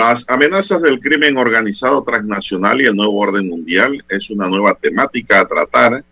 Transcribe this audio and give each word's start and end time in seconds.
Las 0.00 0.24
amenazas 0.30 0.80
del 0.80 0.98
crimen 0.98 1.36
organizado 1.36 2.02
transnacional 2.02 2.80
y 2.80 2.86
el 2.86 2.96
nuevo 2.96 3.18
orden 3.18 3.46
mundial 3.46 4.02
es 4.08 4.30
una 4.30 4.48
nueva 4.48 4.74
temática 4.74 5.40
a 5.40 5.46
tratar. 5.46 6.02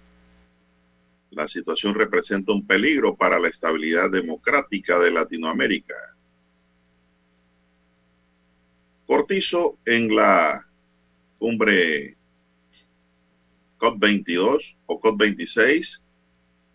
La 1.31 1.49
situación 1.49 1.95
representa 1.95 2.53
un 2.53 2.67
peligro 2.67 3.17
para 3.17 3.39
la 3.39 3.49
estabilidad 3.49 4.11
democrática 4.11 4.99
de 4.99 5.11
Latinoamérica. 5.11 5.95
Cortizo 9.07 9.79
en 9.87 10.15
la 10.15 10.67
cumbre 11.39 12.15
COP22 13.79 14.77
o 14.85 15.01
COP26 15.01 16.03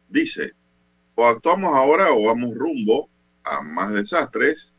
dice, 0.10 0.54
o 1.14 1.28
actuamos 1.28 1.76
ahora 1.76 2.12
o 2.12 2.24
vamos 2.24 2.56
rumbo 2.56 3.08
a 3.44 3.62
más 3.62 3.94
desastres 3.94 4.73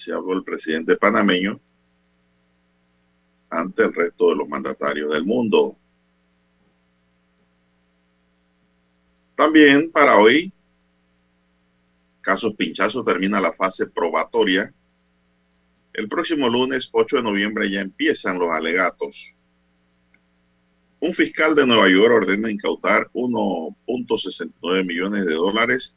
se 0.00 0.14
habló 0.14 0.32
el 0.32 0.44
presidente 0.44 0.96
panameño 0.96 1.60
ante 3.50 3.82
el 3.84 3.92
resto 3.92 4.30
de 4.30 4.36
los 4.36 4.48
mandatarios 4.48 5.12
del 5.12 5.26
mundo. 5.26 5.76
También 9.36 9.90
para 9.90 10.18
hoy, 10.18 10.50
casos 12.22 12.54
pinchazos 12.54 13.04
termina 13.04 13.40
la 13.40 13.52
fase 13.52 13.86
probatoria. 13.86 14.72
El 15.92 16.08
próximo 16.08 16.48
lunes 16.48 16.88
8 16.92 17.16
de 17.16 17.22
noviembre 17.22 17.70
ya 17.70 17.82
empiezan 17.82 18.38
los 18.38 18.50
alegatos. 18.50 19.34
Un 21.00 21.12
fiscal 21.12 21.54
de 21.54 21.66
Nueva 21.66 21.90
York 21.90 22.12
ordena 22.14 22.50
incautar 22.50 23.10
1.69 23.12 24.86
millones 24.86 25.26
de 25.26 25.34
dólares 25.34 25.96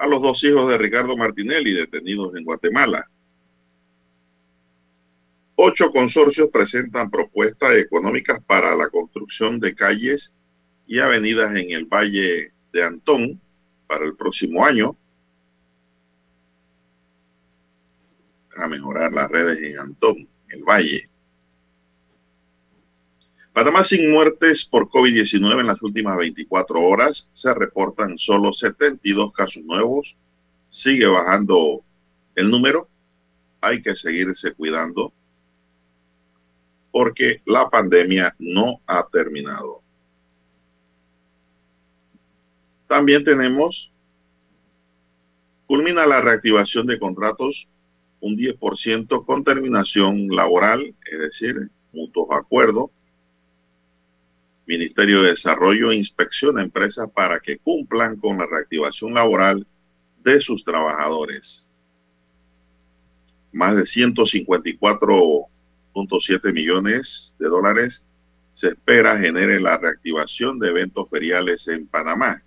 a 0.00 0.06
los 0.06 0.22
dos 0.22 0.42
hijos 0.44 0.66
de 0.66 0.78
Ricardo 0.78 1.14
Martinelli 1.14 1.74
detenidos 1.74 2.34
en 2.34 2.44
Guatemala. 2.44 3.06
Ocho 5.56 5.90
consorcios 5.90 6.48
presentan 6.50 7.10
propuestas 7.10 7.76
económicas 7.76 8.42
para 8.44 8.74
la 8.74 8.88
construcción 8.88 9.60
de 9.60 9.74
calles 9.74 10.34
y 10.86 11.00
avenidas 11.00 11.54
en 11.54 11.72
el 11.72 11.84
Valle 11.84 12.50
de 12.72 12.82
Antón 12.82 13.38
para 13.86 14.06
el 14.06 14.16
próximo 14.16 14.64
año. 14.64 14.96
A 18.56 18.68
mejorar 18.68 19.12
las 19.12 19.30
redes 19.30 19.58
en 19.62 19.78
Antón, 19.80 20.26
el 20.48 20.62
Valle. 20.62 21.09
Panamá 23.52 23.82
sin 23.82 24.10
muertes 24.10 24.64
por 24.64 24.88
COVID-19 24.88 25.60
en 25.60 25.66
las 25.66 25.82
últimas 25.82 26.16
24 26.16 26.80
horas. 26.80 27.28
Se 27.32 27.52
reportan 27.52 28.16
solo 28.16 28.52
72 28.52 29.32
casos 29.32 29.62
nuevos. 29.64 30.16
Sigue 30.68 31.06
bajando 31.06 31.82
el 32.36 32.50
número. 32.50 32.88
Hay 33.60 33.82
que 33.82 33.96
seguirse 33.96 34.52
cuidando 34.52 35.12
porque 36.92 37.42
la 37.44 37.68
pandemia 37.68 38.34
no 38.38 38.80
ha 38.86 39.06
terminado. 39.06 39.82
También 42.88 43.22
tenemos, 43.22 43.92
culmina 45.66 46.06
la 46.06 46.20
reactivación 46.20 46.86
de 46.86 46.98
contratos 46.98 47.68
un 48.20 48.36
10% 48.36 49.24
con 49.24 49.44
terminación 49.44 50.28
laboral, 50.28 50.94
es 51.10 51.18
decir, 51.18 51.70
mutuos 51.92 52.28
acuerdos 52.32 52.90
Ministerio 54.70 55.22
de 55.22 55.30
Desarrollo 55.30 55.92
inspecciona 55.92 56.62
empresas 56.62 57.10
para 57.12 57.40
que 57.40 57.58
cumplan 57.58 58.14
con 58.14 58.38
la 58.38 58.46
reactivación 58.46 59.14
laboral 59.14 59.66
de 60.22 60.40
sus 60.40 60.62
trabajadores. 60.62 61.72
Más 63.50 63.74
de 63.74 63.82
154.7 63.82 66.52
millones 66.52 67.34
de 67.40 67.48
dólares 67.48 68.06
se 68.52 68.68
espera 68.68 69.18
genere 69.18 69.58
la 69.58 69.76
reactivación 69.76 70.60
de 70.60 70.68
eventos 70.68 71.10
feriales 71.10 71.66
en 71.66 71.88
Panamá. 71.88 72.40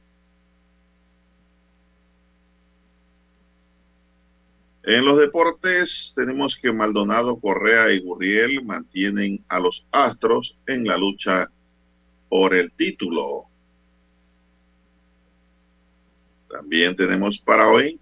En 4.84 5.04
los 5.04 5.20
deportes 5.20 6.14
tenemos 6.16 6.58
que 6.58 6.72
Maldonado, 6.72 7.38
Correa 7.38 7.92
y 7.92 8.00
Gurriel 8.00 8.64
mantienen 8.64 9.44
a 9.50 9.60
los 9.60 9.86
Astros 9.92 10.58
en 10.68 10.86
la 10.86 10.98
lucha 10.98 11.52
por 12.34 12.56
el 12.56 12.72
título. 12.72 13.46
También 16.50 16.96
tenemos 16.96 17.38
para 17.38 17.70
hoy, 17.70 18.00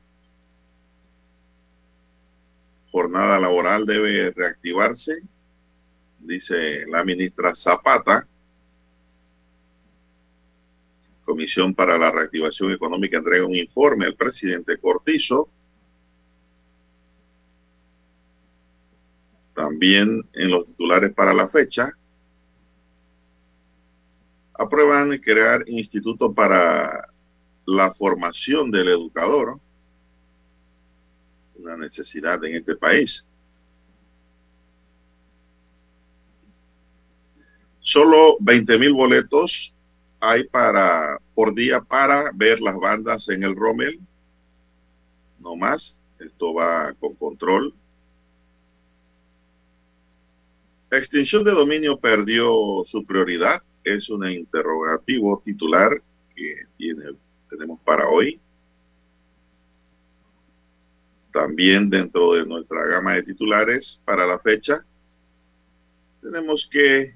jornada 2.94 3.38
laboral 3.41 3.86
debe 3.86 4.31
reactivarse, 4.31 5.22
dice 6.18 6.86
la 6.88 7.03
ministra 7.03 7.53
Zapata. 7.53 8.25
Comisión 11.25 11.75
para 11.75 11.97
la 11.97 12.09
Reactivación 12.09 12.72
Económica 12.72 13.18
entrega 13.18 13.46
un 13.46 13.58
informe 13.58 14.06
al 14.06 14.16
presidente 14.16 14.78
Cortizo. 14.78 15.50
También 19.53 20.25
en 20.31 20.52
los 20.52 20.68
titulares 20.68 21.14
para 21.14 21.34
la 21.34 21.50
fecha, 21.50 21.97
aprueban 24.61 25.17
crear 25.17 25.63
instituto 25.67 26.33
para 26.33 27.07
la 27.66 27.94
formación 27.94 28.69
del 28.69 28.89
educador, 28.89 29.59
una 31.55 31.77
necesidad 31.77 32.44
en 32.45 32.55
este 32.55 32.75
país. 32.75 33.27
Solo 37.79 38.38
20 38.39 38.77
mil 38.77 38.94
boletos 38.94 39.73
hay 40.19 40.44
para 40.44 41.17
por 41.33 41.55
día 41.55 41.81
para 41.81 42.31
ver 42.35 42.61
las 42.61 42.75
bandas 42.78 43.28
en 43.29 43.43
el 43.43 43.55
Rommel. 43.55 43.99
No 45.39 45.55
más. 45.55 45.99
Esto 46.19 46.53
va 46.53 46.93
con 46.99 47.16
control. 47.16 47.73
extinción 50.91 51.43
de 51.46 51.52
dominio 51.52 51.97
perdió 51.97 52.84
su 52.85 53.05
prioridad 53.05 53.64
es 53.83 54.09
un 54.09 54.29
interrogativo 54.29 55.41
titular 55.43 56.01
que 56.35 56.66
tiene, 56.78 57.03
tenemos 57.49 57.79
para 57.81 58.07
hoy. 58.07 58.39
También 61.31 61.89
dentro 61.89 62.33
de 62.33 62.45
nuestra 62.45 62.85
gama 62.85 63.13
de 63.13 63.23
titulares 63.23 64.01
para 64.05 64.25
la 64.25 64.37
fecha, 64.37 64.85
tenemos 66.22 66.67
que 66.72 67.16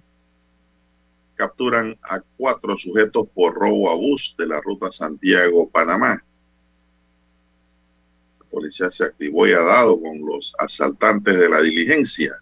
capturan 1.36 1.98
a 2.02 2.22
cuatro 2.38 2.78
sujetos 2.78 3.28
por 3.34 3.54
robo 3.54 3.92
a 3.92 3.96
bus 3.96 4.36
de 4.38 4.48
la 4.48 4.62
ruta 4.62 4.92
Santiago-Panamá. 4.92 6.24
La 8.40 8.46
policía 8.50 8.90
se 8.90 9.04
activó 9.04 9.46
y 9.46 9.52
ha 9.52 9.60
dado 9.60 10.00
con 10.02 10.26
los 10.26 10.56
asaltantes 10.58 11.38
de 11.38 11.50
la 11.50 11.62
diligencia. 11.62 12.42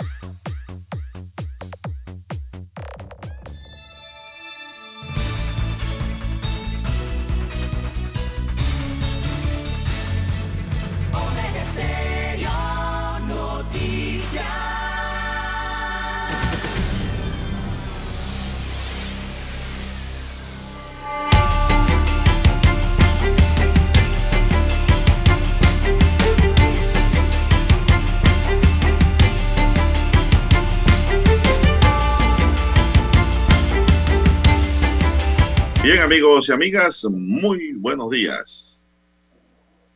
Amigos 36.11 36.49
y 36.49 36.51
amigas, 36.51 37.05
muy 37.09 37.71
buenos 37.71 38.11
días. 38.11 39.01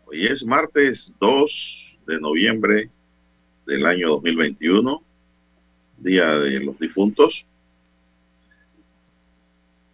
Hoy 0.05 0.25
es 0.25 0.45
martes 0.45 1.13
2 1.19 1.99
de 2.07 2.21
noviembre 2.21 2.89
del 3.67 3.85
año 3.85 4.07
2021, 4.11 5.03
Día 5.97 6.39
de 6.39 6.61
los 6.61 6.79
Difuntos. 6.79 7.45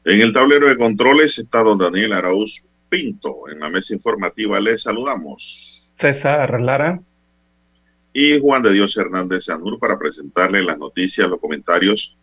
En 0.06 0.22
el 0.22 0.32
tablero 0.32 0.70
de 0.70 0.78
controles 0.78 1.40
está 1.40 1.64
don 1.64 1.80
Daniel 1.80 2.14
Arauz 2.14 2.64
Pinto. 2.88 3.50
En 3.50 3.60
la 3.60 3.72
mesa 3.72 3.96
informativa 3.96 4.60
les 4.60 4.84
saludamos. 4.84 5.90
César 5.98 6.62
Lara. 6.62 7.02
Y 8.14 8.40
Juan 8.40 8.62
de 8.62 8.74
Dios 8.74 8.96
Hernández 8.96 9.46
Sanur 9.46 9.80
para 9.80 9.98
presentarle 9.98 10.62
las 10.62 10.78
noticias, 10.78 11.28
los 11.28 11.40
comentarios 11.40 12.16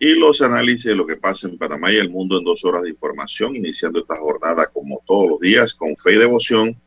y 0.00 0.14
los 0.14 0.40
análisis 0.42 0.84
de 0.84 0.94
lo 0.94 1.06
que 1.06 1.16
pasa 1.16 1.48
en 1.48 1.58
Panamá 1.58 1.92
y 1.92 1.96
el 1.96 2.10
mundo 2.10 2.38
en 2.38 2.44
dos 2.44 2.64
horas 2.64 2.82
de 2.82 2.90
información, 2.90 3.56
iniciando 3.56 3.98
esta 3.98 4.16
jornada 4.16 4.66
como 4.66 5.02
todos 5.06 5.28
los 5.28 5.40
días 5.40 5.74
con 5.74 5.96
fe 5.96 6.14
y 6.14 6.18
devoción, 6.18 6.80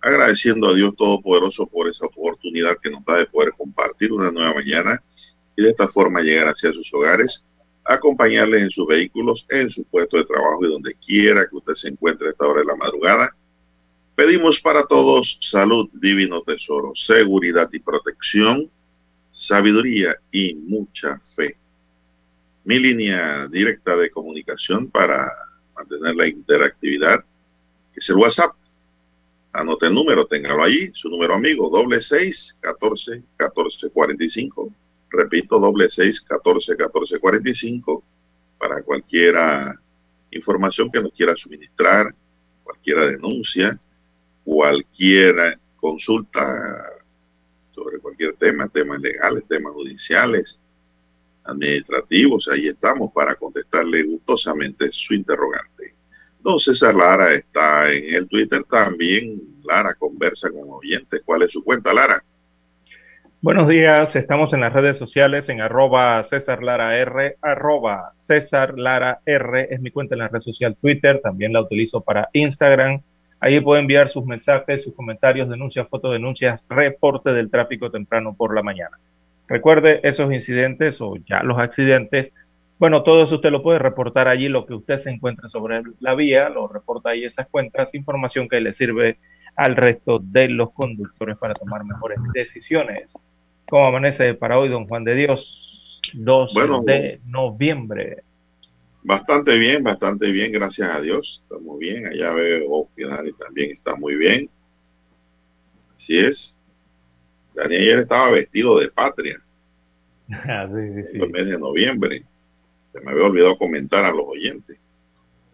agradeciendo 0.00 0.68
a 0.68 0.74
Dios 0.74 0.94
Todopoderoso 0.96 1.66
por 1.66 1.88
esa 1.88 2.06
oportunidad 2.06 2.76
que 2.82 2.90
nos 2.90 3.04
da 3.04 3.18
de 3.18 3.26
poder 3.26 3.52
compartir 3.56 4.12
una 4.12 4.32
nueva 4.32 4.54
mañana 4.54 5.02
y 5.56 5.62
de 5.62 5.70
esta 5.70 5.86
forma 5.86 6.20
llegar 6.20 6.48
hacia 6.48 6.72
sus 6.72 6.92
hogares, 6.92 7.44
acompañarles 7.84 8.62
en 8.62 8.70
sus 8.70 8.86
vehículos, 8.86 9.46
en 9.50 9.70
su 9.70 9.84
puesto 9.84 10.16
de 10.16 10.24
trabajo 10.24 10.64
y 10.64 10.70
donde 10.70 10.94
quiera 10.94 11.48
que 11.48 11.56
usted 11.56 11.74
se 11.74 11.88
encuentre 11.88 12.28
a 12.28 12.30
esta 12.32 12.46
hora 12.46 12.60
de 12.60 12.66
la 12.66 12.76
madrugada. 12.76 13.36
Pedimos 14.16 14.60
para 14.60 14.84
todos 14.84 15.38
salud, 15.40 15.88
divino 15.92 16.42
tesoro, 16.42 16.92
seguridad 16.96 17.68
y 17.72 17.78
protección, 17.78 18.68
sabiduría 19.30 20.16
y 20.32 20.54
mucha 20.56 21.20
fe 21.36 21.56
mi 22.68 22.78
línea 22.78 23.48
directa 23.48 23.96
de 23.96 24.10
comunicación 24.10 24.90
para 24.90 25.26
mantener 25.74 26.14
la 26.14 26.28
interactividad 26.28 27.24
es 27.94 28.10
el 28.10 28.16
WhatsApp. 28.16 28.54
Anote 29.54 29.86
el 29.86 29.94
número, 29.94 30.26
téngalo 30.26 30.62
allí, 30.62 30.90
su 30.92 31.08
número 31.08 31.32
amigo, 31.32 31.70
doble 31.70 32.02
seis, 32.02 32.54
catorce, 32.60 33.22
catorce, 33.38 33.88
cuarenta 33.88 34.22
y 34.22 34.28
cinco. 34.28 34.70
Repito, 35.08 35.58
doble 35.58 35.88
seis, 35.88 36.20
catorce, 36.20 36.76
catorce, 36.76 37.18
cuarenta 37.18 37.48
y 37.48 37.54
cinco, 37.54 38.04
para 38.58 38.82
cualquiera 38.82 39.80
información 40.30 40.90
que 40.92 41.00
nos 41.00 41.14
quiera 41.14 41.34
suministrar, 41.36 42.14
cualquiera 42.64 43.06
denuncia, 43.06 43.80
cualquier 44.44 45.58
consulta 45.76 46.84
sobre 47.74 47.98
cualquier 47.98 48.34
tema, 48.34 48.68
temas 48.68 49.00
legales, 49.00 49.48
temas 49.48 49.72
judiciales, 49.72 50.60
administrativos, 51.48 52.48
ahí 52.48 52.68
estamos 52.68 53.12
para 53.12 53.34
contestarle 53.34 54.04
gustosamente 54.04 54.88
su 54.92 55.14
interrogante. 55.14 55.94
Don 56.40 56.58
César 56.58 56.94
Lara 56.94 57.34
está 57.34 57.92
en 57.92 58.14
el 58.14 58.28
Twitter 58.28 58.62
también. 58.64 59.40
Lara 59.64 59.94
conversa 59.94 60.50
con 60.50 60.70
oyentes. 60.70 61.20
¿Cuál 61.24 61.42
es 61.42 61.52
su 61.52 61.64
cuenta, 61.64 61.92
Lara? 61.92 62.22
Buenos 63.40 63.68
días, 63.68 64.16
estamos 64.16 64.52
en 64.52 64.60
las 64.60 64.72
redes 64.72 64.96
sociales 64.96 65.48
en 65.48 65.60
arroba 65.60 66.24
César 66.24 66.60
Lara 66.60 66.98
R, 66.98 67.36
arroba 67.40 68.12
César 68.18 68.76
Lara 68.76 69.20
R, 69.24 69.68
es 69.70 69.80
mi 69.80 69.92
cuenta 69.92 70.16
en 70.16 70.20
la 70.20 70.28
red 70.28 70.40
social 70.40 70.76
Twitter, 70.80 71.20
también 71.22 71.52
la 71.52 71.60
utilizo 71.60 72.00
para 72.00 72.28
Instagram. 72.32 73.00
Ahí 73.38 73.60
puede 73.60 73.82
enviar 73.82 74.08
sus 74.08 74.24
mensajes, 74.24 74.82
sus 74.82 74.92
comentarios, 74.92 75.48
denuncias, 75.48 75.86
fotodenuncias, 75.88 76.66
reporte 76.68 77.32
del 77.32 77.48
tráfico 77.48 77.92
temprano 77.92 78.34
por 78.36 78.52
la 78.56 78.64
mañana. 78.64 78.98
Recuerde 79.48 80.00
esos 80.02 80.32
incidentes 80.32 81.00
o 81.00 81.16
ya 81.26 81.42
los 81.42 81.58
accidentes. 81.58 82.32
Bueno, 82.78 83.02
todo 83.02 83.24
eso 83.24 83.36
usted 83.36 83.50
lo 83.50 83.62
puede 83.62 83.78
reportar 83.78 84.28
allí, 84.28 84.48
lo 84.48 84.66
que 84.66 84.74
usted 84.74 84.98
se 84.98 85.10
encuentre 85.10 85.48
sobre 85.48 85.82
la 86.00 86.14
vía, 86.14 86.48
lo 86.48 86.68
reporta 86.68 87.10
ahí 87.10 87.24
esas 87.24 87.48
cuentas, 87.48 87.92
información 87.94 88.48
que 88.48 88.60
le 88.60 88.72
sirve 88.74 89.18
al 89.56 89.74
resto 89.74 90.20
de 90.22 90.48
los 90.48 90.70
conductores 90.72 91.36
para 91.38 91.54
tomar 91.54 91.84
mejores 91.84 92.18
decisiones. 92.32 93.12
¿Cómo 93.68 93.86
amanece 93.86 94.34
para 94.34 94.58
hoy, 94.58 94.68
don 94.68 94.86
Juan 94.86 95.02
de 95.02 95.14
Dios? 95.14 96.00
2 96.14 96.54
Bueno, 96.54 96.82
de 96.82 97.20
noviembre. 97.26 98.22
Bastante 99.02 99.58
bien, 99.58 99.82
bastante 99.82 100.30
bien, 100.30 100.52
gracias 100.52 100.90
a 100.90 101.00
Dios. 101.00 101.42
Estamos 101.42 101.78
bien. 101.78 102.06
Allá 102.06 102.32
veo 102.32 102.88
que 102.96 103.06
Dani 103.06 103.32
también 103.32 103.72
está 103.72 103.96
muy 103.96 104.16
bien. 104.16 104.48
Así 105.96 106.18
es. 106.18 106.57
Dani 107.58 107.76
ayer 107.76 107.98
estaba 107.98 108.30
vestido 108.30 108.78
de 108.78 108.88
patria. 108.90 109.42
Ah, 110.30 110.68
sí, 110.68 110.92
sí, 110.94 111.08
sí. 111.12 111.18
el 111.22 111.30
mes 111.30 111.46
de 111.46 111.58
noviembre. 111.58 112.22
Se 112.92 113.00
me 113.00 113.12
había 113.12 113.24
olvidado 113.24 113.56
comentar 113.56 114.04
a 114.04 114.10
los 114.12 114.26
oyentes. 114.26 114.78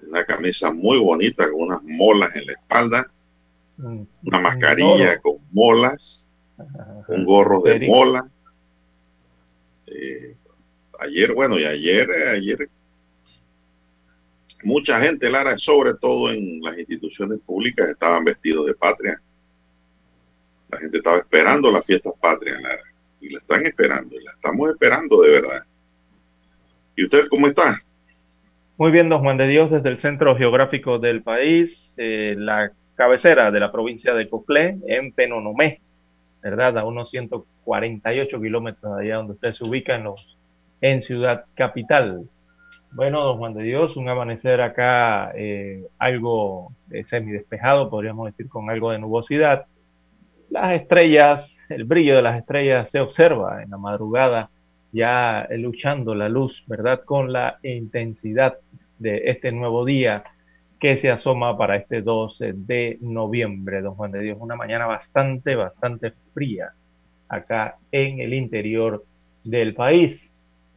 Una 0.07 0.25
camisa 0.25 0.73
muy 0.73 0.99
bonita 0.99 1.49
con 1.51 1.63
unas 1.63 1.81
molas 1.85 2.35
en 2.35 2.47
la 2.47 2.53
espalda, 2.53 3.11
Un- 3.79 4.09
una 4.25 4.37
un 4.39 4.43
mascarilla 4.43 5.21
con 5.21 5.37
molas, 5.53 6.29
un 7.09 7.25
gorro 7.25 7.61
de 7.63 7.87
mola. 7.87 8.29
Eh, 9.87 10.37
ayer, 10.99 11.33
bueno, 11.35 11.59
y 11.59 11.65
ayer, 11.65 12.11
eh, 12.11 12.29
ayer, 12.31 12.69
mucha 14.65 15.01
gente, 15.01 15.31
Lara, 15.31 15.57
sobre 15.59 15.95
todo 15.95 16.31
en 16.33 16.61
las 16.63 16.79
instituciones 16.79 17.41
públicas, 17.47 17.89
estaban 17.89 18.25
vestidos 18.25 18.67
de 18.67 18.75
patria. 18.75 19.21
La 20.75 20.81
gente 20.81 20.99
estaba 20.99 21.19
esperando 21.19 21.71
las 21.71 21.87
fiestas 21.87 22.15
patrias, 22.21 22.59
y 23.21 23.29
la 23.29 23.39
están 23.39 23.65
esperando, 23.65 24.17
y 24.17 24.25
la 24.25 24.33
estamos 24.33 24.71
esperando 24.71 25.23
de 25.23 25.31
verdad. 25.31 25.63
¿Y 26.97 27.05
usted 27.05 27.29
cómo 27.31 27.47
está? 27.47 27.79
Muy 28.77 28.91
bien, 28.91 29.09
don 29.09 29.21
Juan 29.21 29.37
de 29.37 29.47
Dios, 29.47 29.71
desde 29.71 29.89
el 29.89 29.99
centro 29.99 30.37
geográfico 30.37 30.99
del 30.99 31.23
país, 31.23 31.95
eh, 31.97 32.35
la 32.37 32.73
cabecera 32.97 33.53
de 33.53 33.61
la 33.61 33.71
provincia 33.71 34.15
de 34.15 34.29
Coclé, 34.29 34.79
en 34.89 35.13
Penonomé, 35.13 35.81
¿verdad? 36.43 36.79
A 36.79 36.85
unos 36.85 37.09
148 37.11 38.41
kilómetros 38.41 38.97
de 38.97 39.05
allá 39.05 39.17
donde 39.19 39.35
usted 39.35 39.53
se 39.53 39.63
ubica 39.63 39.95
en, 39.95 40.03
los, 40.03 40.37
en 40.81 41.03
Ciudad 41.03 41.45
Capital. 41.55 42.29
Bueno, 42.91 43.23
don 43.23 43.39
Juan 43.39 43.55
de 43.55 43.63
Dios, 43.63 43.97
un 43.97 44.09
amanecer 44.09 44.61
acá 44.61 45.31
eh, 45.37 45.87
algo 45.99 46.73
eh, 46.91 47.05
semidespejado, 47.05 47.89
podríamos 47.89 48.27
decir, 48.27 48.49
con 48.49 48.71
algo 48.71 48.91
de 48.91 48.99
nubosidad. 48.99 49.67
Las 50.55 50.81
estrellas, 50.81 51.53
el 51.69 51.83
brillo 51.83 52.15
de 52.15 52.23
las 52.23 52.39
estrellas 52.39 52.89
se 52.93 53.01
observa 53.01 53.65
en 53.65 53.71
la 53.71 53.77
madrugada 53.77 54.51
ya 54.93 55.43
eh, 55.51 55.59
luchando 55.59 56.15
la 56.15 56.29
luz, 56.29 56.63
¿verdad? 56.69 57.01
Con 57.05 57.33
la 57.33 57.59
intensidad 57.65 58.59
de 59.01 59.23
este 59.31 59.51
nuevo 59.51 59.85
día 59.85 60.23
que 60.79 60.97
se 60.99 61.11
asoma 61.11 61.59
para 61.59 61.75
este 61.75 62.03
12 62.03 62.53
de 62.55 62.99
noviembre, 63.01 63.83
don 63.83 63.97
Juan 63.97 64.13
de 64.13 64.21
Dios. 64.21 64.39
Una 64.41 64.55
mañana 64.55 64.87
bastante, 64.87 65.57
bastante 65.57 66.13
fría 66.33 66.71
acá 67.29 67.79
en 67.91 68.21
el 68.21 68.33
interior 68.33 69.05
del 69.43 69.75
país. 69.75 70.31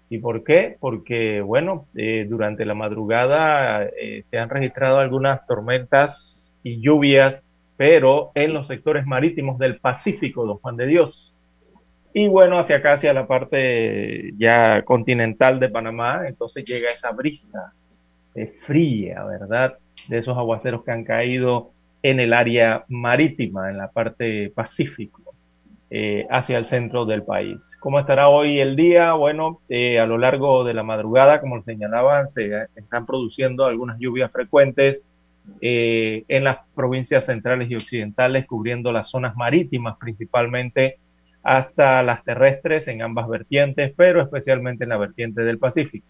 ¿Y 0.10 0.17
por 0.17 0.43
qué? 0.43 0.75
Porque, 0.79 1.41
bueno, 1.41 1.86
eh, 1.96 2.25
durante 2.27 2.65
la 2.65 2.74
madrugada 2.74 3.84
eh, 3.84 4.24
se 4.25 4.39
han 4.39 4.50
registrado 4.50 4.98
algunas 4.98 5.46
tormentas 5.46 6.51
y 6.63 6.81
lluvias, 6.81 7.43
pero 7.77 8.31
en 8.36 8.53
los 8.53 8.67
sectores 8.67 9.05
marítimos 9.05 9.57
del 9.60 9.79
Pacífico, 9.79 10.46
don 10.46 10.57
Juan 10.57 10.75
de 10.75 10.88
Dios. 10.88 11.34
Y 12.13 12.27
bueno, 12.27 12.60
hacia 12.60 12.77
acá, 12.77 12.93
hacia 12.93 13.13
la 13.13 13.27
parte 13.27 14.34
ya 14.38 14.81
continental 14.81 15.60
de 15.60 15.69
Panamá, 15.69 16.27
entonces 16.27 16.65
llega 16.65 16.89
esa 16.89 17.12
brisa 17.12 17.74
fría, 18.65 19.24
¿verdad? 19.24 19.77
De 20.07 20.19
esos 20.19 20.38
aguaceros 20.38 20.84
que 20.84 20.91
han 20.91 21.03
caído 21.03 21.72
en 22.03 22.19
el 22.19 22.34
área 22.34 22.86
marítima, 22.88 23.69
en 23.69 23.77
la 23.77 23.91
parte 23.91 24.51
pacífico. 24.53 25.27
Eh, 25.89 26.27
hacia 26.29 26.57
el 26.57 26.65
centro 26.65 27.05
del 27.05 27.24
país. 27.24 27.60
¿Cómo 27.79 27.98
estará 27.98 28.27
hoy 28.27 28.60
el 28.60 28.75
día? 28.75 29.13
Bueno, 29.13 29.62
eh, 29.69 30.00
a 30.00 30.05
lo 30.05 30.17
largo 30.17 30.65
de 30.65 30.74
la 30.74 30.84
madrugada, 30.84 31.39
como 31.39 31.63
señalaban, 31.63 32.27
se 32.27 32.67
están 32.75 33.05
produciendo 33.05 33.63
algunas 33.63 33.98
lluvias 33.98 34.29
frecuentes 34.29 35.01
eh, 35.62 36.24
en 36.27 36.44
las 36.44 36.60
provincias 36.75 37.25
centrales 37.25 37.70
y 37.70 37.75
occidentales, 37.75 38.46
cubriendo 38.46 38.92
las 38.92 39.10
zonas 39.10 39.36
marítimas 39.36 39.98
principalmente 40.00 40.98
hasta 41.44 42.04
las 42.04 42.24
terrestres 42.24 42.88
en 42.88 43.01
ambas 43.01 43.27
vertientes, 43.27 43.94
pero 43.96 44.22
especialmente 44.22 44.84
en 44.84 44.89
la 44.89 44.98
vertiente 44.98 45.42
del 45.42 45.60
Pacífico. 45.60 46.08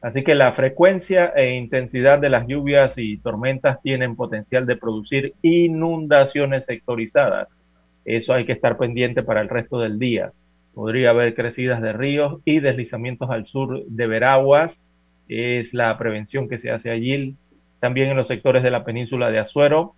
Así 0.00 0.22
que 0.22 0.36
la 0.36 0.52
frecuencia 0.52 1.32
e 1.34 1.56
intensidad 1.56 2.20
de 2.20 2.30
las 2.30 2.46
lluvias 2.46 2.94
y 2.96 3.18
tormentas 3.18 3.82
tienen 3.82 4.14
potencial 4.14 4.64
de 4.66 4.76
producir 4.76 5.34
inundaciones 5.42 6.66
sectorizadas 6.66 7.58
eso 8.08 8.32
hay 8.32 8.46
que 8.46 8.52
estar 8.52 8.78
pendiente 8.78 9.22
para 9.22 9.42
el 9.42 9.50
resto 9.50 9.78
del 9.80 9.98
día. 9.98 10.32
Podría 10.72 11.10
haber 11.10 11.34
crecidas 11.34 11.82
de 11.82 11.92
ríos 11.92 12.40
y 12.46 12.60
deslizamientos 12.60 13.28
al 13.28 13.46
sur 13.46 13.84
de 13.84 14.06
Veraguas. 14.06 14.80
Es 15.28 15.74
la 15.74 15.98
prevención 15.98 16.48
que 16.48 16.58
se 16.58 16.70
hace 16.70 16.90
allí. 16.90 17.36
También 17.80 18.10
en 18.10 18.16
los 18.16 18.28
sectores 18.28 18.62
de 18.62 18.70
la 18.70 18.84
península 18.84 19.30
de 19.30 19.38
Azuero. 19.38 19.94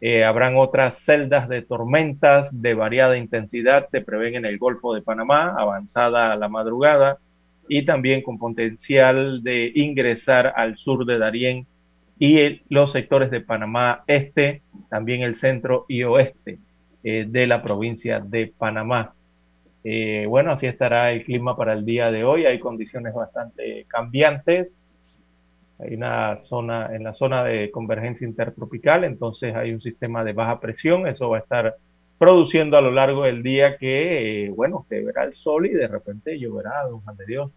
Eh, 0.00 0.24
habrán 0.24 0.56
otras 0.56 0.98
celdas 1.04 1.48
de 1.48 1.62
tormentas 1.62 2.50
de 2.52 2.74
variada 2.74 3.16
intensidad. 3.16 3.88
Se 3.90 4.00
prevén 4.00 4.34
en 4.34 4.44
el 4.44 4.58
Golfo 4.58 4.94
de 4.94 5.02
Panamá, 5.02 5.54
avanzada 5.56 6.36
la 6.36 6.48
madrugada. 6.48 7.18
Y 7.68 7.86
también 7.86 8.22
con 8.22 8.38
potencial 8.38 9.42
de 9.42 9.72
ingresar 9.74 10.52
al 10.56 10.76
sur 10.76 11.06
de 11.06 11.18
Darién 11.18 11.66
y 12.18 12.60
los 12.68 12.92
sectores 12.92 13.30
de 13.30 13.40
Panamá 13.40 14.04
Este, 14.06 14.62
también 14.90 15.22
el 15.22 15.36
centro 15.36 15.86
y 15.88 16.02
oeste. 16.02 16.58
Eh, 17.06 17.26
de 17.28 17.46
la 17.46 17.62
provincia 17.62 18.18
de 18.18 18.50
Panamá. 18.56 19.12
Eh, 19.84 20.24
bueno, 20.26 20.52
así 20.52 20.66
estará 20.66 21.12
el 21.12 21.22
clima 21.22 21.54
para 21.54 21.74
el 21.74 21.84
día 21.84 22.10
de 22.10 22.24
hoy. 22.24 22.46
Hay 22.46 22.58
condiciones 22.58 23.12
bastante 23.12 23.84
cambiantes. 23.88 24.93
Hay 25.78 25.94
una 25.94 26.40
zona, 26.42 26.94
en 26.94 27.04
la 27.04 27.14
zona 27.14 27.44
de 27.44 27.70
convergencia 27.70 28.26
intertropical, 28.26 29.04
entonces 29.04 29.54
hay 29.54 29.72
un 29.72 29.80
sistema 29.80 30.24
de 30.24 30.32
baja 30.32 30.60
presión. 30.60 31.06
Eso 31.06 31.28
va 31.30 31.38
a 31.38 31.40
estar 31.40 31.74
produciendo 32.18 32.76
a 32.76 32.80
lo 32.80 32.92
largo 32.92 33.24
del 33.24 33.42
día 33.42 33.76
que, 33.76 34.46
eh, 34.46 34.50
bueno, 34.50 34.86
se 34.88 35.02
verá 35.02 35.24
el 35.24 35.34
sol 35.34 35.66
y 35.66 35.70
de 35.70 35.88
repente 35.88 36.38
lloverá, 36.38 36.84
don 36.88 37.00
Juan 37.00 37.16
de 37.16 37.26
Dios, 37.26 37.50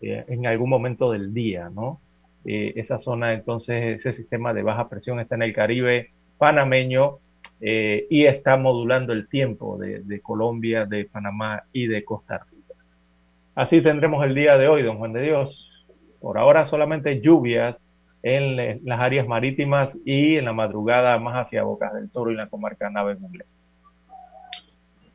en 0.00 0.46
algún 0.46 0.68
momento 0.68 1.10
del 1.10 1.32
día, 1.32 1.70
¿no? 1.70 2.00
esa 2.44 2.98
zona, 3.00 3.32
entonces, 3.32 4.00
ese 4.00 4.12
sistema 4.12 4.52
de 4.52 4.62
baja 4.62 4.90
presión 4.90 5.18
está 5.18 5.34
en 5.34 5.44
el 5.44 5.54
Caribe 5.54 6.10
panameño 6.36 7.20
eh, 7.60 8.06
y 8.10 8.26
está 8.26 8.56
modulando 8.56 9.12
el 9.12 9.28
tiempo 9.28 9.78
de, 9.78 10.20
Colombia, 10.20 10.84
de 10.84 11.06
Panamá 11.06 11.62
y 11.72 11.86
de 11.86 12.04
Costa 12.04 12.44
Rica. 12.50 12.74
Así 13.54 13.80
tendremos 13.80 14.24
el 14.24 14.34
día 14.34 14.58
de 14.58 14.68
hoy, 14.68 14.82
don 14.82 14.98
Juan 14.98 15.12
de 15.12 15.22
Dios. 15.22 15.63
Por 16.24 16.38
ahora 16.38 16.70
solamente 16.70 17.20
lluvias 17.20 17.76
en 18.22 18.80
las 18.82 18.98
áreas 18.98 19.28
marítimas 19.28 19.92
y 20.06 20.36
en 20.36 20.46
la 20.46 20.54
madrugada 20.54 21.18
más 21.18 21.44
hacia 21.44 21.64
Bocas 21.64 21.92
del 21.92 22.08
Toro 22.10 22.32
y 22.32 22.34
la 22.34 22.48
comarca 22.48 22.88
Nave 22.88 23.16
Mugle. 23.16 23.44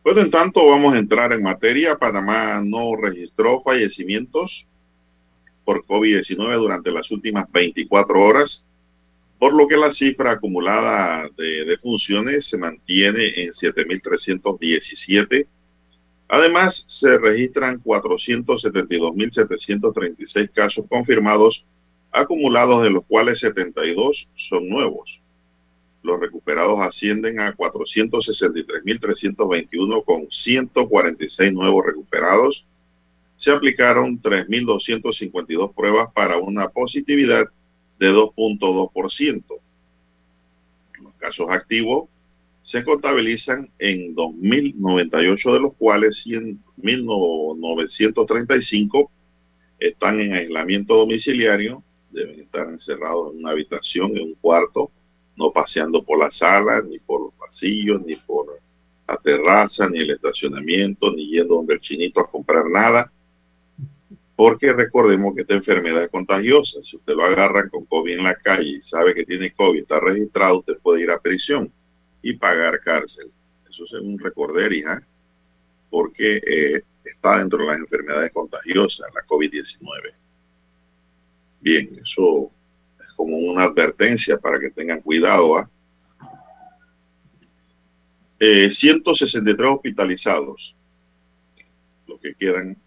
Bueno, 0.03 0.21
en 0.21 0.29
tanto 0.29 0.67
vamos 0.67 0.93
a 0.93 0.99
entrar 0.99 1.33
en 1.33 1.41
materia. 1.41 1.97
Panamá 1.97 2.61
no 2.63 2.95
registró 2.95 3.59
fallecimientos 3.63 4.67
por 5.65 5.83
COVID-19 5.83 6.57
durante 6.57 6.91
las 6.91 7.09
últimas 7.09 7.51
24 7.51 8.21
horas 8.21 8.67
por 9.39 9.53
lo 9.53 9.67
que 9.67 9.77
la 9.77 9.91
cifra 9.91 10.33
acumulada 10.33 11.27
de 11.35 11.65
defunciones 11.65 12.45
se 12.45 12.59
mantiene 12.59 13.25
en 13.37 13.49
7.317. 13.49 15.47
Además, 16.31 16.85
se 16.87 17.17
registran 17.17 17.81
472.736 17.83 20.51
casos 20.53 20.85
confirmados, 20.87 21.65
acumulados 22.11 22.83
de 22.83 22.91
los 22.91 23.03
cuales 23.05 23.39
72 23.39 24.29
son 24.35 24.69
nuevos. 24.69 25.19
Los 26.03 26.19
recuperados 26.19 26.79
ascienden 26.81 27.39
a 27.39 27.55
463.321 27.55 30.05
con 30.05 30.29
146 30.29 31.51
nuevos 31.51 31.83
recuperados. 31.83 32.63
Se 33.35 33.49
aplicaron 33.51 34.21
3.252 34.21 35.73
pruebas 35.73 36.13
para 36.13 36.37
una 36.37 36.69
positividad 36.69 37.47
de 37.97 38.11
2.2%. 38.11 39.43
Los 41.01 41.15
casos 41.15 41.49
activos 41.49 42.07
se 42.61 42.83
contabilizan 42.83 43.71
en 43.79 44.15
2.098, 44.15 45.53
de 45.53 45.59
los 45.59 45.73
cuales 45.75 46.27
1.935 46.27 49.09
están 49.79 50.19
en 50.19 50.33
aislamiento 50.33 50.95
domiciliario, 50.95 51.81
deben 52.11 52.41
estar 52.41 52.67
encerrados 52.67 53.33
en 53.33 53.39
una 53.39 53.49
habitación, 53.51 54.17
en 54.17 54.23
un 54.23 54.35
cuarto, 54.35 54.91
no 55.35 55.51
paseando 55.51 56.03
por 56.03 56.19
la 56.19 56.29
sala, 56.29 56.81
ni 56.81 56.99
por 56.99 57.21
los 57.21 57.33
pasillos, 57.33 58.05
ni 58.05 58.17
por 58.17 58.59
la 59.07 59.17
terraza, 59.17 59.89
ni 59.89 59.99
el 59.99 60.11
estacionamiento, 60.11 61.11
ni 61.11 61.29
yendo 61.29 61.55
donde 61.55 61.73
el 61.75 61.79
chinito 61.79 62.19
a 62.19 62.29
comprar 62.29 62.65
nada 62.69 63.11
porque 64.39 64.71
recordemos 64.71 65.35
que 65.35 65.41
esta 65.41 65.55
enfermedad 65.55 66.01
es 66.01 66.09
contagiosa. 66.09 66.79
Si 66.81 66.95
usted 66.95 67.13
lo 67.13 67.25
agarra 67.25 67.67
con 67.67 67.83
COVID 67.83 68.19
en 68.19 68.23
la 68.23 68.35
calle 68.35 68.77
y 68.77 68.81
sabe 68.81 69.13
que 69.13 69.25
tiene 69.25 69.51
COVID, 69.51 69.81
está 69.81 69.99
registrado, 69.99 70.59
usted 70.59 70.77
puede 70.81 71.03
ir 71.03 71.11
a 71.11 71.19
prisión 71.19 71.69
y 72.21 72.33
pagar 72.33 72.79
cárcel. 72.81 73.31
Eso 73.69 73.85
es 73.85 73.93
un 73.93 74.17
recorder, 74.17 74.73
hija, 74.73 75.05
porque 75.89 76.37
eh, 76.37 76.81
está 77.03 77.39
dentro 77.39 77.59
de 77.59 77.67
las 77.67 77.79
enfermedades 77.79 78.31
contagiosas, 78.31 79.07
la 79.13 79.21
COVID-19. 79.25 80.13
Bien, 81.61 81.99
eso 82.01 82.51
es 82.99 83.13
como 83.15 83.37
una 83.37 83.63
advertencia 83.63 84.37
para 84.37 84.59
que 84.59 84.69
tengan 84.69 85.01
cuidado. 85.01 85.57
¿ah? 85.57 85.69
163 88.39 89.59
eh, 89.59 89.69
hospitalizados, 89.69 90.75
los 92.07 92.19
que 92.19 92.33
quedan 92.35 92.77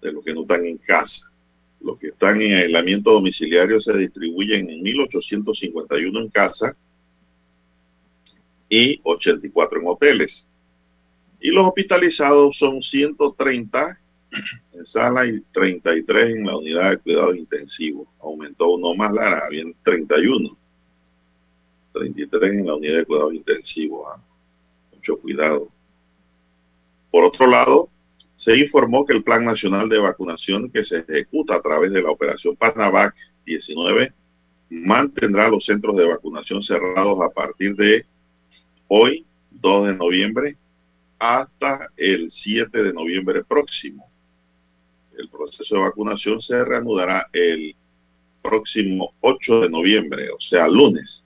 de 0.00 0.12
los 0.12 0.24
que 0.24 0.32
no 0.32 0.42
están 0.42 0.64
en 0.64 0.78
casa. 0.78 1.30
Los 1.80 1.98
que 1.98 2.08
están 2.08 2.40
en 2.42 2.54
aislamiento 2.54 3.12
domiciliario 3.12 3.80
se 3.80 3.96
distribuyen 3.96 4.68
en 4.68 4.84
1.851 4.84 6.22
en 6.22 6.28
casa 6.28 6.76
y 8.68 9.00
84 9.02 9.80
en 9.80 9.86
hoteles. 9.86 10.46
Y 11.40 11.50
los 11.50 11.66
hospitalizados 11.66 12.56
son 12.58 12.82
130 12.82 13.98
en 14.72 14.86
sala 14.86 15.26
y 15.26 15.40
33 15.52 16.36
en 16.36 16.46
la 16.46 16.56
unidad 16.56 16.90
de 16.90 16.98
cuidado 16.98 17.34
intensivo. 17.34 18.06
Aumentó 18.20 18.70
uno 18.70 18.94
más, 18.94 19.12
Lara, 19.12 19.44
habían 19.46 19.74
31. 19.82 20.56
33 21.92 22.52
en 22.52 22.66
la 22.66 22.74
unidad 22.74 22.98
de 22.98 23.04
cuidado 23.04 23.32
intensivo. 23.32 24.08
¿ah? 24.08 24.22
Mucho 24.94 25.18
cuidado. 25.18 25.68
Por 27.10 27.24
otro 27.24 27.46
lado, 27.46 27.88
se 28.34 28.56
informó 28.56 29.04
que 29.04 29.14
el 29.14 29.24
Plan 29.24 29.44
Nacional 29.44 29.88
de 29.88 29.98
Vacunación 29.98 30.70
que 30.70 30.84
se 30.84 30.98
ejecuta 30.98 31.56
a 31.56 31.62
través 31.62 31.90
de 31.92 32.02
la 32.02 32.10
operación 32.10 32.54
Panavac 32.54 33.14
19 33.44 34.12
mantendrá 34.70 35.48
los 35.48 35.64
centros 35.64 35.96
de 35.96 36.06
vacunación 36.06 36.62
cerrados 36.62 37.20
a 37.20 37.30
partir 37.30 37.74
de 37.74 38.06
hoy, 38.88 39.26
2 39.50 39.86
de 39.86 39.94
noviembre, 39.94 40.56
hasta 41.18 41.88
el 41.96 42.30
7 42.30 42.82
de 42.82 42.92
noviembre 42.92 43.44
próximo. 43.44 44.10
El 45.16 45.28
proceso 45.28 45.76
de 45.76 45.82
vacunación 45.82 46.40
se 46.40 46.64
reanudará 46.64 47.28
el 47.32 47.74
próximo 48.42 49.14
8 49.20 49.62
de 49.62 49.70
noviembre, 49.70 50.30
o 50.30 50.40
sea, 50.40 50.68
lunes. 50.68 51.24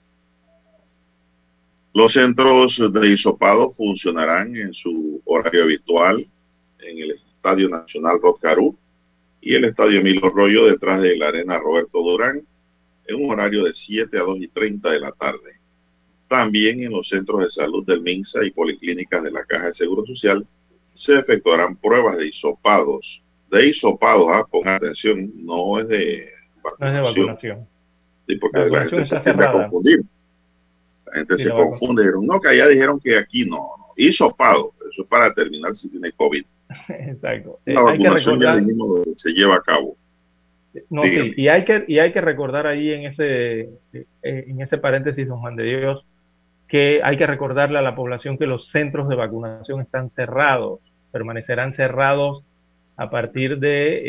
Los 1.93 2.13
centros 2.13 2.81
de 2.91 3.07
hisopado 3.07 3.71
funcionarán 3.71 4.55
en 4.55 4.73
su 4.73 5.21
horario 5.25 5.63
habitual 5.63 6.27
en 6.79 6.97
el 6.97 7.11
Estadio 7.11 7.69
Nacional 7.69 8.19
Rotcarú 8.19 8.75
y 9.39 9.53
el 9.53 9.65
Estadio 9.65 9.99
Emilio 9.99 10.29
Rollo 10.29 10.65
detrás 10.65 11.01
de 11.01 11.15
la 11.17 11.27
Arena 11.27 11.59
Roberto 11.59 12.01
Durán 12.01 12.41
en 13.05 13.23
un 13.23 13.31
horario 13.31 13.63
de 13.63 13.73
7 13.73 14.17
a 14.17 14.21
2 14.21 14.37
y 14.39 14.47
30 14.47 14.89
de 14.89 14.99
la 14.99 15.11
tarde. 15.11 15.52
También 16.33 16.81
en 16.81 16.91
los 16.91 17.09
centros 17.09 17.41
de 17.41 17.49
salud 17.49 17.85
del 17.85 18.01
MINSA 18.01 18.43
y 18.43 18.49
policlínicas 18.49 19.21
de 19.21 19.29
la 19.29 19.45
Caja 19.45 19.67
de 19.67 19.73
Seguro 19.73 20.03
Social 20.03 20.43
se 20.93 21.19
efectuarán 21.19 21.75
pruebas 21.75 22.17
de 22.17 22.27
hisopados 22.27 23.23
de 23.53 23.67
hisopados, 23.67 24.25
¿ah? 24.31 24.47
pongan 24.49 24.75
atención, 24.75 25.31
no 25.35 25.79
es 25.79 25.87
de 25.87 26.27
vacunación. 26.63 26.79
No 26.79 26.87
es 26.87 26.93
de 26.93 27.21
vacunación. 27.21 27.67
Sí, 28.27 28.35
porque 28.37 28.59
la, 28.67 28.85
gente 28.85 29.05
se 29.05 29.19
tiende 29.19 29.45
a 29.45 29.51
confundir. 29.51 30.01
La 31.05 31.13
gente 31.13 31.37
se 31.37 31.49
confunde. 31.51 32.05
No, 32.19 32.41
que 32.41 32.49
allá 32.49 32.67
dijeron 32.67 32.99
que 32.99 33.15
aquí 33.15 33.45
no, 33.45 33.57
no. 33.77 33.93
Hisopado, 33.95 34.73
eso 34.91 35.03
es 35.03 35.07
para 35.07 35.29
determinar 35.29 35.75
si 35.75 35.87
tiene 35.87 36.11
COVID. 36.13 36.43
Exacto. 36.89 37.59
La 37.65 37.81
eh, 37.81 37.83
vacunación 37.83 38.41
ya 38.41 38.53
mismo 38.55 39.03
se 39.15 39.29
lleva 39.33 39.57
a 39.57 39.61
cabo. 39.61 39.95
No, 40.89 41.03
sí, 41.03 41.33
y 41.37 41.47
hay 41.49 41.63
que 41.65 41.85
y 41.87 41.99
hay 41.99 42.11
que 42.11 42.21
recordar 42.21 42.65
ahí 42.65 42.89
en 42.89 43.05
ese 43.05 43.69
eh, 43.93 44.05
en 44.23 44.59
ese 44.59 44.79
paréntesis, 44.79 45.27
don 45.27 45.39
Juan 45.39 45.55
de 45.55 45.65
Dios, 45.65 46.03
que 46.73 47.01
hay 47.03 47.17
que 47.17 47.27
recordarle 47.27 47.77
a 47.77 47.83
la 47.83 47.93
población 47.93 48.35
que 48.35 48.47
los 48.47 48.69
centros 48.69 49.07
de 49.07 49.13
vacunación 49.13 49.79
están 49.79 50.09
cerrados, 50.09 50.79
permanecerán 51.11 51.71
cerrados 51.71 52.43
a 52.97 53.11
partir 53.11 53.59
de 53.59 54.01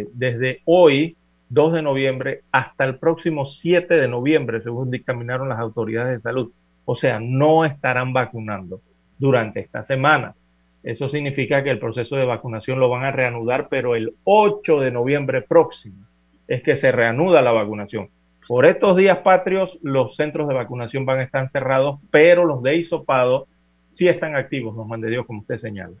eh, 0.00 0.06
desde 0.14 0.60
hoy 0.64 1.16
2 1.50 1.74
de 1.74 1.82
noviembre 1.82 2.40
hasta 2.50 2.82
el 2.86 2.98
próximo 2.98 3.46
7 3.46 3.94
de 3.94 4.08
noviembre, 4.08 4.60
según 4.62 4.90
dictaminaron 4.90 5.48
las 5.48 5.60
autoridades 5.60 6.16
de 6.16 6.20
salud. 6.20 6.50
O 6.86 6.96
sea, 6.96 7.20
no 7.20 7.64
estarán 7.64 8.12
vacunando 8.12 8.80
durante 9.16 9.60
esta 9.60 9.84
semana. 9.84 10.34
Eso 10.82 11.08
significa 11.10 11.62
que 11.62 11.70
el 11.70 11.78
proceso 11.78 12.16
de 12.16 12.24
vacunación 12.24 12.80
lo 12.80 12.88
van 12.88 13.04
a 13.04 13.12
reanudar, 13.12 13.68
pero 13.70 13.94
el 13.94 14.14
8 14.24 14.80
de 14.80 14.90
noviembre 14.90 15.42
próximo 15.42 16.04
es 16.48 16.64
que 16.64 16.76
se 16.76 16.90
reanuda 16.90 17.42
la 17.42 17.52
vacunación. 17.52 18.08
Por 18.48 18.66
estos 18.66 18.96
días 18.96 19.18
patrios, 19.18 19.78
los 19.82 20.16
centros 20.16 20.48
de 20.48 20.54
vacunación 20.54 21.04
van 21.04 21.20
a 21.20 21.22
estar 21.22 21.48
cerrados, 21.50 22.00
pero 22.10 22.44
los 22.44 22.62
de 22.62 22.76
hisopado 22.76 23.46
sí 23.92 24.08
están 24.08 24.34
activos, 24.34 24.74
nos 24.74 24.86
mande 24.86 25.10
Dios, 25.10 25.26
como 25.26 25.40
usted 25.40 25.58
señala. 25.58 25.96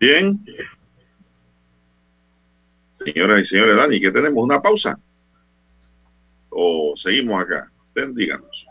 Bien, 0.00 0.40
Señoras 3.04 3.40
y 3.40 3.44
señores, 3.44 3.76
Dani, 3.76 4.00
que 4.00 4.12
tenemos 4.12 4.42
una 4.42 4.60
pausa. 4.60 4.98
O 6.50 6.94
seguimos 6.96 7.42
acá. 7.42 7.70
Usted 7.88 8.10
díganos. 8.14 8.66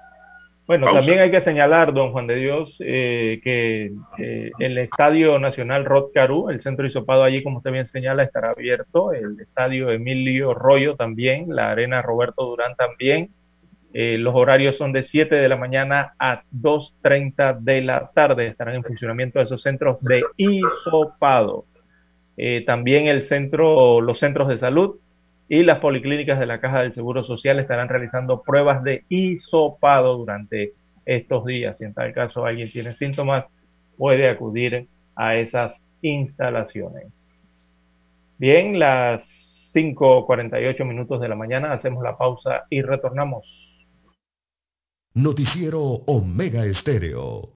Bueno, 0.71 0.85
también 0.85 1.19
hay 1.19 1.31
que 1.31 1.41
señalar, 1.41 1.91
don 1.91 2.13
Juan 2.13 2.27
de 2.27 2.35
Dios, 2.35 2.77
eh, 2.79 3.41
que 3.43 3.91
el 4.57 4.77
Estadio 4.77 5.37
Nacional 5.37 5.83
Rod 5.83 6.11
Caru, 6.13 6.49
el 6.49 6.61
centro 6.61 6.87
hisopado 6.87 7.23
allí, 7.23 7.43
como 7.43 7.57
usted 7.57 7.73
bien 7.73 7.89
señala, 7.89 8.23
estará 8.23 8.51
abierto. 8.51 9.11
El 9.11 9.37
Estadio 9.41 9.91
Emilio 9.91 10.53
Rollo 10.53 10.95
también, 10.95 11.53
la 11.53 11.71
Arena 11.71 12.01
Roberto 12.01 12.45
Durán 12.45 12.77
también. 12.77 13.31
Eh, 13.93 14.17
los 14.17 14.33
horarios 14.33 14.77
son 14.77 14.93
de 14.93 15.03
7 15.03 15.35
de 15.35 15.49
la 15.49 15.57
mañana 15.57 16.13
a 16.17 16.43
2.30 16.53 17.59
de 17.59 17.81
la 17.81 18.09
tarde. 18.15 18.47
Estarán 18.47 18.75
en 18.75 18.83
funcionamiento 18.85 19.41
esos 19.41 19.61
centros 19.61 19.97
de 19.99 20.23
hisopado. 20.37 21.65
Eh, 22.37 22.63
también 22.65 23.07
el 23.07 23.25
centro, 23.25 23.99
los 23.99 24.19
centros 24.19 24.47
de 24.47 24.57
salud 24.57 25.00
y 25.51 25.63
las 25.63 25.79
policlínicas 25.79 26.39
de 26.39 26.45
la 26.45 26.61
Caja 26.61 26.79
del 26.79 26.93
Seguro 26.93 27.25
Social 27.25 27.59
estarán 27.59 27.89
realizando 27.89 28.41
pruebas 28.41 28.85
de 28.85 29.03
hisopado 29.09 30.15
durante 30.15 30.71
estos 31.03 31.43
días. 31.43 31.77
Si 31.77 31.83
en 31.83 31.93
tal 31.93 32.13
caso 32.13 32.45
alguien 32.45 32.71
tiene 32.71 32.93
síntomas, 32.93 33.47
puede 33.97 34.29
acudir 34.29 34.87
a 35.13 35.35
esas 35.35 35.83
instalaciones. 36.01 37.35
Bien, 38.39 38.79
las 38.79 39.23
5.48 39.75 40.85
minutos 40.85 41.19
de 41.19 41.27
la 41.27 41.35
mañana, 41.35 41.73
hacemos 41.73 42.01
la 42.01 42.17
pausa 42.17 42.63
y 42.69 42.81
retornamos. 42.81 43.45
Noticiero 45.13 45.81
Omega 45.81 46.63
Estéreo. 46.63 47.55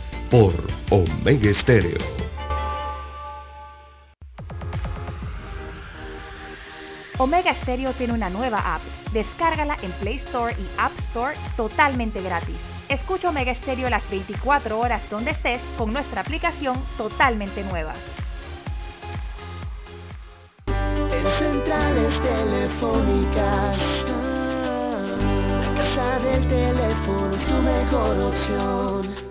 por 0.31 0.53
Omega 0.89 1.49
Estéreo. 1.49 1.97
Omega 7.17 7.53
Stereo 7.61 7.91
tiene 7.93 8.13
una 8.13 8.29
nueva 8.29 8.75
app. 8.75 8.81
Descárgala 9.11 9.77
en 9.81 9.91
Play 9.91 10.15
Store 10.27 10.55
y 10.57 10.65
App 10.77 10.93
Store 11.09 11.35
totalmente 11.57 12.21
gratis. 12.21 12.55
Escucha 12.87 13.27
Omega 13.29 13.53
Stereo 13.55 13.89
las 13.89 14.09
24 14.09 14.79
horas 14.79 15.01
donde 15.09 15.31
estés 15.31 15.59
con 15.77 15.91
nuestra 15.91 16.21
aplicación 16.21 16.81
totalmente 16.97 17.63
nueva. 17.65 17.93
En 20.67 21.27
centrales 21.39 22.21
telefónicas, 22.21 23.77
la 25.59 25.73
casa 25.75 26.19
del 26.19 26.47
teléfono 26.47 27.35
es 27.35 27.45
tu 27.45 27.53
mejor 27.53 28.19
opción 28.19 29.30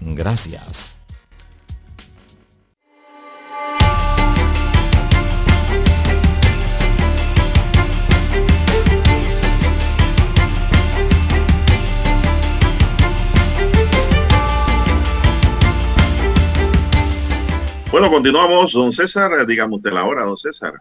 Gracias. 0.00 0.98
Bueno, 17.90 18.12
continuamos, 18.12 18.74
don 18.74 18.92
César, 18.92 19.44
digamos 19.44 19.82
de 19.82 19.90
la 19.90 20.04
hora, 20.04 20.24
don 20.24 20.36
César. 20.36 20.74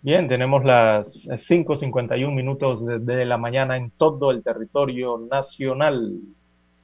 Bien, 0.00 0.26
tenemos 0.26 0.64
las 0.64 1.06
5.51 1.26 2.34
minutos 2.34 2.80
de 3.04 3.24
la 3.26 3.36
mañana 3.36 3.76
en 3.76 3.90
todo 3.90 4.30
el 4.30 4.42
territorio 4.42 5.18
nacional. 5.30 6.18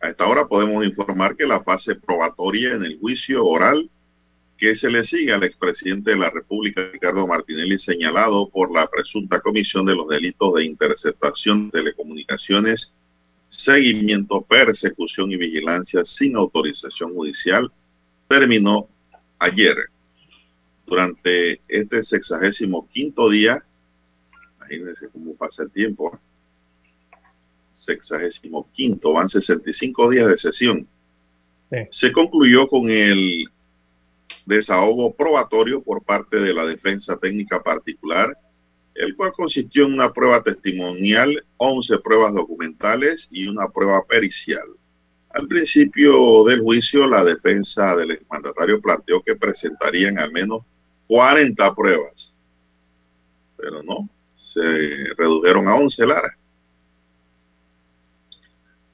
A 0.01 0.09
esta 0.09 0.27
hora 0.27 0.47
podemos 0.47 0.85
informar 0.85 1.37
que 1.37 1.47
la 1.47 1.63
fase 1.63 1.95
probatoria 1.95 2.75
en 2.75 2.85
el 2.85 2.99
juicio 2.99 3.45
oral 3.45 3.91
que 4.59 4.75
se 4.75 4.91
le 4.91 5.05
sigue 5.05 5.33
al 5.33 5.45
expresidente 5.45 6.13
de 6.13 6.17
la 6.17 6.31
República, 6.31 6.89
Ricardo 6.91 7.27
Martinelli, 7.27 7.79
señalado 7.79 8.49
por 8.49 8.73
la 8.73 8.87
presunta 8.87 9.41
comisión 9.41 9.85
de 9.85 9.95
los 9.95 10.09
delitos 10.09 10.55
de 10.55 10.65
interceptación 10.65 11.67
de 11.67 11.81
telecomunicaciones, 11.81 12.95
seguimiento, 13.49 14.43
persecución 14.43 15.31
y 15.31 15.37
vigilancia 15.37 16.05
sin 16.05 16.37
autorización 16.37 17.13
judicial, 17.15 17.71
terminó 18.29 18.89
ayer. 19.39 19.77
Durante 20.87 21.61
este 21.69 22.03
sexagésimo 22.03 22.89
quinto 22.89 23.29
día, 23.29 23.63
imagínense 24.57 25.09
cómo 25.11 25.35
pasa 25.35 25.65
el 25.65 25.71
tiempo, 25.71 26.19
sexagésimo 27.77 28.69
quinto, 28.73 29.13
van 29.13 29.29
65 29.29 30.11
días 30.11 30.29
de 30.29 30.39
sesión. 30.39 30.89
Se 31.91 32.13
concluyó 32.13 32.69
con 32.69 32.91
el 32.91 33.47
desahogo 34.47 35.15
probatorio 35.15 35.83
por 35.83 36.03
parte 36.03 36.39
de 36.39 36.55
la 36.55 36.65
defensa 36.65 37.17
técnica 37.17 37.63
particular, 37.63 38.39
el 38.95 39.15
cual 39.15 39.33
consistió 39.33 39.85
en 39.85 39.95
una 39.95 40.13
prueba 40.13 40.43
testimonial, 40.43 41.45
11 41.59 41.99
pruebas 41.99 42.33
documentales 42.33 43.29
y 43.31 43.47
una 43.47 43.69
prueba 43.69 44.05
pericial. 44.07 44.67
Al 45.31 45.47
principio 45.49 46.45
del 46.45 46.61
juicio, 46.61 47.07
la 47.07 47.23
defensa 47.23 47.95
del 47.95 48.13
exmandatario 48.13 48.81
planteó 48.81 49.23
que 49.23 49.37
presentarían 49.37 50.19
al 50.19 50.33
menos 50.33 50.63
40 51.09 51.75
pruebas, 51.75 52.35
pero 53.57 53.83
no, 53.83 54.09
se 54.37 54.63
redujeron 55.17 55.69
a 55.69 55.75
11 55.75 56.07
Lara. 56.07 56.39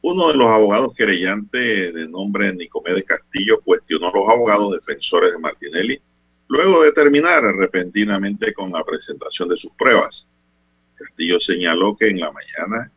Uno 0.03 0.29
de 0.29 0.35
los 0.35 0.51
abogados 0.51 0.95
querellantes 0.95 1.95
de 1.95 2.09
nombre 2.09 2.53
Nicomedes 2.53 3.05
Castillo 3.05 3.61
cuestionó 3.61 4.09
a 4.09 4.13
los 4.13 4.29
abogados 4.29 4.75
defensores 4.75 5.33
de 5.33 5.39
Martinelli 5.39 6.01
luego 6.49 6.83
de 6.83 6.93
terminar 6.93 7.43
repentinamente 7.43 8.53
con 8.53 8.73
la 8.73 8.83
presentación 8.85 9.49
de 9.49 9.57
sus 9.57 9.71
pruebas. 9.73 10.29
Castillo 10.97 11.39
señaló 11.39 11.97
que 11.97 12.09
en 12.09 12.19
la 12.19 12.33
mañana 12.33 12.91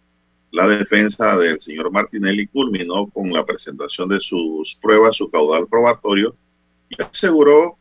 la 0.52 0.68
defensa 0.68 1.38
del 1.38 1.60
señor 1.60 1.91
Martinelli 1.91 2.48
culminó 2.48 3.08
con 3.12 3.32
la 3.32 3.46
presentación 3.46 4.10
de 4.10 4.20
sus 4.20 4.76
pruebas, 4.82 5.15
su 5.15 5.30
caudal 5.30 5.68
probatorio, 5.68 6.36
y 6.89 7.02
aseguró 7.02 7.78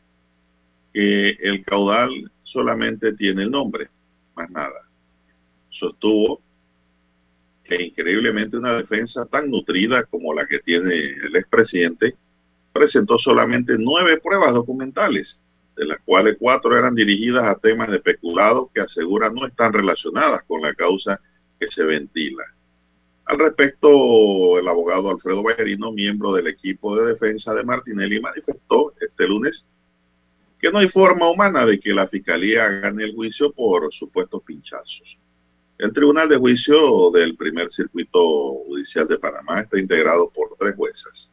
que 0.93 1.31
el 1.41 1.65
caudal 1.65 2.31
solamente 2.43 3.15
tiene 3.15 3.45
el 3.45 3.51
nombre, 3.51 3.89
más 4.37 4.51
nada. 4.51 4.89
Sostuvo 5.71 6.41
que 7.65 7.83
increíblemente 7.83 8.57
una 8.57 8.75
defensa 8.75 9.27
tan 9.27 9.51
nutrida 9.51 10.05
como 10.05 10.35
la 10.35 10.47
que 10.47 10.59
tiene 10.59 10.95
el 10.95 11.35
expresidente 11.35 12.15
presentó 12.73 13.19
solamente 13.19 13.77
nueve 13.79 14.21
pruebas 14.21 14.53
documentales, 14.53 15.41
de 15.77 15.87
las 15.87 15.99
cuales 16.05 16.37
cuatro 16.39 16.79
eran 16.79 16.95
dirigidas 16.95 17.45
a 17.45 17.59
temas 17.59 17.91
de 17.91 18.01
peculado 18.01 18.71
que 18.73 18.81
asegura 18.81 19.31
no 19.31 19.47
están 19.47 19.73
relacionadas 19.73 20.43
con 20.45 20.61
la 20.61 20.75
causa 20.75 21.21
que 21.59 21.69
se 21.69 21.85
ventila. 21.85 22.45
Al 23.27 23.39
respecto, 23.39 24.59
el 24.59 24.69
abogado 24.69 25.11
Alfredo 25.11 25.43
Ballerino, 25.43 25.91
miembro 25.93 26.33
del 26.35 26.47
equipo 26.47 26.95
de 26.97 27.13
defensa 27.13 27.55
de 27.55 27.65
Martinelli, 27.65 28.21
manifestó 28.21 28.93
este 29.01 29.27
lunes 29.27 29.67
que 30.61 30.71
no 30.71 30.79
hay 30.79 30.89
forma 30.89 31.31
humana 31.31 31.65
de 31.65 31.81
que 31.81 31.93
la 31.93 32.07
fiscalía 32.07 32.69
gane 32.69 33.05
el 33.05 33.15
juicio 33.15 33.53
por 33.53 33.93
supuestos 33.93 34.43
pinchazos. 34.43 35.19
El 35.77 35.93
Tribunal 35.93 36.29
de 36.29 36.37
Juicio 36.37 37.11
del 37.11 37.37
Primer 37.37 37.71
Circuito 37.71 38.21
Judicial 38.67 39.09
de 39.09 39.19
Panamá 39.19 39.61
está 39.61 39.79
integrado 39.79 40.31
por 40.31 40.57
tres 40.57 40.77
juezas. 40.77 41.33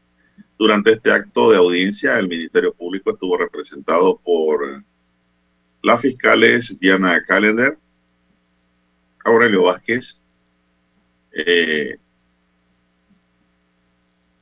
Durante 0.58 0.94
este 0.94 1.12
acto 1.12 1.52
de 1.52 1.58
audiencia, 1.58 2.18
el 2.18 2.28
Ministerio 2.28 2.74
Público 2.74 3.12
estuvo 3.12 3.38
representado 3.38 4.18
por 4.18 4.84
las 5.84 6.02
fiscales 6.02 6.78
Diana 6.80 7.24
Calender, 7.24 7.78
Aurelio 9.24 9.64
Vázquez, 9.64 10.20
eh, 11.32 11.98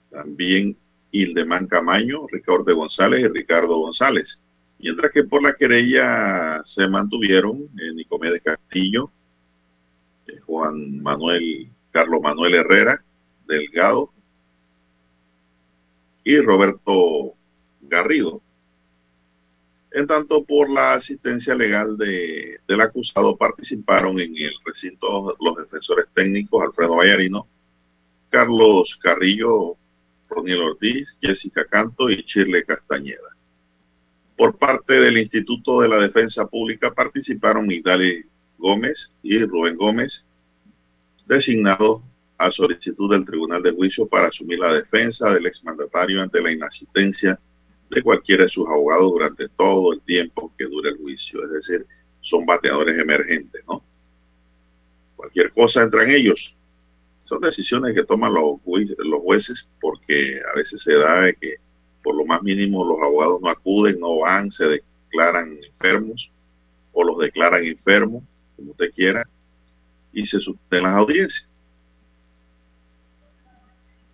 también 0.10 0.78
Ildemán 1.12 1.68
Camaño, 1.68 2.26
Ricardo 2.32 2.74
González 2.74 3.20
y 3.22 3.28
Ricardo 3.28 3.80
González. 3.80 4.42
Mientras 4.80 5.12
que 5.12 5.26
por 5.26 5.44
la 5.44 5.54
querella 5.56 6.62
se 6.64 6.88
mantuvieron 6.88 7.64
eh, 7.78 7.94
Nicomedes 7.94 8.42
Castillo, 8.42 9.12
Juan 10.46 11.00
Manuel, 11.02 11.70
Carlos 11.92 12.22
Manuel 12.22 12.56
Herrera, 12.56 13.04
Delgado, 13.48 14.12
y 16.24 16.40
Roberto 16.40 17.34
Garrido. 17.82 18.42
En 19.92 20.06
tanto, 20.06 20.46
por 20.46 20.70
la 20.70 20.94
asistencia 20.94 21.56
legal 21.56 21.98
de, 21.98 22.60
del 22.68 22.82
acusado 22.82 23.36
participaron 23.36 24.20
en 24.20 24.38
el 24.38 24.54
recinto 24.64 25.36
los 25.40 25.58
defensores 25.58 26.06
técnicos 26.14 26.64
Alfredo 26.64 26.98
Vallarino, 26.98 27.48
Carlos 28.30 29.00
Carrillo, 29.02 29.76
Roniel 30.30 30.62
Ortiz, 30.62 31.18
Jessica 31.20 31.66
Canto 31.66 32.10
y 32.12 32.24
Chirle 32.24 32.64
Castañeda. 32.64 33.36
Por 34.38 34.58
parte 34.58 35.00
del 35.00 35.18
Instituto 35.18 35.82
de 35.82 35.90
la 35.90 35.98
Defensa 35.98 36.48
Pública 36.48 36.94
participaron 36.94 37.66
Migdali 37.66 38.24
Gómez 38.60 39.14
y 39.24 39.40
Rubén 39.44 39.78
Gómez, 39.78 40.26
designados 41.26 42.02
a 42.38 42.52
solicitud 42.52 43.12
del 43.12 43.26
Tribunal 43.26 43.64
de 43.64 43.72
Juicio 43.72 44.08
para 44.08 44.28
asumir 44.28 44.60
la 44.60 44.74
defensa 44.74 45.34
del 45.34 45.48
exmandatario 45.48 46.22
ante 46.22 46.42
la 46.42 46.52
inasistencia 46.52 47.40
de 47.90 48.04
cualquiera 48.04 48.44
de 48.44 48.50
sus 48.50 48.68
abogados 48.68 49.12
durante 49.12 49.50
todo 49.50 49.94
el 49.94 50.02
tiempo 50.02 50.54
que 50.58 50.66
dure 50.66 50.92
el 50.92 50.98
juicio. 50.98 51.44
Es 51.46 51.52
decir, 51.52 51.86
son 52.22 52.46
bateadores 52.46 52.98
emergentes, 52.98 53.64
¿no? 53.68 53.84
Cualquier 55.16 55.52
cosa 55.52 55.84
entra 55.84 56.04
en 56.04 56.12
ellos. 56.12 56.56
Son 57.26 57.42
decisiones 57.42 57.94
que 57.94 58.04
toman 58.04 58.34
los, 58.34 58.60
los 58.66 59.22
jueces 59.22 59.70
porque 59.82 60.40
a 60.52 60.56
veces 60.56 60.82
se 60.82 60.96
da 60.96 61.22
de 61.22 61.36
que 61.36 61.56
por 62.04 62.16
lo 62.16 62.26
más 62.26 62.42
mínimo 62.42 62.86
los 62.86 63.02
abogados 63.02 63.42
no 63.42 63.50
acuden, 63.50 64.00
no 64.00 64.20
van, 64.20 64.50
se 64.50 64.66
declaran 64.66 65.60
enfermos 65.64 66.32
o 66.94 67.04
los 67.04 67.20
declaran 67.20 67.66
enfermos, 67.66 68.24
como 68.60 68.72
usted 68.72 68.92
quiera, 68.94 69.28
y 70.12 70.26
se 70.26 70.40
suspenden 70.40 70.84
las 70.84 70.96
audiencias. 71.00 71.50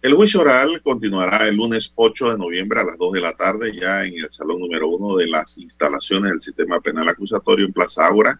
El 0.01 0.13
juicio 0.13 0.41
oral 0.41 0.81
continuará 0.83 1.47
el 1.47 1.55
lunes 1.55 1.91
8 1.95 2.33
de 2.33 2.37
noviembre 2.37 2.79
a 2.79 2.83
las 2.83 2.97
2 2.99 3.13
de 3.13 3.21
la 3.21 3.33
tarde 3.33 3.75
ya 3.75 4.03
en 4.03 4.13
el 4.13 4.31
salón 4.31 4.59
número 4.59 4.87
1 4.87 5.17
de 5.17 5.27
las 5.27 5.57
instalaciones 5.57 6.29
del 6.29 6.41
sistema 6.41 6.79
penal 6.79 7.09
acusatorio 7.09 7.65
en 7.65 7.73
Plaza 7.73 8.05
Aura, 8.05 8.39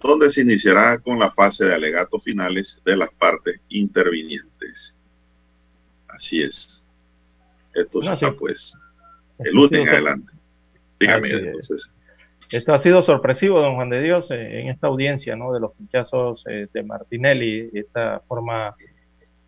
donde 0.00 0.30
se 0.30 0.42
iniciará 0.42 1.00
con 1.00 1.18
la 1.18 1.32
fase 1.32 1.64
de 1.64 1.74
alegatos 1.74 2.22
finales 2.22 2.80
de 2.84 2.96
las 2.96 3.10
partes 3.10 3.60
intervinientes. 3.70 4.96
Así 6.06 6.42
es. 6.42 6.86
Esto 7.74 8.02
está 8.02 8.32
pues 8.32 8.76
el 9.40 9.52
lunes 9.52 9.80
en 9.80 9.88
adelante. 9.88 10.32
Dígame 11.00 11.30
entonces. 11.30 11.90
Esto 12.52 12.74
ha 12.74 12.80
sido 12.80 13.02
sorpresivo, 13.02 13.60
don 13.60 13.76
Juan 13.76 13.90
de 13.90 14.02
Dios, 14.02 14.28
eh, 14.32 14.60
en 14.60 14.68
esta 14.70 14.88
audiencia 14.88 15.36
¿no? 15.36 15.52
de 15.52 15.60
los 15.60 15.72
pinchazos 15.72 16.42
eh, 16.48 16.66
de 16.72 16.82
Martinelli, 16.82 17.70
esta 17.72 18.22
forma 18.26 18.74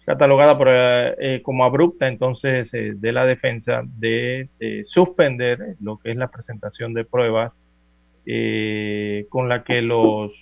catalogada 0.07 0.57
por, 0.57 0.69
eh, 0.71 1.41
como 1.43 1.65
abrupta 1.65 2.07
entonces 2.07 2.71
de 2.73 3.13
la 3.13 3.25
defensa 3.25 3.83
de, 3.85 4.49
suspender 4.87 5.77
lo 5.81 5.99
que 5.99 6.13
es 6.13 6.17
la 6.17 6.29
presentación 6.29 6.93
de 6.95 7.05
pruebas 7.05 7.53
con 9.29 9.49
la 9.49 9.65
que 9.65 9.83
los 9.83 10.33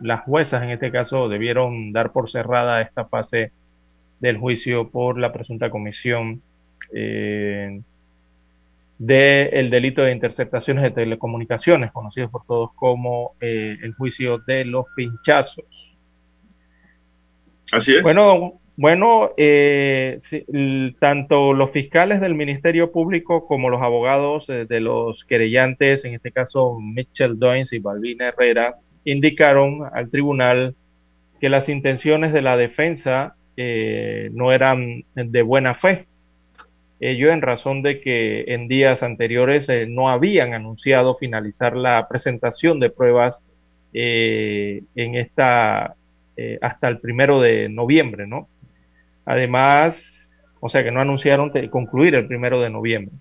las 0.00 0.22
juezas 0.22 0.62
en 0.62 0.70
este 0.70 0.90
caso 0.92 1.28
debieron 1.28 1.92
dar 1.92 2.12
por 2.12 2.30
cerrada 2.30 2.82
esta 2.82 3.06
fase 3.06 3.52
del 4.20 4.38
juicio 4.38 4.88
por 4.88 5.18
la 5.18 5.32
presunta 5.32 5.70
comisión 5.70 6.42
del 8.98 9.70
delito 9.70 10.02
de 10.02 10.12
interceptaciones 10.12 10.82
de 10.82 10.90
telecomunicaciones, 10.90 11.92
conocido 11.92 12.30
por 12.30 12.46
todos 12.46 12.70
como 12.74 13.34
eh, 13.40 13.76
el 13.82 13.92
juicio 13.94 14.38
de 14.46 14.64
los 14.64 14.86
pinchazos. 14.96 15.64
Así 17.72 17.96
es. 17.96 18.02
Bueno, 18.02 18.60
bueno 18.76 19.30
eh, 19.36 20.18
tanto 20.98 21.52
los 21.52 21.72
fiscales 21.72 22.20
del 22.20 22.34
Ministerio 22.34 22.90
Público 22.90 23.46
como 23.46 23.68
los 23.68 23.82
abogados 23.82 24.48
eh, 24.48 24.64
de 24.66 24.80
los 24.80 25.24
querellantes, 25.24 26.04
en 26.04 26.14
este 26.14 26.32
caso 26.32 26.78
Mitchell 26.80 27.38
Doynes 27.38 27.72
y 27.72 27.78
Balvina 27.78 28.28
Herrera, 28.28 28.76
indicaron 29.04 29.82
al 29.92 30.10
tribunal 30.10 30.74
que 31.40 31.50
las 31.50 31.68
intenciones 31.68 32.32
de 32.32 32.42
la 32.42 32.56
defensa 32.56 33.34
no 33.58 34.52
eran 34.52 35.04
de 35.14 35.40
buena 35.40 35.76
fe 35.76 36.06
ello 37.00 37.30
en 37.30 37.42
razón 37.42 37.82
de 37.82 38.00
que 38.00 38.44
en 38.48 38.68
días 38.68 39.02
anteriores 39.02 39.68
eh, 39.68 39.86
no 39.88 40.08
habían 40.08 40.54
anunciado 40.54 41.16
finalizar 41.16 41.76
la 41.76 42.08
presentación 42.08 42.80
de 42.80 42.90
pruebas 42.90 43.38
eh, 43.92 44.82
en 44.94 45.14
esta 45.14 45.94
eh, 46.36 46.58
hasta 46.60 46.88
el 46.88 46.98
primero 46.98 47.40
de 47.40 47.68
noviembre, 47.68 48.26
¿no? 48.26 48.48
Además, 49.24 50.02
o 50.60 50.68
sea 50.68 50.84
que 50.84 50.90
no 50.90 51.00
anunciaron 51.00 51.52
concluir 51.70 52.14
el 52.14 52.26
primero 52.26 52.60
de 52.60 52.70
noviembre. 52.70 53.14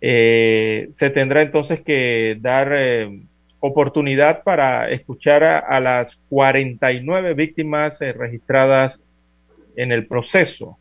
se 0.00 1.10
tendrá 1.10 1.42
entonces 1.42 1.80
que 1.80 2.36
dar 2.40 2.72
oportunidad 3.60 4.42
para 4.44 4.90
escuchar 4.90 5.42
a, 5.42 5.58
a 5.58 5.80
las 5.80 6.16
49 6.28 7.34
víctimas 7.34 7.98
registradas 7.98 9.00
en 9.76 9.90
el 9.92 10.06
proceso 10.06 10.78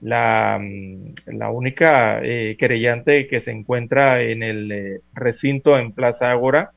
la, 0.00 0.58
mm, 0.60 1.14
la 1.38 1.50
única 1.50 2.20
eh, 2.22 2.56
querellante 2.58 3.26
que 3.26 3.40
se 3.40 3.50
encuentra 3.50 4.22
en 4.22 4.42
el 4.42 4.72
eh, 4.72 5.00
recinto 5.14 5.78
en 5.78 5.92
Plaza 5.92 6.30
Ágora, 6.30 6.72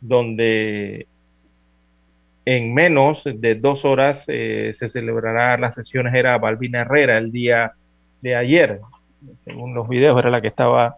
donde 0.00 1.06
en 2.46 2.74
menos 2.74 3.22
de 3.24 3.54
dos 3.54 3.84
horas 3.84 4.24
eh, 4.28 4.72
se 4.78 4.88
celebrará 4.88 5.58
las 5.58 5.74
sesiones, 5.74 6.14
era 6.14 6.38
Balbina 6.38 6.80
Herrera 6.80 7.18
el 7.18 7.30
día 7.32 7.72
de 8.22 8.34
ayer. 8.34 8.80
según 9.40 9.74
los 9.74 9.88
videos 9.88 10.18
era 10.18 10.30
la 10.30 10.40
que 10.40 10.48
estaba 10.48 10.96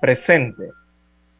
presente. 0.00 0.64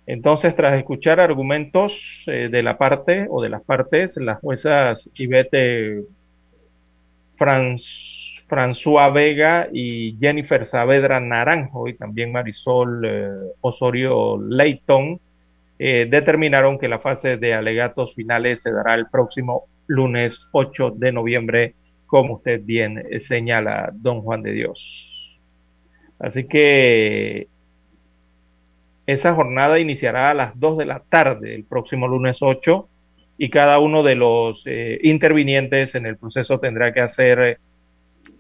Entonces, 0.07 0.55
tras 0.55 0.79
escuchar 0.79 1.19
argumentos 1.19 1.93
de 2.27 2.63
la 2.63 2.79
parte 2.79 3.27
o 3.29 3.43
de 3.43 3.49
las 3.49 3.63
partes, 3.63 4.17
las 4.19 4.39
juezas 4.39 5.09
Ivete 5.15 6.05
François 8.51 9.13
Vega 9.13 9.69
y 9.73 10.19
Jennifer 10.21 10.67
Saavedra 10.67 11.21
Naranjo 11.21 11.89
y 11.89 11.95
también 11.95 12.33
Marisol 12.33 13.05
eh, 13.05 13.31
Osorio 13.61 14.39
Leighton 14.41 15.21
determinaron 15.79 16.79
que 16.79 16.89
la 16.89 16.99
fase 16.99 17.39
de 17.39 17.55
alegatos 17.55 18.15
finales 18.15 18.61
se 18.61 18.71
dará 18.71 18.95
el 18.97 19.07
próximo 19.07 19.65
lunes 19.87 20.39
8 20.53 20.91
de 20.97 21.11
noviembre, 21.11 21.75
como 22.05 22.35
usted 22.35 22.61
bien 22.63 23.03
señala, 23.21 23.89
don 23.95 24.21
Juan 24.21 24.43
de 24.43 24.53
Dios. 24.53 25.41
Así 26.19 26.45
que 26.45 27.49
esa 29.07 29.35
jornada 29.35 29.79
iniciará 29.79 30.31
a 30.31 30.35
las 30.35 30.61
2 30.61 30.79
de 30.79 30.85
la 30.85 31.03
tarde 31.09 31.55
el 31.55 31.65
próximo 31.65 32.07
lunes 32.07 32.37
8 32.41 32.89
y 33.39 33.51
cada 33.51 33.79
uno 33.79 34.03
de 34.03 34.15
los 34.15 34.63
eh, 34.67 35.01
intervinientes 35.03 35.95
en 35.95 36.07
el 36.07 36.17
proceso 36.17 36.61
tendrá 36.61 36.93
que 36.93 37.01
hacer, 37.01 37.59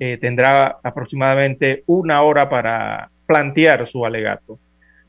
eh, 0.01 0.19
tendrá 0.21 0.79
aproximadamente 0.83 1.85
una 1.87 2.23
hora 2.23 2.49
para 2.49 3.11
plantear 3.27 3.89
su 3.89 4.05
alegato. 4.05 4.59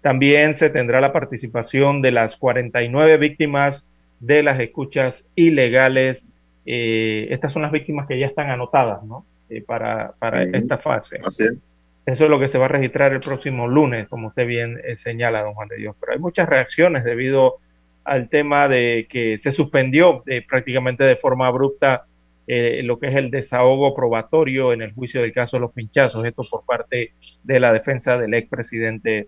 También 0.01 0.55
se 0.55 0.69
tendrá 0.69 1.01
la 1.01 1.11
participación 1.13 2.01
de 2.03 2.11
las 2.11 2.35
49 2.35 3.17
víctimas 3.17 3.83
de 4.19 4.43
las 4.43 4.59
escuchas 4.59 5.23
ilegales. 5.35 6.23
Eh, 6.65 7.27
estas 7.31 7.53
son 7.53 7.63
las 7.63 7.71
víctimas 7.71 8.07
que 8.07 8.19
ya 8.19 8.27
están 8.27 8.51
anotadas 8.51 9.03
¿no? 9.03 9.25
para, 9.65 10.13
para 10.19 10.43
esta 10.43 10.77
fase. 10.77 11.17
Así 11.25 11.45
es. 11.45 11.71
Eso 12.05 12.23
es 12.23 12.29
lo 12.29 12.39
que 12.39 12.47
se 12.47 12.57
va 12.57 12.65
a 12.65 12.69
registrar 12.69 13.13
el 13.13 13.19
próximo 13.19 13.67
lunes, 13.67 14.07
como 14.07 14.29
usted 14.29 14.47
bien 14.47 14.79
eh, 14.83 14.97
señala, 14.97 15.43
don 15.43 15.53
Juan 15.53 15.67
de 15.67 15.77
Dios. 15.77 15.95
Pero 15.99 16.13
hay 16.13 16.19
muchas 16.19 16.49
reacciones 16.49 17.03
debido 17.03 17.57
al 18.03 18.29
tema 18.29 18.67
de 18.67 19.07
que 19.09 19.39
se 19.41 19.51
suspendió 19.51 20.23
eh, 20.25 20.43
prácticamente 20.47 21.03
de 21.03 21.15
forma 21.15 21.47
abrupta 21.47 22.05
eh, 22.47 22.81
lo 22.83 22.99
que 22.99 23.07
es 23.07 23.15
el 23.15 23.31
desahogo 23.31 23.95
probatorio 23.95 24.73
en 24.73 24.81
el 24.81 24.93
juicio 24.93 25.21
del 25.21 25.33
caso 25.33 25.57
de 25.57 25.61
los 25.61 25.71
pinchazos, 25.71 26.25
esto 26.25 26.43
por 26.49 26.65
parte 26.65 27.13
de 27.43 27.59
la 27.59 27.71
defensa 27.71 28.17
del 28.17 28.33
expresidente 28.33 29.27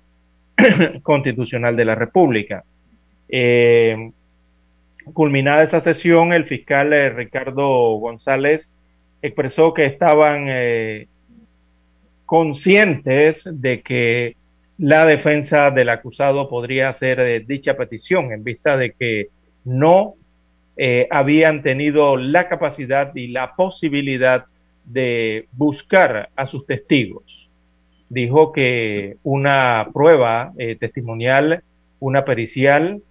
constitucional 1.04 1.76
de 1.76 1.86
la 1.86 1.96
República. 1.96 2.64
culminada 5.14 5.64
esa 5.64 5.82
sesión, 5.82 6.34
el 6.34 6.46
fiscal 6.46 6.92
Ricardo 7.16 7.98
González 7.98 8.70
expresó 9.22 9.74
que 9.74 9.86
estaban 9.86 10.48
conscientes 12.26 13.44
de 13.46 13.82
que 13.82 14.36
la 14.78 15.06
defensa 15.06 15.72
del 15.72 15.90
acusado 15.90 16.50
podría 16.50 16.90
hacer 16.90 17.20
eh, 17.20 17.44
dicha 17.46 17.76
petición 17.76 18.32
en 18.32 18.44
vista 18.44 18.76
de 18.76 18.92
que 18.94 19.28
no 19.64 20.16
eh, 20.78 21.08
habían 21.12 21.62
tenido 21.62 22.18
la 22.18 22.48
capacidad 22.48 23.16
y 23.16 23.28
la 23.28 23.56
posibilidad 23.56 24.46
de 24.86 25.48
buscar 25.52 26.30
a 26.36 26.48
sus 26.48 26.66
testigos. 26.66 27.50
Dijo 28.10 28.52
que 28.52 29.18
una 29.24 29.88
prueba 29.94 30.52
eh, 30.58 30.76
testimonial, 30.76 31.64
una 32.00 32.26
pericial 32.26 33.02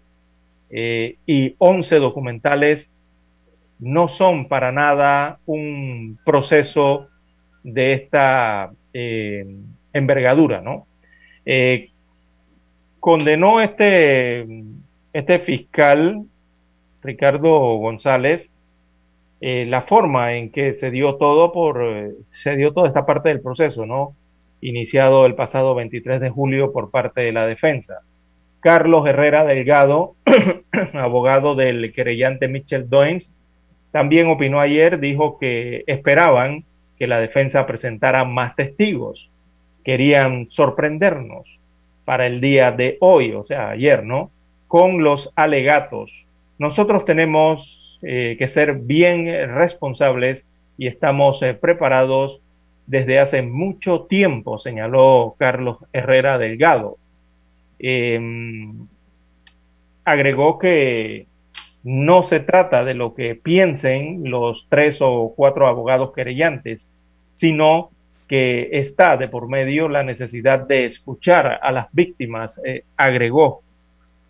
y 0.75 1.55
11 1.59 1.97
documentales 1.97 2.89
no 3.83 4.09
son 4.09 4.49
para 4.49 4.71
nada 4.71 5.39
un 5.45 6.19
proceso 6.25 7.09
de 7.65 7.95
esta 7.95 8.73
eh, 8.95 9.45
envergadura, 9.93 10.61
¿no? 10.61 10.87
Eh, 11.45 11.91
condenó 13.01 13.61
este, 13.61 14.47
este 15.13 15.41
fiscal, 15.41 16.23
Ricardo 17.03 17.77
González, 17.77 18.49
eh, 19.41 19.67
la 19.69 19.83
forma 19.83 20.35
en 20.35 20.51
que 20.51 20.75
se 20.75 20.91
dio 20.91 21.17
todo 21.17 21.53
por, 21.53 22.15
se 22.33 22.57
dio 22.57 22.73
toda 22.73 22.89
esta 22.89 23.07
parte 23.07 23.29
del 23.29 23.41
proceso, 23.41 23.87
¿no? 23.87 24.15
Iniciado 24.61 25.27
el 25.27 25.35
pasado 25.35 25.75
23 25.75 26.21
de 26.21 26.31
julio 26.31 26.73
por 26.73 26.91
parte 26.91 27.23
de 27.23 27.33
la 27.33 27.47
defensa. 27.47 28.03
Carlos 28.61 29.07
Herrera 29.09 29.45
Delgado, 29.45 30.15
abogado 30.95 31.57
del 31.57 31.93
querellante 31.93 32.47
Michel 32.47 32.89
Doens, 32.89 33.29
también 33.91 34.29
opinó 34.29 34.61
ayer, 34.61 35.01
dijo 35.01 35.39
que 35.39 35.83
esperaban 35.87 36.65
que 36.99 37.09
la 37.09 37.19
defensa 37.19 37.67
presentara 37.67 38.25
más 38.25 38.55
testigos. 38.55 39.29
Querían 39.85 40.49
sorprendernos 40.51 41.59
para 42.05 42.27
el 42.27 42.41
día 42.41 42.71
de 42.73 42.97
hoy, 43.01 43.33
o 43.33 43.45
sea, 43.45 43.71
ayer, 43.71 44.05
¿no? 44.05 44.31
Con 44.69 45.03
los 45.03 45.31
alegatos. 45.35 46.13
Nosotros 46.63 47.05
tenemos 47.05 47.99
eh, 48.03 48.37
que 48.39 48.47
ser 48.47 48.75
bien 48.75 49.27
responsables 49.53 50.45
y 50.79 50.87
estamos 50.87 51.43
eh, 51.43 51.55
preparados 51.55 52.41
desde 52.87 53.19
hace 53.19 53.43
mucho 53.43 54.03
tiempo, 54.03 54.61
señaló 54.61 55.35
Carlos 55.41 55.79
Herrera 55.93 56.39
Delgado. 56.39 56.99
Em, 57.81 58.87
agregó 60.05 60.61
que 60.61 61.27
no 61.83 62.23
se 62.23 62.39
trata 62.39 62.85
de 62.85 62.95
lo 62.95 63.13
que 63.15 63.35
piensen 63.35 64.31
los 64.31 64.69
tres 64.69 64.99
o 65.01 65.33
cuatro 65.35 65.67
abogados 65.67 66.13
querellantes, 66.13 66.87
sino 67.35 67.91
que 68.29 68.69
está 68.79 69.17
de 69.17 69.27
por 69.27 69.49
medio 69.49 69.89
la 69.89 70.05
necesidad 70.05 70.61
de 70.61 70.85
escuchar 70.85 71.59
a 71.61 71.73
las 71.73 71.89
víctimas, 71.91 72.61
eh, 72.65 72.85
agregó. 72.97 73.63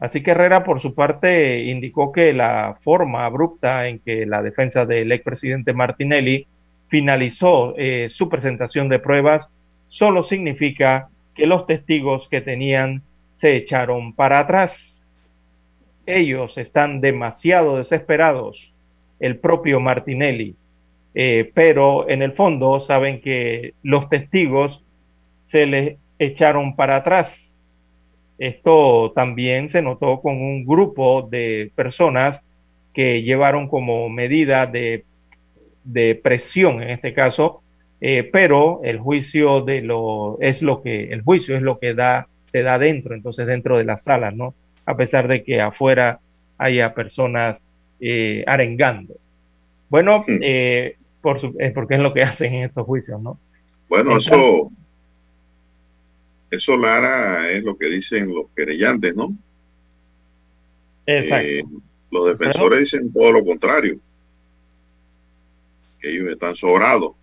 Así 0.03 0.23
que 0.23 0.33
Herrera, 0.33 0.65
por 0.65 0.83
su 0.83 0.95
parte, 0.95 1.63
indicó 1.65 2.11
que 2.11 2.33
la 2.33 2.79
forma 2.83 3.25
abrupta 3.25 3.87
en 3.87 4.01
que 4.01 4.27
la 4.27 4.43
defensa 4.43 4.85
del 4.85 5.13
expresidente 5.13 5.73
Martinelli 5.73 6.47
finalizó 6.89 7.75
eh, 7.77 8.09
su 8.11 8.29
presentación 8.29 8.89
de 8.89 8.99
pruebas 8.99 9.49
solo 9.89 10.25
significa 10.25 11.09
que 11.35 11.47
los 11.47 11.67
testigos 11.67 12.29
que 12.29 12.41
tenían 12.41 13.03
se 13.37 13.55
echaron 13.55 14.13
para 14.15 14.41
atrás. 14.41 15.01
Ellos 16.05 16.59
están 16.59 17.01
demasiado 17.01 17.77
desesperados. 17.77 18.73
El 19.21 19.39
propio 19.39 19.79
Martinelli 19.79 20.57
eh, 21.15 21.51
pero 21.55 22.09
en 22.09 22.23
el 22.23 22.33
fondo 22.33 22.81
saben 22.81 23.21
que 23.21 23.75
los 23.83 24.09
testigos 24.09 24.83
se 25.45 25.67
les 25.67 25.99
echaron 26.19 26.75
para 26.75 26.97
atrás. 26.97 27.52
Esto 28.43 29.13
también 29.15 29.69
se 29.69 29.83
notó 29.83 30.21
con 30.21 30.35
un 30.35 30.65
grupo 30.65 31.29
de 31.31 31.71
personas 31.77 32.41
que 32.93 33.23
llevaron 33.23 33.69
como 33.69 34.09
medida 34.09 34.67
de, 34.67 35.05
presión 36.25 36.83
en 36.83 36.91
este 36.91 37.15
caso, 37.15 37.63
eh, 38.01 38.29
pero 38.33 38.81
el 38.83 38.99
juicio 38.99 39.61
de 39.61 39.83
lo 39.83 40.39
es 40.41 40.61
lo 40.61 40.83
que 40.83 41.13
el 41.13 41.23
juicio 41.23 41.57
es 41.57 41.63
lo 41.63 41.79
que 41.79 41.95
da 41.95 42.27
se 42.51 42.65
da 42.65 42.81
dentro, 42.81 43.15
entonces 43.15 43.47
dentro 43.47 43.79
de 43.79 43.85
la 43.85 43.97
sala, 43.97 44.33
¿no? 44.33 44.55
A 44.87 44.97
pesar 44.97 45.29
de 45.29 45.45
que 45.45 45.61
afuera 45.61 46.19
haya 46.59 46.95
personas 46.95 47.61
eh, 48.01 48.43
arengando. 48.49 49.15
Bueno, 49.89 50.25
por 51.21 51.41
porque 51.75 51.95
es 51.95 52.01
lo 52.01 52.13
que 52.13 52.23
hacen 52.25 52.55
en 52.55 52.65
estos 52.65 52.87
juicios, 52.87 53.23
¿no? 53.23 53.39
Bueno, 53.89 54.17
eso, 54.17 54.73
eso, 56.53 56.77
Lara, 56.77 57.51
es 57.51 57.65
lo 57.65 57.79
que 57.79 57.87
dicen 57.87 58.29
los 58.29 58.51
querellantes, 58.55 59.17
¿no? 59.17 59.35
Exacto. 61.07 61.49
Eh, 61.49 61.65
los 62.11 62.29
defensores 62.29 62.81
dicen 62.81 63.11
todo 63.11 63.33
lo 63.33 63.43
contrario, 63.43 63.99
que 65.99 66.11
ellos 66.11 66.29
están 66.29 66.55
sobrados 66.55 67.15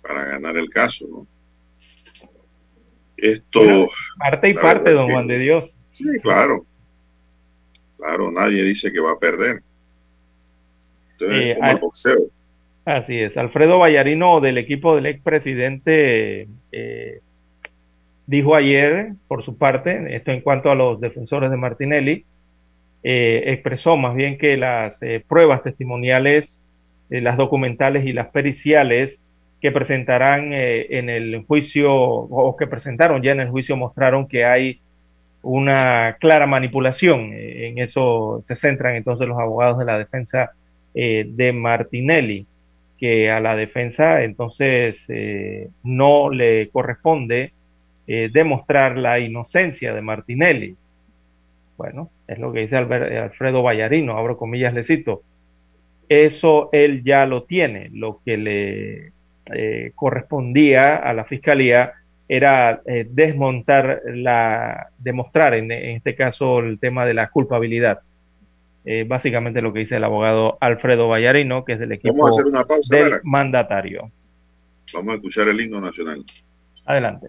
para 0.00 0.24
ganar 0.24 0.56
el 0.56 0.70
caso, 0.70 1.06
¿no? 1.06 1.26
Esto... 3.18 3.90
parte 4.18 4.48
y 4.48 4.54
parte, 4.54 4.92
don 4.92 5.10
Juan 5.10 5.26
de 5.26 5.38
Dios. 5.38 5.74
Sí, 5.90 6.04
claro. 6.22 6.64
Claro, 7.98 8.30
nadie 8.30 8.62
dice 8.62 8.90
que 8.90 9.00
va 9.00 9.12
a 9.12 9.18
perder. 9.18 9.62
Eh, 11.20 11.58
así 12.96 13.20
es. 13.20 13.36
Alfredo 13.36 13.78
Vallarino 13.78 14.40
del 14.40 14.58
equipo 14.58 14.94
del 14.94 15.06
expresidente 15.06 16.48
eh, 16.72 17.20
dijo 18.26 18.54
ayer, 18.54 19.12
por 19.28 19.44
su 19.44 19.56
parte, 19.56 20.16
esto 20.16 20.30
en 20.32 20.40
cuanto 20.40 20.70
a 20.70 20.74
los 20.74 21.00
defensores 21.00 21.50
de 21.50 21.56
Martinelli, 21.56 22.24
eh, 23.02 23.44
expresó 23.46 23.96
más 23.96 24.14
bien 24.14 24.38
que 24.38 24.56
las 24.56 24.98
pruebas 25.28 25.62
testimoniales, 25.62 26.62
las 27.08 27.36
documentales 27.36 28.04
y 28.06 28.12
las 28.12 28.28
periciales 28.28 29.18
que 29.60 29.72
presentarán 29.72 30.52
en 30.52 31.08
el 31.08 31.44
juicio 31.46 31.92
o 31.92 32.56
que 32.56 32.66
presentaron 32.66 33.22
ya 33.22 33.32
en 33.32 33.40
el 33.40 33.50
juicio 33.50 33.76
mostraron 33.76 34.28
que 34.28 34.44
hay 34.44 34.80
una 35.42 36.16
clara 36.20 36.46
manipulación. 36.46 37.32
En 37.32 37.78
eso 37.78 38.42
se 38.46 38.56
centran 38.56 38.96
entonces 38.96 39.26
los 39.28 39.38
abogados 39.38 39.78
de 39.78 39.84
la 39.84 39.98
defensa 39.98 40.50
eh, 40.94 41.26
de 41.28 41.52
Martinelli. 41.52 42.46
Que 42.98 43.30
a 43.30 43.40
la 43.40 43.56
defensa 43.56 44.22
entonces 44.22 45.06
no 45.82 46.30
le 46.30 46.68
corresponde 46.70 47.52
demostrar 48.06 48.96
la 48.96 49.18
inocencia 49.18 49.94
de 49.94 50.02
Martinelli. 50.02 50.76
Bueno, 51.76 52.10
es 52.26 52.38
lo 52.38 52.52
que 52.52 52.60
dice 52.60 52.76
Alfredo 52.76 53.62
Vallarino, 53.62 54.18
abro 54.18 54.36
comillas, 54.36 54.74
le 54.74 54.82
cito. 54.82 55.22
Eso 56.08 56.70
él 56.72 57.04
ya 57.04 57.26
lo 57.26 57.44
tiene. 57.44 57.90
Lo 57.92 58.20
que 58.24 58.36
le 58.36 59.12
eh, 59.52 59.92
correspondía 59.94 60.96
a 60.96 61.12
la 61.14 61.24
fiscalía 61.24 61.92
era 62.28 62.82
eh, 62.84 63.06
desmontar 63.08 64.02
la, 64.06 64.88
demostrar 64.98 65.54
en, 65.54 65.70
este 65.72 66.14
caso 66.14 66.58
el 66.60 66.78
tema 66.78 67.06
de 67.06 67.14
la 67.14 67.30
culpabilidad. 67.30 68.00
Eh, 68.90 69.04
básicamente 69.06 69.60
lo 69.60 69.70
que 69.70 69.80
dice 69.80 69.96
el 69.96 70.04
abogado 70.04 70.56
Alfredo 70.62 71.08
Vallarino, 71.08 71.62
que 71.62 71.74
es 71.74 71.78
del 71.78 71.92
equipo 71.92 72.30
del 72.88 73.20
mandatario. 73.22 74.10
Vamos 74.94 75.12
a 75.12 75.14
escuchar 75.16 75.46
el 75.48 75.60
himno 75.60 75.78
nacional. 75.78 76.24
Adelante. 76.86 77.28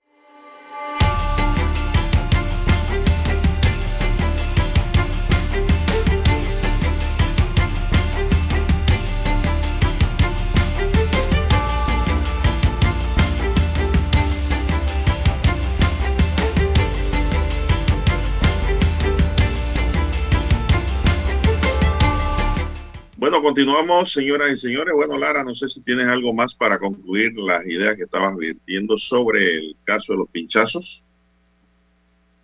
Señoras 24.05 24.53
y 24.53 24.57
señores. 24.57 24.93
Bueno, 24.95 25.17
Lara, 25.17 25.43
no 25.43 25.53
sé 25.55 25.67
si 25.67 25.81
tienes 25.81 26.07
algo 26.07 26.33
más 26.33 26.55
para 26.55 26.79
concluir 26.79 27.33
las 27.37 27.65
ideas 27.65 27.95
que 27.95 28.03
estabas 28.03 28.35
viendo 28.65 28.97
sobre 28.97 29.57
el 29.57 29.75
caso 29.83 30.13
de 30.13 30.19
los 30.19 30.29
pinchazos. 30.29 31.03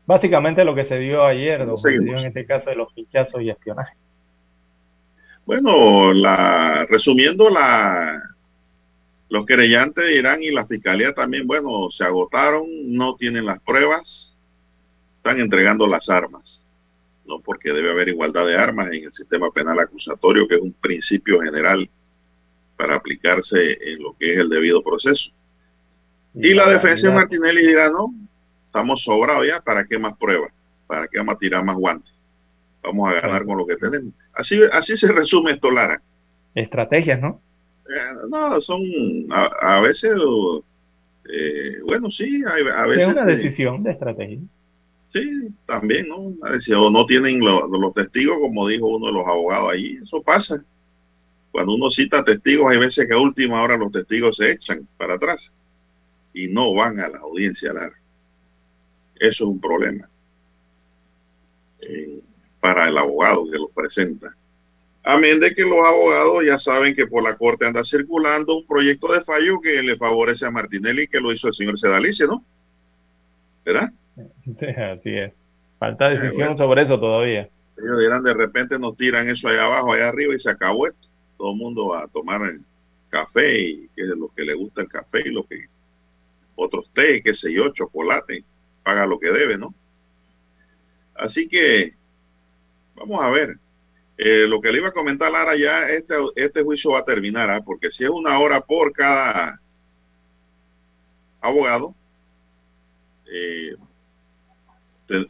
Básicamente 0.06 0.64
lo 0.64 0.74
que 0.74 0.86
se 0.86 0.98
dio 1.00 1.26
ayer, 1.26 1.60
lo 1.66 1.76
que 1.76 1.82
se 1.82 2.00
dio 2.00 2.18
en 2.18 2.28
este 2.28 2.46
caso 2.46 2.70
de 2.70 2.76
los 2.76 2.94
pinchazos 2.94 3.42
y 3.42 3.50
espionaje. 3.50 3.94
Bueno, 5.46 6.14
la, 6.14 6.86
resumiendo, 6.90 7.50
la, 7.50 8.22
los 9.30 9.46
querellantes 9.46 10.04
de 10.04 10.16
Irán 10.16 10.44
y 10.44 10.52
la 10.52 10.66
fiscalía 10.66 11.14
también, 11.14 11.48
bueno, 11.48 11.90
se 11.90 12.04
agotaron, 12.04 12.66
no 12.86 13.16
tienen 13.16 13.46
las 13.46 13.60
pruebas, 13.62 14.36
están 15.18 15.40
entregando 15.40 15.88
las 15.88 16.10
armas. 16.10 16.66
¿No? 17.28 17.40
porque 17.42 17.74
debe 17.74 17.92
haber 17.92 18.10
igualdad 18.10 18.46
de 18.46 18.58
armas 18.58 18.88
en 18.88 19.06
el 19.06 19.14
sistema 19.14 19.52
penal 19.52 19.80
acusatorio, 19.80 20.48
que 20.48 20.56
es 20.56 20.62
un 20.62 20.74
principio 20.74 21.40
general 21.42 21.90
para 22.78 22.96
aplicarse 22.96 23.78
en 23.82 24.04
lo 24.04 24.16
que 24.18 24.34
es 24.34 24.40
el 24.40 24.50
debido 24.50 24.84
proceso. 24.84 25.32
Y, 26.34 26.54
la 26.54 26.70
defensa 26.70 27.08
de 27.08 27.16
Martinelli 27.16 27.66
dirá, 27.66 27.90
no, 27.90 28.14
estamos 28.68 29.04
sobrados 29.04 29.48
ya, 29.48 29.60
¿para 29.62 29.86
qué 29.86 29.98
más 29.98 30.16
pruebas? 30.18 30.52
¿Para 30.86 31.08
qué 31.08 31.18
vamos 31.18 31.36
a 31.36 31.38
tirar 31.40 31.64
más 31.64 31.76
guantes? 31.76 32.14
Vamos 32.84 33.10
a 33.10 33.20
ganar 33.20 33.44
con 33.44 33.58
lo 33.58 33.66
que 33.66 33.76
tenemos. 33.76 34.14
Así, 34.34 34.62
así 34.72 34.96
se 34.96 35.12
resume 35.12 35.52
esto, 35.52 35.72
Lara. 35.72 36.02
Estrategias, 36.54 37.20
¿no? 37.20 37.42
Eh, 37.90 38.28
no, 38.30 38.62
son 38.62 38.82
a, 39.32 39.80
veces, 39.80 40.14
eh, 41.30 41.80
bueno, 41.84 42.12
sí, 42.12 42.44
a, 42.46 42.86
veces... 42.86 43.08
Es 43.08 43.14
una 43.14 43.26
decisión 43.26 43.84
de 43.84 43.92
estrategia. 43.92 44.40
Sí, 45.14 45.50
también, 45.66 46.10
¿no? 46.10 46.18
O 46.18 46.90
no 46.92 47.06
tienen 47.06 47.40
los 47.40 47.94
testigos, 47.94 48.38
como 48.40 48.68
dijo 48.68 48.88
uno 48.88 49.08
de 49.08 49.14
los 49.14 49.28
abogados 49.28 49.72
ahí. 49.72 49.98
Eso 50.04 50.22
pasa. 50.22 50.64
Cuando 51.52 51.76
uno 51.76 51.90
cita 51.90 52.24
testigos, 52.24 52.70
hay 52.70 52.78
veces 52.78 53.08
que 53.08 53.14
a 53.14 53.20
última 53.20 53.62
hora 53.62 53.78
los 53.78 53.92
testigos 53.92 54.38
se 54.38 54.52
echan 54.52 54.88
para 54.98 55.16
atrás 55.16 55.56
y 56.34 56.48
no 56.48 56.74
van 56.74 57.00
a 57.00 57.08
la 57.08 57.20
audiencia 57.20 57.74
larga. 57.74 57.98
Eso 59.16 59.46
es 59.46 59.50
un 59.50 59.60
problema 59.60 60.08
eh, 61.82 62.22
para 62.60 62.90
el 62.90 62.98
abogado 62.98 63.50
que 63.50 63.58
los 63.58 63.72
presenta. 63.72 64.36
Amén 65.04 65.40
de 65.40 65.56
que 65.56 65.64
los 65.64 65.80
abogados 65.80 66.44
ya 66.46 66.60
saben 66.60 66.94
que 66.94 67.08
por 67.08 67.24
la 67.24 67.38
corte 67.38 67.66
anda 67.66 67.84
circulando 67.86 68.58
un 68.58 68.68
proyecto 68.68 69.12
de 69.14 69.24
fallo 69.24 69.62
que 69.62 69.82
le 69.82 69.96
favorece 69.96 70.46
a 70.46 70.52
Martinelli, 70.52 71.08
que 71.08 71.22
lo 71.22 71.32
hizo 71.32 71.48
el 71.48 71.54
señor 71.54 71.80
Sedalice, 71.80 72.28
¿no? 72.28 72.44
¿Verdad? 73.64 73.94
Sí, 74.60 74.66
así 74.66 75.18
es. 75.18 75.34
Falta 75.80 76.10
decisión 76.10 76.58
sobre 76.58 76.84
eso 76.84 77.00
todavía. 77.00 77.50
Ellos 77.78 78.00
dirán, 78.00 78.24
de 78.24 78.34
repente 78.34 78.80
nos 78.80 78.98
tiran 78.98 79.30
eso 79.30 79.48
allá 79.48 79.66
abajo, 79.66 79.94
allá 79.94 80.10
arriba 80.10 80.34
y 80.34 80.40
se 80.40 80.50
acabó 80.50 80.88
esto. 80.88 81.08
Todo 81.38 81.52
el 81.52 81.58
mundo 81.58 81.90
va 81.90 82.04
a 82.04 82.08
tomar 82.08 82.42
el 82.42 82.62
café 83.10 83.60
y 83.60 83.88
que 83.96 84.02
es 84.02 84.08
lo 84.08 84.30
que 84.30 84.44
le 84.44 84.56
gusta 84.56 84.82
el 84.82 84.88
café 84.88 85.22
y 85.26 85.32
lo 85.32 85.46
que 85.46 85.66
otros 86.56 86.90
té, 86.94 87.22
qué 87.22 87.36
sé 87.36 87.54
yo, 87.54 87.70
chocolate, 87.70 88.44
paga 88.84 89.06
lo 89.06 89.20
que 89.20 89.32
debe, 89.32 89.58
¿no? 89.58 89.76
Así 91.14 91.48
que 91.48 91.94
vamos 92.96 93.22
a 93.22 93.30
ver. 93.30 93.60
Eh, 94.18 94.48
lo 94.48 94.60
que 94.60 94.72
le 94.72 94.80
iba 94.80 94.88
a 94.88 94.94
comentar 94.94 95.32
Lara, 95.32 95.56
ya 95.56 95.88
este, 95.90 96.16
este 96.36 96.64
juicio 96.64 96.92
va 96.92 97.00
a 97.00 97.06
terminar, 97.06 97.52
¿ah? 97.52 97.62
porque 97.64 97.92
si 97.92 98.04
es 98.04 98.10
una 98.10 98.40
hora 98.40 98.62
por 98.62 98.92
cada 98.92 99.62
abogado, 101.40 101.94
eh, 103.32 103.76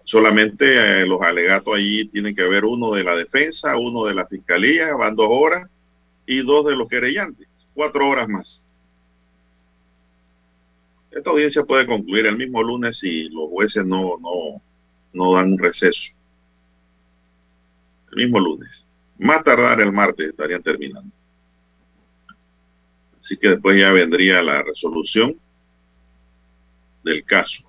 solamente 0.03 1.01
eh, 1.01 1.05
los 1.05 1.21
alegatos 1.21 1.75
allí 1.75 2.07
tienen 2.07 2.35
que 2.35 2.43
haber 2.43 2.65
uno 2.65 2.91
de 2.91 3.03
la 3.03 3.15
defensa, 3.15 3.77
uno 3.77 4.05
de 4.05 4.15
la 4.15 4.25
fiscalía, 4.25 4.95
van 4.95 5.15
dos 5.15 5.27
horas, 5.29 5.69
y 6.25 6.41
dos 6.43 6.65
de 6.65 6.75
los 6.75 6.89
querellantes, 6.89 7.47
cuatro 7.73 8.09
horas 8.09 8.27
más. 8.27 8.65
Esta 11.11 11.29
audiencia 11.29 11.63
puede 11.63 11.87
concluir 11.87 12.25
el 12.25 12.37
mismo 12.37 12.61
lunes 12.61 12.99
si 12.99 13.29
los 13.29 13.49
jueces 13.49 13.85
no, 13.85 14.17
no, 14.19 14.61
no 15.13 15.33
dan 15.35 15.53
un 15.53 15.59
receso 15.59 16.17
el 18.11 18.17
mismo 18.17 18.39
lunes. 18.39 18.85
Más 19.17 19.43
tardar 19.43 19.81
el 19.81 19.91
martes 19.91 20.29
estarían 20.29 20.61
terminando. 20.61 21.15
Así 23.19 23.37
que 23.37 23.49
después 23.49 23.77
ya 23.77 23.91
vendría 23.91 24.41
la 24.41 24.61
resolución 24.61 25.39
del 27.03 27.23
caso. 27.25 27.66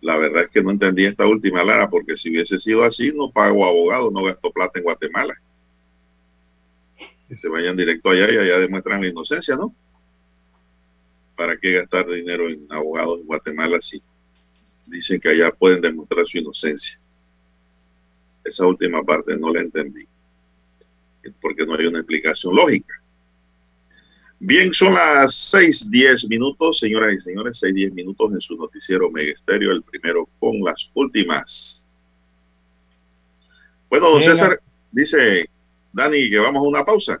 La 0.00 0.16
verdad 0.16 0.44
es 0.44 0.50
que 0.50 0.62
no 0.62 0.70
entendí 0.70 1.04
esta 1.04 1.26
última 1.26 1.62
Lara, 1.62 1.90
porque 1.90 2.16
si 2.16 2.30
hubiese 2.30 2.58
sido 2.58 2.84
así, 2.84 3.12
no 3.12 3.30
pago 3.30 3.66
abogado, 3.66 4.10
no 4.10 4.22
gasto 4.24 4.50
plata 4.50 4.78
en 4.78 4.84
Guatemala. 4.84 5.34
Que 7.28 7.36
se 7.36 7.48
vayan 7.48 7.76
directo 7.76 8.10
allá 8.10 8.32
y 8.32 8.38
allá 8.38 8.58
demuestran 8.58 9.02
la 9.02 9.08
inocencia, 9.08 9.56
¿no? 9.56 9.74
¿Para 11.36 11.56
qué 11.58 11.72
gastar 11.72 12.06
dinero 12.08 12.48
en 12.48 12.66
abogados 12.70 13.20
en 13.20 13.26
Guatemala 13.26 13.80
si 13.80 14.02
dicen 14.86 15.20
que 15.20 15.28
allá 15.28 15.50
pueden 15.50 15.80
demostrar 15.80 16.26
su 16.26 16.38
inocencia? 16.38 16.98
Esa 18.42 18.66
última 18.66 19.02
parte 19.04 19.36
no 19.36 19.52
la 19.52 19.60
entendí, 19.60 20.06
porque 21.40 21.66
no 21.66 21.74
hay 21.74 21.86
una 21.86 21.98
explicación 21.98 22.56
lógica. 22.56 22.99
Bien, 24.42 24.72
son 24.72 24.94
las 24.94 25.52
6:10 25.52 26.26
minutos, 26.26 26.78
señoras 26.78 27.14
y 27.14 27.20
señores, 27.20 27.58
6:10 27.62 27.92
minutos 27.92 28.32
en 28.32 28.40
su 28.40 28.56
noticiero 28.56 29.10
Megesterio, 29.10 29.70
el 29.70 29.82
primero 29.82 30.26
con 30.38 30.58
las 30.64 30.90
últimas. 30.94 31.86
Bueno, 33.90 34.08
don 34.08 34.22
César, 34.22 34.58
dice 34.90 35.50
Dani 35.92 36.30
que 36.30 36.38
vamos 36.38 36.64
a 36.64 36.68
una 36.68 36.84
pausa. 36.86 37.20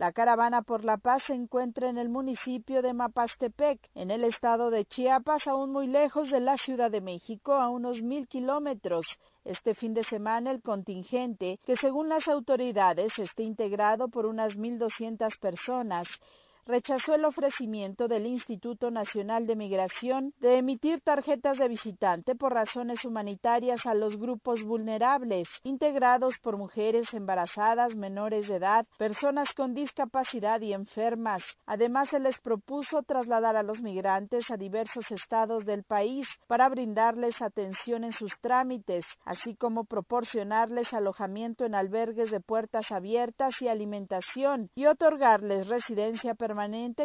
La 0.00 0.12
caravana 0.12 0.62
por 0.62 0.82
la 0.82 0.96
paz 0.96 1.24
se 1.26 1.34
encuentra 1.34 1.90
en 1.90 1.98
el 1.98 2.08
municipio 2.08 2.80
de 2.80 2.94
Mapastepec, 2.94 3.90
en 3.94 4.10
el 4.10 4.24
estado 4.24 4.70
de 4.70 4.86
Chiapas, 4.86 5.46
aún 5.46 5.72
muy 5.72 5.88
lejos 5.88 6.30
de 6.30 6.40
la 6.40 6.56
Ciudad 6.56 6.90
de 6.90 7.02
México, 7.02 7.52
a 7.52 7.68
unos 7.68 8.00
mil 8.00 8.26
kilómetros. 8.26 9.04
Este 9.44 9.74
fin 9.74 9.92
de 9.92 10.02
semana 10.04 10.52
el 10.52 10.62
contingente, 10.62 11.60
que 11.66 11.76
según 11.76 12.08
las 12.08 12.28
autoridades 12.28 13.12
está 13.18 13.42
integrado 13.42 14.08
por 14.08 14.24
unas 14.24 14.56
1.200 14.56 15.38
personas, 15.38 16.08
rechazó 16.66 17.14
el 17.14 17.24
ofrecimiento 17.24 18.08
del 18.08 18.26
Instituto 18.26 18.90
Nacional 18.90 19.46
de 19.46 19.56
Migración 19.56 20.34
de 20.40 20.58
emitir 20.58 21.00
tarjetas 21.00 21.58
de 21.58 21.68
visitante 21.68 22.34
por 22.34 22.52
razones 22.52 23.04
humanitarias 23.04 23.86
a 23.86 23.94
los 23.94 24.16
grupos 24.16 24.62
vulnerables, 24.62 25.48
integrados 25.62 26.34
por 26.42 26.56
mujeres 26.56 27.12
embarazadas, 27.12 27.96
menores 27.96 28.46
de 28.46 28.56
edad, 28.56 28.86
personas 28.98 29.52
con 29.54 29.74
discapacidad 29.74 30.60
y 30.60 30.72
enfermas. 30.72 31.42
Además, 31.66 32.08
se 32.10 32.20
les 32.20 32.38
propuso 32.40 33.02
trasladar 33.02 33.56
a 33.56 33.62
los 33.62 33.80
migrantes 33.80 34.50
a 34.50 34.56
diversos 34.56 35.10
estados 35.10 35.64
del 35.64 35.84
país 35.84 36.26
para 36.46 36.68
brindarles 36.68 37.40
atención 37.42 38.04
en 38.04 38.12
sus 38.12 38.32
trámites, 38.40 39.06
así 39.24 39.54
como 39.56 39.84
proporcionarles 39.84 40.92
alojamiento 40.92 41.64
en 41.64 41.74
albergues 41.74 42.30
de 42.30 42.40
puertas 42.40 42.92
abiertas 42.92 43.54
y 43.60 43.68
alimentación, 43.68 44.70
y 44.74 44.86
otorgarles 44.86 45.66
residencia 45.66 46.34
permanente 46.34 46.49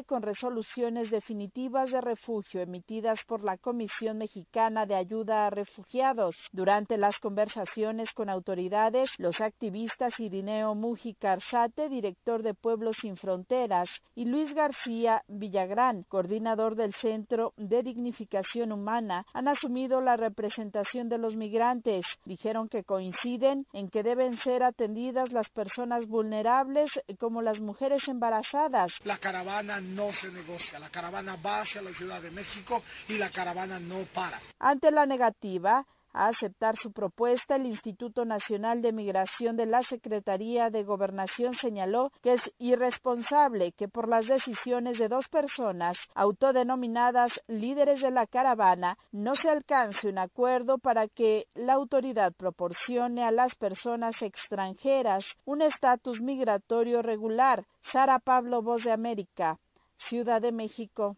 con 0.08 0.24
resoluciones 0.24 1.12
definitivas 1.12 1.92
de 1.92 2.02
refugio 2.02 2.62
emitidas 2.62 3.20
por 3.28 3.44
la 3.44 3.58
Comisión 3.58 4.18
Mexicana 4.18 4.88
de 4.88 4.96
Ayuda 4.96 5.46
a 5.46 5.50
Refugiados. 5.52 6.36
Durante 6.52 6.98
las 6.98 7.20
conversaciones 7.20 8.12
con 8.14 8.30
autoridades, 8.30 9.10
los 9.20 9.40
activistas 9.42 10.20
Irineo 10.20 10.74
Mujica 10.74 11.34
Arzate, 11.34 11.90
director 11.90 12.42
de 12.42 12.56
Pueblos 12.56 12.98
Sin 13.02 13.18
Fronteras, 13.18 13.88
y 14.16 14.26
Luis 14.26 14.52
García 14.56 15.24
Villagrán, 15.28 16.04
coordinador 16.10 16.76
del 16.76 16.96
Centro 16.96 17.54
de 17.56 17.84
Dignificación 17.84 18.72
Humana, 18.72 19.26
han 19.34 19.48
asumido 19.48 20.02
la 20.02 20.18
representación 20.18 21.08
de 21.08 21.20
los 21.20 21.36
migrantes. 21.36 22.04
Dijeron 22.26 22.68
que 22.68 22.84
coinciden 22.84 23.68
en 23.74 23.90
que 23.90 24.02
deben 24.02 24.38
ser 24.38 24.64
atendidas 24.64 25.32
las 25.32 25.50
personas 25.50 26.08
vulnerables 26.08 26.90
como 27.20 27.44
las 27.44 27.60
mujeres 27.60 28.08
embarazadas. 28.08 28.92
Caravana 29.36 29.82
no 29.82 30.14
se 30.14 30.32
negocia, 30.32 30.80
la 30.80 30.90
caravana 30.90 31.36
va 31.36 31.60
hacia 31.60 31.82
la 31.82 31.92
Ciudad 31.92 32.22
de 32.22 32.32
México 32.32 32.82
y 33.10 33.18
la 33.18 33.30
caravana 33.32 33.82
no 33.82 34.06
para. 34.14 34.40
Ante 34.60 34.92
la 34.92 35.06
negativa, 35.06 35.86
a 36.16 36.28
aceptar 36.30 36.78
su 36.78 36.92
propuesta, 36.92 37.58
el 37.58 37.66
Instituto 37.66 38.24
Nacional 38.26 38.82
de 38.82 38.94
Migración 38.94 39.58
de 39.58 39.66
la 39.66 39.84
Secretaría 39.84 40.70
de 40.70 40.84
Gobernación 40.84 41.56
señaló 41.56 42.12
que 42.22 42.34
es 42.34 42.42
irresponsable 42.58 43.74
que 43.74 43.90
por 43.90 44.08
las 44.08 44.26
decisiones 44.26 44.98
de 44.98 45.10
dos 45.10 45.28
personas 45.28 45.98
autodenominadas 46.16 47.32
líderes 47.48 48.02
de 48.02 48.12
la 48.12 48.28
caravana 48.28 48.98
no 49.12 49.36
se 49.36 49.50
alcance 49.50 50.08
un 50.08 50.18
acuerdo 50.18 50.78
para 50.78 51.08
que 51.08 51.48
la 51.54 51.74
autoridad 51.74 52.34
proporcione 52.34 53.24
a 53.24 53.32
las 53.32 53.56
personas 53.56 54.22
extranjeras 54.22 55.26
un 55.44 55.62
estatus 55.62 56.22
migratorio 56.22 57.02
regular. 57.02 57.66
Sara 57.82 58.20
Pablo, 58.20 58.62
Voz 58.62 58.84
de 58.84 58.92
América, 58.92 59.60
Ciudad 59.98 60.42
de 60.42 60.52
México. 60.52 61.18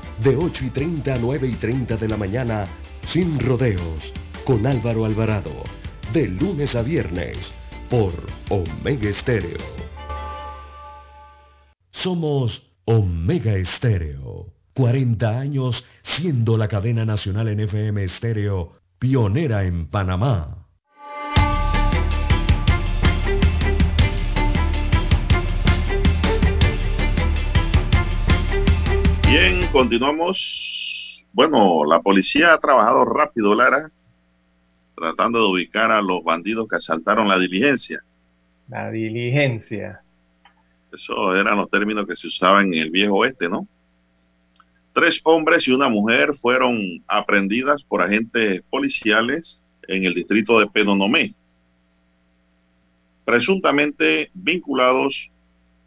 de 0.23 0.35
8 0.35 0.65
y 0.65 0.69
30 0.69 1.15
a 1.15 1.17
9 1.17 1.47
y 1.47 1.55
30 1.55 1.97
de 1.97 2.07
la 2.07 2.15
mañana, 2.15 2.67
sin 3.07 3.39
rodeos, 3.39 4.13
con 4.45 4.67
Álvaro 4.67 5.05
Alvarado, 5.05 5.63
de 6.13 6.27
lunes 6.27 6.75
a 6.75 6.83
viernes, 6.83 7.51
por 7.89 8.13
Omega 8.49 9.09
Estéreo. 9.09 9.57
Somos 11.89 12.71
Omega 12.85 13.55
Estéreo, 13.55 14.53
40 14.75 15.39
años 15.39 15.83
siendo 16.03 16.55
la 16.57 16.67
cadena 16.67 17.03
nacional 17.03 17.47
en 17.47 17.61
FM 17.61 18.03
Estéreo, 18.03 18.73
pionera 18.99 19.63
en 19.63 19.87
Panamá. 19.87 20.61
Continuamos. 29.71 31.25
Bueno, 31.33 31.85
la 31.85 32.01
policía 32.01 32.53
ha 32.53 32.57
trabajado 32.57 33.05
rápido, 33.05 33.55
Lara, 33.55 33.89
tratando 34.95 35.39
de 35.39 35.45
ubicar 35.45 35.91
a 35.91 36.01
los 36.01 36.23
bandidos 36.23 36.67
que 36.67 36.75
asaltaron 36.75 37.27
la 37.27 37.39
diligencia. 37.39 38.03
La 38.67 38.91
diligencia. 38.91 40.01
Eso 40.93 41.35
eran 41.35 41.57
los 41.57 41.69
términos 41.69 42.05
que 42.05 42.17
se 42.17 42.27
usaban 42.27 42.73
en 42.73 42.81
el 42.81 42.91
viejo 42.91 43.15
oeste, 43.15 43.47
¿no? 43.47 43.65
Tres 44.93 45.21
hombres 45.23 45.67
y 45.67 45.71
una 45.71 45.87
mujer 45.87 46.35
fueron 46.35 46.77
aprendidas 47.07 47.81
por 47.83 48.01
agentes 48.01 48.61
policiales 48.69 49.63
en 49.87 50.05
el 50.05 50.13
distrito 50.13 50.59
de 50.59 50.67
Penonomé, 50.67 51.33
presuntamente 53.23 54.29
vinculados 54.33 55.30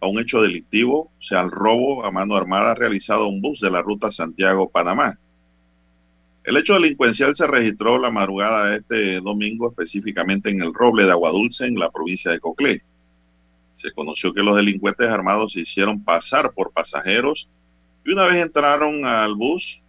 a 0.04 0.08
un 0.08 0.18
hecho 0.18 0.42
delictivo, 0.42 1.10
o 1.18 1.22
sea, 1.22 1.40
al 1.40 1.50
robo 1.50 2.04
a 2.04 2.10
mano 2.10 2.36
armada 2.36 2.74
realizado 2.74 3.24
a 3.24 3.28
un 3.28 3.40
bus 3.40 3.60
de 3.60 3.70
la 3.70 3.82
ruta 3.82 4.10
Santiago-Panamá. 4.10 5.18
El 6.44 6.58
hecho 6.58 6.74
delincuencial 6.74 7.34
se 7.34 7.46
registró 7.46 7.98
la 7.98 8.10
madrugada 8.10 8.68
de 8.68 8.76
este 8.76 9.20
domingo, 9.20 9.70
específicamente 9.70 10.50
en 10.50 10.60
el 10.60 10.74
Roble 10.74 11.04
de 11.04 11.12
Aguadulce, 11.12 11.64
en 11.64 11.78
la 11.78 11.90
provincia 11.90 12.30
de 12.30 12.38
Coclé. 12.38 12.82
Se 13.76 13.92
conoció 13.92 14.34
que 14.34 14.42
los 14.42 14.54
delincuentes 14.54 15.08
armados 15.08 15.54
se 15.54 15.60
hicieron 15.60 16.04
pasar 16.04 16.52
por 16.52 16.70
pasajeros 16.70 17.48
y 18.04 18.12
una 18.12 18.26
vez 18.26 18.36
entraron 18.36 19.06
al 19.06 19.34
bus, 19.34 19.80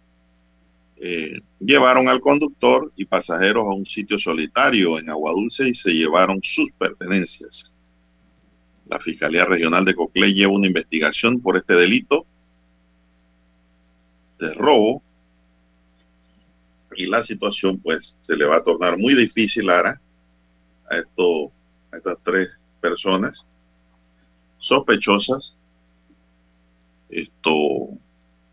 eh, 0.96 1.40
llevaron 1.60 2.08
al 2.08 2.22
conductor 2.22 2.90
y 2.96 3.04
pasajeros 3.04 3.66
a 3.66 3.74
un 3.74 3.84
sitio 3.84 4.18
solitario 4.18 4.98
en 4.98 5.10
Aguadulce 5.10 5.68
y 5.68 5.74
se 5.74 5.90
llevaron 5.90 6.40
sus 6.42 6.72
pertenencias. 6.72 7.75
La 8.88 9.00
Fiscalía 9.00 9.44
Regional 9.44 9.84
de 9.84 9.94
Coclé 9.94 10.32
lleva 10.32 10.52
una 10.52 10.66
investigación 10.66 11.40
por 11.40 11.56
este 11.56 11.74
delito 11.74 12.24
de 14.38 14.54
robo 14.54 15.02
y 16.94 17.06
la 17.06 17.22
situación 17.22 17.78
pues 17.78 18.16
se 18.20 18.36
le 18.36 18.46
va 18.46 18.56
a 18.56 18.62
tornar 18.62 18.96
muy 18.96 19.14
difícil 19.14 19.68
ahora 19.70 20.00
a, 20.90 20.96
esto, 20.96 21.52
a 21.92 21.96
estas 21.96 22.18
tres 22.22 22.48
personas 22.80 23.46
sospechosas. 24.58 25.56
Esto, 27.08 27.50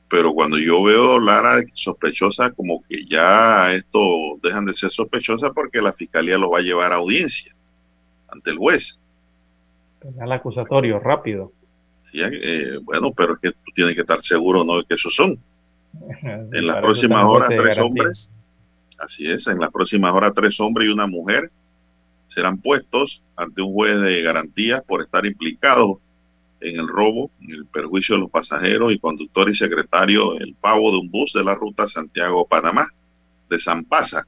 pero 0.09 0.34
cuando 0.34 0.59
yo 0.59 0.84
veo 0.84 1.19
Lara 1.19 1.63
sospechosa, 1.73 2.51
como 2.51 2.84
que 2.88 3.05
ya 3.05 3.73
esto 3.73 3.99
dejan 4.43 4.65
de 4.65 4.73
ser 4.73 4.91
sospechosa 4.91 5.51
porque 5.53 5.81
la 5.81 5.93
fiscalía 5.93 6.38
lo 6.38 6.51
va 6.51 6.59
a 6.59 6.63
llevar 6.63 6.93
a 6.93 6.97
audiencia 6.97 7.55
ante 8.27 8.51
el 8.51 8.57
juez. 8.57 8.99
Al 10.19 10.31
acusatorio, 10.31 10.99
rápido. 10.99 11.51
Sí, 12.11 12.19
eh, 12.21 12.77
bueno, 12.83 13.11
pero 13.11 13.33
es 13.33 13.39
que 13.39 13.51
tú 13.51 13.71
tienes 13.73 13.95
que 13.95 14.01
estar 14.01 14.21
seguro, 14.21 14.63
¿no? 14.63 14.77
De 14.77 14.85
que 14.85 14.95
esos 14.95 15.13
son. 15.13 15.37
En 16.23 16.67
las 16.67 16.77
próximas 16.77 17.23
horas, 17.23 17.49
tres 17.49 17.79
hombres. 17.79 18.29
Así 18.97 19.29
es, 19.29 19.47
en 19.47 19.59
las 19.59 19.71
próximas 19.71 20.13
horas, 20.13 20.33
tres 20.33 20.59
hombres 20.59 20.87
y 20.87 20.91
una 20.91 21.07
mujer 21.07 21.51
serán 22.27 22.57
puestos 22.57 23.21
ante 23.35 23.61
un 23.61 23.73
juez 23.73 23.99
de 23.99 24.21
garantías 24.21 24.83
por 24.83 25.01
estar 25.01 25.25
implicados 25.25 25.97
en 26.61 26.79
el 26.79 26.87
robo, 26.87 27.29
en 27.41 27.51
el 27.51 27.65
perjuicio 27.65 28.15
de 28.15 28.21
los 28.21 28.31
pasajeros 28.31 28.93
y 28.93 28.99
conductor 28.99 29.49
y 29.49 29.53
secretario, 29.53 30.37
el 30.39 30.55
pago 30.55 30.91
de 30.91 30.97
un 30.97 31.11
bus 31.11 31.33
de 31.33 31.43
la 31.43 31.55
ruta 31.55 31.87
Santiago-Panamá, 31.87 32.87
de 33.49 33.59
San 33.59 33.83
Pasa. 33.83 34.25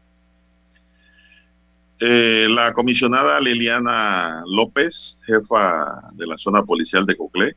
Eh, 1.99 2.47
la 2.49 2.73
comisionada 2.73 3.39
Liliana 3.39 4.43
López, 4.47 5.21
jefa 5.25 6.11
de 6.13 6.27
la 6.27 6.37
zona 6.37 6.63
policial 6.63 7.05
de 7.05 7.15
Coclé, 7.15 7.55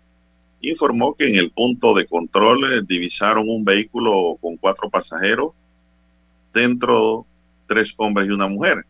informó 0.60 1.14
que 1.14 1.28
en 1.28 1.36
el 1.36 1.50
punto 1.50 1.94
de 1.94 2.06
control 2.06 2.72
eh, 2.72 2.82
divisaron 2.86 3.48
un 3.48 3.64
vehículo 3.64 4.36
con 4.40 4.56
cuatro 4.56 4.88
pasajeros, 4.90 5.52
dentro 6.52 7.26
tres 7.66 7.94
hombres 7.96 8.28
y 8.28 8.30
una 8.30 8.48
mujer. 8.48 8.84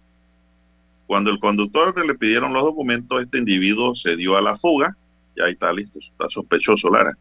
Cuando 1.07 1.31
el 1.31 1.39
conductor 1.39 1.95
le 2.07 2.15
pidieron 2.15 2.53
los 2.53 2.63
documentos, 2.65 3.23
este 3.23 3.39
individuo 3.39 3.95
se 3.95 4.17
dio 4.17 4.37
a 4.37 4.43
la 4.43 4.57
fuga. 4.57 4.97
Ya 5.37 5.47
está 5.47 5.73
listo, 5.73 5.99
está 5.99 6.29
sospechoso, 6.29 6.91
Lara. 6.91 7.17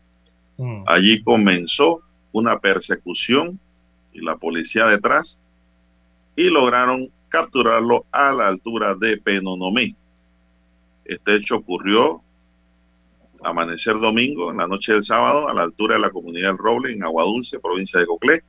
Mm. 0.57 0.83
Allí 0.85 1.21
comenzó 1.23 2.01
una 2.31 2.59
persecución 2.59 3.59
y 4.13 4.21
la 4.21 4.35
policía 4.35 4.85
detrás 4.85 5.39
y 6.35 6.49
lograron 6.49 7.09
capturarlo 7.29 8.05
a 8.11 8.31
la 8.33 8.47
altura 8.47 8.95
de 8.95 9.17
Penonomé. 9.17 9.95
Este 11.05 11.35
hecho 11.35 11.57
ocurrió 11.57 12.21
amanecer 13.43 13.99
domingo, 13.99 14.51
en 14.51 14.57
la 14.57 14.67
noche 14.67 14.93
del 14.93 15.03
sábado, 15.03 15.47
a 15.47 15.53
la 15.53 15.63
altura 15.63 15.95
de 15.95 16.01
la 16.01 16.09
comunidad 16.09 16.49
del 16.49 16.57
Roble, 16.57 16.93
en 16.93 17.03
Aguadulce, 17.03 17.59
provincia 17.59 17.99
de 17.99 18.05
Coclé. 18.05 18.43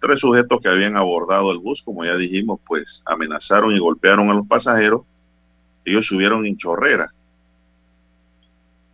Tres 0.00 0.20
sujetos 0.20 0.60
que 0.60 0.68
habían 0.68 0.96
abordado 0.96 1.52
el 1.52 1.58
bus, 1.58 1.82
como 1.82 2.04
ya 2.04 2.16
dijimos, 2.16 2.60
pues 2.66 3.02
amenazaron 3.04 3.72
y 3.72 3.78
golpearon 3.78 4.30
a 4.30 4.34
los 4.34 4.46
pasajeros. 4.46 5.02
Ellos 5.84 6.06
subieron 6.06 6.46
en 6.46 6.56
chorrera 6.56 7.10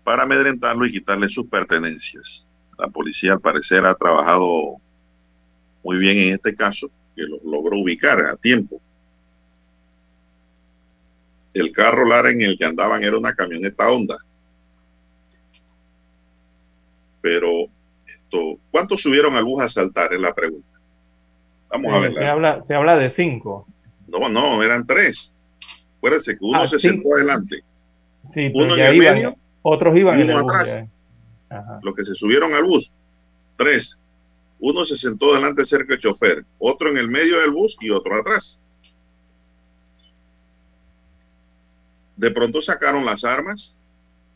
para 0.03 0.23
amedrentarlo 0.23 0.87
y 0.87 0.93
quitarle 0.93 1.29
sus 1.29 1.47
pertenencias. 1.47 2.49
La 2.79 2.89
policía 2.89 3.33
al 3.33 3.41
parecer 3.41 3.85
ha 3.85 3.95
trabajado 3.95 4.77
muy 5.83 5.99
bien 5.99 6.19
en 6.19 6.35
este 6.35 6.55
caso, 6.55 6.91
que 7.15 7.23
los 7.23 7.43
logró 7.45 7.79
ubicar 7.79 8.21
a 8.21 8.37
tiempo. 8.37 8.81
El 11.57 11.73
carro 11.73 12.05
Lara 12.05 12.31
en 12.31 12.43
el 12.43 12.59
que 12.59 12.67
andaban 12.67 13.03
era 13.03 13.17
una 13.17 13.35
camioneta 13.35 13.91
Honda. 13.91 14.19
Pero 17.23 17.49
esto, 18.07 18.59
¿cuántos 18.71 19.01
subieron 19.01 19.35
al 19.37 19.45
bus 19.45 19.63
a 19.63 19.69
saltar? 19.71 20.13
Es 20.13 20.21
la 20.21 20.35
pregunta. 20.35 20.79
Vamos 21.71 21.95
a 21.95 22.01
ver. 22.01 22.13
Se 22.13 22.27
habla, 22.27 22.63
se 22.63 22.75
habla 22.75 22.99
de 22.99 23.09
cinco. 23.09 23.67
No, 24.07 24.29
no, 24.29 24.63
eran 24.63 24.87
tres. 24.87 25.33
Acuérdense 25.97 26.33
que 26.35 26.45
uno 26.45 26.61
ah, 26.61 26.67
se 26.67 26.79
sentó 26.79 27.15
adelante. 27.15 27.65
Sí, 28.35 28.51
uno 28.55 28.75
en 28.77 28.81
el 28.81 28.99
medio, 28.99 29.37
otros 29.63 29.97
iban 29.97 30.21
en 30.21 30.29
el 30.29 30.37
atrás. 30.37 30.85
Los 31.83 31.95
que 31.97 32.05
se 32.05 32.15
subieron 32.15 32.53
al 32.53 32.65
bus, 32.65 32.93
tres. 33.57 33.99
Uno 34.61 34.85
se 34.85 34.99
sentó 34.99 35.33
delante 35.33 35.65
cerca 35.65 35.95
del 35.95 36.01
chofer, 36.01 36.45
otro 36.59 36.91
en 36.91 36.99
el 36.99 37.09
medio 37.09 37.41
del 37.41 37.51
bus 37.51 37.79
y 37.81 37.89
otro 37.89 38.21
atrás. 38.21 38.61
De 42.17 42.31
pronto 42.31 42.63
sacaron 42.63 43.05
las 43.05 43.25
armas 43.25 43.77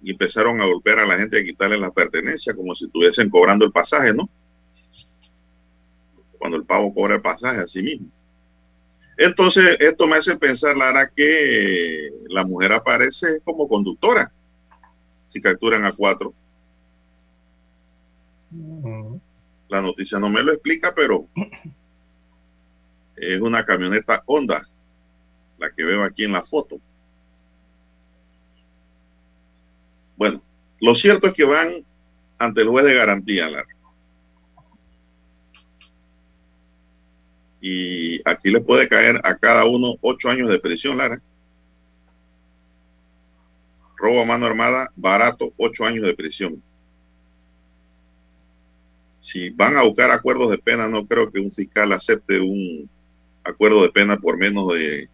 y 0.02 0.12
empezaron 0.12 0.60
a 0.60 0.66
golpear 0.66 1.00
a 1.00 1.06
la 1.06 1.18
gente 1.18 1.40
a 1.40 1.44
quitarle 1.44 1.78
la 1.78 1.90
pertenencia 1.90 2.54
como 2.54 2.74
si 2.74 2.86
estuviesen 2.86 3.30
cobrando 3.30 3.64
el 3.64 3.72
pasaje, 3.72 4.12
¿no? 4.12 4.28
Cuando 6.38 6.56
el 6.56 6.64
pavo 6.64 6.92
cobra 6.94 7.16
el 7.16 7.22
pasaje 7.22 7.60
a 7.60 7.66
sí 7.66 7.82
mismo. 7.82 8.08
Entonces, 9.16 9.76
esto 9.80 10.06
me 10.06 10.16
hace 10.16 10.36
pensar, 10.36 10.76
Lara, 10.76 11.10
que 11.14 12.10
la 12.28 12.44
mujer 12.44 12.72
aparece 12.72 13.40
como 13.44 13.68
conductora 13.68 14.32
si 15.28 15.40
capturan 15.40 15.84
a 15.84 15.92
cuatro. 15.92 16.32
La 19.68 19.80
noticia 19.80 20.18
no 20.18 20.30
me 20.30 20.42
lo 20.42 20.52
explica, 20.52 20.94
pero 20.94 21.28
es 23.16 23.40
una 23.40 23.64
camioneta 23.64 24.22
Honda, 24.26 24.66
la 25.58 25.70
que 25.70 25.84
veo 25.84 26.02
aquí 26.02 26.24
en 26.24 26.32
la 26.32 26.42
foto. 26.42 26.80
Bueno, 30.20 30.42
lo 30.82 30.94
cierto 30.94 31.28
es 31.28 31.32
que 31.32 31.44
van 31.44 31.82
ante 32.36 32.60
el 32.60 32.68
juez 32.68 32.84
de 32.84 32.92
garantía, 32.92 33.48
Lara. 33.48 33.66
Y 37.62 38.20
aquí 38.28 38.50
le 38.50 38.60
puede 38.60 38.86
caer 38.86 39.18
a 39.24 39.38
cada 39.38 39.64
uno 39.64 39.94
ocho 40.02 40.28
años 40.28 40.50
de 40.50 40.58
prisión, 40.58 40.98
Lara. 40.98 41.22
Robo 43.96 44.20
a 44.20 44.26
mano 44.26 44.44
armada, 44.44 44.92
barato, 44.94 45.54
ocho 45.56 45.86
años 45.86 46.04
de 46.04 46.14
prisión. 46.14 46.62
Si 49.20 49.48
van 49.48 49.78
a 49.78 49.84
buscar 49.84 50.10
acuerdos 50.10 50.50
de 50.50 50.58
pena, 50.58 50.86
no 50.86 51.06
creo 51.06 51.32
que 51.32 51.40
un 51.40 51.50
fiscal 51.50 51.94
acepte 51.94 52.38
un 52.38 52.90
acuerdo 53.42 53.80
de 53.80 53.90
pena 53.90 54.18
por 54.18 54.36
menos 54.36 54.68
de 54.74 55.08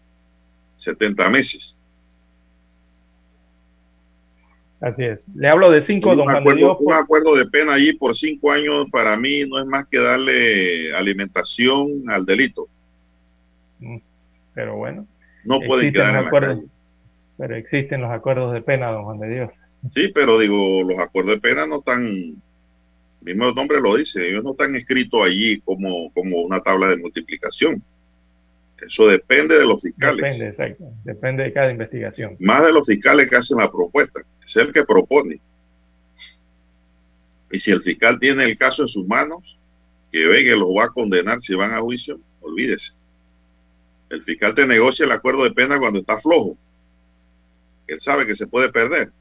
70 0.75 1.31
meses. 1.31 1.79
Así 4.81 5.05
es. 5.05 5.27
Le 5.35 5.49
hablo 5.49 5.71
de 5.71 5.81
cinco, 5.81 6.11
un 6.11 6.31
acuerdo, 6.31 6.77
Un 6.79 6.93
acuerdo 6.93 7.35
de 7.35 7.47
pena 7.47 7.75
allí 7.75 7.95
por 7.95 8.15
cinco 8.15 8.53
años 8.53 8.87
para 8.93 9.17
mí 9.17 9.45
no 9.49 9.59
es 9.59 9.67
más 9.67 9.87
que 9.87 9.99
darle 9.99 10.95
alimentación 10.95 12.09
al 12.09 12.27
delito. 12.27 12.69
Mm, 13.81 13.99
pero 14.55 14.77
bueno. 14.77 15.07
No 15.45 15.61
pueden 15.61 15.93
quedar 15.93 16.17
en 16.17 16.25
la 16.25 16.61
pero 17.39 17.55
existen 17.55 18.01
los 18.01 18.11
acuerdos 18.11 18.55
de 18.55 18.63
pena, 18.63 18.91
don 18.91 19.05
Juan 19.05 19.19
de 19.21 19.29
Dios. 19.29 19.51
Sí, 19.95 20.11
pero 20.15 20.39
digo, 20.39 20.83
los 20.83 20.99
acuerdos 20.99 21.35
de 21.35 21.41
pena 21.41 21.67
no 21.67 21.81
están, 21.81 22.43
mismo 23.21 23.49
el 23.49 23.55
nombre 23.55 23.81
lo 23.81 23.97
dice, 23.97 24.27
ellos 24.29 24.43
no 24.43 24.53
están 24.53 24.75
escritos 24.75 25.23
allí 25.23 25.61
como, 25.61 26.11
como 26.15 26.43
una 26.43 26.61
tabla 26.61 26.89
de 26.89 26.97
multiplicación. 26.97 27.83
Eso 28.81 29.09
depende 29.09 29.59
de 29.59 29.65
los 29.65 29.83
fiscales. 29.83 30.17
Depende, 30.17 30.49
exacto. 30.49 30.85
Depende 31.05 31.45
de 31.45 31.53
cada 31.53 31.71
investigación. 31.71 32.37
Más 32.41 32.65
de 32.65 32.73
los 32.73 32.87
fiscales 32.87 33.29
que 33.29 33.37
hacen 33.37 33.59
la 33.59 33.71
propuesta. 33.71 34.21
Es 34.45 34.57
el 34.57 34.73
que 34.73 34.85
propone. 34.85 35.41
Y 37.51 37.59
si 37.59 37.71
el 37.71 37.83
fiscal 37.83 38.19
tiene 38.19 38.45
el 38.45 38.59
caso 38.59 38.83
en 38.83 38.89
sus 38.89 39.07
manos, 39.07 39.59
que 40.13 40.27
ve 40.27 40.45
que 40.45 40.57
lo 40.57 40.75
va 40.75 40.85
a 40.85 40.91
condenar 40.91 41.41
si 41.41 41.55
van 41.55 41.73
a 41.73 41.81
juicio, 41.81 42.21
olvídese. 42.41 42.93
El 44.11 44.23
fiscal 44.23 44.55
te 44.55 44.67
negocia 44.67 45.05
el 45.05 45.13
acuerdo 45.13 45.45
de 45.45 45.53
pena 45.53 45.79
cuando 45.79 46.01
está 46.01 46.21
flojo 46.21 46.57
él 47.87 48.01
sabe 48.01 48.27
que 48.27 48.37
se 48.37 48.47
puede 48.47 48.71
perder, 48.71 49.13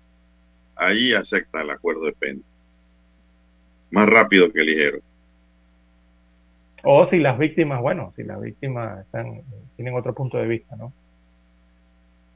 ahí 0.75 1.13
acepta 1.13 1.61
el 1.61 1.69
acuerdo 1.69 2.05
de 2.05 2.13
pena. 2.13 2.41
Más 3.91 4.09
rápido 4.09 4.51
que 4.51 4.63
ligero. 4.63 4.99
O 6.85 7.07
si 7.07 7.19
las 7.19 7.37
víctimas, 7.37 7.81
bueno, 7.81 8.13
si 8.15 8.23
las 8.23 8.39
víctimas 8.39 9.05
están, 9.05 9.41
tienen 9.75 9.95
otro 9.95 10.13
punto 10.13 10.37
de 10.37 10.47
vista, 10.47 10.75
¿no? 10.75 10.93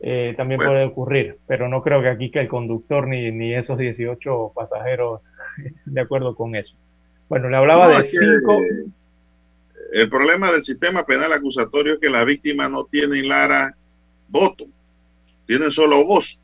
Eh, 0.01 0.33
también 0.37 0.61
puede 0.61 0.85
ocurrir, 0.85 1.37
pero 1.45 1.67
no 1.67 1.83
creo 1.83 2.01
que 2.01 2.07
aquí 2.07 2.31
que 2.31 2.39
el 2.39 2.47
conductor 2.47 3.07
ni, 3.07 3.31
ni 3.31 3.53
esos 3.53 3.77
18 3.77 4.53
pasajeros 4.55 5.21
de 5.85 6.01
acuerdo 6.01 6.35
con 6.35 6.55
eso. 6.55 6.75
Bueno, 7.27 7.49
le 7.49 7.57
hablaba 7.57 8.01
de 8.01 8.07
cinco. 8.07 8.59
el 9.93 10.09
problema 10.09 10.51
del 10.51 10.63
sistema 10.63 11.05
penal 11.05 11.31
acusatorio 11.33 11.93
es 11.93 11.99
que 11.99 12.09
la 12.09 12.23
víctima 12.23 12.69
no 12.69 12.85
tiene, 12.85 13.21
Lara, 13.23 13.75
voto 14.29 14.65
tienen 15.49 15.71
solo 15.71 16.05
voz. 16.05 16.39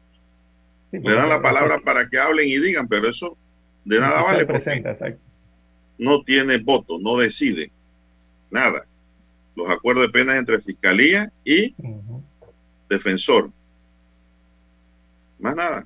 Le 0.91 1.13
dan 1.13 1.29
la 1.29 1.39
palabra 1.39 1.79
para 1.85 2.09
que 2.09 2.17
hablen 2.17 2.47
y 2.47 2.57
digan, 2.57 2.87
pero 2.87 3.07
eso 3.07 3.37
de 3.83 3.99
nada 3.99 4.23
vale. 4.23 4.47
no 5.99 6.23
tiene 6.23 6.57
voto, 6.57 6.97
no 6.99 7.15
decide 7.17 7.69
nada. 8.49 8.85
Los 9.55 9.69
acuerdos 9.69 10.07
de 10.07 10.11
pena 10.11 10.37
entre 10.37 10.61
fiscalía 10.61 11.31
y 11.43 11.73
defensor. 12.89 13.49
Más 15.39 15.55
nada. 15.55 15.85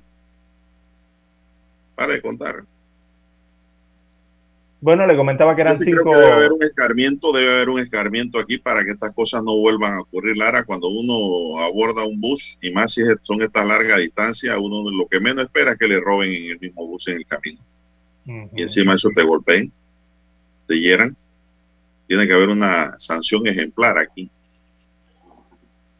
Para 1.94 2.14
de 2.14 2.22
contar. 2.22 2.64
Bueno, 4.80 5.06
le 5.06 5.14
comentaba 5.14 5.54
que 5.54 5.60
eran 5.60 5.76
cinco. 5.76 6.16
debe 6.16 6.32
haber 6.32 6.52
un 6.52 6.62
escarmiento, 6.62 7.32
debe 7.32 7.52
haber 7.52 7.68
un 7.68 7.80
escarmiento 7.80 8.38
aquí 8.38 8.56
para 8.56 8.82
que 8.82 8.92
estas 8.92 9.12
cosas 9.12 9.42
no 9.44 9.58
vuelvan 9.58 9.92
a 9.92 10.00
ocurrir, 10.00 10.38
Lara. 10.38 10.64
Cuando 10.64 10.88
uno 10.88 11.58
aborda 11.62 12.04
un 12.04 12.18
bus, 12.18 12.58
y 12.62 12.72
más 12.72 12.94
si 12.94 13.02
son 13.22 13.42
estas 13.42 13.66
largas 13.66 13.98
distancias, 13.98 14.56
uno 14.58 14.90
lo 14.90 15.06
que 15.06 15.20
menos 15.20 15.44
espera 15.44 15.72
es 15.72 15.78
que 15.78 15.86
le 15.86 16.00
roben 16.00 16.32
en 16.32 16.52
el 16.52 16.60
mismo 16.60 16.86
bus 16.86 17.08
en 17.08 17.16
el 17.16 17.26
camino. 17.26 17.60
Y 18.24 18.62
encima 18.62 18.94
eso 18.94 19.10
te 19.14 19.22
golpeen, 19.22 19.70
te 20.66 20.78
hieran. 20.78 21.16
Tiene 22.10 22.26
que 22.26 22.34
haber 22.34 22.48
una 22.48 22.98
sanción 22.98 23.46
ejemplar 23.46 23.96
aquí. 23.96 24.28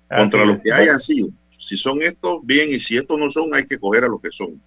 Contra 0.09 0.45
los 0.45 0.59
que 0.59 0.73
hayan 0.73 0.99
sido. 0.99 1.29
Si 1.57 1.77
son 1.77 2.03
estos, 2.03 2.45
bien, 2.45 2.71
y 2.73 2.81
si 2.81 2.97
estos 2.97 3.17
no 3.17 3.31
son, 3.31 3.55
hay 3.55 3.65
que 3.65 3.79
coger 3.79 4.03
a 4.03 4.09
los 4.09 4.21
que 4.21 4.33
son. 4.33 4.61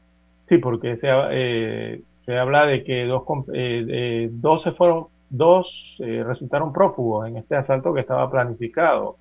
Sí, 0.48 0.58
porque 0.60 0.96
sea, 0.96 1.28
eh, 1.32 2.02
se 2.22 2.38
habla 2.38 2.66
de 2.66 2.86
que 2.86 3.04
dos, 3.04 3.24
eh, 3.54 4.30
dos 4.32 4.64
se 4.64 4.72
fueron, 4.72 5.08
dos 5.30 5.98
eh, 6.00 6.24
resultaron 6.26 6.72
prófugos 6.72 7.28
en 7.28 7.36
este 7.36 7.58
asalto 7.58 7.94
que 7.94 8.00
estaba 8.00 8.32
planificado. 8.32 9.18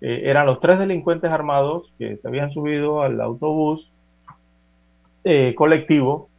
Eh, 0.00 0.22
eran 0.24 0.46
los 0.46 0.60
tres 0.60 0.78
delincuentes 0.78 1.30
armados 1.30 1.92
que 1.98 2.16
se 2.16 2.28
habían 2.28 2.50
subido 2.50 3.02
al 3.02 3.20
autobús 3.20 3.90
colectivo, 5.54 6.30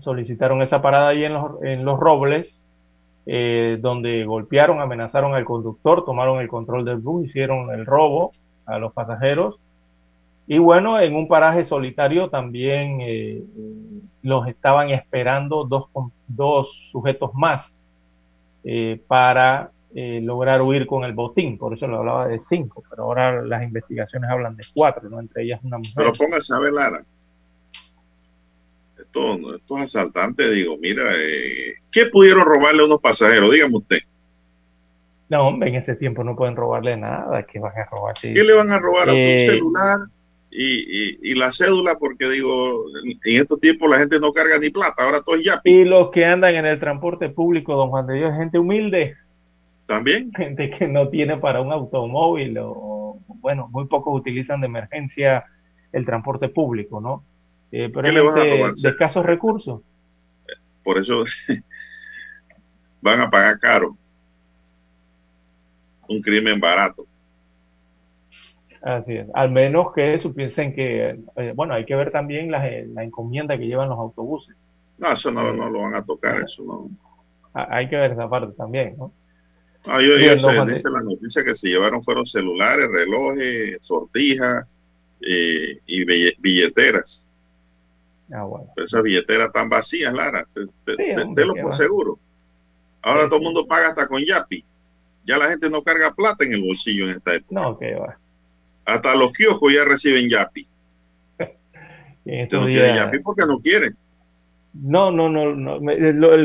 solicitaron 0.00 0.60
esa 0.60 0.82
parada 0.82 1.10
ahí 1.10 1.22
en 1.22 1.34
los, 1.34 1.62
en 1.62 1.84
los 1.84 2.00
Robles, 2.00 2.52
donde 3.24 4.24
golpearon, 4.24 4.80
amenazaron 4.80 5.34
al 5.34 5.44
conductor, 5.44 6.04
tomaron 6.04 6.40
el 6.40 6.48
control 6.48 6.84
del 6.84 6.96
bus, 6.96 7.26
hicieron 7.26 7.70
el 7.70 7.86
robo 7.86 8.32
a 8.66 8.78
los 8.78 8.92
pasajeros 8.92 9.60
y 10.46 10.58
bueno, 10.58 11.00
en 11.00 11.14
un 11.14 11.28
paraje 11.28 11.64
solitario 11.64 12.28
también 12.28 12.98
eh, 13.00 13.42
los 14.22 14.48
estaban 14.48 14.90
esperando 14.90 15.64
dos, 15.64 15.86
dos 16.26 16.88
sujetos 16.90 17.32
más 17.34 17.64
eh, 18.64 19.00
para 19.06 19.70
eh, 19.94 20.20
lograr 20.22 20.62
huir 20.62 20.86
con 20.86 21.04
el 21.04 21.12
botín, 21.12 21.58
por 21.58 21.74
eso 21.74 21.86
lo 21.86 21.98
hablaba 21.98 22.28
de 22.28 22.40
cinco, 22.40 22.82
pero 22.90 23.04
ahora 23.04 23.42
las 23.42 23.62
investigaciones 23.62 24.30
hablan 24.30 24.56
de 24.56 24.64
cuatro, 24.74 25.08
¿no? 25.08 25.20
Entre 25.20 25.44
ellas 25.44 25.60
una 25.62 25.78
mujer. 25.78 25.94
Pero 25.96 26.12
póngase 26.12 26.54
a 26.54 26.58
ver, 26.58 26.72
Lara. 26.72 27.04
Estos, 29.04 29.38
estos 29.56 29.80
asaltantes, 29.80 30.50
digo, 30.52 30.76
mira, 30.78 31.04
eh, 31.16 31.74
¿qué 31.90 32.06
pudieron 32.06 32.44
robarle 32.44 32.82
a 32.82 32.86
unos 32.86 33.00
pasajeros? 33.00 33.50
Dígame 33.50 33.76
usted. 33.76 33.98
No, 35.28 35.48
hombre, 35.48 35.70
en 35.70 35.76
ese 35.76 35.96
tiempo 35.96 36.22
no 36.22 36.36
pueden 36.36 36.56
robarle 36.56 36.96
nada, 36.96 37.42
que 37.44 37.58
van 37.58 37.72
a 37.76 37.84
robar? 37.90 38.14
¿Qué 38.20 38.32
le 38.32 38.52
van 38.52 38.70
a 38.70 38.78
robar 38.78 39.08
a 39.08 39.12
tu 39.12 39.18
eh, 39.18 39.46
celular 39.46 39.98
y, 40.50 41.30
y, 41.30 41.34
la 41.34 41.52
cédula? 41.52 41.96
Porque 41.98 42.28
digo, 42.28 42.84
en 43.02 43.40
estos 43.40 43.58
tiempos 43.58 43.88
la 43.88 43.98
gente 43.98 44.20
no 44.20 44.32
carga 44.32 44.58
ni 44.58 44.68
plata, 44.68 45.04
ahora 45.04 45.22
todo 45.22 45.36
es 45.36 45.44
ya. 45.44 45.60
Y 45.64 45.84
los 45.84 46.10
que 46.10 46.26
andan 46.26 46.54
en 46.54 46.66
el 46.66 46.78
transporte 46.78 47.30
público, 47.30 47.74
don 47.74 47.88
Juan 47.88 48.06
de 48.06 48.14
Dios, 48.16 48.36
gente 48.36 48.58
humilde. 48.58 49.16
También. 49.86 50.32
Gente 50.34 50.70
que 50.70 50.86
no 50.86 51.08
tiene 51.08 51.38
para 51.38 51.62
un 51.62 51.72
automóvil 51.72 52.58
o, 52.60 53.18
bueno, 53.26 53.68
muy 53.70 53.86
pocos 53.86 54.14
utilizan 54.14 54.60
de 54.60 54.66
emergencia 54.66 55.44
el 55.92 56.04
transporte 56.04 56.48
público, 56.48 57.00
¿no? 57.00 57.24
Eh, 57.72 57.90
pero 57.92 58.02
¿Qué 58.02 58.12
le 58.12 58.20
van 58.20 58.38
a 58.38 58.44
robar? 58.44 58.74
de 58.74 58.88
escasos 58.88 59.24
recursos. 59.24 59.80
Por 60.84 60.98
eso 60.98 61.24
van 63.00 63.20
a 63.20 63.30
pagar 63.30 63.58
caro 63.58 63.96
un 66.08 66.20
crimen 66.20 66.60
barato. 66.60 67.06
Así 68.82 69.14
es. 69.14 69.28
Al 69.34 69.50
menos 69.50 69.92
que 69.94 70.14
eso 70.14 70.34
piensen 70.34 70.74
que, 70.74 71.18
eh, 71.36 71.52
bueno, 71.54 71.74
hay 71.74 71.84
que 71.84 71.94
ver 71.94 72.10
también 72.10 72.50
la, 72.50 72.68
la, 72.88 73.04
encomienda 73.04 73.56
que 73.56 73.66
llevan 73.66 73.88
los 73.88 73.98
autobuses. 73.98 74.56
No, 74.98 75.12
eso 75.12 75.30
no, 75.30 75.52
no 75.52 75.70
lo 75.70 75.82
van 75.82 75.94
a 75.94 76.04
tocar, 76.04 76.42
eso 76.42 76.64
no. 76.64 76.90
Hay 77.54 77.88
que 77.88 77.96
ver 77.96 78.12
esa 78.12 78.28
parte 78.28 78.54
también, 78.56 78.96
¿no? 78.98 79.12
Ah, 79.84 80.00
yo, 80.00 80.16
dice 80.16 80.90
la 80.90 81.00
noticia 81.02 81.42
que 81.44 81.54
se 81.54 81.68
llevaron 81.68 82.02
fueron 82.02 82.24
celulares, 82.24 82.88
relojes, 82.88 83.84
sortijas 83.84 84.66
eh, 85.20 85.80
y 85.86 86.04
billeteras. 86.40 87.26
Ah, 88.32 88.44
bueno. 88.44 88.72
esas 88.76 89.02
billeteras 89.02 89.48
están 89.48 89.68
vacías, 89.68 90.12
Lara. 90.12 90.46
Lo 90.54 91.54
por 91.54 91.74
seguro. 91.74 92.18
Ahora 93.02 93.26
todo 93.26 93.36
el 93.36 93.44
mundo 93.44 93.66
paga 93.66 93.88
hasta 93.88 94.06
con 94.06 94.24
Yapi. 94.24 94.64
Ya 95.24 95.38
la 95.38 95.48
gente 95.48 95.68
no 95.68 95.82
carga 95.82 96.14
plata 96.14 96.44
en 96.44 96.54
el 96.54 96.62
bolsillo 96.62 97.08
en 97.08 97.16
esta 97.16 97.34
época. 97.34 97.60
No, 97.60 97.78
que 97.78 97.94
va. 97.94 98.16
Hasta 98.84 99.14
los 99.14 99.32
kioscos 99.32 99.72
ya 99.72 99.84
reciben 99.84 100.28
Yapi. 100.28 100.66
no 101.38 102.66
quieren 102.66 102.96
Yapi 102.96 103.18
porque 103.20 103.46
no 103.46 103.60
quieren. 103.60 103.96
No, 104.74 105.10
no, 105.10 105.28
no, 105.28 105.54
no. 105.54 105.80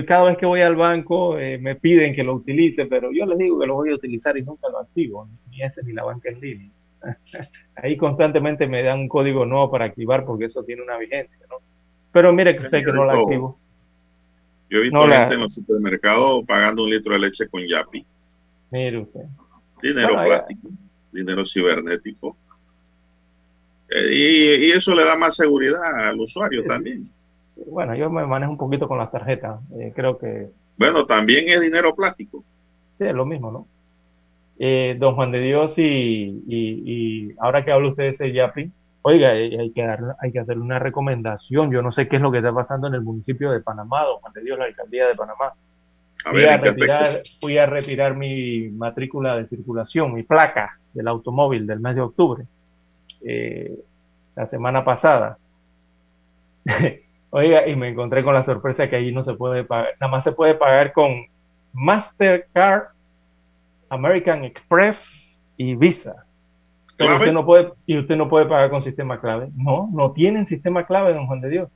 cada 0.05 0.25
vez 0.25 0.37
que 0.37 0.45
voy 0.45 0.59
al 0.59 0.75
banco 0.75 1.39
eh, 1.39 1.57
me 1.57 1.75
piden 1.75 2.13
que 2.13 2.23
lo 2.23 2.33
utilice, 2.33 2.85
pero 2.85 3.09
yo 3.13 3.25
les 3.25 3.37
digo 3.37 3.57
que 3.57 3.65
lo 3.65 3.75
voy 3.75 3.91
a 3.91 3.95
utilizar 3.95 4.37
y 4.37 4.43
nunca 4.43 4.67
lo 4.69 4.79
activo, 4.79 5.29
ni 5.49 5.61
ese 5.61 5.81
ni 5.83 5.93
la 5.93 6.03
banca 6.03 6.29
en 6.29 6.41
línea. 6.41 6.69
Ahí 7.75 7.95
constantemente 7.95 8.67
me 8.67 8.83
dan 8.83 8.99
un 8.99 9.07
código 9.07 9.45
nuevo 9.45 9.71
para 9.71 9.85
activar 9.85 10.25
porque 10.25 10.45
eso 10.45 10.63
tiene 10.63 10.81
una 10.81 10.97
vigencia, 10.97 11.39
¿no? 11.49 11.57
Pero 12.17 12.33
mire 12.33 12.57
que 12.57 12.65
usted 12.65 12.83
que 12.83 12.91
no 12.91 13.05
la 13.05 13.13
activo. 13.13 13.59
Yo 14.71 14.79
he 14.79 14.81
visto 14.81 14.99
gente 15.01 15.35
en 15.35 15.39
los 15.39 15.53
supermercados 15.53 16.43
pagando 16.47 16.83
un 16.83 16.89
litro 16.89 17.13
de 17.13 17.19
leche 17.19 17.47
con 17.47 17.61
Yapi. 17.61 18.03
Mire 18.71 18.97
usted. 18.97 19.21
Dinero 19.83 20.15
plástico, 20.25 20.67
dinero 21.11 21.45
cibernético. 21.45 22.35
Eh, 23.91 24.65
y, 24.65 24.71
eso 24.71 24.95
le 24.95 25.05
da 25.05 25.15
más 25.15 25.35
seguridad 25.35 26.07
al 26.07 26.19
usuario 26.19 26.65
también. 26.65 27.07
Bueno, 27.67 27.93
yo 27.93 28.09
me 28.09 28.25
manejo 28.25 28.53
un 28.53 28.57
poquito 28.57 28.87
con 28.87 28.97
las 28.97 29.11
tarjetas. 29.11 29.59
Eh, 29.79 29.93
creo 29.95 30.17
que. 30.17 30.49
Bueno, 30.75 31.05
también 31.05 31.49
es 31.49 31.61
dinero 31.61 31.93
plástico. 31.93 32.43
Sí, 32.97 33.03
es 33.03 33.13
lo 33.13 33.27
mismo, 33.27 33.51
¿no? 33.51 33.67
Eh, 34.57 34.95
don 34.97 35.13
Juan 35.13 35.31
de 35.31 35.39
Dios, 35.39 35.77
y, 35.77 36.41
y, 36.47 37.35
ahora 37.37 37.63
que 37.63 37.71
habla 37.71 37.89
usted 37.89 38.05
de 38.05 38.09
ese 38.09 38.33
YAPI, 38.33 38.71
oiga, 39.07 39.31
hay 39.31 39.71
que, 39.71 39.83
dar, 39.83 40.15
hay 40.19 40.31
que 40.31 40.39
hacerle 40.39 40.63
una 40.63 40.79
recomendación. 40.79 41.71
Yo 41.71 41.81
no 41.81 41.91
sé 41.91 42.07
qué 42.07 42.17
es 42.17 42.21
lo 42.21 42.31
que 42.31 42.39
está 42.39 42.53
pasando 42.53 42.87
en 42.87 42.95
el 42.95 43.01
municipio 43.01 43.51
de 43.51 43.61
Panamá, 43.61 44.03
don 44.03 44.17
Juan 44.17 44.33
de 44.33 44.43
Dios, 44.43 44.59
la 44.59 44.65
alcaldía 44.65 45.07
de 45.07 45.15
Panamá 45.15 45.53
fui, 46.29 46.45
a 46.45 46.57
retirar, 46.57 47.21
fui 47.39 47.57
a 47.57 47.65
retirar 47.65 48.15
mi 48.15 48.69
matrícula 48.69 49.35
de 49.37 49.47
circulación, 49.47 50.13
mi 50.13 50.23
placa 50.23 50.77
del 50.93 51.07
automóvil 51.07 51.65
del 51.67 51.79
mes 51.79 51.95
de 51.95 52.01
octubre, 52.01 52.43
eh, 53.25 53.79
la 54.35 54.47
semana 54.47 54.83
pasada. 54.83 55.37
Oiga, 57.29 57.67
y 57.67 57.75
me 57.75 57.89
encontré 57.89 58.23
con 58.23 58.33
la 58.33 58.45
sorpresa 58.45 58.89
que 58.89 58.95
allí 58.95 59.11
no 59.11 59.23
se 59.23 59.33
puede 59.33 59.63
pagar, 59.63 59.93
nada 59.99 60.11
más 60.11 60.23
se 60.23 60.31
puede 60.31 60.55
pagar 60.55 60.93
con 60.93 61.25
Mastercard, 61.73 62.89
American 63.89 64.43
Express 64.43 65.35
y 65.57 65.75
Visa. 65.75 66.26
Pero 66.97 67.15
usted 67.17 67.31
no 67.31 67.45
puede, 67.45 67.69
y 67.85 67.97
usted 67.97 68.15
no 68.15 68.27
puede 68.27 68.47
pagar 68.47 68.69
con 68.69 68.83
sistema 68.83 69.21
clave. 69.21 69.49
No, 69.55 69.89
no 69.93 70.11
tienen 70.11 70.47
sistema 70.47 70.85
clave, 70.85 71.13
don 71.13 71.27
Juan 71.27 71.41
de 71.41 71.49
Dios. 71.49 71.69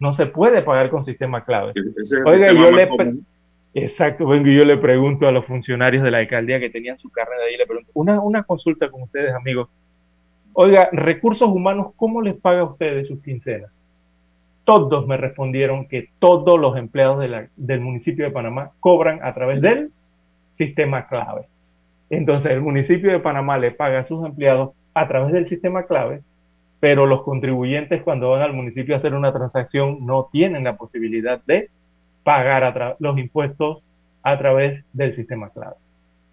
No 0.00 0.14
se 0.14 0.26
puede 0.26 0.62
pagar 0.62 0.90
con 0.90 1.04
sistema 1.04 1.44
clave. 1.44 1.74
Oiga, 2.24 2.52
yo 2.52 2.70
le, 2.70 2.88
Exacto, 3.74 4.26
vengo 4.26 4.48
y 4.48 4.56
yo 4.56 4.64
le 4.64 4.76
pregunto 4.76 5.26
a 5.26 5.32
los 5.32 5.46
funcionarios 5.46 6.02
de 6.02 6.10
la 6.10 6.18
alcaldía 6.18 6.60
que 6.60 6.68
tenían 6.68 6.98
su 6.98 7.10
carrera 7.10 7.44
ahí, 7.48 7.56
le 7.56 7.66
pregunto, 7.66 7.90
una, 7.94 8.20
una 8.20 8.42
consulta 8.42 8.90
con 8.90 9.02
ustedes, 9.02 9.34
amigos. 9.34 9.68
Oiga, 10.52 10.90
recursos 10.92 11.48
humanos, 11.48 11.92
¿cómo 11.96 12.20
les 12.20 12.34
paga 12.34 12.60
a 12.60 12.64
ustedes 12.64 13.08
sus 13.08 13.22
quincenas? 13.22 13.70
Todos 14.64 15.06
me 15.06 15.16
respondieron 15.16 15.88
que 15.88 16.10
todos 16.18 16.60
los 16.60 16.76
empleados 16.76 17.20
de 17.20 17.28
la, 17.28 17.48
del 17.56 17.80
municipio 17.80 18.26
de 18.26 18.30
Panamá 18.30 18.72
cobran 18.78 19.20
a 19.22 19.32
través 19.32 19.62
del 19.62 19.90
sistema 20.54 21.06
clave. 21.08 21.46
Entonces, 22.12 22.52
el 22.52 22.60
municipio 22.60 23.10
de 23.10 23.20
Panamá 23.20 23.56
le 23.56 23.70
paga 23.70 24.00
a 24.00 24.04
sus 24.04 24.22
empleados 24.26 24.72
a 24.92 25.08
través 25.08 25.32
del 25.32 25.48
sistema 25.48 25.84
clave, 25.86 26.20
pero 26.78 27.06
los 27.06 27.22
contribuyentes 27.22 28.02
cuando 28.02 28.28
van 28.28 28.42
al 28.42 28.52
municipio 28.52 28.94
a 28.94 28.98
hacer 28.98 29.14
una 29.14 29.32
transacción 29.32 30.04
no 30.04 30.28
tienen 30.30 30.64
la 30.64 30.76
posibilidad 30.76 31.42
de 31.46 31.70
pagar 32.22 32.96
los 32.98 33.16
impuestos 33.16 33.82
a 34.22 34.38
través 34.38 34.84
del 34.92 35.16
sistema 35.16 35.48
clave. 35.48 35.76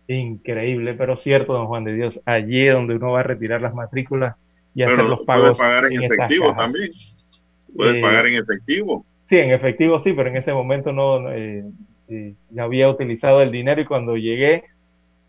Increíble, 0.10 0.96
pero 0.96 1.16
cierto, 1.16 1.54
don 1.54 1.68
Juan 1.68 1.86
de 1.86 1.94
Dios, 1.94 2.20
allí 2.26 2.66
donde 2.66 2.96
uno 2.96 3.14
va 3.14 3.22
a 3.22 3.24
retirar 3.24 3.62
las 3.62 3.74
matrículas 3.74 4.36
y 4.76 4.84
hacer 4.84 5.06
los 5.06 5.22
pagos. 5.22 5.56
Puede 5.56 5.60
pagar 5.60 5.86
en, 5.86 6.04
efectivo 6.04 6.54
también. 6.58 6.92
Puede 7.74 8.00
eh, 8.00 8.02
pagar 8.02 8.28
en 8.28 8.36
efectivo. 8.36 9.06
Sí, 9.28 9.38
en 9.38 9.52
efectivo 9.52 10.02
sí, 10.02 10.12
pero 10.12 10.28
en 10.28 10.36
ese 10.36 10.52
momento 10.52 10.92
no, 10.92 11.32
eh, 11.32 11.64
eh, 12.10 12.34
ya 12.50 12.64
había 12.64 12.90
utilizado 12.90 13.42
el 13.42 13.52
dinero 13.54 13.80
y 13.80 13.86
cuando 13.86 14.18
llegué 14.18 14.66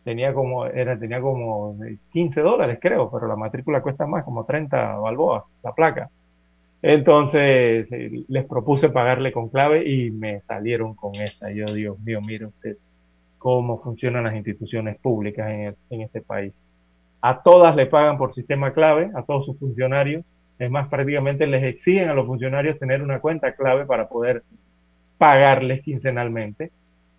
tenía 0.05 0.33
como 0.33 0.67
era 0.67 0.99
tenía 0.99 1.21
como 1.21 1.77
15 2.13 2.41
dólares 2.41 2.79
creo, 2.81 3.11
pero 3.11 3.27
la 3.27 3.37
matrícula 3.37 3.83
cuesta 3.83 4.07
más, 4.07 4.25
como 4.25 4.45
30 4.45 4.97
balboas, 4.97 5.45
la 5.63 5.73
placa. 5.73 6.11
Entonces 6.83 7.87
eh, 7.93 8.25
les 8.29 8.47
propuse 8.47 8.89
pagarle 8.89 9.33
con 9.33 9.49
clave 9.51 9.87
y 9.87 10.11
me 10.11 10.41
salieron 10.41 10.95
con 10.95 11.15
esta. 11.17 11.51
Yo, 11.51 11.67
Dios 11.67 11.99
mío, 12.01 12.21
mire 12.23 12.47
usted 12.47 12.77
cómo 13.39 13.81
funcionan 13.83 14.25
las 14.25 14.35
instituciones 14.35 14.99
públicas 14.99 15.49
en, 15.91 16.01
este 16.01 16.21
país. 16.21 16.53
A 17.23 17.43
todas 17.43 17.77
le 17.77 17.87
pagan 17.87 18.19
por 18.19 18.35
sistema 18.35 18.73
clave, 18.73 19.11
a 19.15 19.23
todos 19.23 19.47
sus 19.47 19.59
funcionarios. 19.59 20.25
Es 20.59 20.71
más, 20.71 20.89
prácticamente 20.89 21.47
les 21.47 21.65
exigen 21.65 22.09
a 22.09 22.15
los 22.15 22.27
funcionarios 22.27 22.79
tener 22.79 23.03
una 23.03 23.21
cuenta 23.21 23.55
clave 23.55 23.87
para 23.87 24.09
poder 24.09 24.43
pagarles 25.17 25.83
quincenalmente, 25.83 26.71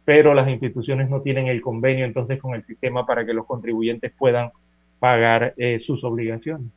pero 0.06 0.34
las 0.34 0.50
instituciones 0.50 1.10
no 1.10 1.22
tienen 1.22 1.48
el 1.48 1.62
convenio 1.62 2.06
entonces 2.06 2.40
con 2.40 2.56
el 2.56 2.66
sistema 2.66 3.06
para 3.06 3.26
que 3.26 3.34
los 3.34 3.46
contribuyentes 3.46 4.12
puedan 4.18 4.52
pagar 5.00 5.54
eh, 5.58 5.80
sus 5.84 6.04
obligaciones. 6.04 6.68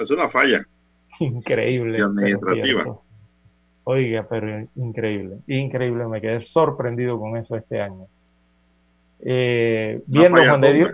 Es 0.00 0.10
una 0.10 0.28
falla. 0.28 0.64
Increíble. 1.20 2.00
administrativa. 2.02 2.98
Oiga, 3.90 4.26
pero 4.28 4.68
increíble, 4.76 5.38
increíble, 5.46 6.06
me 6.06 6.20
quedé 6.20 6.42
sorprendido 6.42 7.18
con 7.18 7.38
eso 7.38 7.56
este 7.56 7.80
año. 7.80 8.06
Eh, 9.20 10.02
viendo 10.06 10.44
Juan 10.44 10.60
de 10.60 10.72
Dios, 10.74 10.90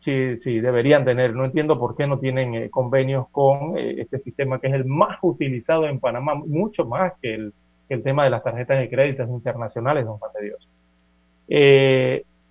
sí, 0.00 0.38
sí, 0.42 0.60
deberían 0.60 1.04
tener, 1.04 1.34
no 1.34 1.44
entiendo 1.44 1.78
por 1.78 1.94
qué 1.94 2.06
no 2.06 2.18
tienen 2.18 2.54
eh, 2.54 2.70
convenios 2.70 3.28
con 3.30 3.76
eh, 3.76 4.00
este 4.00 4.18
sistema 4.18 4.58
que 4.58 4.68
es 4.68 4.72
el 4.72 4.86
más 4.86 5.18
utilizado 5.20 5.86
en 5.86 6.00
Panamá, 6.00 6.34
mucho 6.34 6.86
más 6.86 7.12
que 7.20 7.34
el, 7.34 7.52
que 7.86 7.94
el 7.94 8.02
tema 8.02 8.24
de 8.24 8.30
las 8.30 8.42
tarjetas 8.42 8.78
de 8.78 8.88
créditos 8.88 9.28
internacionales, 9.28 10.06
don 10.06 10.16
Juan 10.16 10.32
de 10.40 10.46
Dios. 10.46 10.68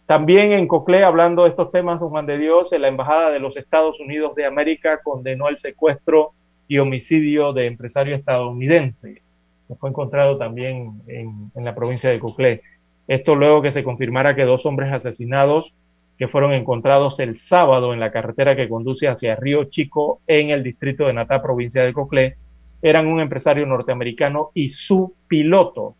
También 0.05 0.51
en 0.51 0.67
Cocle, 0.67 1.03
hablando 1.03 1.43
de 1.43 1.49
estos 1.49 1.71
temas, 1.71 1.99
don 1.99 2.09
Juan 2.09 2.25
de 2.25 2.37
Dios, 2.37 2.69
la 2.71 2.87
Embajada 2.87 3.31
de 3.31 3.39
los 3.39 3.55
Estados 3.57 3.99
Unidos 3.99 4.35
de 4.35 4.45
América 4.45 4.99
condenó 5.03 5.47
el 5.47 5.57
secuestro 5.57 6.33
y 6.67 6.77
homicidio 6.77 7.53
de 7.53 7.67
empresario 7.67 8.15
estadounidense, 8.15 9.21
que 9.67 9.75
fue 9.75 9.89
encontrado 9.89 10.37
también 10.37 11.01
en, 11.07 11.51
la 11.55 11.75
provincia 11.75 12.09
de 12.09 12.19
Coclé. 12.19 12.61
Esto 13.07 13.35
luego 13.35 13.61
que 13.61 13.73
se 13.73 13.83
confirmara 13.83 14.35
que 14.35 14.43
dos 14.43 14.65
hombres 14.65 14.91
asesinados 14.93 15.73
que 16.17 16.27
fueron 16.27 16.53
encontrados 16.53 17.19
el 17.19 17.39
sábado 17.39 17.93
en 17.93 17.99
la 17.99 18.11
carretera 18.11 18.55
que 18.55 18.69
conduce 18.69 19.07
hacia 19.07 19.35
Río 19.35 19.65
Chico 19.65 20.21
en 20.27 20.49
el 20.51 20.63
distrito 20.63 21.07
de 21.07 21.13
Natá, 21.13 21.41
provincia 21.41 21.83
de 21.83 21.93
Coclé, 21.93 22.37
eran 22.81 23.07
un 23.07 23.19
empresario 23.19 23.65
norteamericano 23.65 24.51
y 24.53 24.69
su 24.69 25.13
piloto. 25.27 25.95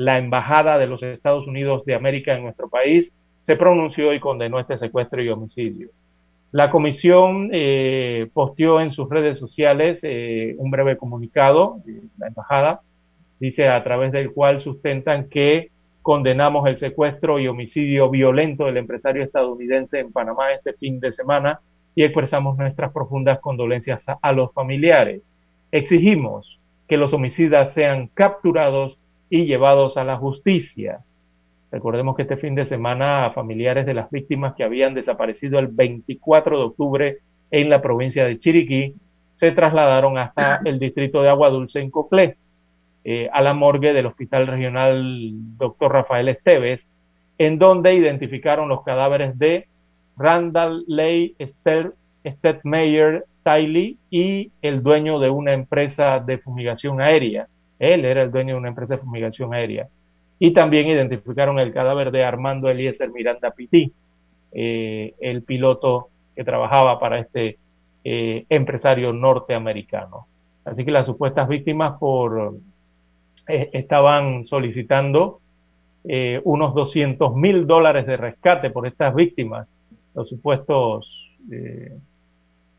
La 0.00 0.16
Embajada 0.16 0.78
de 0.78 0.86
los 0.86 1.02
Estados 1.02 1.46
Unidos 1.46 1.84
de 1.84 1.94
América 1.94 2.34
en 2.34 2.42
nuestro 2.42 2.70
país 2.70 3.12
se 3.42 3.54
pronunció 3.54 4.14
y 4.14 4.18
condenó 4.18 4.58
este 4.58 4.78
secuestro 4.78 5.22
y 5.22 5.28
homicidio. 5.28 5.90
La 6.52 6.70
comisión 6.70 7.50
eh, 7.52 8.30
posteó 8.32 8.80
en 8.80 8.92
sus 8.92 9.10
redes 9.10 9.38
sociales 9.38 10.00
eh, 10.02 10.54
un 10.56 10.70
breve 10.70 10.96
comunicado, 10.96 11.80
la 12.16 12.28
embajada 12.28 12.80
dice 13.38 13.68
a 13.68 13.84
través 13.84 14.10
del 14.10 14.32
cual 14.32 14.62
sustentan 14.62 15.28
que 15.28 15.70
condenamos 16.00 16.66
el 16.66 16.78
secuestro 16.78 17.38
y 17.38 17.46
homicidio 17.46 18.08
violento 18.08 18.64
del 18.64 18.78
empresario 18.78 19.22
estadounidense 19.22 19.98
en 19.98 20.12
Panamá 20.12 20.52
este 20.52 20.72
fin 20.72 20.98
de 20.98 21.12
semana 21.12 21.60
y 21.94 22.04
expresamos 22.04 22.56
nuestras 22.56 22.90
profundas 22.90 23.38
condolencias 23.40 24.02
a 24.22 24.32
los 24.32 24.50
familiares. 24.54 25.30
Exigimos 25.70 26.58
que 26.88 26.96
los 26.96 27.12
homicidas 27.12 27.74
sean 27.74 28.08
capturados 28.14 28.96
y 29.30 29.46
llevados 29.46 29.96
a 29.96 30.04
la 30.04 30.16
justicia. 30.16 31.00
Recordemos 31.70 32.16
que 32.16 32.22
este 32.22 32.36
fin 32.36 32.54
de 32.54 32.66
semana 32.66 33.30
familiares 33.32 33.86
de 33.86 33.94
las 33.94 34.10
víctimas 34.10 34.54
que 34.54 34.64
habían 34.64 34.92
desaparecido 34.92 35.58
el 35.58 35.68
24 35.68 36.58
de 36.58 36.64
octubre 36.64 37.18
en 37.50 37.70
la 37.70 37.80
provincia 37.80 38.24
de 38.26 38.38
Chiriquí 38.38 38.94
se 39.36 39.52
trasladaron 39.52 40.18
hasta 40.18 40.60
el 40.64 40.78
distrito 40.78 41.22
de 41.22 41.30
Agua 41.30 41.48
Dulce 41.48 41.80
en 41.80 41.90
Coclé, 41.90 42.36
eh, 43.04 43.30
a 43.32 43.40
la 43.40 43.54
morgue 43.54 43.94
del 43.94 44.06
Hospital 44.06 44.46
Regional 44.46 45.30
Dr. 45.56 45.90
Rafael 45.90 46.28
Esteves, 46.28 46.86
en 47.38 47.58
donde 47.58 47.94
identificaron 47.94 48.68
los 48.68 48.82
cadáveres 48.82 49.38
de 49.38 49.66
Randall 50.18 50.84
Ley 50.86 51.34
Stetmeyer 52.26 53.24
Tiley 53.42 53.96
y 54.10 54.50
el 54.60 54.82
dueño 54.82 55.18
de 55.18 55.30
una 55.30 55.54
empresa 55.54 56.18
de 56.18 56.36
fumigación 56.36 57.00
aérea. 57.00 57.48
Él 57.80 58.04
era 58.04 58.22
el 58.22 58.30
dueño 58.30 58.54
de 58.54 58.60
una 58.60 58.68
empresa 58.68 58.94
de 58.94 59.02
fumigación 59.02 59.52
aérea 59.52 59.88
y 60.38 60.52
también 60.52 60.86
identificaron 60.86 61.58
el 61.58 61.72
cadáver 61.72 62.10
de 62.10 62.24
Armando 62.24 62.70
Eliezer 62.70 63.10
Miranda 63.10 63.50
Pití, 63.50 63.92
eh, 64.52 65.14
el 65.20 65.42
piloto 65.42 66.08
que 66.36 66.44
trabajaba 66.44 66.98
para 66.98 67.18
este 67.18 67.58
eh, 68.04 68.44
empresario 68.48 69.12
norteamericano. 69.12 70.26
Así 70.64 70.84
que 70.84 70.90
las 70.90 71.06
supuestas 71.06 71.48
víctimas 71.48 71.98
por, 71.98 72.54
eh, 73.48 73.70
estaban 73.72 74.46
solicitando 74.46 75.40
unos 76.44 76.72
200 76.74 77.36
mil 77.36 77.66
dólares 77.66 78.06
de 78.06 78.16
rescate 78.16 78.70
por 78.70 78.86
estas 78.86 79.14
víctimas, 79.14 79.68
los 80.14 80.26
supuestos 80.30 81.06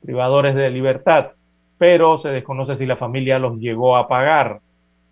privadores 0.01 0.55
de 0.55 0.71
libertad, 0.71 1.33
pero 1.77 2.17
se 2.17 2.29
desconoce 2.29 2.77
si 2.77 2.87
la 2.87 2.95
familia 2.95 3.37
los 3.37 3.59
llegó 3.59 3.95
a 3.95 4.07
pagar. 4.07 4.59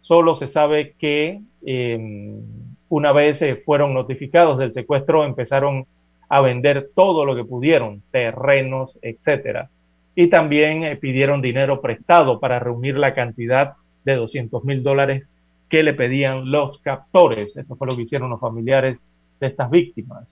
Solo 0.10 0.38
se 0.38 0.48
sabe 0.48 0.96
que 0.98 1.40
em, 1.64 2.42
una 2.90 3.12
vez 3.12 3.40
fueron 3.64 3.94
notificados 3.94 4.58
del 4.58 4.74
secuestro, 4.74 5.24
empezaron 5.24 5.86
a 6.28 6.42
vender 6.42 6.90
todo 6.96 7.26
lo 7.26 7.36
que 7.36 7.44
pudieron, 7.44 8.02
terrenos, 8.10 8.98
etcétera. 9.04 9.70
Y 10.16 10.30
también 10.30 10.84
eh, 10.84 10.96
pidieron 10.96 11.44
dinero 11.44 11.80
prestado 11.80 12.40
para 12.40 12.58
reunir 12.58 12.98
la 12.98 13.14
cantidad 13.14 13.74
de 14.04 14.16
200 14.16 14.64
mil 14.64 14.82
dólares 14.82 15.30
que 15.70 15.84
le 15.84 15.94
pedían 15.94 16.50
los 16.50 16.80
captores. 16.80 17.56
Eso 17.56 17.76
fue 17.76 17.86
lo 17.86 17.96
que 17.96 18.02
hicieron 18.02 18.32
los 18.32 18.40
familiares 18.40 18.98
de 19.40 19.46
estas 19.46 19.70
víctimas. 19.70 20.28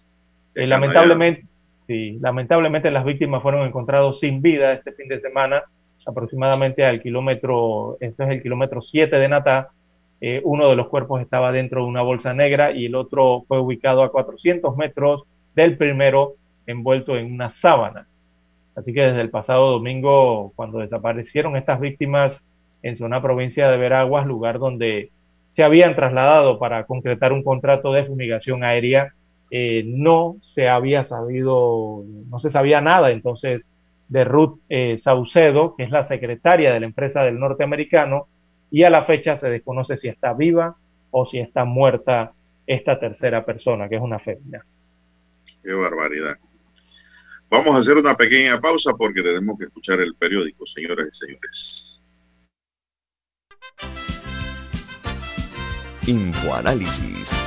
Eh, 0.55 0.65
lamentablemente, 0.65 1.45
sí, 1.85 2.17
lamentablemente 2.19 2.89
las 2.89 3.05
víctimas 3.05 3.43
fueron 3.43 3.67
encontrados 3.67 4.21
sin 4.21 4.41
vida 4.41 4.73
este 4.73 4.91
fin 4.93 5.07
de 5.07 5.19
semana 5.19 5.61
aproximadamente 6.07 6.85
al 6.85 7.01
kilómetro, 7.01 7.97
esto 7.99 8.23
es 8.23 8.29
el 8.29 8.41
kilómetro 8.41 8.81
7 8.81 9.15
de 9.15 9.27
Natá, 9.27 9.69
eh, 10.19 10.41
uno 10.43 10.69
de 10.69 10.75
los 10.75 10.87
cuerpos 10.87 11.21
estaba 11.21 11.51
dentro 11.51 11.81
de 11.81 11.87
una 11.87 12.01
bolsa 12.01 12.33
negra 12.33 12.71
y 12.71 12.85
el 12.85 12.95
otro 12.95 13.43
fue 13.47 13.59
ubicado 13.59 14.01
a 14.03 14.11
400 14.11 14.75
metros 14.75 15.23
del 15.53 15.77
primero 15.77 16.35
envuelto 16.65 17.17
en 17.17 17.31
una 17.31 17.49
sábana. 17.51 18.07
Así 18.75 18.93
que 18.93 19.01
desde 19.01 19.21
el 19.21 19.29
pasado 19.29 19.71
domingo, 19.71 20.53
cuando 20.55 20.79
desaparecieron 20.79 21.55
estas 21.55 21.79
víctimas 21.79 22.43
en 22.83 22.97
zona 22.97 23.21
provincia 23.21 23.69
de 23.69 23.77
Veraguas, 23.77 24.25
lugar 24.25 24.59
donde 24.59 25.11
se 25.53 25.63
habían 25.63 25.95
trasladado 25.95 26.59
para 26.59 26.85
concretar 26.85 27.33
un 27.33 27.43
contrato 27.43 27.91
de 27.91 28.05
fumigación 28.05 28.63
aérea, 28.63 29.13
eh, 29.49 29.83
no 29.85 30.37
se 30.41 30.67
había 30.69 31.03
sabido, 31.05 32.03
no 32.29 32.39
se 32.39 32.49
sabía 32.49 32.81
nada. 32.81 33.11
Entonces, 33.11 33.61
de 34.07 34.23
Ruth 34.23 34.59
eh, 34.69 34.97
Saucedo, 34.99 35.75
que 35.75 35.83
es 35.83 35.91
la 35.91 36.05
secretaria 36.05 36.73
de 36.73 36.79
la 36.79 36.85
empresa 36.85 37.23
del 37.23 37.39
norteamericano, 37.39 38.27
y 38.69 38.83
a 38.83 38.89
la 38.89 39.03
fecha 39.03 39.35
se 39.35 39.49
desconoce 39.49 39.97
si 39.97 40.07
está 40.07 40.33
viva 40.33 40.77
o 41.11 41.25
si 41.25 41.39
está 41.39 41.65
muerta 41.65 42.33
esta 42.65 42.99
tercera 42.99 43.45
persona, 43.45 43.87
que 43.87 43.95
es 43.95 44.01
una 44.01 44.19
fémina. 44.19 44.63
Qué 45.63 45.73
barbaridad. 45.73 46.37
Vamos 47.49 47.75
a 47.75 47.79
hacer 47.79 47.95
una 47.95 48.15
pequeña 48.15 48.59
pausa 48.59 48.91
porque 48.97 49.23
tenemos 49.23 49.57
que 49.57 49.65
escuchar 49.65 50.01
el 50.01 50.15
periódico, 50.15 50.65
señoras 50.65 51.07
y 51.07 51.25
señores. 51.25 52.01
Infoanálisis. 56.05 57.46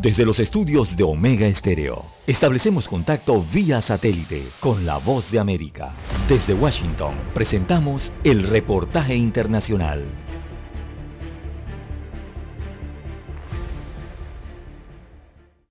Desde 0.00 0.24
los 0.24 0.38
estudios 0.38 0.96
de 0.96 1.04
Omega 1.04 1.46
Estéreo, 1.46 2.06
establecemos 2.26 2.88
contacto 2.88 3.44
vía 3.52 3.82
satélite 3.82 4.44
con 4.58 4.86
la 4.86 4.96
voz 4.96 5.30
de 5.30 5.38
América. 5.38 5.92
Desde 6.26 6.54
Washington, 6.54 7.12
presentamos 7.34 8.10
el 8.24 8.44
reportaje 8.44 9.14
internacional. 9.14 10.06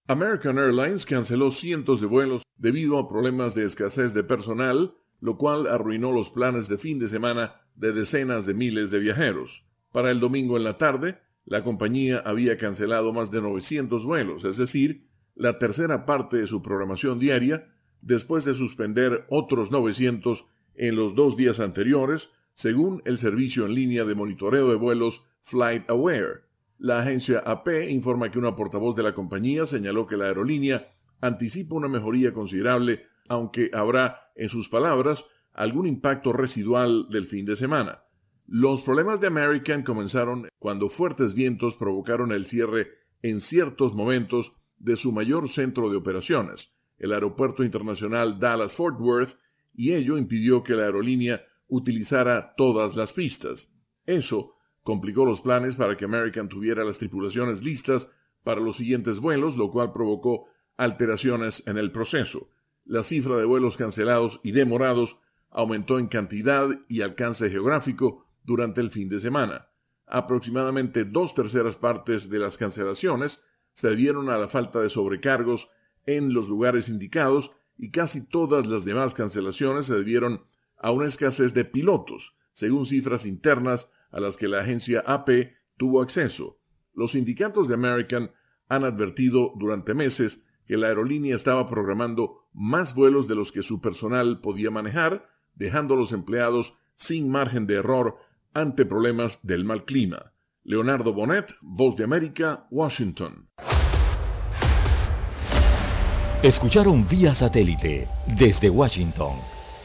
American 0.05 0.59
Airlines 0.59 1.07
canceló 1.07 1.49
cientos 1.49 1.99
de 1.99 2.05
vuelos 2.05 2.43
debido 2.55 2.99
a 2.99 3.09
problemas 3.09 3.55
de 3.55 3.65
escasez 3.65 4.13
de 4.13 4.23
personal, 4.23 4.93
lo 5.21 5.38
cual 5.38 5.65
arruinó 5.65 6.11
los 6.11 6.30
planes 6.30 6.67
de 6.67 6.77
fin 6.77 6.99
de 6.99 7.07
semana 7.07 7.55
de 7.73 7.93
decenas 7.93 8.45
de 8.45 8.53
miles 8.53 8.91
de 8.91 8.99
viajeros. 8.99 9.63
Para 9.91 10.11
el 10.11 10.19
domingo 10.19 10.55
en 10.55 10.65
la 10.65 10.77
tarde, 10.77 11.17
la 11.50 11.64
compañía 11.64 12.20
había 12.20 12.58
cancelado 12.58 13.12
más 13.12 13.32
de 13.32 13.41
900 13.41 14.06
vuelos, 14.06 14.45
es 14.45 14.58
decir, 14.58 15.02
la 15.36 15.58
tercera 15.58 16.06
parte 16.06 16.38
de 16.38 16.45
su 16.45 16.62
programación 16.62 17.18
diaria, 17.18 17.66
después 18.02 18.45
de 18.45 18.54
suspender 18.54 19.26
otros 19.30 19.72
900 19.72 20.45
en 20.76 20.95
los 20.95 21.16
dos 21.16 21.36
días 21.36 21.60
anteriores, 21.60 22.30
según 22.54 23.02
el 23.04 23.18
servicio 23.18 23.66
en 23.66 23.74
línea 23.74 24.06
de 24.06 24.14
monitoreo 24.14 24.70
de 24.70 24.76
vuelos 24.76 25.24
Flight 25.45 25.89
Aware. 25.89 26.41
La 26.78 27.00
agencia 27.00 27.39
AP 27.39 27.89
informa 27.89 28.30
que 28.30 28.38
una 28.38 28.56
portavoz 28.56 28.95
de 28.95 29.04
la 29.04 29.16
compañía 29.16 29.66
señaló 29.66 30.06
que 30.06 30.18
la 30.18 30.26
aerolínea 30.26 30.88
anticipa 31.20 31.76
una 31.76 31.88
mejoría 31.88 32.32
considerable, 32.32 33.08
aunque 33.28 33.72
habrá, 33.74 34.30
en 34.36 34.50
sus 34.50 34.70
palabras, 34.70 35.26
algún 35.54 35.88
impacto 35.88 36.32
residual 36.32 37.10
del 37.10 37.26
fin 37.26 37.45
de 37.45 37.56
semana. 37.56 38.04
Los 38.52 38.82
problemas 38.82 39.22
de 39.22 39.28
American 39.28 39.84
comenzaron 39.84 40.47
cuando 40.58 40.89
fuertes 40.89 41.36
vientos 41.36 41.76
provocaron 41.76 42.32
el 42.32 42.47
cierre 42.47 42.88
en 43.22 43.41
ciertos 43.41 43.93
momentos 43.93 44.52
de 44.80 44.97
su 44.97 45.12
mayor 45.12 45.50
centro 45.50 45.88
de 45.88 45.97
operaciones, 45.97 46.68
el 46.97 47.14
Aeropuerto 47.14 47.64
Internacional 47.64 48.39
Dallas-Fort 48.39 49.00
Worth, 49.00 49.38
y 49.76 49.93
ello 49.93 50.18
impidió 50.18 50.64
que 50.64 50.74
la 50.74 50.86
aerolínea 50.86 51.43
utilizara 51.68 52.56
todas 52.58 52.95
las 52.95 53.14
pistas. 53.14 53.70
Eso 54.08 54.56
complicó 54.82 55.26
los 55.26 55.41
planes 55.41 55.76
para 55.76 55.95
que 55.95 56.06
American 56.06 56.50
tuviera 56.50 56.84
las 56.84 56.97
tripulaciones 56.97 57.62
listas 57.62 58.10
para 58.43 58.62
los 58.62 58.78
siguientes 58.78 59.20
vuelos, 59.20 59.58
lo 59.58 59.70
cual 59.70 59.91
provocó 59.91 60.47
alteraciones 60.76 61.62
en 61.68 61.78
el 61.78 61.91
proceso. 61.91 62.47
La 62.84 63.04
cifra 63.04 63.38
de 63.38 63.45
vuelos 63.45 63.78
cancelados 63.78 64.39
y 64.41 64.54
demorados 64.54 65.16
aumentó 65.52 66.00
en 66.00 66.08
cantidad 66.08 66.68
y 66.88 67.02
alcance 67.02 67.47
geográfico 67.52 68.26
durante 68.50 68.82
el 68.82 68.89
fin 68.89 69.08
de 69.08 69.20
semana. 69.20 69.68
Aproximadamente 70.08 71.06
dos 71.06 71.36
terceras 71.36 71.76
partes 71.76 72.30
de 72.32 72.39
las 72.39 72.58
cancelaciones 72.58 73.39
se 73.74 73.88
debieron 73.88 74.28
a 74.30 74.39
la 74.39 74.47
falta 74.47 74.80
de 74.80 74.89
sobrecargos 74.89 75.70
en 76.08 76.34
los 76.34 76.50
lugares 76.50 76.89
indicados 76.89 77.52
y 77.78 77.91
casi 77.91 78.28
todas 78.28 78.66
las 78.66 78.84
demás 78.84 79.14
cancelaciones 79.14 79.86
se 79.86 79.93
debieron 79.93 80.41
a 80.80 80.89
una 80.89 81.06
escasez 81.06 81.54
de 81.54 81.64
pilotos, 81.64 82.34
según 82.54 82.88
cifras 82.88 83.24
internas 83.28 83.88
a 84.12 84.20
las 84.20 84.36
que 84.36 84.47
la 84.47 84.62
agencia 84.62 85.04
AP 85.06 85.30
tuvo 85.78 86.02
acceso. 86.02 86.58
Los 86.95 87.12
sindicatos 87.12 87.68
de 87.68 87.76
American 87.76 88.32
han 88.68 88.84
advertido 88.84 89.54
durante 89.60 89.93
meses 89.93 90.43
que 90.66 90.76
la 90.76 90.88
aerolínea 90.88 91.36
estaba 91.36 91.70
programando 91.70 92.45
más 92.52 92.95
vuelos 92.95 93.28
de 93.28 93.36
los 93.36 93.52
que 93.52 93.62
su 93.62 93.80
personal 93.80 94.41
podía 94.41 94.72
manejar, 94.72 95.30
dejando 95.54 95.93
a 95.93 95.97
los 95.97 96.12
empleados 96.12 96.74
sin 96.95 97.30
margen 97.30 97.68
de 97.68 97.76
error 97.76 98.18
ante 98.54 98.86
problemas 98.86 99.39
del 99.43 99.66
mal 99.66 99.86
clima. 99.86 100.34
Leonardo 100.64 101.14
Bonet, 101.14 101.54
Voz 101.62 101.95
de 101.95 102.04
América, 102.04 102.68
Washington. 102.70 103.50
Escucharon 106.43 107.08
vía 107.08 107.36
satélite 107.36 108.08
desde 108.28 108.70
Washington 108.70 109.36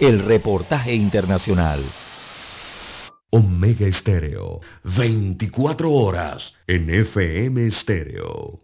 el 0.00 0.20
reportaje 0.20 0.94
internacional. 0.94 1.82
Omega 3.30 3.86
Estéreo, 3.86 4.60
24 4.84 5.90
horas 5.90 6.54
en 6.66 6.90
FM 6.90 7.66
Estéreo. 7.66 8.63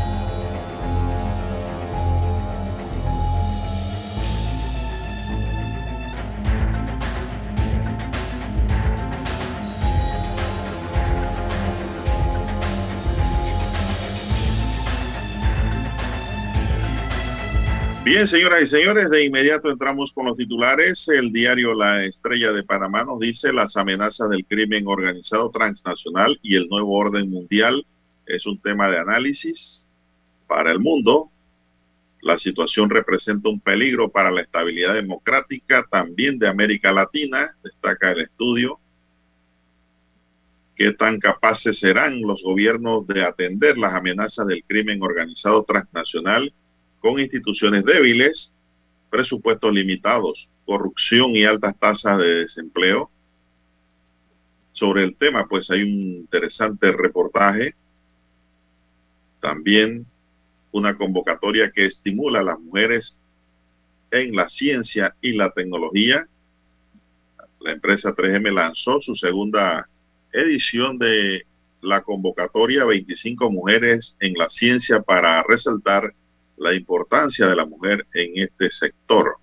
Bien, 18.03 18.27
señoras 18.27 18.63
y 18.63 18.67
señores, 18.67 19.11
de 19.11 19.25
inmediato 19.25 19.69
entramos 19.69 20.11
con 20.11 20.25
los 20.25 20.35
titulares. 20.35 21.07
El 21.07 21.31
diario 21.31 21.75
La 21.75 22.03
Estrella 22.03 22.51
de 22.51 22.63
Panamá 22.63 23.03
nos 23.03 23.19
dice 23.19 23.53
las 23.53 23.77
amenazas 23.77 24.27
del 24.31 24.43
crimen 24.43 24.87
organizado 24.87 25.51
transnacional 25.51 26.39
y 26.41 26.55
el 26.55 26.67
nuevo 26.67 26.97
orden 26.97 27.29
mundial 27.29 27.85
es 28.25 28.47
un 28.47 28.59
tema 28.59 28.89
de 28.89 28.97
análisis 28.97 29.87
para 30.47 30.71
el 30.71 30.79
mundo. 30.79 31.29
La 32.23 32.39
situación 32.39 32.89
representa 32.89 33.49
un 33.49 33.59
peligro 33.59 34.09
para 34.09 34.31
la 34.31 34.41
estabilidad 34.41 34.95
democrática 34.95 35.85
también 35.87 36.39
de 36.39 36.47
América 36.47 36.91
Latina, 36.91 37.55
destaca 37.63 38.13
el 38.13 38.21
estudio. 38.21 38.79
¿Qué 40.75 40.91
tan 40.93 41.19
capaces 41.19 41.77
serán 41.77 42.19
los 42.21 42.41
gobiernos 42.41 43.05
de 43.05 43.23
atender 43.23 43.77
las 43.77 43.93
amenazas 43.93 44.47
del 44.47 44.63
crimen 44.63 45.03
organizado 45.03 45.63
transnacional? 45.63 46.51
Con 47.01 47.19
instituciones 47.19 47.83
débiles, 47.83 48.55
presupuestos 49.09 49.73
limitados, 49.73 50.47
corrupción 50.65 51.31
y 51.31 51.43
altas 51.43 51.77
tasas 51.77 52.19
de 52.19 52.35
desempleo. 52.43 53.11
Sobre 54.71 55.03
el 55.03 55.15
tema, 55.15 55.47
pues 55.47 55.69
hay 55.69 55.81
un 55.81 55.89
interesante 55.89 56.91
reportaje. 56.91 57.75
También 59.41 60.05
una 60.71 60.95
convocatoria 60.95 61.71
que 61.71 61.85
estimula 61.85 62.39
a 62.39 62.43
las 62.43 62.59
mujeres 62.59 63.19
en 64.11 64.35
la 64.35 64.47
ciencia 64.47 65.15
y 65.21 65.33
la 65.33 65.51
tecnología. 65.51 66.27
La 67.59 67.71
empresa 67.73 68.15
3M 68.15 68.53
lanzó 68.53 69.01
su 69.01 69.15
segunda 69.15 69.89
edición 70.31 70.97
de 70.97 71.45
la 71.81 72.01
convocatoria 72.01 72.85
25 72.85 73.49
mujeres 73.49 74.15
en 74.19 74.35
la 74.35 74.49
ciencia 74.49 75.01
para 75.01 75.43
resaltar 75.43 76.13
la 76.61 76.73
importancia 76.75 77.47
de 77.47 77.55
la 77.55 77.65
mujer 77.65 78.05
en 78.13 78.43
este 78.43 78.69
sector. 78.69 79.37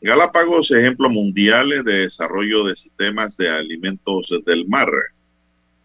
Galápagos, 0.00 0.72
ejemplo 0.72 1.08
mundial 1.08 1.70
de 1.84 2.00
desarrollo 2.00 2.64
de 2.64 2.74
sistemas 2.74 3.36
de 3.36 3.48
alimentos 3.48 4.34
del 4.44 4.68
mar. 4.68 4.90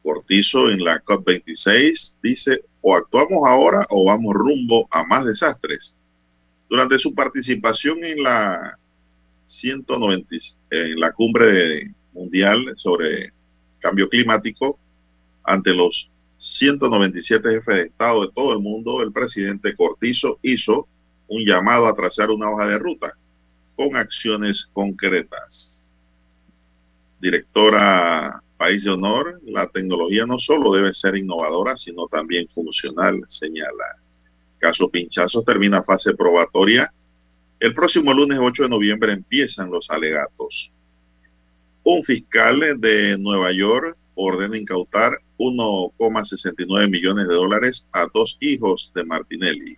Cortizo 0.02 0.72
en 0.72 0.84
la 0.84 1.04
COP26 1.04 2.16
dice, 2.24 2.64
o 2.82 2.96
actuamos 2.96 3.48
ahora 3.48 3.86
o 3.92 4.06
vamos 4.06 4.34
rumbo 4.34 4.88
a 4.90 5.04
más 5.04 5.26
desastres. 5.26 5.96
Durante 6.68 6.98
su 6.98 7.14
participación 7.14 8.04
en 8.04 8.24
la 8.24 8.80
190, 9.46 10.36
en 10.72 11.00
la 11.00 11.12
cumbre 11.12 11.94
mundial 12.14 12.74
sobre 12.76 13.32
cambio 13.80 14.10
climático, 14.10 14.80
ante 15.44 15.74
los 15.74 16.10
197 16.40 17.50
jefes 17.50 17.76
de 17.76 17.82
Estado 17.84 18.22
de 18.22 18.32
todo 18.34 18.54
el 18.54 18.60
mundo, 18.60 19.02
el 19.02 19.12
presidente 19.12 19.76
Cortizo 19.76 20.40
hizo 20.42 20.88
un 21.28 21.46
llamado 21.46 21.88
a 21.88 21.96
trazar 21.96 22.32
una 22.32 22.50
hoja 22.50 22.66
de 22.66 22.80
ruta 22.80 23.14
con 23.76 23.96
acciones 23.96 24.68
concretas. 24.74 25.86
Directora 27.20 28.42
País 28.58 28.86
de 28.86 28.92
Honor, 28.92 29.40
la 29.46 29.68
tecnología 29.68 30.26
no 30.26 30.40
solo 30.40 30.74
debe 30.74 30.94
ser 30.94 31.16
innovadora, 31.18 31.76
sino 31.76 32.08
también 32.08 32.48
funcional, 32.48 33.22
señala. 33.28 33.98
Caso 34.58 34.90
Pinchazo 34.90 35.44
termina 35.44 35.84
fase 35.84 36.14
probatoria. 36.14 36.92
El 37.60 37.74
próximo 37.74 38.14
lunes 38.14 38.40
8 38.42 38.64
de 38.64 38.70
noviembre 38.70 39.12
empiezan 39.12 39.72
los 39.72 39.90
alegatos. 39.90 40.72
Un 41.84 42.04
fiscal 42.04 42.80
de 42.80 43.18
Nueva 43.18 43.52
York 43.52 43.98
ordena 44.22 44.58
incautar 44.58 45.22
1,69 45.38 46.90
millones 46.90 47.28
de 47.28 47.34
dólares 47.34 47.88
a 47.94 48.08
dos 48.14 48.38
hijos 48.42 48.92
de 48.94 49.06
Martinelli. 49.06 49.78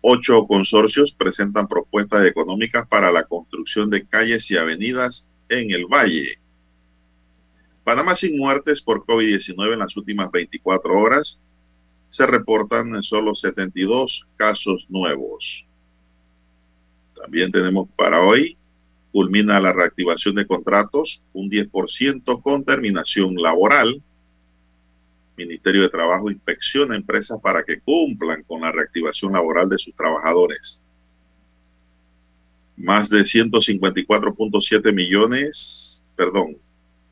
Ocho 0.00 0.46
consorcios 0.46 1.12
presentan 1.12 1.68
propuestas 1.68 2.24
económicas 2.24 2.88
para 2.88 3.12
la 3.12 3.24
construcción 3.24 3.90
de 3.90 4.06
calles 4.06 4.50
y 4.50 4.56
avenidas 4.56 5.26
en 5.50 5.70
el 5.70 5.84
valle. 5.86 6.38
Panamá 7.84 8.16
sin 8.16 8.38
muertes 8.38 8.80
por 8.80 9.04
COVID-19 9.04 9.74
en 9.74 9.78
las 9.78 9.96
últimas 9.96 10.30
24 10.30 10.98
horas. 10.98 11.40
Se 12.08 12.26
reportan 12.26 13.02
solo 13.02 13.34
72 13.34 14.26
casos 14.36 14.86
nuevos. 14.88 15.66
También 17.14 17.52
tenemos 17.52 17.88
para 17.96 18.22
hoy 18.22 18.56
culmina 19.14 19.60
la 19.60 19.72
reactivación 19.72 20.34
de 20.34 20.44
contratos, 20.44 21.22
un 21.32 21.48
10% 21.48 22.42
con 22.42 22.64
terminación 22.64 23.36
laboral. 23.36 24.02
Ministerio 25.36 25.82
de 25.82 25.88
Trabajo 25.88 26.32
inspecciona 26.32 26.96
empresas 26.96 27.38
para 27.40 27.62
que 27.62 27.78
cumplan 27.78 28.42
con 28.42 28.62
la 28.62 28.72
reactivación 28.72 29.34
laboral 29.34 29.68
de 29.68 29.78
sus 29.78 29.94
trabajadores. 29.94 30.82
Más 32.76 33.08
de 33.08 33.20
154.7 33.20 34.92
millones, 34.92 36.02
perdón, 36.16 36.56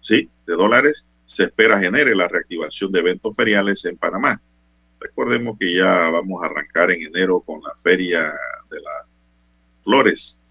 sí, 0.01 0.29
de 0.45 0.55
dólares 0.55 1.07
se 1.25 1.45
espera 1.45 1.79
genere 1.79 2.17
la 2.17 2.27
reactivación 2.27 2.91
de 2.91 2.99
eventos 2.99 3.37
feriales 3.37 3.85
en 3.85 3.97
Panamá. 3.97 4.43
Recordemos 4.99 5.57
que 5.57 5.73
ya 5.73 6.11
vamos 6.11 6.43
a 6.43 6.47
arrancar 6.47 6.91
en 6.91 7.03
enero 7.03 7.39
con 7.39 7.63
la 7.63 7.77
Feria 7.81 8.33
de 8.69 8.81
las 8.81 9.07
Flores 9.85 10.42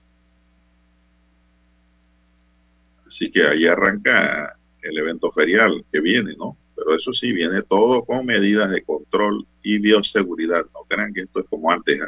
Así 3.12 3.30
que 3.30 3.45
ahí 3.45 3.66
arranca 3.68 4.57
el 4.82 4.97
evento 4.97 5.34
ferial 5.34 5.84
que 5.91 5.99
viene, 5.99 6.34
¿no? 6.38 6.55
Pero 6.74 6.95
eso 6.95 7.12
sí, 7.12 7.34
viene 7.34 7.62
todo 7.62 8.05
con 8.05 8.26
medidas 8.26 8.72
de 8.72 8.84
control 8.84 9.45
y 9.62 9.80
bioseguridad. 9.80 10.64
No 10.74 10.86
crean 10.88 11.14
que 11.14 11.24
esto 11.24 11.41
es 11.41 11.45
como 11.49 11.70
antes. 11.70 11.99
¿eh? 11.99 12.07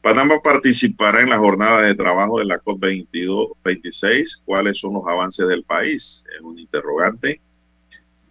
Panamá 0.00 0.40
participará 0.42 1.20
en 1.20 1.28
la 1.28 1.36
jornada 1.36 1.82
de 1.82 1.94
trabajo 1.94 2.38
de 2.38 2.46
la 2.46 2.58
COP26. 2.58 4.44
¿Cuáles 4.46 4.78
son 4.78 4.94
los 4.94 5.06
avances 5.06 5.46
del 5.46 5.62
país? 5.62 6.24
Es 6.34 6.40
un 6.40 6.58
interrogante. 6.58 7.38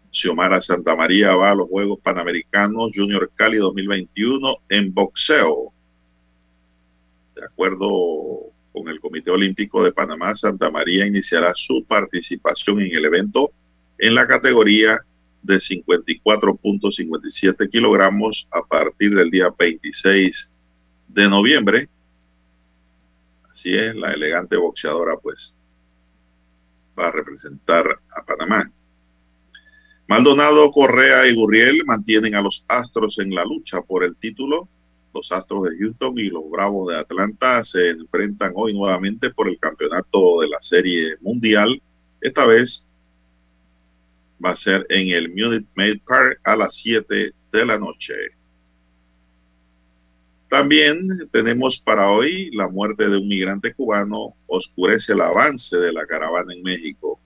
Xiomara 0.10 0.62
Santa 0.62 0.96
María 0.96 1.36
va 1.36 1.52
a 1.52 1.56
los 1.56 1.70
Juegos 1.70 2.00
Panamericanos 2.00 2.90
Junior 2.96 3.32
Cali 3.36 3.58
2021 3.58 4.56
en 4.70 4.92
boxeo. 4.92 5.72
De 7.36 7.46
acuerdo 7.46 8.52
con 8.72 8.88
el 8.88 9.00
Comité 9.00 9.32
Olímpico 9.32 9.84
de 9.84 9.92
Panamá, 9.92 10.36
Santa 10.36 10.70
María 10.70 11.06
iniciará 11.06 11.54
su 11.56 11.84
participación 11.86 12.82
en 12.82 12.96
el 12.96 13.06
evento 13.06 13.52
en 13.98 14.16
la 14.16 14.28
categoría 14.28 15.02
de 15.44 15.56
54.57 15.56 17.70
kilogramos 17.70 18.48
a 18.52 18.62
partir 18.62 19.14
del 19.16 19.32
día 19.32 19.50
26 19.58 20.52
de 21.08 21.28
noviembre. 21.28 21.90
Así 23.50 23.76
es, 23.76 23.96
la 23.96 24.14
elegante 24.14 24.58
boxeadora 24.58 25.18
pues 25.18 25.58
va 26.98 27.08
a 27.08 27.12
representar 27.12 28.00
a 28.16 28.24
Panamá. 28.24 28.72
Maldonado, 30.08 30.72
Correa 30.72 31.28
y 31.28 31.36
Gurriel 31.36 31.84
mantienen 31.86 32.36
a 32.36 32.42
los 32.42 32.64
Astros 32.68 33.20
en 33.20 33.34
la 33.34 33.46
lucha 33.46 33.82
por 33.82 34.04
el 34.04 34.18
título. 34.18 34.68
Los 35.14 35.32
Astros 35.32 35.70
de 35.70 35.78
Houston 35.78 36.18
y 36.18 36.30
los 36.30 36.50
Bravos 36.50 36.90
de 36.90 37.00
Atlanta 37.00 37.64
se 37.64 37.90
enfrentan 37.90 38.54
hoy 38.56 38.74
nuevamente 38.74 39.30
por 39.30 39.48
el 39.48 39.60
campeonato 39.60 40.42
de 40.42 40.48
la 40.48 40.62
Serie 40.62 41.16
Mundial. 41.22 41.82
Esta 42.22 42.46
vez 42.46 42.88
va 44.44 44.52
a 44.52 44.56
ser 44.56 44.86
en 44.90 45.10
el 45.10 45.30
Munich 45.30 45.68
Maid 45.76 46.02
Park 46.08 46.40
a 46.44 46.56
las 46.56 46.76
7 46.76 47.34
de 47.52 47.66
la 47.66 47.78
noche. 47.78 48.14
También 50.50 51.30
tenemos 51.32 51.80
para 51.80 52.12
hoy 52.12 52.52
la 52.52 52.68
muerte 52.68 53.08
de 53.08 53.18
un 53.18 53.28
migrante 53.28 53.74
cubano 53.74 54.36
oscurece 54.48 55.14
el 55.14 55.22
avance 55.22 55.78
de 55.78 55.94
la 55.94 56.06
caravana 56.06 56.54
en 56.54 56.62
México. 56.62 57.20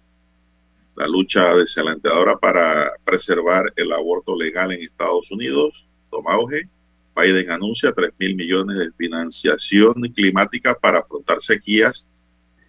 La 0.96 1.08
lucha 1.08 1.56
desalentadora 1.56 2.38
para 2.38 2.92
preservar 3.04 3.74
el 3.76 3.92
aborto 3.92 4.36
legal 4.36 4.72
en 4.72 4.84
Estados 4.84 5.32
Unidos 5.32 5.86
toma 6.12 6.34
auge. 6.34 6.70
Biden 7.16 7.50
anuncia 7.50 7.94
3 7.94 8.14
mil 8.20 8.36
millones 8.36 8.78
de 8.78 8.92
financiación 8.92 9.94
climática 10.14 10.78
para 10.78 11.00
afrontar 11.00 11.42
sequías 11.42 12.10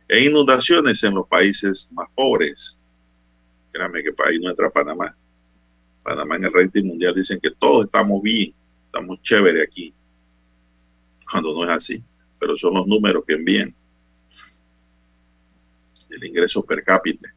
e 0.08 0.24
inundaciones 0.24 1.02
en 1.02 1.14
los 1.14 1.26
países 1.26 1.88
más 1.92 2.08
pobres. 2.14 2.78
Créame 3.72 4.02
que 4.02 4.12
para 4.12 4.30
ahí 4.30 4.38
no 4.38 4.50
entra 4.50 4.70
Panamá. 4.70 5.16
Panamá 6.02 6.36
en 6.36 6.44
el 6.44 6.52
rating 6.52 6.84
mundial 6.84 7.14
dicen 7.14 7.40
que 7.40 7.50
todos 7.50 7.86
estamos 7.86 8.22
bien, 8.22 8.54
estamos 8.86 9.20
chévere 9.22 9.62
aquí. 9.64 9.92
Cuando 11.28 11.52
no 11.52 11.64
es 11.64 11.76
así, 11.76 12.02
pero 12.38 12.56
son 12.56 12.74
los 12.74 12.86
números 12.86 13.24
que 13.26 13.34
envían. 13.34 13.74
El 16.08 16.24
ingreso 16.24 16.64
per 16.64 16.84
cápita. 16.84 17.34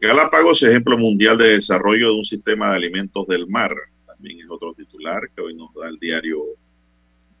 Galápagos, 0.00 0.62
ejemplo 0.62 0.96
mundial 0.96 1.36
de 1.38 1.54
desarrollo 1.54 2.08
de 2.12 2.18
un 2.18 2.24
sistema 2.24 2.70
de 2.70 2.76
alimentos 2.76 3.26
del 3.26 3.48
mar. 3.48 3.74
También 4.22 4.44
es 4.44 4.50
otro 4.50 4.72
titular 4.72 5.20
que 5.34 5.42
hoy 5.42 5.52
nos 5.52 5.74
da 5.74 5.88
el 5.88 5.98
diario 5.98 6.38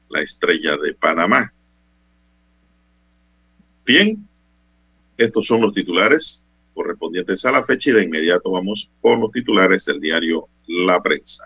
La 0.08 0.20
Estrella 0.20 0.76
de 0.76 0.94
Panamá. 0.94 1.52
Bien, 3.86 4.26
estos 5.16 5.46
son 5.46 5.60
los 5.60 5.72
titulares 5.72 6.44
correspondientes 6.74 7.44
a 7.44 7.52
la 7.52 7.62
fecha 7.62 7.90
y 7.90 7.92
de 7.92 8.02
inmediato 8.02 8.50
vamos 8.50 8.90
con 9.00 9.20
los 9.20 9.30
titulares 9.30 9.84
del 9.84 10.00
diario 10.00 10.48
La 10.66 11.00
Prensa. 11.00 11.44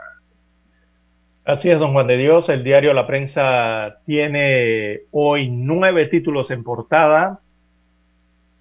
Así 1.45 1.69
es, 1.69 1.79
don 1.79 1.93
Juan 1.93 2.07
de 2.07 2.17
Dios. 2.17 2.49
El 2.49 2.65
diario 2.65 2.95
La 2.95 3.07
Prensa 3.07 3.99
tiene 4.07 5.03
hoy 5.11 5.51
nueve 5.51 6.07
títulos 6.07 6.51
en 6.51 6.65
portada. 6.65 7.41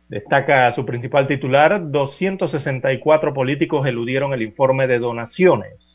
Destaca 0.10 0.76
su 0.76 0.86
principal 0.86 1.26
titular, 1.26 1.90
264 1.90 3.34
políticos 3.34 3.88
eludieron 3.88 4.34
el 4.34 4.42
informe 4.42 4.88
de 4.88 5.00
donaciones. 5.00 5.95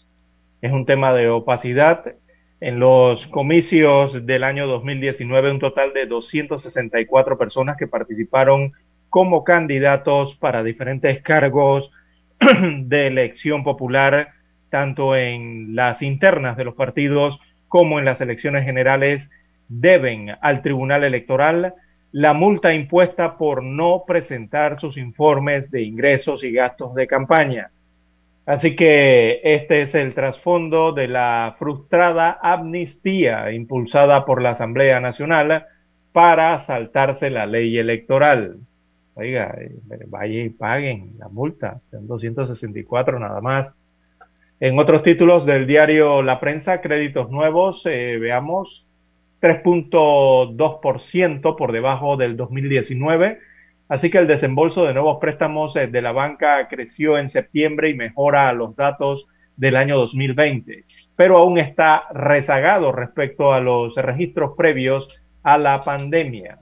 Es 0.60 0.72
un 0.72 0.84
tema 0.84 1.14
de 1.14 1.28
opacidad. 1.28 2.14
En 2.60 2.78
los 2.78 3.26
comicios 3.28 4.26
del 4.26 4.44
año 4.44 4.66
2019, 4.66 5.52
un 5.52 5.58
total 5.58 5.94
de 5.94 6.04
264 6.04 7.38
personas 7.38 7.78
que 7.78 7.86
participaron 7.86 8.72
como 9.08 9.42
candidatos 9.42 10.34
para 10.36 10.62
diferentes 10.62 11.22
cargos 11.22 11.90
de 12.40 13.06
elección 13.06 13.64
popular, 13.64 14.34
tanto 14.68 15.16
en 15.16 15.74
las 15.74 16.02
internas 16.02 16.58
de 16.58 16.64
los 16.64 16.74
partidos 16.74 17.40
como 17.68 17.98
en 17.98 18.04
las 18.04 18.20
elecciones 18.20 18.64
generales, 18.66 19.30
deben 19.68 20.32
al 20.42 20.60
Tribunal 20.60 21.04
Electoral 21.04 21.74
la 22.12 22.34
multa 22.34 22.74
impuesta 22.74 23.38
por 23.38 23.62
no 23.62 24.04
presentar 24.06 24.78
sus 24.78 24.98
informes 24.98 25.70
de 25.70 25.82
ingresos 25.82 26.44
y 26.44 26.52
gastos 26.52 26.94
de 26.94 27.06
campaña. 27.06 27.70
Así 28.50 28.74
que 28.74 29.40
este 29.44 29.82
es 29.82 29.94
el 29.94 30.12
trasfondo 30.12 30.90
de 30.90 31.06
la 31.06 31.54
frustrada 31.56 32.36
amnistía 32.42 33.52
impulsada 33.52 34.24
por 34.24 34.42
la 34.42 34.50
Asamblea 34.50 34.98
Nacional 34.98 35.66
para 36.10 36.58
saltarse 36.66 37.30
la 37.30 37.46
ley 37.46 37.78
electoral. 37.78 38.56
Oiga, 39.14 39.54
eh, 39.56 39.70
vaya 40.08 40.42
y 40.42 40.48
paguen 40.48 41.12
la 41.20 41.28
multa, 41.28 41.80
son 41.92 42.08
264 42.08 43.20
nada 43.20 43.40
más. 43.40 43.72
En 44.58 44.76
otros 44.80 45.04
títulos 45.04 45.46
del 45.46 45.68
diario 45.68 46.20
La 46.20 46.40
Prensa, 46.40 46.80
créditos 46.80 47.30
nuevos, 47.30 47.82
eh, 47.84 48.18
veamos, 48.20 48.84
3.2% 49.40 51.56
por 51.56 51.70
debajo 51.70 52.16
del 52.16 52.36
2019. 52.36 53.38
Así 53.90 54.08
que 54.08 54.18
el 54.18 54.28
desembolso 54.28 54.84
de 54.84 54.94
nuevos 54.94 55.18
préstamos 55.20 55.74
eh, 55.74 55.88
de 55.88 56.00
la 56.00 56.12
banca 56.12 56.68
creció 56.68 57.18
en 57.18 57.28
septiembre 57.28 57.90
y 57.90 57.94
mejora 57.94 58.52
los 58.52 58.76
datos 58.76 59.26
del 59.56 59.74
año 59.74 59.98
2020, 59.98 60.84
pero 61.16 61.38
aún 61.38 61.58
está 61.58 62.04
rezagado 62.14 62.92
respecto 62.92 63.52
a 63.52 63.58
los 63.58 63.96
registros 63.96 64.52
previos 64.56 65.08
a 65.42 65.58
la 65.58 65.82
pandemia. 65.82 66.58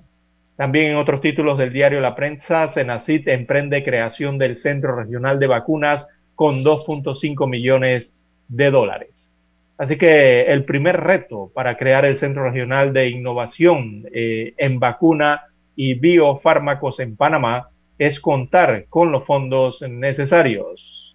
También 0.57 0.93
en 0.93 0.97
otros 0.97 1.21
títulos 1.21 1.59
del 1.59 1.71
diario 1.71 2.01
La 2.01 2.17
Prensa, 2.17 2.71
Senacit 2.71 3.29
emprende 3.29 3.85
creación 3.85 4.39
del 4.39 4.57
Centro 4.57 4.97
Regional 4.97 5.39
de 5.39 5.49
Vacunas 5.49 6.09
con 6.35 6.65
2.5 6.65 7.47
millones 7.47 8.11
de 8.49 8.71
dólares. 8.71 9.29
Así 9.77 9.99
que 9.99 10.45
el 10.45 10.65
primer 10.65 10.99
reto 10.99 11.53
para 11.55 11.77
crear 11.77 12.07
el 12.07 12.17
Centro 12.17 12.45
Regional 12.45 12.95
de 12.95 13.11
Innovación 13.11 14.07
eh, 14.15 14.55
en 14.57 14.81
vacuna 14.81 15.43
y 15.81 15.95
biofármacos 15.95 16.99
en 16.99 17.15
Panamá 17.15 17.69
es 17.99 18.19
contar 18.19 18.87
con 18.89 19.13
los 19.13 19.25
fondos 19.25 19.81
necesarios. 19.89 21.15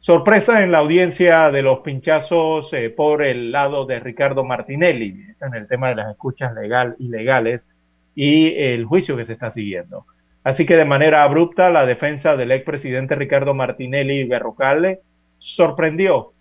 Sorpresa 0.00 0.62
en 0.62 0.70
la 0.70 0.80
audiencia 0.80 1.50
de 1.50 1.62
los 1.62 1.78
pinchazos 1.78 2.68
eh, 2.74 2.90
por 2.90 3.24
el 3.24 3.52
lado 3.52 3.86
de 3.86 4.00
Ricardo 4.00 4.44
Martinelli, 4.44 5.16
en 5.40 5.54
el 5.54 5.66
tema 5.66 5.88
de 5.88 5.94
las 5.94 6.10
escuchas 6.10 6.52
legal 6.54 6.94
ilegales 6.98 7.66
y 8.14 8.52
el 8.54 8.84
juicio 8.84 9.16
que 9.16 9.24
se 9.24 9.32
está 9.32 9.50
siguiendo. 9.50 10.04
Así 10.42 10.66
que 10.66 10.76
de 10.76 10.84
manera 10.84 11.22
abrupta 11.22 11.70
la 11.70 11.86
defensa 11.86 12.36
del 12.36 12.52
expresidente 12.52 13.14
Ricardo 13.14 13.54
Martinelli 13.54 14.24
Berrocale 14.24 15.00
sorprendió 15.38 16.32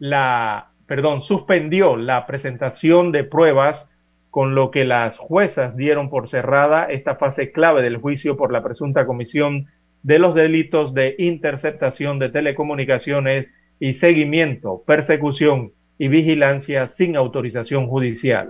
la, 0.00 0.68
perdón, 0.86 1.22
suspendió 1.22 1.96
la 1.96 2.26
presentación 2.26 3.10
de 3.10 3.24
pruebas 3.24 3.88
con 4.32 4.54
lo 4.54 4.70
que 4.70 4.86
las 4.86 5.18
juezas 5.18 5.76
dieron 5.76 6.08
por 6.08 6.30
cerrada 6.30 6.86
esta 6.86 7.16
fase 7.16 7.52
clave 7.52 7.82
del 7.82 7.98
juicio 7.98 8.38
por 8.38 8.50
la 8.50 8.62
presunta 8.62 9.04
comisión 9.04 9.66
de 10.02 10.18
los 10.18 10.34
delitos 10.34 10.94
de 10.94 11.14
interceptación 11.18 12.18
de 12.18 12.30
telecomunicaciones 12.30 13.52
y 13.78 13.92
seguimiento, 13.92 14.84
persecución 14.86 15.72
y 15.98 16.08
vigilancia 16.08 16.88
sin 16.88 17.14
autorización 17.14 17.88
judicial. 17.88 18.48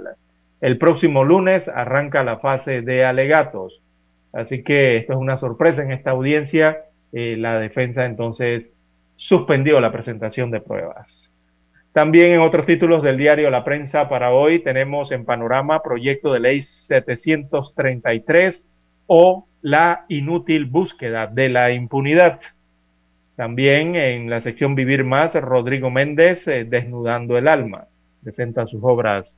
El 0.60 0.78
próximo 0.78 1.24
lunes 1.24 1.66
arranca 1.66 2.22
la 2.22 2.38
fase 2.38 2.82
de 2.82 3.04
alegatos. 3.04 3.82
Así 4.32 4.62
que 4.62 4.98
esto 4.98 5.14
es 5.14 5.18
una 5.18 5.38
sorpresa 5.38 5.82
en 5.82 5.90
esta 5.90 6.12
audiencia. 6.12 6.84
Eh, 7.12 7.34
la 7.36 7.58
defensa 7.58 8.04
entonces 8.04 8.70
suspendió 9.16 9.80
la 9.80 9.90
presentación 9.90 10.52
de 10.52 10.60
pruebas. 10.60 11.21
También 11.92 12.32
en 12.32 12.40
otros 12.40 12.64
títulos 12.64 13.02
del 13.02 13.18
diario 13.18 13.50
La 13.50 13.64
Prensa 13.64 14.08
para 14.08 14.32
hoy 14.32 14.60
tenemos 14.60 15.12
en 15.12 15.26
panorama 15.26 15.82
proyecto 15.82 16.32
de 16.32 16.40
ley 16.40 16.62
733 16.62 18.64
o 19.06 19.46
la 19.60 20.06
inútil 20.08 20.64
búsqueda 20.64 21.26
de 21.26 21.50
la 21.50 21.70
impunidad. 21.70 22.40
También 23.36 23.94
en 23.94 24.30
la 24.30 24.40
sección 24.40 24.74
Vivir 24.74 25.04
Más, 25.04 25.34
Rodrigo 25.34 25.90
Méndez, 25.90 26.48
eh, 26.48 26.64
Desnudando 26.64 27.36
el 27.36 27.46
Alma, 27.46 27.88
presenta 28.24 28.66
sus 28.66 28.80
obras 28.82 29.30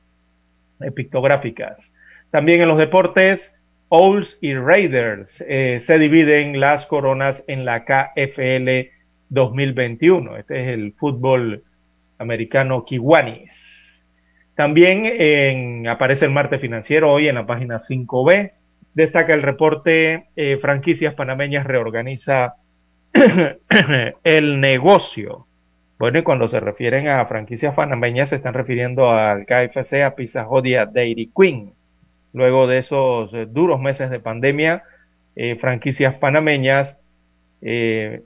pictográficas. 0.95 1.91
También 2.31 2.61
en 2.61 2.69
los 2.69 2.77
deportes, 2.77 3.51
Owls 3.89 4.37
y 4.39 4.53
Raiders 4.53 5.43
eh, 5.45 5.81
se 5.81 5.99
dividen 5.99 6.61
las 6.61 6.85
coronas 6.85 7.43
en 7.47 7.65
la 7.65 7.83
KFL 7.83 8.93
2021. 9.27 10.37
Este 10.37 10.61
es 10.61 10.67
el 10.69 10.93
fútbol 10.93 11.64
americano 12.17 12.85
Kiwanis. 12.85 13.75
También 14.55 15.87
aparece 15.87 16.25
el 16.25 16.31
martes 16.31 16.61
financiero 16.61 17.11
hoy 17.11 17.27
en 17.27 17.35
la 17.35 17.45
página 17.45 17.79
5B. 17.79 18.51
Destaca 18.93 19.33
el 19.33 19.41
reporte 19.41 20.27
eh, 20.35 20.57
Franquicias 20.61 21.13
Panameñas 21.13 21.65
reorganiza 21.65 22.55
el 24.23 24.61
negocio. 24.61 25.47
Bueno, 25.97 26.19
y 26.19 26.23
cuando 26.23 26.49
se 26.49 26.59
refieren 26.59 27.07
a 27.07 27.25
franquicias 27.25 27.73
panameñas, 27.73 28.29
se 28.29 28.35
están 28.35 28.53
refiriendo 28.53 29.11
al 29.11 29.45
KFC, 29.45 30.03
a 30.03 30.15
Pizza 30.15 30.45
Hut 30.47 30.65
y 30.65 30.75
a 30.75 30.85
Dairy 30.85 31.31
Queen. 31.35 31.73
Luego 32.33 32.67
de 32.67 32.79
esos 32.79 33.31
duros 33.53 33.79
meses 33.79 34.09
de 34.09 34.19
pandemia, 34.19 34.83
eh, 35.37 35.55
franquicias 35.55 36.15
panameñas 36.15 36.97
eh, 37.61 38.23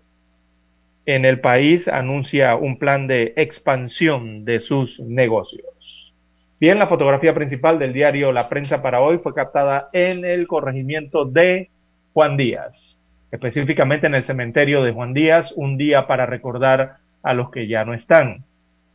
en 1.15 1.25
el 1.25 1.39
país 1.39 1.87
anuncia 1.87 2.55
un 2.55 2.77
plan 2.77 3.07
de 3.07 3.33
expansión 3.35 4.45
de 4.45 4.59
sus 4.59 4.99
negocios. 4.99 6.13
Bien, 6.59 6.77
la 6.77 6.85
fotografía 6.85 7.33
principal 7.33 7.79
del 7.79 7.93
diario 7.93 8.31
La 8.31 8.47
Prensa 8.47 8.83
para 8.83 9.01
hoy 9.01 9.17
fue 9.17 9.33
captada 9.33 9.89
en 9.91 10.23
el 10.23 10.45
corregimiento 10.45 11.25
de 11.25 11.71
Juan 12.13 12.37
Díaz, 12.37 12.95
específicamente 13.31 14.05
en 14.05 14.13
el 14.13 14.23
cementerio 14.23 14.83
de 14.83 14.91
Juan 14.91 15.15
Díaz, 15.15 15.51
un 15.55 15.77
día 15.77 16.05
para 16.05 16.27
recordar 16.27 16.97
a 17.23 17.33
los 17.33 17.49
que 17.49 17.67
ya 17.67 17.85
no 17.85 17.95
están. 17.95 18.43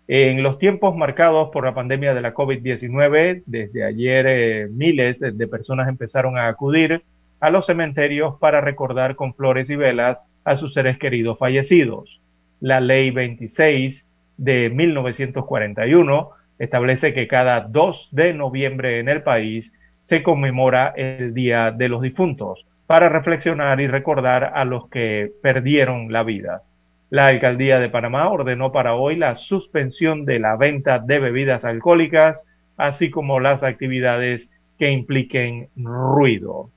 En 0.07 0.41
los 0.45 0.61
tiempos 0.61 0.95
marcados 0.95 1.51
por 1.51 1.65
la 1.65 1.74
pandemia 1.74 2.15
de 2.15 2.20
la 2.20 2.32
COVID-19, 2.32 3.43
desde 3.45 3.85
ayer 3.85 4.27
eh, 4.28 4.69
miles 4.70 5.19
de 5.19 5.49
personas 5.49 5.89
empezaron 5.89 6.39
a 6.39 6.47
acudir 6.47 7.03
a 7.41 7.51
los 7.51 7.66
cementerios 7.66 8.36
para 8.39 8.61
recordar 8.61 9.16
con 9.16 9.35
flores 9.35 9.69
y 9.69 9.74
velas 9.74 10.19
a 10.45 10.57
sus 10.57 10.75
seres 10.75 10.99
queridos 10.99 11.39
fallecidos. 11.39 12.21
La 12.61 12.81
ley 12.81 13.11
26 13.11 14.05
de 14.37 14.71
1941 14.71 16.31
establece 16.59 17.15
que 17.15 17.27
cada 17.27 17.61
2 17.61 18.09
de 18.12 18.35
noviembre 18.35 19.01
en 19.01 19.09
el 19.09 19.23
país 19.23 19.73
se 20.05 20.23
conmemora 20.23 20.93
el 20.97 21.35
Día 21.35 21.71
de 21.71 21.89
los 21.89 22.03
Difuntos 22.03 22.66
para 22.87 23.09
reflexionar 23.09 23.81
y 23.81 23.87
recordar 23.87 24.53
a 24.55 24.65
los 24.65 24.89
que 24.89 25.33
perdieron 25.43 26.12
la 26.12 26.23
vida. 26.23 26.62
La 27.11 27.27
alcaldía 27.27 27.81
de 27.81 27.89
Panamá 27.89 28.29
ordenó 28.29 28.73
para 28.73 28.95
hoy 28.95 29.16
la 29.16 29.37
suspensión 29.37 30.25
de 30.25 30.39
la 30.39 30.57
venta 30.57 30.99
de 30.99 31.19
bebidas 31.19 31.65
alcohólicas, 31.65 32.45
así 32.77 33.11
como 33.11 33.41
las 33.41 33.62
actividades 33.62 34.49
que 34.79 34.91
impliquen 34.91 35.69
ruido. 35.77 36.71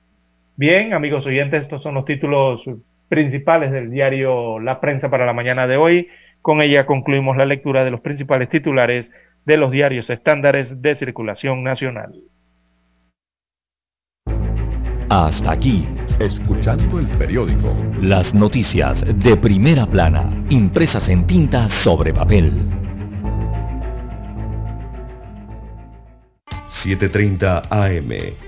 Bien, 0.56 0.92
amigos 0.92 1.26
oyentes, 1.26 1.62
estos 1.62 1.82
son 1.82 1.94
los 1.94 2.04
títulos 2.04 2.62
principales 3.08 3.72
del 3.72 3.90
diario 3.90 4.58
La 4.60 4.80
Prensa 4.80 5.10
para 5.10 5.26
la 5.26 5.32
mañana 5.32 5.66
de 5.66 5.76
hoy. 5.76 6.08
Con 6.42 6.62
ella 6.62 6.86
concluimos 6.86 7.36
la 7.36 7.46
lectura 7.46 7.84
de 7.84 7.90
los 7.90 8.00
principales 8.00 8.48
titulares 8.48 9.10
de 9.44 9.56
los 9.56 9.70
diarios 9.70 10.10
estándares 10.10 10.80
de 10.82 10.94
circulación 10.94 11.64
nacional. 11.64 12.12
Hasta 15.10 15.52
aquí, 15.52 15.86
escuchando 16.20 16.98
el 16.98 17.06
periódico. 17.16 17.74
Las 18.02 18.34
noticias 18.34 19.02
de 19.24 19.36
primera 19.36 19.86
plana, 19.86 20.44
impresas 20.50 21.08
en 21.08 21.26
tinta 21.26 21.70
sobre 21.82 22.12
papel. 22.12 22.52
7.30 26.84 27.68
AM 27.70 28.47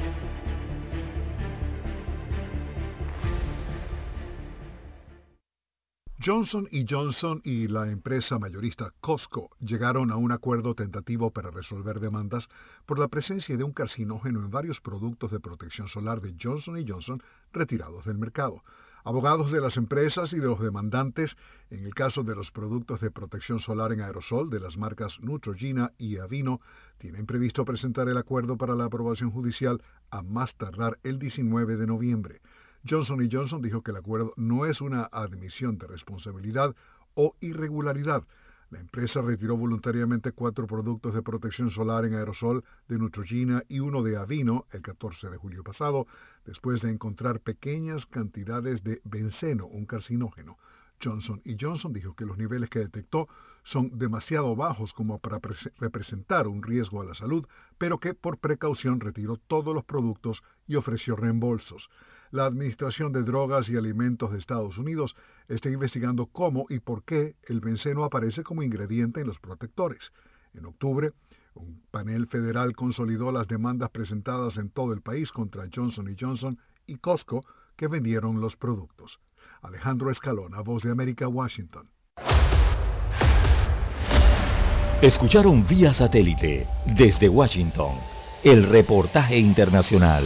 Johnson 6.23 6.69
Johnson 6.87 7.41
y 7.43 7.67
la 7.67 7.89
empresa 7.89 8.37
mayorista 8.37 8.93
Costco 9.01 9.49
llegaron 9.59 10.11
a 10.11 10.17
un 10.17 10.31
acuerdo 10.31 10.75
tentativo 10.75 11.31
para 11.31 11.49
resolver 11.49 11.99
demandas 11.99 12.47
por 12.85 12.99
la 12.99 13.07
presencia 13.07 13.57
de 13.57 13.63
un 13.63 13.71
carcinógeno 13.71 14.39
en 14.39 14.51
varios 14.51 14.81
productos 14.81 15.31
de 15.31 15.39
protección 15.39 15.87
solar 15.87 16.21
de 16.21 16.35
Johnson 16.39 16.77
Johnson 16.87 17.23
retirados 17.51 18.05
del 18.05 18.19
mercado. 18.19 18.61
Abogados 19.03 19.51
de 19.51 19.61
las 19.61 19.77
empresas 19.77 20.31
y 20.33 20.39
de 20.39 20.45
los 20.45 20.59
demandantes, 20.59 21.35
en 21.71 21.85
el 21.85 21.95
caso 21.95 22.21
de 22.21 22.35
los 22.35 22.51
productos 22.51 23.01
de 23.01 23.09
protección 23.09 23.57
solar 23.57 23.91
en 23.91 24.01
aerosol 24.01 24.51
de 24.51 24.59
las 24.59 24.77
marcas 24.77 25.19
Neutrogena 25.21 25.91
y 25.97 26.17
Avino, 26.17 26.61
tienen 26.99 27.25
previsto 27.25 27.65
presentar 27.65 28.07
el 28.09 28.17
acuerdo 28.17 28.57
para 28.57 28.75
la 28.75 28.85
aprobación 28.85 29.31
judicial 29.31 29.81
a 30.11 30.21
más 30.21 30.53
tardar 30.53 30.99
el 31.01 31.17
19 31.17 31.77
de 31.77 31.87
noviembre. 31.87 32.41
Johnson 32.87 33.29
Johnson 33.31 33.61
dijo 33.61 33.83
que 33.83 33.91
el 33.91 33.97
acuerdo 33.97 34.33
no 34.37 34.65
es 34.65 34.81
una 34.81 35.03
admisión 35.03 35.77
de 35.77 35.85
responsabilidad 35.85 36.75
o 37.13 37.35
irregularidad. 37.39 38.23
La 38.71 38.79
empresa 38.79 39.21
retiró 39.21 39.55
voluntariamente 39.55 40.31
cuatro 40.31 40.65
productos 40.65 41.13
de 41.13 41.21
protección 41.21 41.69
solar 41.69 42.05
en 42.05 42.15
aerosol 42.15 42.63
de 42.87 42.97
Neutrogena 42.97 43.63
y 43.67 43.81
uno 43.81 44.01
de 44.01 44.17
Avino 44.17 44.65
el 44.71 44.81
14 44.81 45.29
de 45.29 45.37
julio 45.37 45.63
pasado, 45.63 46.07
después 46.45 46.81
de 46.81 46.89
encontrar 46.89 47.41
pequeñas 47.41 48.07
cantidades 48.07 48.83
de 48.83 49.01
benceno, 49.03 49.67
un 49.67 49.85
carcinógeno. 49.85 50.57
Johnson 51.03 51.41
Johnson 51.59 51.93
dijo 51.93 52.15
que 52.15 52.25
los 52.25 52.37
niveles 52.37 52.69
que 52.69 52.79
detectó 52.79 53.27
son 53.63 53.97
demasiado 53.97 54.55
bajos 54.55 54.93
como 54.93 55.19
para 55.19 55.39
representar 55.77 56.47
un 56.47 56.63
riesgo 56.63 57.01
a 57.01 57.05
la 57.05 57.13
salud, 57.13 57.45
pero 57.77 57.99
que 57.99 58.13
por 58.15 58.37
precaución 58.37 58.99
retiró 58.99 59.37
todos 59.37 59.75
los 59.75 59.83
productos 59.83 60.41
y 60.65 60.75
ofreció 60.77 61.15
reembolsos 61.15 61.89
la 62.31 62.45
Administración 62.45 63.11
de 63.11 63.23
Drogas 63.23 63.69
y 63.69 63.77
Alimentos 63.77 64.31
de 64.31 64.39
Estados 64.39 64.77
Unidos 64.77 65.15
está 65.47 65.69
investigando 65.69 66.27
cómo 66.27 66.65
y 66.69 66.79
por 66.79 67.03
qué 67.03 67.35
el 67.43 67.59
benceno 67.59 68.03
aparece 68.03 68.43
como 68.43 68.63
ingrediente 68.63 69.21
en 69.21 69.27
los 69.27 69.39
protectores. 69.39 70.11
En 70.53 70.65
octubre, 70.65 71.11
un 71.53 71.81
panel 71.91 72.27
federal 72.27 72.75
consolidó 72.75 73.31
las 73.31 73.47
demandas 73.47 73.89
presentadas 73.89 74.57
en 74.57 74.69
todo 74.69 74.93
el 74.93 75.01
país 75.01 75.31
contra 75.31 75.67
Johnson 75.73 76.15
Johnson 76.19 76.57
y 76.87 76.95
Costco 76.95 77.45
que 77.75 77.87
vendieron 77.87 78.39
los 78.39 78.55
productos. 78.55 79.19
Alejandro 79.61 80.09
Escalona, 80.09 80.61
Voz 80.61 80.83
de 80.83 80.91
América, 80.91 81.27
Washington. 81.27 81.89
Escucharon 85.01 85.65
vía 85.67 85.93
satélite 85.93 86.67
desde 86.97 87.27
Washington 87.27 87.95
el 88.43 88.67
reportaje 88.69 89.37
internacional. 89.37 90.25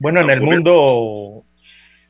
Bueno, 0.00 0.22
en 0.22 0.30
el 0.30 0.40
mundo, 0.40 1.44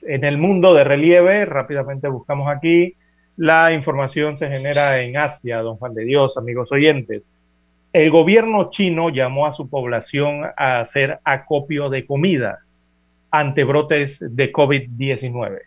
en 0.03 0.25
el 0.25 0.39
mundo 0.39 0.75
de 0.75 0.85
relieve, 0.85 1.45
rápidamente 1.45 2.07
buscamos 2.07 2.49
aquí, 2.49 2.95
la 3.37 3.73
información 3.73 4.39
se 4.39 4.49
genera 4.49 5.01
en 5.01 5.17
Asia, 5.17 5.59
don 5.59 5.77
Juan 5.77 5.95
de 5.95 6.05
Dios, 6.05 6.37
amigos 6.37 6.71
oyentes. 6.71 7.25
El 7.93 8.13
gobierno 8.13 8.71
chino 8.71 9.11
llamó 9.11 9.47
a 9.47 9.55
su 9.55 9.69
población 9.69 10.45
a 10.57 10.79
hacer 10.79 11.19
acopio 11.25 11.91
de 11.91 12.07
comida 12.07 12.61
ante 13.33 13.65
brotes 13.65 14.19
de 14.21 14.53
COVID-19. 14.53 15.59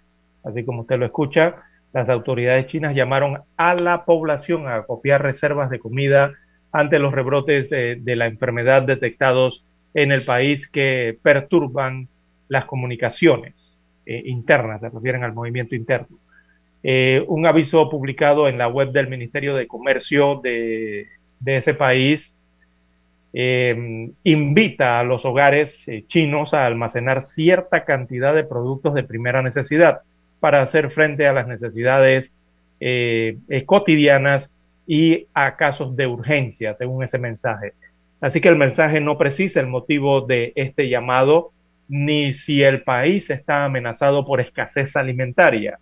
Así 0.46 0.64
como 0.64 0.84
usted 0.84 1.00
lo 1.00 1.06
escucha, 1.06 1.56
las 1.92 2.08
autoridades 2.08 2.68
chinas 2.68 2.96
llamaron 2.96 3.40
a 3.58 3.76
la 3.76 4.06
población 4.06 4.70
a 4.70 4.76
acopiar 4.76 5.22
reservas 5.22 5.70
de 5.70 5.80
comida 5.80 6.32
ante 6.72 7.00
los 7.00 7.14
rebrotes 7.14 7.70
de, 7.70 8.16
la 8.16 8.28
enfermedad 8.28 8.84
detectados 8.84 9.66
en 9.94 10.14
el 10.14 10.24
país 10.24 10.70
que 10.70 11.18
perturban 11.22 12.08
las 12.48 12.66
comunicaciones 12.66 13.78
eh, 14.06 14.22
internas, 14.26 14.82
se 14.82 14.90
refieren 14.90 15.24
al 15.24 15.34
movimiento 15.34 15.76
interno. 15.76 16.18
Eh, 16.84 17.24
un 17.28 17.46
aviso 17.46 17.90
publicado 17.90 18.50
en 18.50 18.58
la 18.58 18.68
web 18.68 18.92
del 18.92 19.08
Ministerio 19.08 19.56
de 19.56 19.68
Comercio 19.68 20.42
de, 20.44 21.08
ese 21.46 21.74
país 21.74 22.34
eh, 23.34 24.10
invita 24.24 25.00
a 25.00 25.04
los 25.04 25.26
hogares 25.26 25.84
chinos 26.08 26.54
a 26.54 26.66
almacenar 26.66 27.24
cierta 27.24 27.86
cantidad 27.86 28.36
de 28.36 28.44
productos 28.44 28.94
de 28.94 29.04
primera 29.04 29.42
necesidad 29.42 30.02
para 30.40 30.62
hacer 30.62 30.92
frente 30.92 31.26
a 31.26 31.34
las 31.34 31.48
necesidades 31.48 32.32
cotidianas 33.66 34.50
y 34.86 35.28
a 35.34 35.56
casos 35.56 35.96
de 35.96 36.08
urgencia, 36.08 36.76
según 36.76 37.04
ese 37.04 37.18
mensaje. 37.18 37.74
Así 38.24 38.42
que 38.42 38.50
el 38.50 38.56
mensaje 38.56 39.00
no 39.02 39.18
precisa 39.18 39.60
el 39.60 39.68
motivo 39.68 40.22
de 40.22 40.54
este 40.56 40.90
llamado, 40.90 41.52
ni 41.88 42.34
si 42.34 42.64
el 42.64 42.84
país 42.84 43.30
está 43.30 43.66
amenazado 43.66 44.26
por 44.26 44.42
escasez 44.42 44.96
alimentaria. 44.96 45.80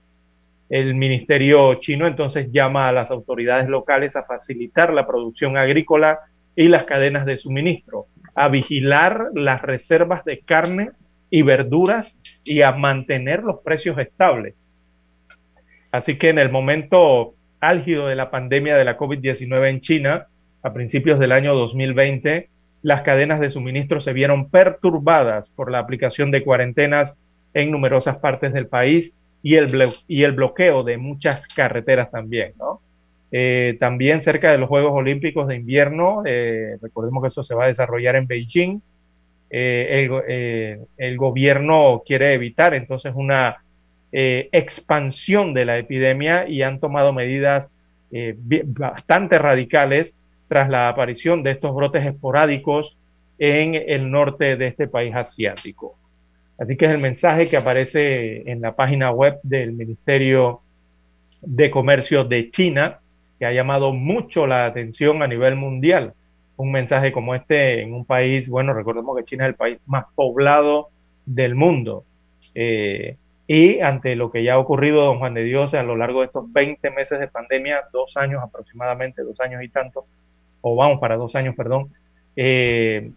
El 0.69 0.95
ministerio 0.95 1.76
chino 1.76 2.07
entonces 2.07 2.52
llama 2.52 2.88
a 2.88 2.91
las 2.91 3.11
autoridades 3.11 3.68
locales 3.68 4.15
a 4.15 4.23
facilitar 4.23 4.94
la 4.94 5.06
producción 5.06 5.57
agrícola 5.57 6.19
y 6.56 6.68
las 6.68 6.86
cadenas 6.86 7.26
de 7.26 7.38
suministro, 7.38 8.06
a 8.36 8.48
vigilar 8.48 9.30
las 9.34 9.61
reservas 9.61 10.23
de 10.26 10.40
carne 10.40 10.91
y 11.30 11.41
verduras 11.41 12.18
y 12.44 12.61
a 12.61 12.72
mantener 12.73 13.44
los 13.44 13.61
precios 13.61 13.98
estables. 13.98 14.56
Así 15.91 16.18
que 16.18 16.30
en 16.30 16.40
el 16.40 16.49
momento 16.49 17.34
álgido 17.60 18.07
de 18.07 18.15
la 18.15 18.32
pandemia 18.32 18.76
de 18.76 18.86
la 18.86 18.98
COVID-19 18.98 19.69
en 19.69 19.82
China, 19.82 20.28
a 20.64 20.73
principios 20.73 21.19
del 21.19 21.32
año 21.32 21.56
2020, 21.56 22.49
las 22.84 23.03
cadenas 23.03 23.40
de 23.40 23.52
suministro 23.52 24.02
se 24.02 24.14
vieron 24.14 24.49
perturbadas 24.49 25.48
por 25.56 25.72
la 25.72 25.80
aplicación 25.80 26.32
de 26.32 26.44
cuarentenas 26.44 27.16
en 27.53 27.72
numerosas 27.72 28.18
partes 28.18 28.53
del 28.53 28.68
país 28.68 29.14
y 29.44 29.56
el, 29.56 29.94
y 30.08 30.24
el 30.24 30.32
bloqueo 30.34 30.84
de 30.84 30.98
muchas 30.98 31.48
carreteras 31.48 32.12
también, 32.12 32.53
eh, 33.32 33.78
también 33.80 34.22
cerca 34.22 34.52
de 34.52 34.58
los 34.58 34.70
Juegos 34.70 34.94
Olímpicos 34.94 35.48
de 35.48 35.56
Invierno, 35.56 36.24
eh, 36.26 36.78
recordemos 36.82 37.24
que 37.24 37.30
eso 37.30 37.44
se 37.44 37.56
va 37.56 37.66
a 37.66 37.68
desarrollar 37.68 38.16
en 38.16 38.28
Beijing, 38.28 38.82
eh, 39.49 40.08
eh, 40.28 40.80
el, 40.98 41.18
gobierno 41.18 42.03
quiere 42.06 42.34
evitar 42.34 42.74
entonces 42.74 43.14
una 43.16 43.58
expansión 44.14 45.53
de 45.53 45.64
la 45.64 45.78
epidemia 45.78 46.48
y 46.48 46.64
han 46.64 46.82
tomado 46.82 47.14
medidas 47.14 47.70
bastante 48.66 49.38
radicales 49.38 50.14
tras 50.52 50.69
la 50.69 50.90
aparición 50.90 51.44
de 51.44 51.52
estos 51.52 51.73
brotes 51.73 52.06
esporádicos 52.06 52.98
en 53.40 53.73
el 53.73 54.11
norte 54.11 54.57
de 54.57 54.68
este 54.68 54.86
país 54.86 55.15
asiático. 55.15 55.95
Así 56.57 56.76
que 56.76 56.88
es 56.88 56.91
el 56.91 56.98
mensaje 56.98 57.48
que 57.48 57.56
aparece 57.56 58.52
en 58.52 58.60
la 58.60 58.76
página 58.76 59.11
web 59.11 59.40
del 59.44 59.72
Ministerio 59.72 60.60
de 61.40 61.72
Comercio 61.72 62.26
de 62.26 62.52
China, 62.52 62.99
que 63.40 63.45
ha 63.45 63.53
llamado 63.53 63.94
mucho 63.94 64.45
la 64.45 64.65
atención 64.65 65.23
a 65.23 65.28
nivel 65.28 65.56
mundial 65.56 66.15
un 66.57 66.69
mensaje 66.69 67.14
como 67.14 67.34
este 67.34 67.82
en 67.82 67.94
un 67.94 68.03
país, 68.03 68.49
bueno, 68.49 68.73
recordemos 68.73 69.15
que 69.15 69.23
China 69.23 69.45
es 69.45 69.52
el 69.52 69.56
país 69.56 69.80
más 69.86 70.03
poblado 70.15 70.90
del 71.26 71.56
mundo. 71.56 72.03
Eh, 72.53 73.15
y 73.48 73.80
ante 73.80 74.18
lo 74.18 74.30
que 74.34 74.44
ya 74.44 74.56
ha 74.56 74.60
ocurrido, 74.60 75.06
don 75.06 75.19
Juan 75.19 75.34
de 75.34 75.45
Dios, 75.45 75.73
a 75.73 75.84
lo 75.84 75.95
largo 75.95 76.19
de 76.19 76.26
estos 76.26 76.52
20 76.52 76.91
meses 76.91 77.22
de 77.22 77.30
pandemia, 77.30 77.84
dos 77.94 78.18
años 78.18 78.44
aproximadamente, 78.44 79.23
dos 79.23 79.40
años 79.40 79.64
y 79.64 79.69
tanto, 79.69 80.06
o 80.62 80.76
vamos 80.76 81.00
para 81.00 81.18
dos 81.18 81.36
años, 81.36 81.56
perdón, 81.56 81.90
eh, 82.36 83.12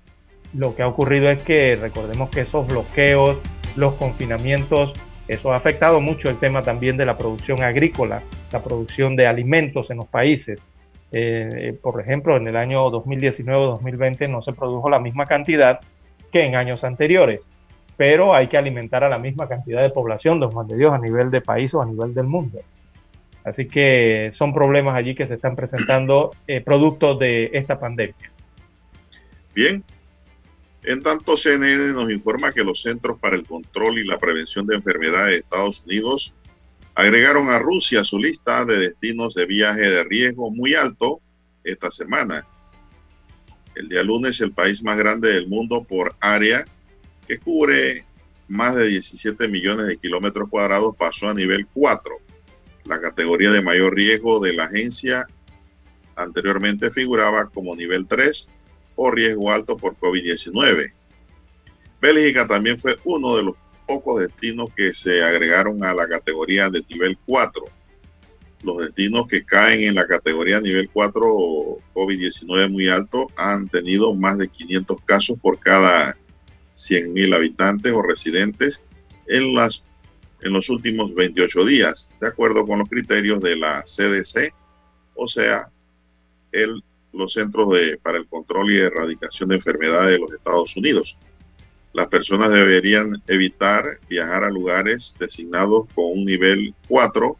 lo 0.54 0.74
que 0.74 0.82
ha 0.82 0.88
ocurrido 0.88 1.30
es 1.30 1.42
que 1.42 1.76
recordemos 1.76 2.30
que 2.30 2.42
esos 2.42 2.66
bloqueos, 2.66 3.38
los 3.76 3.94
confinamientos, 3.94 4.92
eso 5.26 5.52
ha 5.52 5.56
afectado 5.56 6.00
mucho 6.00 6.28
el 6.28 6.38
tema 6.38 6.62
también 6.62 6.96
de 6.96 7.06
la 7.06 7.16
producción 7.16 7.62
agrícola, 7.62 8.22
la 8.52 8.62
producción 8.62 9.16
de 9.16 9.26
alimentos 9.26 9.90
en 9.90 9.98
los 9.98 10.06
países. 10.06 10.64
Eh, 11.12 11.78
por 11.82 12.00
ejemplo, 12.00 12.36
en 12.36 12.46
el 12.46 12.56
año 12.56 12.90
2019-2020 12.90 14.28
no 14.28 14.42
se 14.42 14.52
produjo 14.52 14.90
la 14.90 14.98
misma 14.98 15.26
cantidad 15.26 15.80
que 16.32 16.44
en 16.44 16.56
años 16.56 16.84
anteriores, 16.84 17.40
pero 17.96 18.34
hay 18.34 18.48
que 18.48 18.58
alimentar 18.58 19.04
a 19.04 19.08
la 19.08 19.18
misma 19.18 19.48
cantidad 19.48 19.80
de 19.80 19.90
población, 19.90 20.40
don 20.40 20.50
Juan 20.50 20.66
de 20.66 20.76
Dios, 20.76 20.92
a 20.92 20.98
nivel 20.98 21.30
de 21.30 21.40
país 21.40 21.72
o 21.74 21.80
a 21.80 21.86
nivel 21.86 22.12
del 22.12 22.26
mundo. 22.26 22.58
Así 23.44 23.68
que 23.68 24.32
son 24.36 24.54
problemas 24.54 24.96
allí 24.96 25.14
que 25.14 25.26
se 25.26 25.34
están 25.34 25.54
presentando 25.54 26.30
eh, 26.46 26.62
producto 26.62 27.16
de 27.16 27.50
esta 27.52 27.78
pandemia. 27.78 28.32
Bien. 29.54 29.84
En 30.82 31.02
tanto, 31.02 31.36
CNN 31.36 31.92
nos 31.92 32.10
informa 32.10 32.52
que 32.52 32.64
los 32.64 32.82
Centros 32.82 33.18
para 33.18 33.36
el 33.36 33.46
Control 33.46 33.98
y 33.98 34.04
la 34.04 34.18
Prevención 34.18 34.66
de 34.66 34.76
Enfermedades 34.76 35.30
de 35.30 35.36
Estados 35.38 35.82
Unidos 35.86 36.34
agregaron 36.94 37.48
a 37.48 37.58
Rusia 37.58 38.04
su 38.04 38.18
lista 38.18 38.64
de 38.64 38.78
destinos 38.78 39.34
de 39.34 39.46
viaje 39.46 39.80
de 39.80 40.04
riesgo 40.04 40.50
muy 40.50 40.74
alto 40.74 41.20
esta 41.64 41.90
semana. 41.90 42.46
El 43.74 43.88
día 43.88 44.02
lunes 44.02 44.40
el 44.40 44.52
país 44.52 44.82
más 44.82 44.96
grande 44.96 45.32
del 45.32 45.48
mundo 45.48 45.82
por 45.84 46.14
área, 46.20 46.64
que 47.26 47.38
cubre 47.38 48.04
más 48.46 48.76
de 48.76 48.86
17 48.86 49.48
millones 49.48 49.86
de 49.86 49.96
kilómetros 49.96 50.48
cuadrados, 50.48 50.94
pasó 50.96 51.30
a 51.30 51.34
nivel 51.34 51.66
4, 51.72 52.14
la 52.84 53.00
categoría 53.00 53.50
de 53.50 53.62
mayor 53.62 53.94
riesgo 53.94 54.40
de 54.40 54.52
la 54.52 54.64
agencia 54.64 55.26
anteriormente 56.16 56.90
figuraba 56.90 57.48
como 57.48 57.74
nivel 57.74 58.06
3 58.06 58.48
o 58.96 59.10
riesgo 59.10 59.50
alto 59.50 59.76
por 59.76 59.96
COVID-19. 59.96 60.92
Bélgica 62.00 62.46
también 62.46 62.78
fue 62.78 62.96
uno 63.04 63.36
de 63.36 63.42
los 63.44 63.56
pocos 63.86 64.20
destinos 64.20 64.70
que 64.76 64.92
se 64.92 65.22
agregaron 65.22 65.82
a 65.84 65.94
la 65.94 66.08
categoría 66.08 66.68
de 66.70 66.84
nivel 66.88 67.18
4. 67.26 67.64
Los 68.62 68.78
destinos 68.78 69.26
que 69.28 69.44
caen 69.44 69.82
en 69.82 69.94
la 69.94 70.06
categoría 70.06 70.60
nivel 70.60 70.88
4 70.92 71.22
COVID-19 71.94 72.70
muy 72.70 72.88
alto 72.88 73.26
han 73.36 73.68
tenido 73.68 74.14
más 74.14 74.38
de 74.38 74.48
500 74.48 74.98
casos 75.04 75.38
por 75.38 75.58
cada 75.58 76.16
100.000 76.76 77.34
habitantes 77.34 77.92
o 77.92 78.02
residentes 78.02 78.84
en, 79.26 79.54
las, 79.54 79.84
en 80.44 80.52
los 80.52 80.68
últimos 80.68 81.14
28 81.14 81.64
días, 81.64 82.10
de 82.20 82.28
acuerdo 82.28 82.66
con 82.66 82.78
los 82.78 82.88
criterios 82.88 83.40
de 83.40 83.56
la 83.56 83.82
CDC, 83.82 84.52
o 85.14 85.26
sea, 85.26 85.68
el, 86.52 86.82
los 87.12 87.32
Centros 87.32 87.70
de, 87.72 87.98
para 88.02 88.18
el 88.18 88.26
Control 88.26 88.70
y 88.70 88.78
Erradicación 88.78 89.48
de 89.48 89.56
Enfermedades 89.56 90.12
de 90.12 90.18
los 90.18 90.32
Estados 90.32 90.76
Unidos. 90.76 91.16
Las 91.94 92.08
personas 92.08 92.50
deberían 92.50 93.22
evitar 93.26 94.00
viajar 94.08 94.44
a 94.44 94.50
lugares 94.50 95.14
designados 95.18 95.86
con 95.94 96.06
un 96.06 96.24
nivel 96.24 96.74
4. 96.88 97.36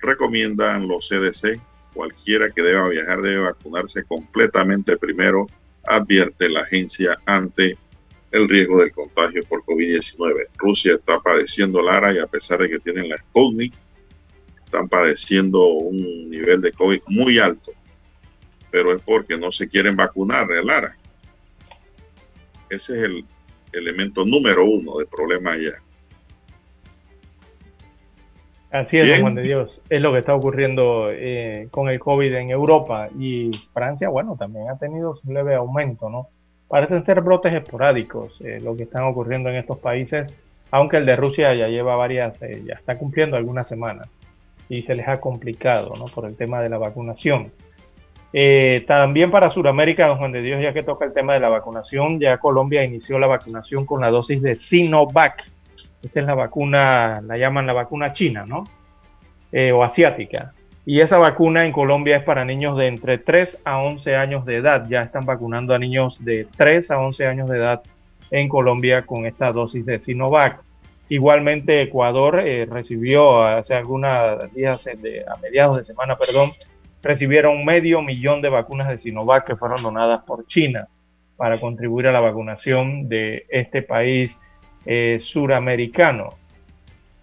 Recomiendan 0.00 0.88
los 0.88 1.08
CDC. 1.08 1.60
Cualquiera 1.94 2.50
que 2.50 2.62
deba 2.62 2.88
viajar 2.88 3.22
debe 3.22 3.42
vacunarse 3.42 4.04
completamente 4.04 4.96
primero, 4.96 5.46
advierte 5.84 6.48
la 6.48 6.62
agencia 6.62 7.16
ante 7.26 7.78
el 8.32 8.48
riesgo 8.48 8.80
del 8.80 8.92
contagio 8.92 9.42
por 9.44 9.62
COVID-19. 9.64 10.48
Rusia 10.56 10.94
está 10.94 11.20
padeciendo 11.20 11.82
Lara 11.82 12.12
y 12.12 12.18
a 12.18 12.26
pesar 12.26 12.60
de 12.60 12.70
que 12.70 12.78
tienen 12.78 13.08
la 13.08 13.18
Sputnik, 13.18 13.74
están 14.64 14.88
padeciendo 14.88 15.66
un 15.66 16.30
nivel 16.30 16.62
de 16.62 16.72
COVID 16.72 17.02
muy 17.08 17.38
alto. 17.38 17.72
Pero 18.70 18.94
es 18.96 19.02
porque 19.02 19.36
no 19.36 19.52
se 19.52 19.68
quieren 19.68 19.96
vacunar, 19.96 20.48
Lara. 20.64 20.96
Ese 22.70 22.96
es 22.96 23.02
el 23.04 23.24
elemento 23.72 24.24
número 24.24 24.64
uno 24.64 24.96
de 24.98 25.06
problema 25.06 25.52
allá. 25.52 25.82
Así 28.70 28.96
es, 28.96 29.20
Juan 29.20 29.34
de 29.34 29.42
Dios. 29.42 29.82
Es 29.90 30.00
lo 30.00 30.12
que 30.12 30.20
está 30.20 30.34
ocurriendo 30.34 31.10
eh, 31.10 31.68
con 31.70 31.90
el 31.90 32.00
COVID 32.00 32.32
en 32.32 32.48
Europa 32.48 33.10
y 33.18 33.50
Francia, 33.74 34.08
bueno, 34.08 34.36
también 34.38 34.70
ha 34.70 34.78
tenido 34.78 35.20
un 35.22 35.34
leve 35.34 35.54
aumento, 35.54 36.08
¿no? 36.08 36.28
Parecen 36.72 37.04
ser 37.04 37.20
brotes 37.20 37.52
esporádicos 37.52 38.40
eh, 38.40 38.58
lo 38.58 38.74
que 38.74 38.84
están 38.84 39.02
ocurriendo 39.02 39.50
en 39.50 39.56
estos 39.56 39.78
países, 39.78 40.32
aunque 40.70 40.96
el 40.96 41.04
de 41.04 41.16
Rusia 41.16 41.52
ya 41.52 41.68
lleva 41.68 41.96
varias, 41.96 42.40
eh, 42.40 42.62
ya 42.64 42.72
está 42.72 42.96
cumpliendo 42.96 43.36
algunas 43.36 43.68
semanas 43.68 44.08
y 44.70 44.80
se 44.80 44.94
les 44.94 45.06
ha 45.06 45.20
complicado, 45.20 45.94
¿no? 45.98 46.06
Por 46.06 46.24
el 46.24 46.34
tema 46.34 46.62
de 46.62 46.70
la 46.70 46.78
vacunación. 46.78 47.52
Eh, 48.32 48.86
también 48.86 49.30
para 49.30 49.50
Sudamérica, 49.50 50.06
don 50.06 50.16
Juan 50.16 50.32
de 50.32 50.40
Dios, 50.40 50.62
ya 50.62 50.72
que 50.72 50.82
toca 50.82 51.04
el 51.04 51.12
tema 51.12 51.34
de 51.34 51.40
la 51.40 51.50
vacunación, 51.50 52.18
ya 52.18 52.38
Colombia 52.38 52.82
inició 52.82 53.18
la 53.18 53.26
vacunación 53.26 53.84
con 53.84 54.00
la 54.00 54.08
dosis 54.08 54.40
de 54.40 54.56
Sinovac. 54.56 55.44
Esta 56.02 56.20
es 56.20 56.24
la 56.24 56.34
vacuna, 56.34 57.20
la 57.20 57.36
llaman 57.36 57.66
la 57.66 57.74
vacuna 57.74 58.14
china, 58.14 58.46
¿no? 58.46 58.64
O 59.74 59.84
asiática. 59.84 60.54
Y 60.84 61.00
esa 61.00 61.18
vacuna 61.18 61.64
en 61.64 61.72
Colombia 61.72 62.16
es 62.16 62.24
para 62.24 62.44
niños 62.44 62.76
de 62.76 62.88
entre 62.88 63.18
3 63.18 63.58
a 63.64 63.78
11 63.78 64.16
años 64.16 64.44
de 64.44 64.56
edad. 64.56 64.86
Ya 64.88 65.02
están 65.02 65.24
vacunando 65.24 65.74
a 65.74 65.78
niños 65.78 66.16
de 66.24 66.46
3 66.56 66.90
a 66.90 66.98
11 66.98 67.26
años 67.26 67.48
de 67.48 67.58
edad 67.58 67.82
en 68.32 68.48
Colombia 68.48 69.02
con 69.02 69.26
esta 69.26 69.52
dosis 69.52 69.86
de 69.86 70.00
Sinovac. 70.00 70.60
Igualmente 71.08 71.82
Ecuador 71.82 72.40
eh, 72.40 72.66
recibió 72.68 73.44
hace 73.44 73.74
algunos 73.74 74.52
días, 74.54 74.84
a 74.86 75.36
mediados 75.40 75.78
de 75.78 75.84
semana, 75.84 76.16
perdón, 76.16 76.52
recibieron 77.02 77.64
medio 77.64 78.00
millón 78.00 78.40
de 78.40 78.48
vacunas 78.48 78.88
de 78.88 78.98
Sinovac 78.98 79.46
que 79.46 79.56
fueron 79.56 79.82
donadas 79.82 80.24
por 80.24 80.46
China 80.46 80.88
para 81.36 81.60
contribuir 81.60 82.06
a 82.06 82.12
la 82.12 82.20
vacunación 82.20 83.08
de 83.08 83.44
este 83.50 83.82
país 83.82 84.36
eh, 84.86 85.18
suramericano. 85.20 86.30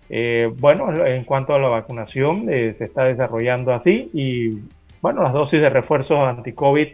Eh, 0.10 0.52
bueno, 0.57 1.06
en 1.06 1.23
cuanto 1.23 1.53
a 1.53 1.60
la 1.60 1.68
vacunación, 1.68 2.48
eh, 2.49 2.76
se 2.77 2.86
está 2.86 3.06
desarrollando 3.06 3.73
así 3.73 4.10
y 4.14 4.60
bueno, 5.02 5.23
las 5.23 5.34
dosis 5.34 5.61
de 5.61 5.69
refuerzos 5.69 6.19
anti-COVID 6.23 6.88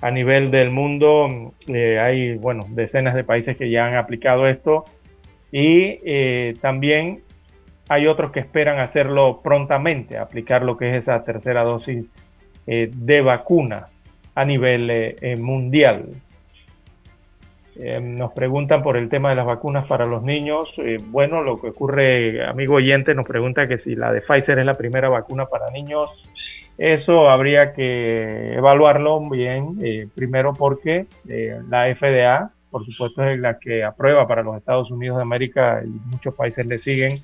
a 0.00 0.10
nivel 0.10 0.50
del 0.50 0.70
mundo, 0.70 1.54
hay 1.68 2.36
bueno, 2.36 2.66
decenas 2.68 3.14
de 3.14 3.24
países 3.24 3.56
que 3.56 3.70
ya 3.70 3.86
han 3.86 3.96
aplicado 3.96 4.46
esto 4.46 4.84
y 5.50 6.52
también 6.60 7.22
hay 7.88 8.06
otros 8.06 8.32
que 8.32 8.40
esperan 8.40 8.78
hacerlo 8.78 9.40
prontamente, 9.42 10.18
aplicar 10.18 10.62
lo 10.62 10.76
que 10.76 10.90
es 10.90 10.96
esa 11.02 11.22
tercera 11.24 11.62
dosis 11.62 12.06
eh, 12.66 12.90
de 12.92 13.20
vacuna 13.20 13.88
a 14.34 14.44
nivel 14.44 14.90
eh, 14.90 15.36
eh, 17.78 18.00
nos 18.00 18.32
preguntan 18.32 18.82
por 18.82 18.96
el 18.96 19.08
tema 19.08 19.30
de 19.30 19.36
las 19.36 19.46
vacunas 19.46 19.86
para 19.86 20.06
los 20.06 20.22
niños. 20.22 20.74
bueno, 21.06 21.42
lo 21.42 21.60
que 21.60 21.68
ocurre, 21.68 22.44
amigo 22.46 22.74
oyente, 22.74 23.14
nos 23.14 23.26
pregunta 23.26 23.68
que 23.68 23.78
si 23.78 23.94
la 23.94 24.12
de 24.12 24.22
Pfizer 24.22 24.58
es 24.58 24.66
la 24.66 24.76
primera 24.76 25.08
vacuna 25.08 25.46
para 25.46 25.70
niños. 25.70 26.10
Eso 26.78 27.30
habría 27.30 27.72
que 27.72 28.54
evaluarlo 28.54 29.20
bien, 29.30 30.10
primero 30.14 30.52
porque 30.52 31.06
la 31.70 31.94
FDA, 31.94 32.50
por 32.70 32.84
supuesto, 32.84 33.24
es 33.24 33.38
la 33.40 33.58
que 33.58 33.82
aprueba 33.82 34.28
para 34.28 34.42
los 34.42 34.58
Estados 34.58 34.90
Unidos 34.90 35.16
de 35.16 35.22
América 35.22 35.82
y 35.82 35.88
muchos 36.10 36.34
países 36.34 36.66
le 36.66 36.78
siguen 36.78 37.22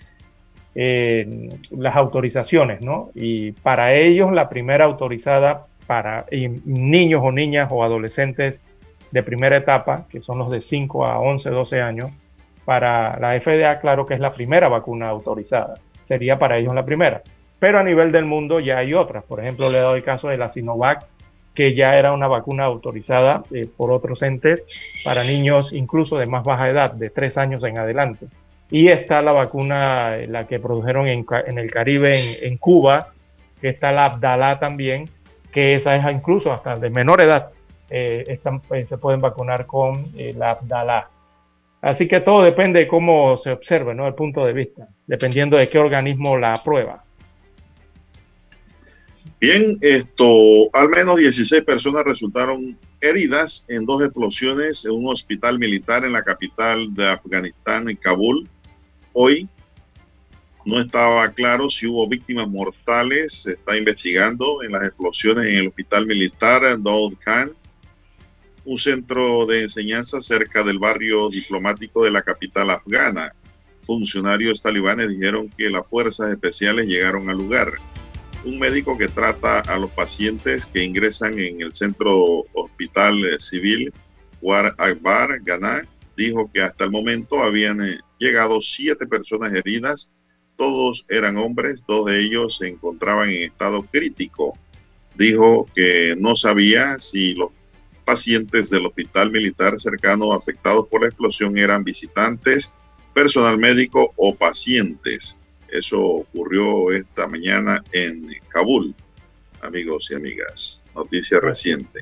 las 0.74 1.96
autorizaciones, 1.96 2.80
¿no? 2.80 3.10
Y 3.14 3.52
para 3.52 3.94
ellos 3.94 4.32
la 4.32 4.48
primera 4.48 4.86
autorizada 4.86 5.66
para 5.86 6.24
niños 6.64 7.20
o 7.22 7.30
niñas 7.32 7.68
o 7.70 7.84
adolescentes 7.84 8.58
de 9.12 9.22
primera 9.22 9.56
etapa, 9.56 10.06
que 10.10 10.20
son 10.20 10.38
los 10.38 10.50
de 10.50 10.60
5 10.60 11.06
a 11.06 11.20
11, 11.20 11.50
12 11.50 11.80
años, 11.80 12.10
para 12.64 13.18
la 13.18 13.38
FDA, 13.40 13.78
claro 13.80 14.06
que 14.06 14.14
es 14.14 14.20
la 14.20 14.32
primera 14.32 14.68
vacuna 14.68 15.08
autorizada, 15.08 15.74
sería 16.06 16.38
para 16.38 16.58
ellos 16.58 16.74
la 16.74 16.84
primera. 16.84 17.22
Pero 17.58 17.78
a 17.78 17.84
nivel 17.84 18.10
del 18.10 18.24
mundo 18.24 18.58
ya 18.58 18.78
hay 18.78 18.94
otras, 18.94 19.22
por 19.24 19.40
ejemplo, 19.40 19.70
le 19.70 19.78
doy 19.78 20.02
caso 20.02 20.28
de 20.28 20.36
la 20.36 20.50
Sinovac, 20.50 21.06
que 21.54 21.74
ya 21.74 21.98
era 21.98 22.12
una 22.12 22.28
vacuna 22.28 22.64
autorizada 22.64 23.44
eh, 23.52 23.68
por 23.76 23.92
otros 23.92 24.22
entes 24.22 24.64
para 25.04 25.22
niños 25.22 25.72
incluso 25.72 26.16
de 26.16 26.26
más 26.26 26.44
baja 26.44 26.70
edad, 26.70 26.92
de 26.92 27.10
3 27.10 27.36
años 27.36 27.62
en 27.64 27.78
adelante. 27.78 28.26
Y 28.70 28.88
está 28.88 29.20
la 29.20 29.32
vacuna, 29.32 30.16
la 30.28 30.46
que 30.46 30.58
produjeron 30.58 31.06
en, 31.06 31.26
el 31.58 31.70
Caribe, 31.70 32.46
en, 32.46 32.56
Cuba, 32.56 33.08
que 33.60 33.68
está 33.68 33.92
la 33.92 34.06
Abdala 34.06 34.58
también, 34.58 35.10
que 35.52 35.74
esa 35.74 35.94
es 35.94 36.16
incluso 36.16 36.52
hasta 36.52 36.76
de 36.76 36.88
menor 36.88 37.20
edad, 37.20 37.50
eh, 37.94 38.24
están, 38.28 38.62
eh, 38.70 38.86
se 38.88 38.96
pueden 38.96 39.20
vacunar 39.20 39.66
con 39.66 40.06
eh, 40.16 40.32
la 40.34 40.52
Abdala. 40.52 41.10
Así 41.82 42.08
que 42.08 42.20
todo 42.20 42.42
depende 42.42 42.80
de 42.80 42.88
cómo 42.88 43.36
se 43.38 43.50
observe, 43.50 43.94
¿no? 43.94 44.06
El 44.06 44.14
punto 44.14 44.46
de 44.46 44.54
vista, 44.54 44.88
dependiendo 45.06 45.58
de 45.58 45.68
qué 45.68 45.78
organismo 45.78 46.38
la 46.38 46.54
aprueba. 46.54 47.04
Bien, 49.38 49.76
esto, 49.82 50.24
al 50.72 50.88
menos 50.88 51.18
16 51.18 51.64
personas 51.64 52.04
resultaron 52.04 52.78
heridas 53.00 53.66
en 53.68 53.84
dos 53.84 54.02
explosiones 54.02 54.86
en 54.86 54.92
un 54.92 55.08
hospital 55.08 55.58
militar 55.58 56.04
en 56.04 56.12
la 56.12 56.22
capital 56.22 56.94
de 56.94 57.08
Afganistán, 57.08 57.90
en 57.90 57.96
Kabul. 57.96 58.48
Hoy 59.12 59.48
no 60.64 60.80
estaba 60.80 61.28
claro 61.32 61.68
si 61.68 61.86
hubo 61.86 62.08
víctimas 62.08 62.48
mortales. 62.48 63.42
Se 63.42 63.52
está 63.52 63.76
investigando 63.76 64.62
en 64.62 64.72
las 64.72 64.84
explosiones 64.84 65.46
en 65.46 65.56
el 65.56 65.68
hospital 65.68 66.06
militar 66.06 66.62
Daud 66.80 67.14
Khan, 67.24 67.50
un 68.64 68.78
centro 68.78 69.46
de 69.46 69.62
enseñanza 69.62 70.20
cerca 70.20 70.62
del 70.62 70.78
barrio 70.78 71.28
diplomático 71.28 72.04
de 72.04 72.10
la 72.10 72.22
capital 72.22 72.70
afgana. 72.70 73.32
Funcionarios 73.84 74.62
talibanes 74.62 75.08
dijeron 75.08 75.48
que 75.50 75.68
las 75.70 75.88
fuerzas 75.88 76.30
especiales 76.30 76.86
llegaron 76.86 77.28
al 77.28 77.38
lugar. 77.38 77.72
Un 78.44 78.58
médico 78.58 78.96
que 78.96 79.08
trata 79.08 79.60
a 79.60 79.78
los 79.78 79.90
pacientes 79.90 80.66
que 80.66 80.84
ingresan 80.84 81.38
en 81.38 81.62
el 81.62 81.74
centro 81.74 82.44
hospital 82.52 83.38
civil 83.38 83.92
War 84.42 84.74
Akbar 84.76 85.40
Ghana 85.42 85.86
dijo 86.16 86.50
que 86.52 86.60
hasta 86.60 86.84
el 86.84 86.90
momento 86.90 87.42
habían 87.42 87.80
eh, 87.82 87.98
llegado 88.18 88.60
siete 88.60 89.06
personas 89.06 89.54
heridas. 89.54 90.12
Todos 90.56 91.06
eran 91.08 91.36
hombres, 91.38 91.84
dos 91.86 92.06
de 92.06 92.20
ellos 92.20 92.58
se 92.58 92.68
encontraban 92.68 93.30
en 93.30 93.44
estado 93.44 93.82
crítico. 93.84 94.58
Dijo 95.16 95.66
que 95.74 96.14
no 96.18 96.36
sabía 96.36 96.98
si 96.98 97.34
los 97.34 97.50
pacientes 98.12 98.68
del 98.68 98.84
hospital 98.84 99.30
militar 99.30 99.80
cercano 99.80 100.34
afectados 100.34 100.86
por 100.88 101.00
la 101.00 101.06
explosión 101.08 101.56
eran 101.56 101.82
visitantes, 101.82 102.74
personal 103.14 103.56
médico 103.56 104.12
o 104.16 104.34
pacientes. 104.34 105.40
Eso 105.70 105.98
ocurrió 105.98 106.92
esta 106.92 107.26
mañana 107.26 107.82
en 107.90 108.28
Kabul, 108.48 108.94
amigos 109.62 110.10
y 110.10 110.14
amigas. 110.14 110.82
Noticia 110.94 111.40
reciente. 111.40 112.00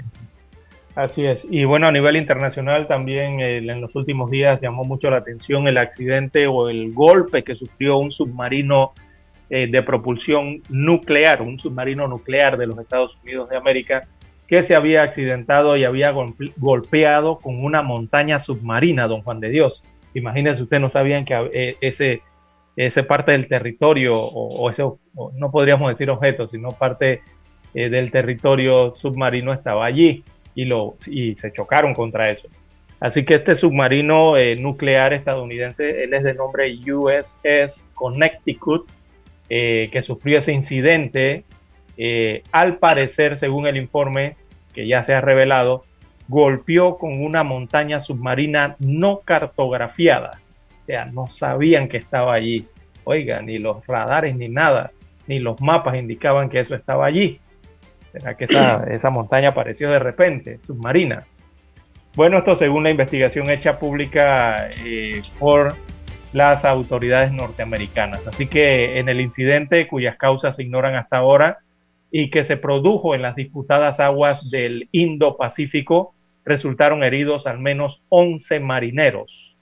Así 0.96 1.24
es. 1.24 1.42
Y 1.48 1.64
bueno, 1.64 1.86
a 1.86 1.92
nivel 1.92 2.16
internacional 2.16 2.88
también 2.88 3.38
en 3.38 3.80
los 3.80 3.94
últimos 3.94 4.32
días 4.32 4.60
llamó 4.60 4.82
mucho 4.82 5.10
la 5.10 5.18
atención 5.18 5.68
el 5.68 5.78
accidente 5.78 6.48
o 6.48 6.68
el 6.68 6.92
golpe 6.92 7.44
que 7.44 7.54
sufrió 7.54 7.98
un 7.98 8.10
submarino 8.10 8.94
eh, 9.48 9.68
de 9.68 9.82
propulsión 9.84 10.60
nuclear, 10.70 11.40
un 11.40 11.56
submarino 11.56 12.08
nuclear 12.08 12.58
de 12.58 12.66
los 12.66 12.76
Estados 12.80 13.16
Unidos 13.22 13.48
de 13.48 13.56
América, 13.56 14.08
que 14.50 14.64
se 14.64 14.74
había 14.74 15.04
accidentado 15.04 15.76
y 15.76 15.84
había 15.84 16.12
golpeado 16.56 17.38
con 17.38 17.64
una 17.64 17.82
montaña 17.82 18.40
submarina, 18.40 19.06
don 19.06 19.22
Juan 19.22 19.38
de 19.38 19.48
Dios. 19.48 19.80
Imagínense, 20.12 20.64
ustedes 20.64 20.82
no 20.82 20.90
sabían 20.90 21.24
que 21.24 21.76
eh, 21.80 22.20
ese, 22.76 23.02
parte 23.04 23.30
del 23.30 23.46
territorio, 23.46 24.18
o, 24.18 24.68
ese, 24.68 24.82
no 25.34 25.52
podríamos 25.52 25.88
decir 25.90 26.10
objeto, 26.10 26.48
sino 26.48 26.72
parte 26.72 27.22
eh, 27.74 27.88
del 27.88 28.10
territorio 28.10 28.92
submarino 28.96 29.52
estaba 29.52 29.86
allí 29.86 30.24
y, 30.56 30.64
lo, 30.64 30.96
y 31.06 31.36
se 31.36 31.52
chocaron 31.52 31.94
contra 31.94 32.32
eso. 32.32 32.48
Así 32.98 33.24
que 33.24 33.34
este 33.34 33.54
submarino 33.54 34.36
eh, 34.36 34.56
nuclear 34.56 35.12
estadounidense, 35.12 36.02
él 36.02 36.12
es 36.12 36.24
de 36.24 36.34
nombre 36.34 36.74
USS 36.92 37.80
Connecticut, 37.94 38.90
que 39.48 40.02
sufrió 40.04 40.38
ese 40.38 40.52
incidente, 40.52 41.44
al 42.52 42.78
parecer, 42.78 43.36
según 43.36 43.66
el 43.66 43.76
informe 43.76 44.36
que 44.72 44.86
ya 44.86 45.02
se 45.04 45.14
ha 45.14 45.20
revelado, 45.20 45.84
golpeó 46.28 46.96
con 46.96 47.22
una 47.22 47.42
montaña 47.42 48.02
submarina 48.02 48.76
no 48.78 49.20
cartografiada. 49.20 50.40
O 50.82 50.86
sea, 50.86 51.06
no 51.06 51.26
sabían 51.28 51.88
que 51.88 51.96
estaba 51.96 52.34
allí. 52.34 52.66
Oiga, 53.04 53.42
ni 53.42 53.58
los 53.58 53.84
radares 53.86 54.36
ni 54.36 54.48
nada, 54.48 54.92
ni 55.26 55.38
los 55.38 55.60
mapas 55.60 55.96
indicaban 55.96 56.48
que 56.48 56.60
eso 56.60 56.74
estaba 56.74 57.06
allí. 57.06 57.40
¿Será 58.12 58.36
que 58.36 58.44
esa, 58.44 59.10
montaña 59.10 59.50
apareció 59.50 59.90
de 59.90 59.98
repente, 59.98 60.58
submarina? 60.66 61.24
Bueno, 62.14 62.38
esto 62.38 62.56
según 62.56 62.84
la 62.84 62.90
investigación 62.90 63.50
hecha 63.50 63.78
pública 63.78 64.68
eh, 64.84 65.22
por 65.38 65.74
las 66.32 66.64
autoridades 66.64 67.32
norteamericanas. 67.32 68.24
Así 68.26 68.46
que 68.46 68.98
en 68.98 69.08
el 69.08 69.20
incidente 69.20 69.86
cuyas 69.88 70.16
causas 70.16 70.56
se 70.56 70.62
ignoran 70.62 70.94
hasta 70.94 71.18
ahora 71.18 71.58
y 72.10 72.30
que 72.30 72.44
se 72.44 72.56
produjo 72.56 73.14
en 73.14 73.22
las 73.22 73.36
disputadas 73.36 74.00
aguas 74.00 74.50
del 74.50 74.88
Indo-Pacífico, 74.92 76.14
resultaron 76.44 77.04
heridos 77.04 77.46
al 77.46 77.58
menos 77.58 78.02
11 78.08 78.60
marineros. 78.60 79.56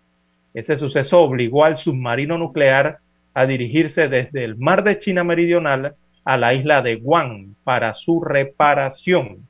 Ese 0.54 0.78
suceso 0.78 1.20
obligó 1.20 1.64
al 1.64 1.78
submarino 1.78 2.38
nuclear 2.38 2.98
a 3.34 3.46
dirigirse 3.46 4.08
desde 4.08 4.44
el 4.44 4.56
mar 4.56 4.82
de 4.82 4.98
China 4.98 5.24
Meridional 5.24 5.94
a 6.24 6.36
la 6.36 6.54
isla 6.54 6.82
de 6.82 6.96
Guam 6.96 7.54
para 7.64 7.94
su 7.94 8.22
reparación. 8.22 9.46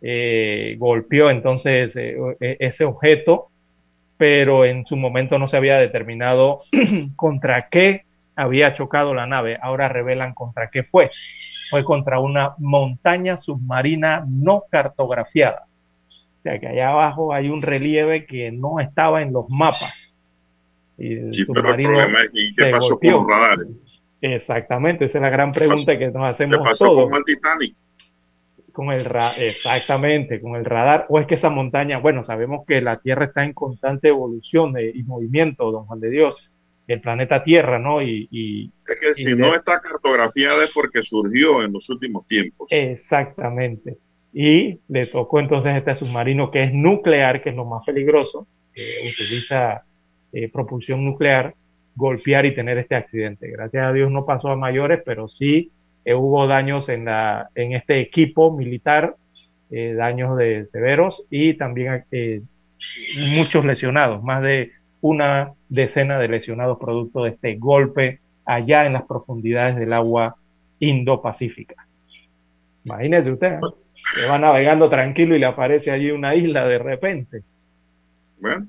Eh, 0.00 0.76
golpeó 0.78 1.30
entonces 1.30 1.96
eh, 1.96 2.16
e, 2.40 2.56
ese 2.60 2.84
objeto, 2.84 3.48
pero 4.16 4.64
en 4.64 4.86
su 4.86 4.96
momento 4.96 5.38
no 5.38 5.48
se 5.48 5.56
había 5.56 5.78
determinado 5.78 6.62
contra 7.16 7.68
qué 7.68 8.04
había 8.36 8.74
chocado 8.74 9.14
la 9.14 9.26
nave. 9.26 9.58
Ahora 9.60 9.88
revelan 9.88 10.34
contra 10.34 10.70
qué 10.70 10.84
fue. 10.84 11.10
Fue 11.74 11.82
contra 11.82 12.20
una 12.20 12.54
montaña 12.58 13.36
submarina 13.36 14.24
no 14.28 14.62
cartografiada. 14.70 15.66
O 16.38 16.42
sea 16.44 16.60
que 16.60 16.68
allá 16.68 16.90
abajo 16.90 17.34
hay 17.34 17.48
un 17.48 17.62
relieve 17.62 18.26
que 18.26 18.52
no 18.52 18.78
estaba 18.78 19.22
en 19.22 19.32
los 19.32 19.50
mapas. 19.50 19.92
Y 20.96 21.14
el 21.14 21.34
sí, 21.34 21.44
pero 21.52 21.74
el 21.74 21.82
problema 21.82 22.18
es 22.22 22.52
¿qué 22.56 22.66
pasó 22.70 22.96
con 22.96 23.10
los 23.10 23.26
radares? 23.26 23.66
Exactamente, 24.20 25.06
esa 25.06 25.18
es 25.18 25.22
la 25.22 25.30
gran 25.30 25.50
pregunta 25.50 25.98
que 25.98 26.12
nos 26.12 26.32
hacemos 26.32 26.58
¿Qué 26.58 26.62
pasó 26.62 26.94
con 26.94 27.12
el 27.12 27.24
Titanic? 27.24 27.74
Con 28.72 28.92
el 28.92 29.04
exactamente, 29.38 30.40
con 30.40 30.54
el 30.54 30.64
radar. 30.64 31.06
O 31.08 31.18
es 31.18 31.26
que 31.26 31.34
esa 31.34 31.50
montaña, 31.50 31.98
bueno, 31.98 32.24
sabemos 32.24 32.64
que 32.68 32.80
la 32.82 33.00
Tierra 33.00 33.24
está 33.24 33.44
en 33.44 33.52
constante 33.52 34.06
evolución 34.10 34.74
y 34.78 35.02
movimiento, 35.02 35.72
don 35.72 35.86
Juan 35.86 35.98
de 35.98 36.10
Dios 36.10 36.36
el 36.86 37.00
planeta 37.00 37.42
Tierra, 37.42 37.78
¿no? 37.78 38.02
Y, 38.02 38.70
es 38.86 38.96
que 38.96 39.14
si 39.14 39.34
no 39.34 39.54
está 39.54 39.80
cartografiada 39.80 40.64
es 40.64 40.70
porque 40.70 41.02
surgió 41.02 41.62
en 41.62 41.72
los 41.72 41.88
últimos 41.88 42.26
tiempos. 42.26 42.68
Exactamente. 42.70 43.96
Y 44.32 44.80
le 44.88 45.06
tocó 45.06 45.40
entonces 45.40 45.76
este 45.76 45.96
submarino 45.96 46.50
que 46.50 46.64
es 46.64 46.74
nuclear, 46.74 47.42
que 47.42 47.50
es 47.50 47.56
lo 47.56 47.64
más 47.64 47.84
peligroso, 47.86 48.46
que 48.74 48.82
utiliza 49.10 49.84
eh, 50.32 50.50
propulsión 50.50 51.04
nuclear, 51.04 51.54
golpear 51.94 52.44
y 52.44 52.54
tener 52.54 52.76
este 52.78 52.96
accidente. 52.96 53.48
Gracias 53.48 53.86
a 53.86 53.92
Dios 53.92 54.10
no 54.10 54.26
pasó 54.26 54.48
a 54.48 54.56
mayores, 54.56 55.00
pero 55.06 55.28
sí 55.28 55.70
eh, 56.04 56.14
hubo 56.14 56.46
daños 56.46 56.88
en, 56.88 57.06
la, 57.06 57.48
en 57.54 57.74
este 57.74 58.00
equipo 58.00 58.54
militar, 58.54 59.16
eh, 59.70 59.94
daños 59.94 60.36
de 60.36 60.66
severos 60.66 61.22
y 61.30 61.54
también 61.54 62.04
muchos 63.34 63.64
lesionados, 63.64 64.22
más 64.22 64.42
de 64.42 64.72
una 65.04 65.52
decena 65.68 66.18
de 66.18 66.28
lesionados 66.28 66.78
producto 66.78 67.24
de 67.24 67.32
este 67.32 67.56
golpe 67.56 68.20
allá 68.46 68.86
en 68.86 68.94
las 68.94 69.02
profundidades 69.02 69.76
del 69.76 69.92
agua 69.92 70.36
Indo-Pacífica. 70.78 71.86
Imagínese 72.86 73.32
usted, 73.32 73.58
que 74.14 74.24
va 74.24 74.38
navegando 74.38 74.88
tranquilo 74.88 75.36
y 75.36 75.40
le 75.40 75.44
aparece 75.44 75.90
allí 75.90 76.10
una 76.10 76.34
isla 76.34 76.66
de 76.66 76.78
repente. 76.78 77.42
Bueno. 78.40 78.66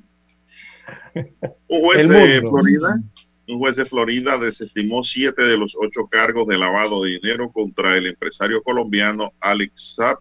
Un 1.69 1.81
juez 1.81 2.09
de 2.09 2.41
Florida, 2.41 3.01
un 3.47 3.59
juez 3.59 3.77
de 3.77 3.85
Florida 3.85 4.37
desestimó 4.37 5.03
siete 5.03 5.41
de 5.43 5.57
los 5.57 5.73
ocho 5.79 6.05
cargos 6.07 6.47
de 6.47 6.57
lavado 6.57 7.03
de 7.03 7.11
dinero 7.11 7.49
contra 7.49 7.95
el 7.95 8.07
empresario 8.07 8.61
colombiano 8.61 9.31
Alex 9.39 9.95
Saab, 9.95 10.17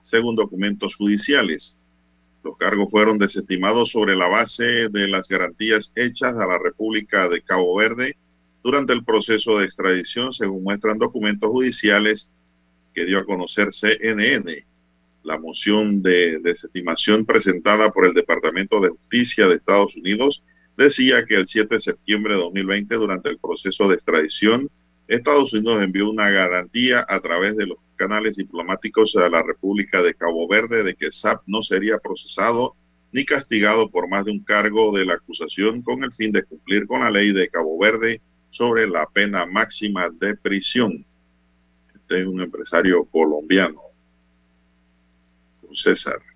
según 0.00 0.36
documentos 0.36 0.96
judiciales. 0.96 1.76
Los 2.42 2.56
cargos 2.56 2.90
fueron 2.90 3.18
desestimados 3.18 3.90
sobre 3.90 4.16
la 4.16 4.28
base 4.28 4.88
de 4.88 5.08
las 5.08 5.28
garantías 5.28 5.92
hechas 5.94 6.34
a 6.36 6.46
la 6.46 6.58
República 6.58 7.28
de 7.28 7.42
Cabo 7.42 7.76
Verde 7.76 8.16
durante 8.62 8.92
el 8.92 9.04
proceso 9.04 9.58
de 9.58 9.64
extradición, 9.66 10.32
según 10.32 10.62
muestran 10.62 10.98
documentos 10.98 11.50
judiciales 11.50 12.30
que 12.94 13.04
dio 13.04 13.18
a 13.18 13.24
conocer 13.24 13.72
CNN. 13.72 14.64
La 15.22 15.38
moción 15.38 16.02
de 16.02 16.38
desestimación 16.42 17.26
presentada 17.26 17.90
por 17.90 18.06
el 18.06 18.14
Departamento 18.14 18.80
de 18.80 18.88
Justicia 18.88 19.46
de 19.46 19.56
Estados 19.56 19.94
Unidos 19.96 20.42
decía 20.78 21.26
que 21.26 21.34
el 21.34 21.46
7 21.46 21.74
de 21.74 21.80
septiembre 21.80 22.34
de 22.34 22.40
2020, 22.40 22.94
durante 22.94 23.28
el 23.28 23.38
proceso 23.38 23.86
de 23.86 23.96
extradición, 23.96 24.70
Estados 25.08 25.52
Unidos 25.52 25.82
envió 25.82 26.08
una 26.08 26.30
garantía 26.30 27.04
a 27.06 27.20
través 27.20 27.56
de 27.56 27.66
los 27.66 27.78
canales 28.00 28.36
diplomáticos 28.36 29.14
a 29.16 29.28
la 29.28 29.42
República 29.42 30.00
de 30.00 30.14
Cabo 30.14 30.48
Verde 30.48 30.82
de 30.82 30.94
que 30.94 31.12
SAP 31.12 31.42
no 31.46 31.62
sería 31.62 31.98
procesado 31.98 32.74
ni 33.12 33.26
castigado 33.26 33.90
por 33.90 34.08
más 34.08 34.24
de 34.24 34.30
un 34.30 34.42
cargo 34.42 34.96
de 34.96 35.04
la 35.04 35.14
acusación 35.14 35.82
con 35.82 36.02
el 36.02 36.10
fin 36.14 36.32
de 36.32 36.44
cumplir 36.44 36.86
con 36.86 37.00
la 37.00 37.10
ley 37.10 37.30
de 37.32 37.50
Cabo 37.50 37.78
Verde 37.78 38.22
sobre 38.48 38.88
la 38.88 39.04
pena 39.04 39.44
máxima 39.44 40.08
de 40.18 40.34
prisión. 40.34 41.04
Este 41.94 42.22
es 42.22 42.26
un 42.26 42.40
empresario 42.40 43.04
colombiano, 43.04 43.82
César. 45.74 46.29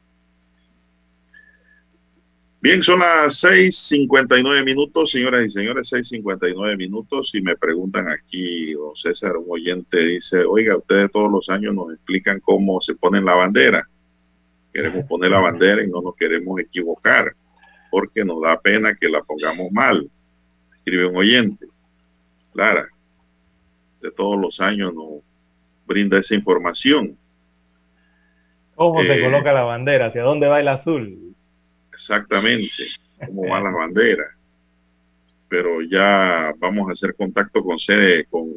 Bien, 2.64 2.82
son 2.82 3.00
las 3.00 3.44
6.59 3.44 4.64
minutos, 4.64 5.10
señoras 5.10 5.44
y 5.44 5.50
señores, 5.50 5.92
6.59 5.92 6.78
minutos. 6.78 7.34
Y 7.34 7.42
me 7.42 7.56
preguntan 7.56 8.08
aquí, 8.08 8.72
don 8.72 8.96
César, 8.96 9.36
un 9.36 9.44
oyente 9.50 9.98
dice, 9.98 10.46
oiga, 10.46 10.74
ustedes 10.74 11.10
todos 11.10 11.30
los 11.30 11.50
años 11.50 11.74
nos 11.74 11.92
explican 11.92 12.40
cómo 12.40 12.80
se 12.80 12.94
ponen 12.94 13.26
la 13.26 13.34
bandera. 13.34 13.86
Queremos 14.72 15.04
poner 15.04 15.32
la 15.32 15.40
bandera 15.40 15.84
y 15.84 15.90
no 15.90 16.00
nos 16.00 16.16
queremos 16.16 16.58
equivocar, 16.58 17.34
porque 17.90 18.24
nos 18.24 18.40
da 18.40 18.58
pena 18.58 18.94
que 18.94 19.10
la 19.10 19.22
pongamos 19.22 19.70
mal. 19.70 20.08
Escribe 20.74 21.04
un 21.04 21.16
oyente. 21.16 21.66
Clara, 22.54 22.88
de 24.00 24.10
todos 24.10 24.40
los 24.40 24.58
años 24.62 24.94
nos 24.94 25.20
brinda 25.86 26.18
esa 26.18 26.34
información. 26.34 27.14
¿Cómo 28.74 29.02
se 29.02 29.18
eh, 29.18 29.22
coloca 29.22 29.52
la 29.52 29.64
bandera? 29.64 30.06
¿Hacia 30.06 30.22
dónde 30.22 30.46
va 30.46 30.60
el 30.60 30.68
azul? 30.68 31.33
Exactamente 31.94 32.68
cómo 33.26 33.48
va 33.48 33.60
la 33.60 33.70
bandera. 33.78 34.24
Pero 35.48 35.82
ya 35.82 36.52
vamos 36.58 36.88
a 36.88 36.92
hacer 36.92 37.14
contacto 37.14 37.62
con 37.62 37.78
sede 37.78 38.26
con 38.26 38.48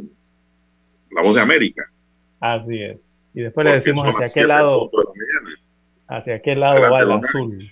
la 1.12 1.22
voz 1.22 1.36
de 1.36 1.42
América. 1.42 1.84
Así 2.40 2.82
es. 2.82 2.98
Y 3.34 3.42
después 3.42 3.66
le 3.66 3.74
decimos 3.74 4.06
hacia 4.06 4.34
qué 4.34 4.48
lado, 4.48 4.90
hacia 6.08 6.42
qué 6.42 6.56
lado 6.56 6.82
va 6.90 7.00
el 7.00 7.12
azul. 7.12 7.72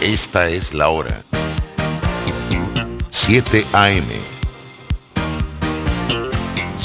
Esta 0.00 0.48
es 0.48 0.74
la 0.74 0.88
hora. 0.88 1.22
7 3.10 3.64
AM 3.72 4.41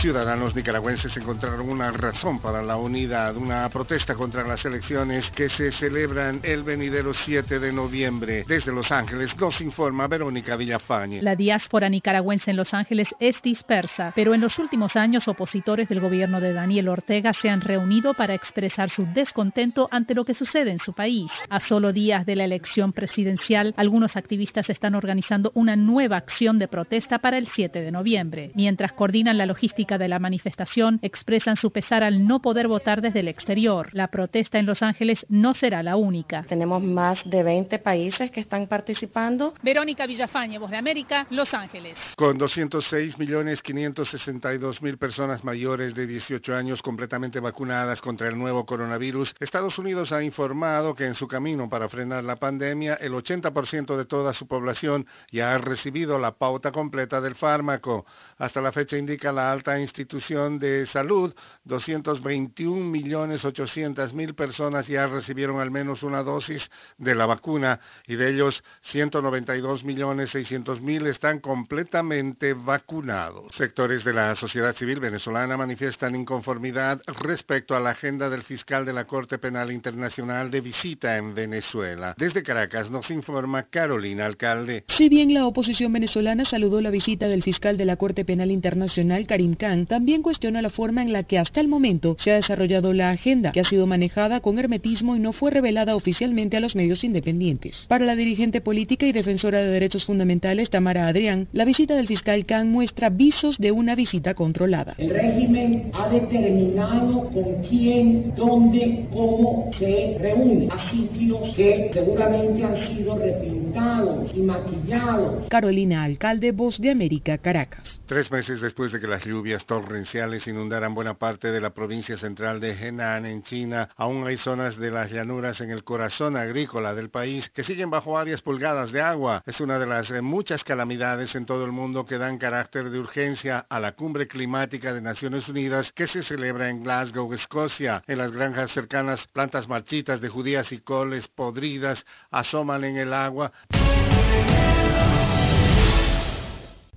ciudadanos 0.00 0.56
nicaragüenses 0.56 1.14
encontraron 1.18 1.68
una 1.68 1.90
razón 1.90 2.38
para 2.38 2.62
la 2.62 2.76
unidad, 2.76 3.36
una 3.36 3.68
protesta 3.68 4.14
contra 4.14 4.48
las 4.48 4.64
elecciones 4.64 5.30
que 5.30 5.50
se 5.50 5.70
celebran 5.70 6.40
el 6.42 6.62
venidero 6.62 7.12
7 7.12 7.58
de 7.58 7.70
noviembre. 7.70 8.44
Desde 8.48 8.72
Los 8.72 8.90
Ángeles 8.92 9.36
nos 9.36 9.60
informa 9.60 10.08
Verónica 10.08 10.56
Villafañe. 10.56 11.20
La 11.20 11.36
diáspora 11.36 11.90
nicaragüense 11.90 12.50
en 12.50 12.56
Los 12.56 12.72
Ángeles 12.72 13.08
es 13.20 13.42
dispersa, 13.42 14.12
pero 14.16 14.32
en 14.32 14.40
los 14.40 14.58
últimos 14.58 14.96
años 14.96 15.28
opositores 15.28 15.86
del 15.90 16.00
gobierno 16.00 16.40
de 16.40 16.54
Daniel 16.54 16.88
Ortega 16.88 17.34
se 17.34 17.50
han 17.50 17.60
reunido 17.60 18.14
para 18.14 18.32
expresar 18.32 18.88
su 18.88 19.04
descontento 19.04 19.86
ante 19.90 20.14
lo 20.14 20.24
que 20.24 20.32
sucede 20.32 20.70
en 20.70 20.78
su 20.78 20.94
país. 20.94 21.30
A 21.50 21.60
solo 21.60 21.92
días 21.92 22.24
de 22.24 22.36
la 22.36 22.44
elección 22.44 22.94
presidencial, 22.94 23.74
algunos 23.76 24.16
activistas 24.16 24.70
están 24.70 24.94
organizando 24.94 25.52
una 25.54 25.76
nueva 25.76 26.16
acción 26.16 26.58
de 26.58 26.68
protesta 26.68 27.18
para 27.18 27.36
el 27.36 27.48
7 27.48 27.82
de 27.82 27.92
noviembre, 27.92 28.50
mientras 28.54 28.92
coordinan 28.92 29.36
la 29.36 29.44
logística 29.44 29.89
de 29.98 30.08
la 30.08 30.18
manifestación 30.18 30.98
expresan 31.02 31.56
su 31.56 31.70
pesar 31.70 32.02
al 32.02 32.26
no 32.26 32.40
poder 32.40 32.68
votar 32.68 33.00
desde 33.00 33.20
el 33.20 33.28
exterior. 33.28 33.88
La 33.92 34.08
protesta 34.08 34.58
en 34.58 34.66
Los 34.66 34.82
Ángeles 34.82 35.26
no 35.28 35.54
será 35.54 35.82
la 35.82 35.96
única. 35.96 36.44
Tenemos 36.48 36.82
más 36.82 37.28
de 37.28 37.42
20 37.42 37.78
países 37.78 38.30
que 38.30 38.40
están 38.40 38.66
participando. 38.66 39.54
Verónica 39.62 40.06
Villafañe, 40.06 40.58
Voz 40.58 40.70
de 40.70 40.76
América, 40.76 41.26
Los 41.30 41.54
Ángeles. 41.54 41.98
Con 42.16 42.38
206 42.38 43.18
millones 43.18 43.62
562 43.62 44.82
mil 44.82 44.98
personas 44.98 45.44
mayores 45.44 45.94
de 45.94 46.06
18 46.06 46.54
años 46.54 46.82
completamente 46.82 47.40
vacunadas 47.40 48.00
contra 48.00 48.28
el 48.28 48.38
nuevo 48.38 48.64
coronavirus, 48.66 49.34
Estados 49.40 49.78
Unidos 49.78 50.12
ha 50.12 50.22
informado 50.22 50.94
que 50.94 51.06
en 51.06 51.14
su 51.14 51.26
camino 51.26 51.68
para 51.68 51.88
frenar 51.88 52.24
la 52.24 52.36
pandemia, 52.36 52.94
el 52.94 53.12
80% 53.12 53.96
de 53.96 54.04
toda 54.04 54.32
su 54.32 54.46
población 54.46 55.06
ya 55.30 55.54
ha 55.54 55.58
recibido 55.58 56.18
la 56.18 56.32
pauta 56.32 56.72
completa 56.72 57.20
del 57.20 57.34
fármaco. 57.34 58.06
Hasta 58.38 58.60
la 58.60 58.72
fecha 58.72 58.96
indica 58.96 59.32
la 59.32 59.50
alta 59.50 59.78
institución 59.80 60.58
de 60.58 60.86
salud, 60.86 61.34
221 61.64 62.84
millones 62.84 63.44
800 63.44 64.14
mil 64.14 64.34
personas 64.34 64.86
ya 64.86 65.06
recibieron 65.06 65.60
al 65.60 65.70
menos 65.70 66.02
una 66.02 66.22
dosis 66.22 66.70
de 66.98 67.14
la 67.14 67.26
vacuna 67.26 67.80
y 68.06 68.16
de 68.16 68.30
ellos 68.30 68.62
192 68.82 69.84
millones 69.84 70.30
600 70.30 70.80
mil 70.80 71.06
están 71.06 71.40
completamente 71.40 72.54
vacunados. 72.54 73.54
Sectores 73.54 74.04
de 74.04 74.12
la 74.12 74.34
sociedad 74.36 74.74
civil 74.74 75.00
venezolana 75.00 75.56
manifiestan 75.56 76.14
inconformidad 76.14 77.00
respecto 77.06 77.74
a 77.74 77.80
la 77.80 77.90
agenda 77.90 78.30
del 78.30 78.42
fiscal 78.42 78.84
de 78.84 78.92
la 78.92 79.06
Corte 79.06 79.38
Penal 79.38 79.72
Internacional 79.72 80.50
de 80.50 80.60
visita 80.60 81.16
en 81.16 81.34
Venezuela. 81.34 82.14
Desde 82.16 82.42
Caracas 82.42 82.90
nos 82.90 83.10
informa 83.10 83.64
Carolina 83.64 84.26
Alcalde. 84.26 84.84
Si 84.88 85.08
bien 85.08 85.32
la 85.34 85.46
oposición 85.46 85.92
venezolana 85.92 86.44
saludó 86.44 86.80
la 86.80 86.90
visita 86.90 87.28
del 87.28 87.42
fiscal 87.42 87.76
de 87.76 87.84
la 87.84 87.96
Corte 87.96 88.24
Penal 88.24 88.50
Internacional, 88.50 89.26
Karim 89.26 89.54
Khan, 89.54 89.69
también 89.86 90.22
cuestiona 90.22 90.62
la 90.62 90.70
forma 90.70 91.02
en 91.02 91.12
la 91.12 91.22
que 91.22 91.38
hasta 91.38 91.60
el 91.60 91.68
momento 91.68 92.16
se 92.18 92.32
ha 92.32 92.34
desarrollado 92.34 92.92
la 92.92 93.10
agenda, 93.10 93.52
que 93.52 93.60
ha 93.60 93.64
sido 93.64 93.86
manejada 93.86 94.40
con 94.40 94.58
hermetismo 94.58 95.16
y 95.16 95.20
no 95.20 95.32
fue 95.32 95.50
revelada 95.50 95.96
oficialmente 95.96 96.56
a 96.56 96.60
los 96.60 96.74
medios 96.74 97.04
independientes. 97.04 97.86
Para 97.88 98.04
la 98.04 98.16
dirigente 98.16 98.60
política 98.60 99.06
y 99.06 99.12
defensora 99.12 99.62
de 99.62 99.68
derechos 99.68 100.04
fundamentales, 100.04 100.70
Tamara 100.70 101.06
Adrián, 101.06 101.48
la 101.52 101.64
visita 101.64 101.94
del 101.94 102.08
fiscal 102.08 102.46
Khan 102.46 102.70
muestra 102.70 103.08
visos 103.10 103.58
de 103.58 103.72
una 103.72 103.94
visita 103.94 104.34
controlada. 104.34 104.94
El 104.98 105.10
régimen 105.10 105.90
ha 105.92 106.08
determinado 106.08 107.30
con 107.30 107.62
quién, 107.68 108.34
dónde, 108.34 109.06
cómo 109.12 109.70
se 109.78 110.16
reúne 110.18 110.68
a 110.70 110.90
sitios 110.90 111.54
que 111.54 111.90
seguramente 111.92 112.64
han 112.64 112.76
sido 112.76 113.16
repintados 113.16 114.30
y 114.34 114.40
maquillados. 114.40 115.48
Carolina 115.48 116.04
Alcalde, 116.04 116.52
Voz 116.52 116.80
de 116.80 116.90
América, 116.90 117.38
Caracas. 117.38 118.00
Tres 118.06 118.30
meses 118.30 118.60
después 118.60 118.92
de 118.92 119.00
que 119.00 119.06
las 119.06 119.24
lluvias 119.24 119.59
torrenciales 119.66 120.46
inundaran 120.46 120.94
buena 120.94 121.14
parte 121.14 121.50
de 121.50 121.60
la 121.60 121.70
provincia 121.70 122.16
central 122.16 122.60
de 122.60 122.72
Henan 122.72 123.26
en 123.26 123.42
China, 123.42 123.88
aún 123.96 124.26
hay 124.26 124.36
zonas 124.36 124.76
de 124.76 124.90
las 124.90 125.10
llanuras 125.10 125.60
en 125.60 125.70
el 125.70 125.84
corazón 125.84 126.36
agrícola 126.36 126.94
del 126.94 127.10
país 127.10 127.50
que 127.50 127.64
siguen 127.64 127.90
bajo 127.90 128.12
varias 128.12 128.42
pulgadas 128.42 128.92
de 128.92 129.00
agua. 129.00 129.42
Es 129.46 129.60
una 129.60 129.78
de 129.78 129.86
las 129.86 130.10
eh, 130.10 130.22
muchas 130.22 130.64
calamidades 130.64 131.34
en 131.34 131.46
todo 131.46 131.64
el 131.64 131.72
mundo 131.72 132.06
que 132.06 132.18
dan 132.18 132.38
carácter 132.38 132.90
de 132.90 132.98
urgencia 132.98 133.66
a 133.68 133.80
la 133.80 133.92
cumbre 133.92 134.28
climática 134.28 134.92
de 134.92 135.00
Naciones 135.00 135.48
Unidas 135.48 135.92
que 135.92 136.06
se 136.06 136.22
celebra 136.22 136.68
en 136.68 136.82
Glasgow, 136.82 137.32
Escocia. 137.32 138.02
En 138.06 138.18
las 138.18 138.32
granjas 138.32 138.70
cercanas, 138.70 139.26
plantas 139.28 139.68
marchitas 139.68 140.20
de 140.20 140.28
judías 140.28 140.72
y 140.72 140.80
coles 140.80 141.28
podridas 141.28 142.04
asoman 142.30 142.84
en 142.84 142.96
el 142.96 143.12
agua. 143.12 143.52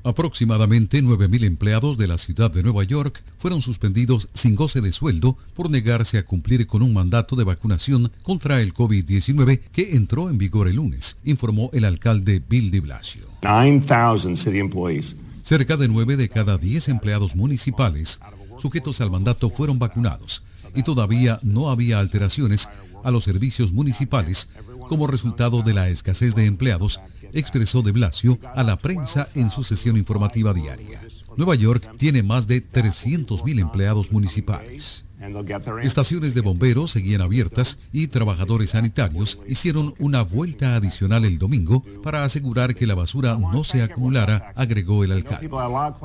Aproximadamente 0.05 1.01
9.000 1.01 1.45
empleados 1.45 1.97
de 1.97 2.07
la 2.07 2.17
ciudad 2.17 2.51
de 2.51 2.61
Nueva 2.61 2.83
York 2.83 3.23
fueron 3.39 3.61
suspendidos 3.61 4.27
sin 4.33 4.55
goce 4.55 4.81
de 4.81 4.91
sueldo 4.91 5.37
por 5.55 5.69
negarse 5.69 6.17
a 6.17 6.25
cumplir 6.25 6.67
con 6.67 6.81
un 6.81 6.93
mandato 6.93 7.37
de 7.37 7.45
vacunación 7.45 8.11
contra 8.21 8.61
el 8.61 8.73
COVID-19 8.73 9.61
que 9.71 9.95
entró 9.95 10.29
en 10.29 10.37
vigor 10.37 10.67
el 10.67 10.75
lunes, 10.75 11.17
informó 11.23 11.69
el 11.71 11.85
alcalde 11.85 12.43
Bill 12.47 12.69
de 12.69 12.81
Blasio. 12.81 13.27
Cerca 15.43 15.77
de 15.77 15.87
9 15.87 16.17
de 16.17 16.27
cada 16.27 16.57
10 16.57 16.89
empleados 16.89 17.33
municipales 17.35 18.19
sujetos 18.59 18.99
al 19.01 19.11
mandato 19.11 19.49
fueron 19.49 19.79
vacunados 19.79 20.43
y 20.75 20.83
todavía 20.83 21.39
no 21.43 21.69
había 21.69 21.99
alteraciones 21.99 22.67
a 23.03 23.11
los 23.11 23.23
servicios 23.23 23.71
municipales 23.71 24.47
como 24.87 25.07
resultado 25.07 25.61
de 25.61 25.73
la 25.73 25.89
escasez 25.89 26.35
de 26.35 26.45
empleados 26.45 26.99
expresó 27.31 27.81
de 27.81 27.91
Blasio 27.91 28.37
a 28.55 28.63
la 28.63 28.77
prensa 28.77 29.27
en 29.35 29.51
su 29.51 29.63
sesión 29.63 29.97
informativa 29.97 30.53
diaria. 30.53 31.01
Nueva 31.37 31.55
York 31.55 31.95
tiene 31.97 32.23
más 32.23 32.47
de 32.47 32.63
300.000 32.63 33.59
empleados 33.59 34.11
municipales. 34.11 35.03
Estaciones 35.83 36.33
de 36.33 36.41
bomberos 36.41 36.91
seguían 36.91 37.21
abiertas 37.21 37.79
y 37.93 38.07
trabajadores 38.07 38.71
sanitarios 38.71 39.39
hicieron 39.47 39.93
una 39.99 40.21
vuelta 40.21 40.75
adicional 40.75 41.23
el 41.23 41.37
domingo 41.37 41.83
para 42.03 42.25
asegurar 42.25 42.75
que 42.75 42.85
la 42.85 42.95
basura 42.95 43.37
no 43.37 43.63
se 43.63 43.81
acumulara, 43.81 44.51
agregó 44.55 45.03
el 45.03 45.13
alcalde. 45.13 45.49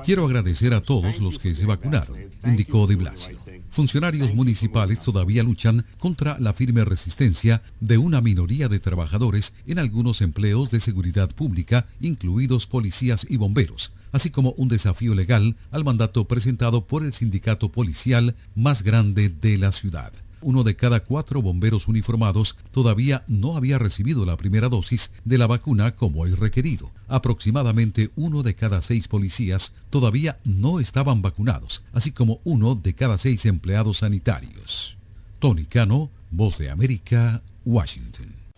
Quiero 0.04 0.24
agradecer 0.24 0.72
a 0.72 0.82
todos 0.82 1.18
los 1.18 1.38
que 1.40 1.56
se 1.56 1.66
vacunaron, 1.66 2.16
indicó 2.44 2.86
de 2.86 2.94
Blasio. 2.94 3.38
Funcionarios 3.70 4.34
municipales 4.34 5.00
todavía 5.00 5.42
luchan 5.42 5.84
contra 5.98 6.38
la 6.38 6.52
firme 6.52 6.84
resistencia 6.84 7.62
de 7.80 7.98
una 7.98 8.20
minoría 8.20 8.68
de 8.68 8.78
trabajadores 8.78 9.52
en 9.66 9.80
algunos 9.80 10.20
empleos 10.20 10.70
de 10.70 10.80
seguridad 10.80 11.30
pública, 11.34 11.86
incluidos 12.00 12.66
policías 12.66 13.26
y 13.28 13.36
bomberos, 13.36 13.92
así 14.12 14.30
como 14.30 14.52
un 14.52 14.68
desafío 14.68 15.14
legal 15.14 15.56
al 15.70 15.84
mandato 15.84 16.24
presentado 16.26 16.86
por 16.86 17.04
el 17.04 17.12
sindicato 17.14 17.70
policial 17.70 18.34
más 18.54 18.82
grande 18.82 19.28
de 19.28 19.58
la 19.58 19.72
ciudad. 19.72 20.12
Uno 20.40 20.62
de 20.62 20.76
cada 20.76 21.00
cuatro 21.00 21.42
bomberos 21.42 21.88
uniformados 21.88 22.56
todavía 22.70 23.24
no 23.26 23.56
había 23.56 23.76
recibido 23.76 24.24
la 24.24 24.36
primera 24.36 24.68
dosis 24.68 25.10
de 25.24 25.36
la 25.36 25.48
vacuna 25.48 25.96
como 25.96 26.26
es 26.26 26.38
requerido. 26.38 26.92
Aproximadamente 27.08 28.10
uno 28.14 28.44
de 28.44 28.54
cada 28.54 28.80
seis 28.82 29.08
policías 29.08 29.72
todavía 29.90 30.38
no 30.44 30.78
estaban 30.78 31.22
vacunados, 31.22 31.82
así 31.92 32.12
como 32.12 32.40
uno 32.44 32.76
de 32.76 32.94
cada 32.94 33.18
seis 33.18 33.46
empleados 33.46 33.98
sanitarios. 33.98 34.96
Tony 35.40 35.64
Cano, 35.64 36.10
Voz 36.30 36.58
de 36.58 36.70
América, 36.70 37.42
Washington. 37.64 38.47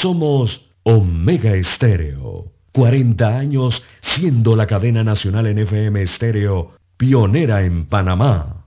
Somos 0.00 0.70
Omega 0.84 1.56
Estéreo. 1.56 2.52
40 2.70 3.36
años 3.36 3.82
siendo 4.00 4.54
la 4.54 4.68
cadena 4.68 5.02
nacional 5.02 5.48
en 5.48 5.58
FM 5.58 6.00
Estéreo, 6.02 6.76
pionera 6.96 7.62
en 7.62 7.84
Panamá. 7.86 8.64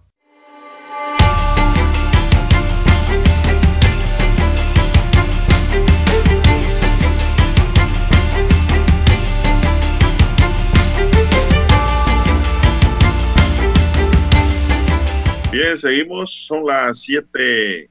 Bien, 15.50 15.78
seguimos. 15.78 16.46
Son 16.46 16.66
las 16.66 17.00
siete, 17.00 17.91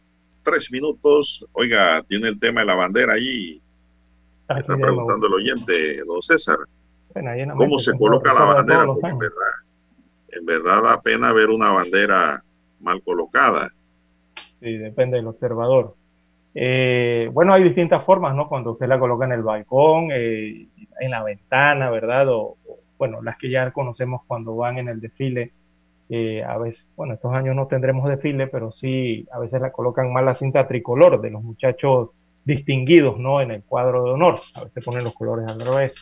tres 0.50 0.72
minutos. 0.72 1.46
Oiga, 1.52 2.02
tiene 2.08 2.28
el 2.28 2.40
tema 2.40 2.60
de 2.60 2.66
la 2.66 2.74
bandera. 2.74 3.14
Así 3.14 3.62
Está 4.48 4.74
es, 4.74 4.80
preguntando 4.80 5.26
el 5.28 5.34
oyente, 5.34 6.02
don 6.04 6.20
César. 6.20 6.58
Bueno, 7.14 7.54
¿Cómo 7.56 7.78
se 7.78 7.96
coloca 7.96 8.34
la 8.34 8.44
bandera? 8.44 8.86
Porque 8.86 9.08
en 9.08 9.18
verdad, 9.18 9.52
en 10.28 10.46
verdad 10.46 10.82
da 10.82 11.00
pena 11.00 11.32
ver 11.32 11.50
una 11.50 11.70
bandera 11.70 12.42
mal 12.80 13.02
colocada. 13.02 13.72
Sí, 14.60 14.76
depende 14.76 15.16
del 15.16 15.26
observador. 15.26 15.94
Eh, 16.54 17.30
bueno, 17.32 17.54
hay 17.54 17.62
distintas 17.62 18.04
formas, 18.04 18.34
¿no? 18.34 18.48
Cuando 18.48 18.72
usted 18.72 18.88
la 18.88 18.98
coloca 18.98 19.24
en 19.24 19.32
el 19.32 19.42
balcón, 19.42 20.08
eh, 20.12 20.66
en 21.00 21.10
la 21.10 21.22
ventana, 21.22 21.90
¿verdad? 21.90 22.28
O, 22.28 22.56
o, 22.66 22.78
bueno, 22.98 23.22
las 23.22 23.38
que 23.38 23.50
ya 23.50 23.70
conocemos 23.70 24.22
cuando 24.26 24.56
van 24.56 24.78
en 24.78 24.88
el 24.88 25.00
desfile. 25.00 25.52
Eh, 26.12 26.42
a 26.42 26.58
veces, 26.58 26.84
bueno, 26.96 27.14
estos 27.14 27.32
años 27.32 27.54
no 27.54 27.68
tendremos 27.68 28.08
desfile, 28.08 28.48
pero 28.48 28.72
sí, 28.72 29.28
a 29.30 29.38
veces 29.38 29.60
la 29.60 29.70
colocan 29.70 30.12
mal 30.12 30.24
la 30.24 30.34
cinta 30.34 30.66
tricolor 30.66 31.20
de 31.20 31.30
los 31.30 31.40
muchachos 31.40 32.10
distinguidos, 32.44 33.16
¿no? 33.18 33.40
En 33.40 33.52
el 33.52 33.62
cuadro 33.62 34.02
de 34.02 34.10
honor. 34.10 34.40
A 34.54 34.64
veces 34.64 34.84
ponen 34.84 35.04
los 35.04 35.14
colores 35.14 35.46
al 35.46 35.60
revés. 35.60 35.94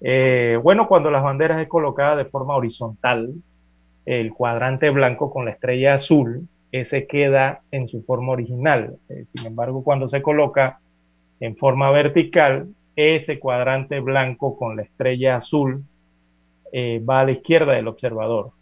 Eh, 0.00 0.60
bueno, 0.62 0.86
cuando 0.86 1.10
las 1.10 1.24
banderas 1.24 1.60
es 1.60 1.66
colocada 1.66 2.14
de 2.14 2.26
forma 2.26 2.54
horizontal, 2.54 3.34
el 4.04 4.32
cuadrante 4.32 4.90
blanco 4.90 5.32
con 5.32 5.46
la 5.46 5.50
estrella 5.50 5.94
azul, 5.94 6.46
ese 6.70 7.08
queda 7.08 7.62
en 7.72 7.88
su 7.88 8.04
forma 8.04 8.30
original. 8.30 8.96
Eh, 9.08 9.24
sin 9.34 9.44
embargo, 9.44 9.82
cuando 9.82 10.08
se 10.08 10.22
coloca 10.22 10.78
en 11.40 11.56
forma 11.56 11.90
vertical, 11.90 12.68
ese 12.94 13.40
cuadrante 13.40 13.98
blanco 13.98 14.56
con 14.56 14.76
la 14.76 14.82
estrella 14.82 15.38
azul 15.38 15.82
eh, 16.72 17.00
va 17.00 17.20
a 17.20 17.24
la 17.24 17.32
izquierda 17.32 17.72
del 17.72 17.88
observador 17.88 18.52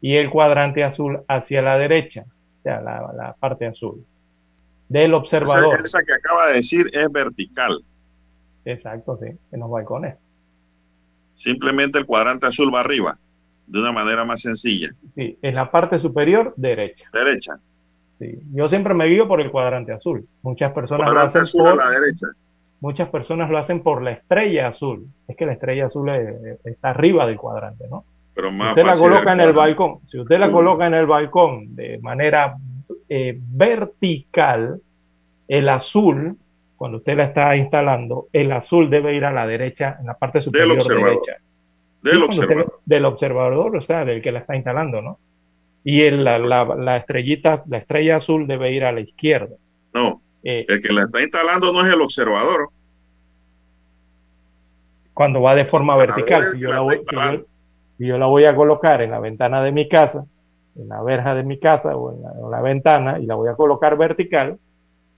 y 0.00 0.16
el 0.16 0.30
cuadrante 0.30 0.82
azul 0.84 1.20
hacia 1.28 1.62
la 1.62 1.76
derecha, 1.78 2.24
o 2.60 2.62
sea, 2.62 2.80
la, 2.80 3.12
la 3.14 3.34
parte 3.38 3.66
azul 3.66 4.04
del 4.88 5.10
Esa, 5.10 5.16
observador. 5.16 5.80
esa 5.84 6.02
que 6.02 6.12
acaba 6.14 6.48
de 6.48 6.54
decir 6.54 6.90
es 6.92 7.10
vertical. 7.12 7.82
Exacto, 8.64 9.18
sí, 9.22 9.30
en 9.52 9.60
los 9.60 9.70
balcones. 9.70 10.16
Simplemente 11.34 11.98
el 11.98 12.06
cuadrante 12.06 12.46
azul 12.46 12.74
va 12.74 12.80
arriba. 12.80 13.16
de 13.66 13.78
una 13.80 13.92
manera 13.92 14.24
más 14.24 14.40
sencilla. 14.40 14.90
Sí, 15.14 15.38
en 15.42 15.54
la 15.54 15.70
parte 15.70 15.98
superior 16.00 16.52
derecha. 16.56 17.04
Derecha. 17.12 17.52
Sí. 18.18 18.38
Yo 18.52 18.68
siempre 18.68 18.94
me 18.94 19.06
guío 19.06 19.28
por 19.28 19.40
el 19.40 19.50
cuadrante 19.50 19.92
azul. 19.92 20.26
Muchas 20.42 20.72
personas 20.72 21.06
lo 21.06 21.12
Cuadrante 21.14 21.38
hacen 21.38 21.42
azul 21.42 21.62
por 21.70 21.80
a 21.80 21.84
la 21.84 21.90
derecha. 22.00 22.26
muchas 22.80 23.08
personas 23.10 23.48
lo 23.48 23.58
hacen 23.58 23.80
por 23.82 24.02
la 24.02 24.10
estrella 24.10 24.68
azul. 24.68 25.06
Es 25.28 25.36
que 25.36 25.46
la 25.46 25.52
estrella 25.52 25.86
azul 25.86 26.08
eh, 26.10 26.58
está 26.64 26.90
arriba 26.90 27.26
del 27.26 27.36
cuadrante, 27.38 27.84
¿no? 27.88 28.04
Pero 28.40 28.52
más 28.52 28.68
usted 28.70 28.84
la 28.84 28.96
coloca 28.98 29.32
en 29.32 29.40
el 29.40 29.52
balcón, 29.52 29.98
si 30.10 30.18
usted 30.18 30.38
la 30.38 30.50
coloca 30.50 30.86
en 30.86 30.94
el 30.94 31.06
balcón 31.06 31.74
de 31.76 31.98
manera 31.98 32.56
eh, 33.08 33.36
vertical, 33.38 34.80
el 35.48 35.68
azul, 35.68 36.36
cuando 36.76 36.98
usted 36.98 37.16
la 37.16 37.24
está 37.24 37.54
instalando, 37.56 38.28
el 38.32 38.50
azul 38.52 38.88
debe 38.88 39.14
ir 39.14 39.24
a 39.24 39.32
la 39.32 39.46
derecha, 39.46 39.96
en 40.00 40.06
la 40.06 40.14
parte 40.14 40.40
superior 40.42 40.72
observador. 40.72 41.20
derecha. 41.20 41.42
Del 42.02 42.12
Sí, 42.12 42.18
cuando 42.18 42.26
usted- 42.28 42.44
observador. 42.44 42.80
del 42.86 43.04
observador, 43.04 43.76
o 43.76 43.82
sea, 43.82 44.04
del 44.04 44.22
que 44.22 44.32
la 44.32 44.38
está 44.40 44.56
instalando, 44.56 45.02
¿no? 45.02 45.18
Y 45.84 46.02
el- 46.02 46.24
la, 46.24 46.38
la- 46.38 46.64
la 46.76 46.96
estrellita, 46.98 47.62
la 47.68 47.78
estrella 47.78 48.16
azul 48.18 48.46
debe 48.46 48.72
ir 48.72 48.84
a 48.84 48.92
la 48.92 49.00
izquierda. 49.00 49.56
No, 49.92 50.22
Eh, 50.42 50.64
el 50.68 50.80
que 50.80 50.92
la 50.92 51.02
está 51.02 51.20
instalando 51.20 51.72
no 51.72 51.84
es 51.86 51.92
el 51.92 52.00
observador. 52.00 52.70
cuando 55.12 55.42
va 55.42 55.54
de 55.54 55.64
forma 55.66 55.96
vertical. 55.96 56.44
es 56.44 56.50
Si 56.52 56.56
el 56.56 56.62
yo, 56.62 56.66
que 56.68 56.70
la 56.70 56.74
la 56.76 56.80
voy, 56.80 56.94
está 56.96 57.30
si 57.30 57.36
yo- 57.36 57.44
si 58.00 58.06
yo 58.06 58.16
la 58.16 58.24
voy 58.26 58.46
a 58.46 58.56
colocar 58.56 59.02
en 59.02 59.10
la 59.10 59.20
ventana 59.20 59.62
de 59.62 59.72
mi 59.72 59.86
casa, 59.86 60.24
en 60.74 60.88
la 60.88 61.02
verja 61.02 61.34
de 61.34 61.42
mi 61.42 61.58
casa 61.60 61.94
o 61.94 62.14
en 62.14 62.22
la, 62.22 62.30
en 62.32 62.50
la 62.50 62.62
ventana 62.62 63.18
y 63.18 63.26
la 63.26 63.34
voy 63.34 63.50
a 63.50 63.54
colocar 63.56 63.98
vertical, 63.98 64.58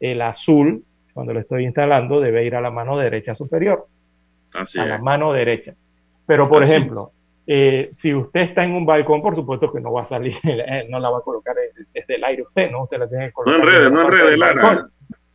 el 0.01 0.21
azul, 0.21 0.83
cuando 1.15 1.33
lo 1.33 1.39
estoy 1.39 1.65
instalando, 1.65 2.19
debe 2.21 2.45
ir 2.45 2.57
a 2.57 2.61
la 2.61 2.73
mano 2.73 2.99
derecha 2.99 3.37
superior, 3.37 3.87
Así 4.53 4.81
a 4.81 4.83
es. 4.83 4.89
la 4.89 4.99
mano 4.99 5.33
derecha. 5.33 5.75
Pero, 6.27 6.49
por 6.49 6.65
Así 6.65 6.73
ejemplo, 6.73 7.13
eh, 7.47 7.91
si 7.93 8.13
usted 8.13 8.41
está 8.41 8.65
en 8.65 8.73
un 8.75 8.85
balcón, 8.85 9.23
por 9.23 9.37
supuesto 9.37 9.71
que 9.73 9.81
no 9.81 9.93
va 9.93 10.03
a 10.03 10.09
salir, 10.09 10.35
eh, 10.43 10.87
no 10.89 10.99
la 10.99 11.09
va 11.11 11.19
a 11.19 11.23
colocar 11.23 11.55
desde, 11.95 12.15
el 12.17 12.25
aire 12.25 12.43
usted, 12.43 12.69
¿no? 12.73 12.83
Usted 12.83 12.99
la 12.99 13.09
tiene 13.09 13.27
que 13.27 13.29
No 13.31 13.35
colocar. 13.35 13.61
enrede, 13.61 13.79
desde 13.85 13.91
la 13.91 14.03
no 14.03 14.09
enrede, 14.09 14.37
Lara. 14.37 14.63
balcón. 14.63 14.93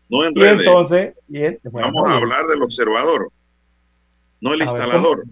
No 0.09 0.23
Y 0.23 0.27
enrede. 0.27 0.51
entonces, 0.65 1.15
y 1.29 1.43
en- 1.45 1.59
bueno, 1.71 1.87
Vamos 1.93 2.09
a 2.09 2.13
y- 2.13 2.17
hablar 2.21 2.45
del 2.47 2.61
observador, 2.61 3.29
no 4.41 4.53
el 4.53 4.61
instalador. 4.61 5.23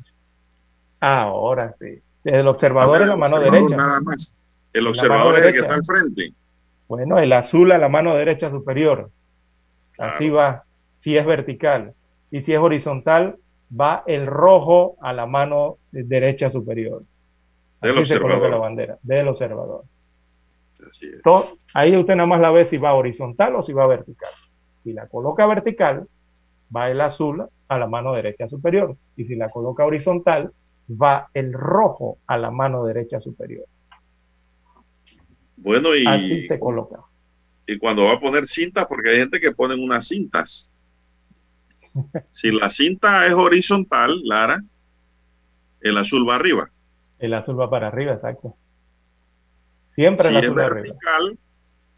ahora 1.00 1.76
sí. 1.80 2.00
El 2.26 2.48
observador 2.48 3.02
en 3.02 3.08
la 3.10 3.16
mano 3.16 3.40
derecha. 3.40 3.76
Nada 3.78 4.00
más. 4.02 4.36
El 4.74 4.88
observador 4.88 5.40
es 5.40 5.46
el 5.46 5.54
que 5.54 5.60
está 5.60 5.74
al 5.76 5.84
frente. 5.86 6.34
Bueno, 6.88 7.18
el 7.20 7.32
azul 7.34 7.72
a 7.72 7.78
la 7.78 7.88
mano 7.88 8.16
derecha 8.16 8.50
superior. 8.50 9.10
Así 9.98 10.30
va. 10.30 10.64
Si 11.00 11.16
es 11.16 11.26
vertical. 11.26 11.94
Y 12.32 12.42
si 12.42 12.54
es 12.54 12.60
horizontal, 12.60 13.38
va 13.80 14.04
el 14.08 14.26
rojo 14.28 14.98
a 15.02 15.14
la 15.14 15.26
mano 15.26 15.78
derecha 15.92 16.52
superior. 16.52 17.04
Del 17.82 17.96
Así 17.98 18.06
se 18.06 18.16
coloca 18.16 18.36
observador. 18.36 18.52
la 18.52 18.58
bandera, 18.58 18.98
del 19.04 19.28
observador. 19.28 19.84
Así 20.88 21.06
es. 21.08 21.22
To- 21.22 21.58
ahí 21.74 21.96
usted 21.96 22.16
nada 22.16 22.28
más 22.28 22.42
la 22.42 22.52
ve 22.52 22.66
si 22.66 22.78
va 22.78 22.94
horizontal 22.94 23.56
o 23.56 23.64
si 23.64 23.72
va 23.74 23.88
vertical. 23.88 24.32
Si 24.84 24.94
la 24.94 25.08
coloca 25.08 25.46
vertical, 25.46 26.08
va 26.76 26.90
el 26.90 27.00
azul 27.02 27.46
a 27.68 27.78
la 27.78 27.88
mano 27.88 28.14
derecha 28.14 28.50
superior. 28.50 28.96
Y 29.16 29.26
si 29.26 29.36
la 29.36 29.50
coloca 29.50 29.86
horizontal, 29.86 30.52
va 30.90 31.30
el 31.34 31.54
rojo 31.54 32.20
a 32.28 32.38
la 32.38 32.52
mano 32.52 32.86
derecha 32.86 33.20
superior. 33.20 33.66
Bueno, 35.58 35.90
Así 36.06 36.34
y, 36.34 36.48
se 36.48 36.60
coloca. 36.60 37.00
y 37.66 37.78
cuando 37.78 38.04
va 38.06 38.14
a 38.14 38.20
poner 38.20 38.48
cintas, 38.48 38.86
porque 38.88 39.10
hay 39.10 39.18
gente 39.18 39.40
que 39.40 39.52
ponen 39.52 39.82
unas 39.84 40.08
cintas. 40.08 40.72
Si 42.32 42.52
la 42.52 42.70
cinta 42.70 43.26
es 43.26 43.34
horizontal, 43.34 44.20
Lara, 44.24 44.62
el 45.82 45.98
azul 45.98 46.28
va 46.28 46.36
arriba. 46.36 46.70
El 47.20 47.34
azul 47.34 47.58
va 47.60 47.70
para 47.70 47.88
arriba, 47.88 48.14
exacto. 48.14 48.58
Siempre 49.96 50.30
Si 50.30 50.36
el 50.36 50.44
es 50.44 50.44
azul 50.44 50.60
arriba. 50.60 50.82
vertical, 50.82 51.40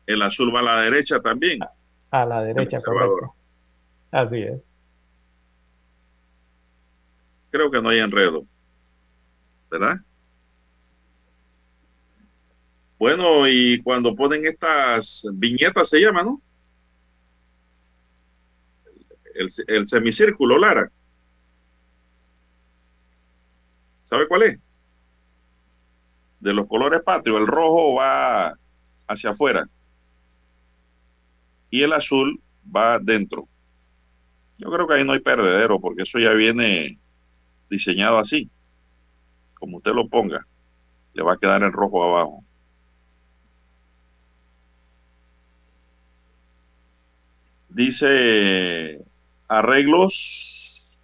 el 0.05 0.21
azul 0.21 0.53
va 0.53 0.59
a 0.59 0.63
la 0.63 0.81
derecha 0.81 1.19
también. 1.19 1.59
A 2.11 2.25
la 2.25 2.43
derecha, 2.43 2.79
correcto. 2.81 3.33
Así 4.11 4.41
es. 4.41 4.67
Creo 7.49 7.71
que 7.71 7.81
no 7.81 7.89
hay 7.89 7.99
enredo. 7.99 8.45
¿Verdad? 9.69 9.97
Bueno, 12.99 13.47
y 13.47 13.81
cuando 13.83 14.15
ponen 14.15 14.45
estas 14.45 15.25
viñetas 15.33 15.89
se 15.89 15.99
llama, 15.99 16.23
¿no? 16.23 16.41
El, 19.67 19.87
semicírculo, 19.87 20.57
Lara. 20.57 20.91
¿Sabe 24.01 24.27
cuál 24.27 24.43
es? 24.43 24.59
De 26.39 26.53
los 26.53 26.67
colores 26.67 27.01
patrios. 27.01 27.39
El 27.39 27.45
rojo 27.45 27.95
va 27.95 28.57
hacia 29.07 29.29
afuera. 29.29 29.69
Y 31.69 31.83
el 31.83 31.93
azul 31.93 32.41
va 32.75 32.97
dentro. 32.97 33.47
Yo 34.57 34.71
creo 34.71 34.87
que 34.87 34.95
ahí 34.95 35.03
no 35.05 35.13
hay 35.13 35.19
perdedero, 35.19 35.79
porque 35.79 36.01
eso 36.01 36.17
ya 36.17 36.31
viene 36.31 36.99
diseñado 37.69 38.17
así. 38.17 38.49
Como 39.59 39.77
usted 39.77 39.91
lo 39.91 40.07
ponga, 40.07 40.45
le 41.13 41.23
va 41.23 41.33
a 41.33 41.37
quedar 41.37 41.63
el 41.63 41.71
rojo 41.71 42.03
abajo. 42.03 42.43
Dice 47.69 49.01
arreglos 49.47 50.99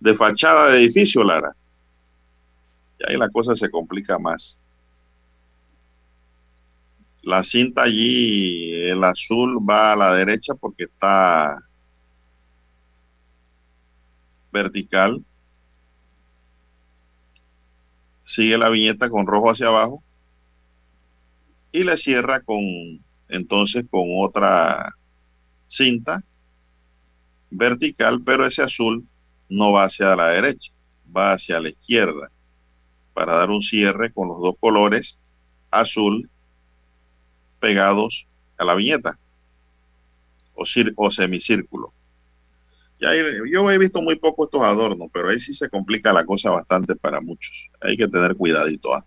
de 0.00 0.14
fachada 0.14 0.70
de 0.70 0.78
edificio, 0.78 1.24
Lara. 1.24 1.54
Y 2.98 3.10
ahí 3.10 3.16
la 3.16 3.28
cosa 3.30 3.54
se 3.54 3.70
complica 3.70 4.18
más. 4.18 4.58
La 7.22 7.42
cinta 7.42 7.82
allí, 7.82 8.72
el 8.88 9.02
azul 9.04 9.58
va 9.58 9.92
a 9.92 9.96
la 9.96 10.14
derecha 10.14 10.54
porque 10.54 10.84
está 10.84 11.58
vertical. 14.52 15.22
Sigue 18.28 18.58
la 18.58 18.68
viñeta 18.68 19.08
con 19.08 19.26
rojo 19.26 19.50
hacia 19.50 19.68
abajo 19.68 20.02
y 21.72 21.82
le 21.82 21.96
cierra 21.96 22.42
con 22.42 22.60
entonces 23.26 23.86
con 23.88 24.02
otra 24.18 24.94
cinta 25.66 26.22
vertical, 27.50 28.20
pero 28.22 28.44
ese 28.44 28.62
azul 28.62 29.08
no 29.48 29.72
va 29.72 29.84
hacia 29.84 30.14
la 30.14 30.28
derecha, 30.28 30.70
va 31.16 31.32
hacia 31.32 31.58
la 31.58 31.70
izquierda 31.70 32.30
para 33.14 33.34
dar 33.34 33.48
un 33.48 33.62
cierre 33.62 34.12
con 34.12 34.28
los 34.28 34.42
dos 34.42 34.56
colores 34.60 35.18
azul 35.70 36.28
pegados 37.60 38.26
a 38.58 38.64
la 38.66 38.74
viñeta 38.74 39.18
o, 40.52 40.64
o 40.96 41.10
semicírculo. 41.10 41.94
Yo 43.00 43.70
he 43.70 43.78
visto 43.78 44.02
muy 44.02 44.16
poco 44.16 44.44
estos 44.44 44.62
adornos, 44.62 45.08
pero 45.12 45.28
ahí 45.28 45.38
sí 45.38 45.54
se 45.54 45.68
complica 45.68 46.12
la 46.12 46.24
cosa 46.24 46.50
bastante 46.50 46.96
para 46.96 47.20
muchos. 47.20 47.68
Hay 47.80 47.96
que 47.96 48.08
tener 48.08 48.34
cuidadito. 48.34 48.94
¿ah? 48.94 49.04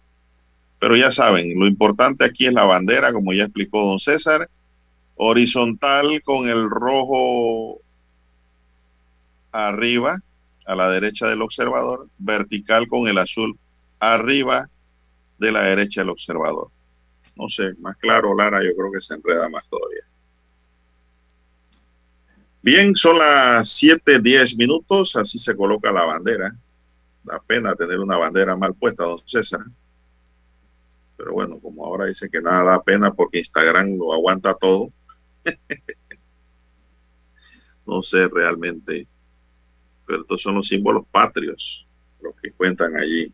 Pero 0.80 0.96
ya 0.96 1.12
saben, 1.12 1.60
lo 1.60 1.68
importante 1.68 2.24
aquí 2.24 2.48
es 2.48 2.54
la 2.54 2.66
bandera, 2.66 3.12
como 3.12 3.34
ya 3.34 3.44
explicó 3.44 3.86
don 3.86 4.00
César, 4.00 4.50
horizontal 5.16 6.22
con 6.24 6.48
el 6.48 6.70
rojo 6.70 7.80
arriba, 9.52 10.18
a 10.66 10.76
la 10.76 10.90
derecha 10.90 11.28
del 11.28 11.42
observador, 11.42 12.08
vertical 12.18 12.88
con 12.88 13.08
el 13.08 13.18
azul 13.18 13.58
arriba 14.00 14.70
de 15.38 15.52
la 15.52 15.64
derecha 15.64 16.02
del 16.02 16.12
observador. 16.12 16.70
No 17.36 17.50
sé, 17.50 17.74
más 17.80 17.98
claro, 17.98 18.36
Lara, 18.36 18.64
yo 18.64 18.76
creo 18.76 18.92
que 18.92 19.02
se 19.02 19.16
enreda 19.16 19.50
más 19.50 19.68
todavía. 19.70 20.04
Bien, 22.64 22.96
son 22.96 23.18
las 23.18 23.70
7:10 23.70 24.56
minutos, 24.56 25.16
así 25.16 25.40
se 25.40 25.56
coloca 25.56 25.92
la 25.92 26.06
bandera. 26.06 26.56
Da 27.24 27.40
pena 27.40 27.76
tener 27.76 28.00
una 28.00 28.18
bandera 28.18 28.56
mal 28.56 28.76
puesta, 28.76 29.04
don 29.04 29.20
César. 29.26 29.62
Pero 31.18 31.34
bueno, 31.34 31.60
como 31.60 31.86
ahora 31.86 32.06
dice 32.06 32.30
que 32.30 32.42
nada 32.42 32.64
da 32.64 32.84
pena 32.84 33.14
porque 33.14 33.40
Instagram 33.40 33.98
lo 33.98 34.14
aguanta 34.14 34.54
todo. 34.54 34.92
no 37.88 38.04
sé 38.04 38.28
realmente, 38.28 39.08
pero 40.06 40.22
estos 40.22 40.42
son 40.42 40.56
los 40.56 40.68
símbolos 40.68 41.06
patrios, 41.12 41.88
los 42.22 42.36
que 42.36 42.52
cuentan 42.52 42.96
allí. 42.96 43.34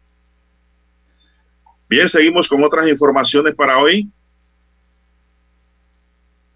Bien, 1.89 2.07
seguimos 2.07 2.47
con 2.47 2.63
otras 2.63 2.87
informaciones 2.87 3.55
para 3.55 3.77
hoy. 3.79 4.09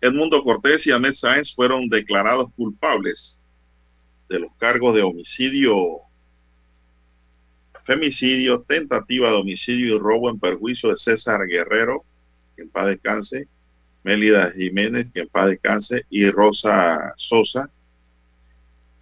Edmundo 0.02 0.44
Cortés 0.44 0.86
y 0.88 0.92
Ahmed 0.92 1.14
Sáenz 1.14 1.54
fueron 1.54 1.88
declarados 1.88 2.52
culpables 2.56 3.40
de 4.28 4.40
los 4.40 4.52
cargos 4.58 4.96
de 4.96 5.04
homicidio, 5.04 6.00
femicidio, 7.86 8.62
tentativa 8.62 9.30
de 9.30 9.36
homicidio 9.36 9.96
y 9.96 10.00
robo 10.00 10.30
en 10.30 10.40
perjuicio 10.40 10.90
de 10.90 10.98
César 10.98 11.46
Guerrero, 11.48 12.04
que 12.56 12.64
en 12.64 12.70
paz 12.70 12.88
descanse, 12.88 13.48
Mélida 14.04 14.52
Jiménez, 14.52 15.12
que 15.14 15.22
en 15.22 15.30
paz 15.30 15.48
descanse, 15.48 16.06
y 16.10 16.30
Rosa 16.30 17.14
Sosa, 17.16 17.70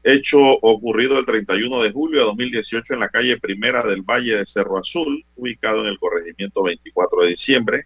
Hecho 0.01 0.39
ocurrido 0.39 1.19
el 1.19 1.25
31 1.25 1.81
de 1.81 1.91
julio 1.91 2.19
de 2.19 2.25
2018 2.27 2.93
en 2.93 3.01
la 3.01 3.09
calle 3.09 3.37
Primera 3.37 3.83
del 3.83 4.01
Valle 4.01 4.37
de 4.37 4.45
Cerro 4.45 4.77
Azul, 4.77 5.25
ubicado 5.35 5.81
en 5.81 5.87
el 5.87 5.99
corregimiento 5.99 6.63
24 6.63 7.23
de 7.23 7.29
diciembre. 7.29 7.85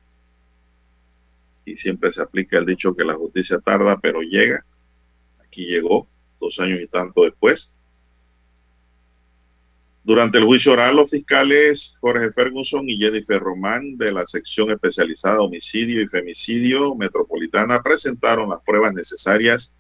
Y 1.66 1.78
siempre 1.78 2.12
se 2.12 2.22
aplica 2.22 2.58
el 2.58 2.66
dicho 2.66 2.96
que 2.96 3.06
la 3.06 3.14
justicia 3.14 3.60
tarda, 3.60 4.00
pero 4.00 4.22
llega. 4.22 4.66
Aquí 5.40 5.66
llegó 5.66 6.08
dos 6.40 6.60
años 6.60 6.80
y 6.82 6.88
tanto 6.88 7.24
después. 7.24 7.74
Durante 10.06 10.38
el 10.38 10.44
juicio 10.44 10.74
oral, 10.74 10.98
los 10.98 11.12
fiscales 11.12 11.96
Jorge 12.02 12.30
Ferguson 12.34 12.90
y 12.90 12.98
Jennifer 12.98 13.40
Román 13.40 13.98
de 13.98 14.12
la 14.12 14.26
sección 14.26 14.70
especializada 14.70 15.40
homicidio 15.40 16.02
y 16.02 16.08
femicidio 16.08 16.94
metropolitana 16.96 17.82
presentaron 17.82 18.50
las 18.50 18.62
pruebas 18.66 18.94
necesarias 18.94 19.74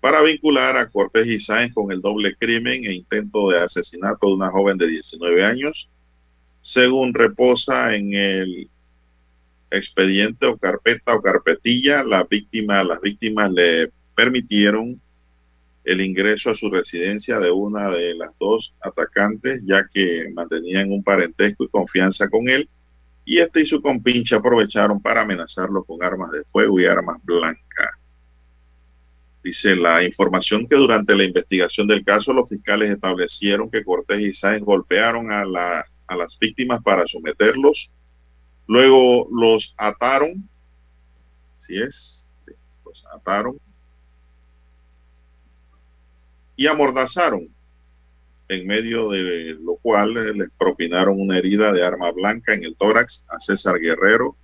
para 0.00 0.22
vincular 0.22 0.78
a 0.78 0.88
Cortés 0.88 1.26
y 1.26 1.38
Sáenz 1.38 1.74
con 1.74 1.92
el 1.92 2.00
doble 2.00 2.34
crimen 2.36 2.86
e 2.86 2.94
intento 2.94 3.50
de 3.50 3.58
asesinato 3.60 4.28
de 4.28 4.34
una 4.34 4.50
joven 4.50 4.78
de 4.78 4.86
19 4.86 5.44
años, 5.44 5.90
según 6.62 7.12
reposa 7.12 7.94
en 7.94 8.14
el 8.14 8.70
expediente 9.70 10.46
o 10.46 10.56
carpeta 10.56 11.14
o 11.14 11.22
carpetilla, 11.22 12.02
la 12.02 12.24
víctima, 12.24 12.82
las 12.82 13.00
víctimas 13.00 13.50
le 13.52 13.90
permitieron 14.14 15.00
el 15.84 16.00
ingreso 16.00 16.50
a 16.50 16.54
su 16.54 16.70
residencia 16.70 17.38
de 17.38 17.50
una 17.50 17.90
de 17.90 18.14
las 18.14 18.30
dos 18.38 18.74
atacantes, 18.80 19.62
ya 19.64 19.86
que 19.92 20.28
mantenían 20.34 20.92
un 20.92 21.02
parentesco 21.02 21.64
y 21.64 21.68
confianza 21.68 22.28
con 22.28 22.48
él, 22.48 22.68
y 23.24 23.38
este 23.38 23.62
y 23.62 23.66
su 23.66 23.80
compinche 23.80 24.34
aprovecharon 24.34 25.00
para 25.00 25.22
amenazarlo 25.22 25.84
con 25.84 26.02
armas 26.02 26.32
de 26.32 26.44
fuego 26.44 26.80
y 26.80 26.86
armas 26.86 27.16
blancas. 27.22 27.90
Dice 29.42 29.74
la 29.74 30.02
información 30.02 30.66
que 30.68 30.76
durante 30.76 31.16
la 31.16 31.24
investigación 31.24 31.86
del 31.86 32.04
caso 32.04 32.32
los 32.32 32.48
fiscales 32.48 32.90
establecieron 32.90 33.70
que 33.70 33.84
Cortés 33.84 34.20
y 34.20 34.32
Sáenz 34.34 34.62
golpearon 34.62 35.32
a, 35.32 35.44
a 36.06 36.16
las 36.16 36.38
víctimas 36.38 36.82
para 36.82 37.06
someterlos, 37.06 37.90
luego 38.70 39.26
los 39.32 39.74
ataron, 39.76 40.48
si 41.56 41.82
es, 41.82 42.24
los 42.84 43.04
ataron. 43.12 43.58
Y 46.54 46.68
amordazaron, 46.68 47.48
en 48.48 48.66
medio 48.68 49.10
de 49.10 49.56
lo 49.60 49.74
cual 49.82 50.14
les 50.38 50.50
propinaron 50.56 51.20
una 51.20 51.38
herida 51.38 51.72
de 51.72 51.82
arma 51.82 52.12
blanca 52.12 52.54
en 52.54 52.62
el 52.62 52.76
tórax 52.76 53.24
a 53.28 53.40
César 53.40 53.80
Guerrero, 53.80 54.36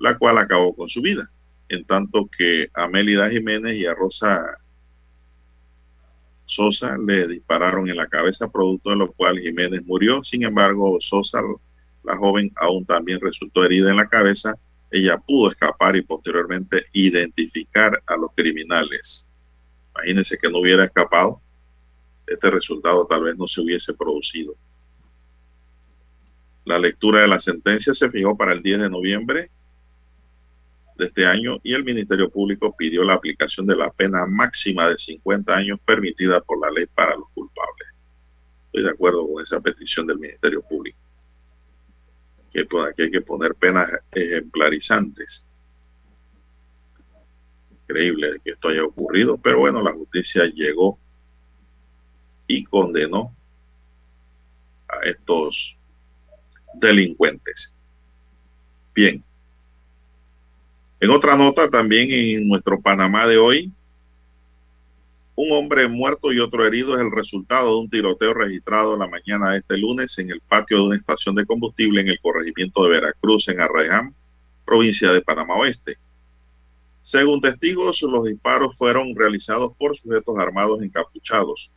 la 0.00 0.18
cual 0.18 0.38
acabó 0.38 0.74
con 0.74 0.88
su 0.88 1.00
vida, 1.00 1.30
en 1.68 1.84
tanto 1.84 2.28
que 2.36 2.68
a 2.74 2.88
Mélida 2.88 3.30
Jiménez 3.30 3.76
y 3.76 3.86
a 3.86 3.94
Rosa 3.94 4.58
Sosa 6.46 6.96
le 6.98 7.28
dispararon 7.28 7.88
en 7.88 7.96
la 7.96 8.08
cabeza, 8.08 8.50
producto 8.50 8.90
de 8.90 8.96
lo 8.96 9.12
cual 9.12 9.38
Jiménez 9.38 9.84
murió. 9.84 10.24
Sin 10.24 10.42
embargo, 10.42 10.96
Sosa, 11.00 11.40
la 12.04 12.16
joven, 12.16 12.52
aún 12.56 12.84
también 12.84 13.20
resultó 13.20 13.64
herida 13.64 13.90
en 13.90 13.96
la 13.96 14.08
cabeza. 14.08 14.54
Ella 14.90 15.18
pudo 15.18 15.50
escapar 15.50 15.96
y 15.96 16.02
posteriormente 16.02 16.84
identificar 16.92 18.02
a 18.06 18.16
los 18.16 18.30
criminales. 18.34 19.26
Imagínense 19.94 20.38
que 20.38 20.50
no 20.50 20.58
hubiera 20.58 20.84
escapado, 20.84 21.40
este 22.26 22.50
resultado 22.50 23.06
tal 23.06 23.24
vez 23.24 23.36
no 23.36 23.46
se 23.46 23.60
hubiese 23.60 23.94
producido. 23.94 24.54
La 26.64 26.78
lectura 26.78 27.20
de 27.20 27.28
la 27.28 27.40
sentencia 27.40 27.92
se 27.92 28.10
fijó 28.10 28.36
para 28.36 28.52
el 28.52 28.62
10 28.62 28.80
de 28.80 28.90
noviembre 28.90 29.50
de 30.96 31.06
este 31.06 31.26
año 31.26 31.58
y 31.62 31.74
el 31.74 31.84
Ministerio 31.84 32.30
Público 32.30 32.74
pidió 32.76 33.04
la 33.04 33.14
aplicación 33.14 33.66
de 33.66 33.76
la 33.76 33.90
pena 33.90 34.26
máxima 34.26 34.88
de 34.88 34.96
50 34.96 35.54
años 35.54 35.80
permitida 35.84 36.40
por 36.40 36.60
la 36.60 36.70
ley 36.70 36.86
para 36.86 37.16
los 37.16 37.28
culpables. 37.34 37.88
Estoy 38.66 38.84
de 38.84 38.90
acuerdo 38.90 39.28
con 39.28 39.42
esa 39.42 39.60
petición 39.60 40.06
del 40.06 40.18
Ministerio 40.18 40.62
Público. 40.62 40.98
Que, 42.54 42.66
que 42.96 43.02
hay 43.02 43.10
que 43.10 43.20
poner 43.20 43.54
penas 43.54 43.90
ejemplarizantes 44.12 45.46
increíble 47.84 48.40
que 48.42 48.52
esto 48.52 48.68
haya 48.68 48.84
ocurrido, 48.84 49.36
pero 49.36 49.60
bueno, 49.60 49.82
la 49.82 49.92
justicia 49.92 50.44
llegó 50.46 50.98
y 52.46 52.64
condenó 52.64 53.34
a 54.88 55.08
estos 55.08 55.76
delincuentes. 56.74 57.74
Bien. 58.94 59.22
En 61.00 61.10
otra 61.10 61.36
nota, 61.36 61.68
también 61.68 62.10
en 62.10 62.48
nuestro 62.48 62.80
Panamá 62.80 63.26
de 63.26 63.36
hoy, 63.36 63.72
un 65.36 65.52
hombre 65.52 65.88
muerto 65.88 66.32
y 66.32 66.38
otro 66.38 66.64
herido 66.64 66.94
es 66.94 67.00
el 67.00 67.10
resultado 67.10 67.74
de 67.74 67.80
un 67.80 67.90
tiroteo 67.90 68.34
registrado 68.34 68.96
la 68.96 69.08
mañana 69.08 69.50
de 69.50 69.58
este 69.58 69.76
lunes 69.76 70.16
en 70.18 70.30
el 70.30 70.40
patio 70.40 70.78
de 70.78 70.82
una 70.84 70.96
estación 70.96 71.34
de 71.34 71.44
combustible 71.44 72.00
en 72.00 72.08
el 72.08 72.20
corregimiento 72.20 72.84
de 72.84 72.90
Veracruz, 72.90 73.48
en 73.48 73.60
Arreján, 73.60 74.14
provincia 74.64 75.12
de 75.12 75.22
Panamá 75.22 75.56
Oeste. 75.56 75.98
Según 77.00 77.40
testigos, 77.40 78.00
los 78.02 78.24
disparos 78.24 78.78
fueron 78.78 79.14
realizados 79.14 79.72
por 79.76 79.96
sujetos 79.96 80.38
armados 80.38 80.80
encapuchados. 80.82 81.70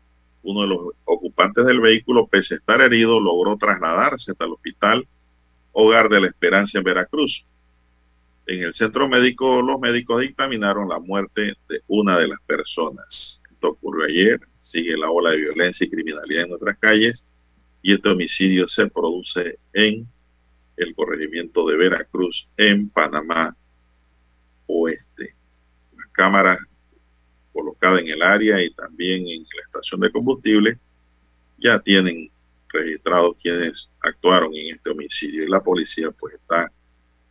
Uno 0.43 0.61
de 0.61 0.67
los 0.67 0.79
ocupantes 1.03 1.65
del 1.65 1.81
vehículo, 1.81 2.27
pese 2.27 2.53
a 2.53 2.57
estar 2.57 2.79
herido, 2.79 3.19
logró 3.19 3.57
trasladarse 3.57 4.31
hasta 4.31 4.45
el 4.45 4.53
hospital 4.53 5.07
Hogar 5.73 6.09
de 6.09 6.21
la 6.21 6.27
Esperanza 6.27 6.77
en 6.77 6.84
Veracruz. 6.84 7.45
En 8.45 8.63
el 8.63 8.73
centro 8.73 9.09
médico, 9.09 9.61
los 9.61 9.79
médicos 9.79 10.21
dictaminaron 10.21 10.88
la 10.88 10.99
muerte 10.99 11.55
de 11.67 11.81
una 11.88 12.17
de 12.17 12.29
las 12.29 12.39
personas. 12.41 13.36
Esto 13.57 13.69
ocurrió 13.69 14.05
ayer, 14.05 14.39
sigue 14.59 14.95
la 14.95 15.09
ola 15.09 15.31
de 15.31 15.38
violencia 15.38 15.84
y 15.84 15.89
criminalidad 15.89 16.43
en 16.43 16.49
nuestras 16.49 16.77
calles 16.77 17.25
y 17.81 17.91
este 17.91 18.09
homicidio 18.09 18.67
se 18.67 18.85
produce 18.85 19.57
en 19.73 20.07
el 20.75 20.93
corregimiento 20.93 21.67
de 21.67 21.75
Veracruz, 21.75 22.47
en 22.55 22.88
Panamá, 22.88 23.57
oeste. 24.67 25.34
Las 25.97 26.07
cámaras 26.11 26.59
colocadas 27.51 28.01
en 28.01 28.09
el 28.09 28.21
área 28.21 28.61
y 28.61 28.69
también 28.69 29.27
en 29.27 29.41
la 29.41 29.63
estación 29.65 30.01
de 30.01 30.11
combustible 30.11 30.77
ya 31.57 31.79
tienen 31.79 32.29
registrados 32.69 33.38
quienes 33.41 33.89
actuaron 34.01 34.53
en 34.53 34.75
este 34.75 34.91
homicidio 34.91 35.45
y 35.45 35.49
la 35.49 35.63
policía 35.63 36.11
pues 36.11 36.35
está 36.35 36.71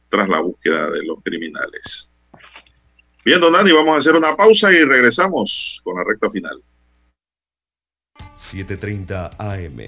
tras 0.09 0.29
la 0.29 0.41
búsqueda 0.41 0.91
de 0.91 1.05
los 1.05 1.23
criminales. 1.23 2.11
Bien, 3.27 3.41
don 3.41 3.53
Dani, 3.53 3.73
vamos 3.73 3.97
a 3.97 3.99
hacer 3.99 4.15
una 4.15 4.37
pausa 4.37 4.71
y 4.71 4.85
regresamos 4.85 5.81
con 5.83 5.97
la 5.97 6.05
recta 6.05 6.31
final. 6.31 6.63
7.30 8.53 9.35
AM 9.37 9.81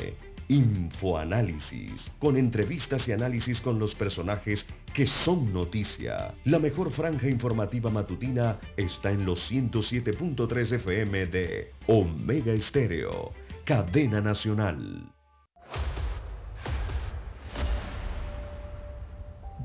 Infoanálisis, 0.49 2.11
con 2.19 2.37
entrevistas 2.37 3.07
y 3.07 3.13
análisis 3.13 3.61
con 3.61 3.79
los 3.79 3.95
personajes 3.95 4.67
que 4.93 5.07
son 5.07 5.53
noticia. 5.53 6.35
La 6.47 6.59
mejor 6.59 6.91
franja 6.91 7.29
informativa 7.29 7.93
matutina 7.93 8.59
está 8.77 9.13
en 9.13 9.25
los 9.25 9.49
107.3 9.53 10.73
FM 10.73 11.27
de 11.27 11.73
Omega 11.87 12.53
Estéreo, 12.53 13.33
cadena 13.65 14.21
nacional. 14.21 15.13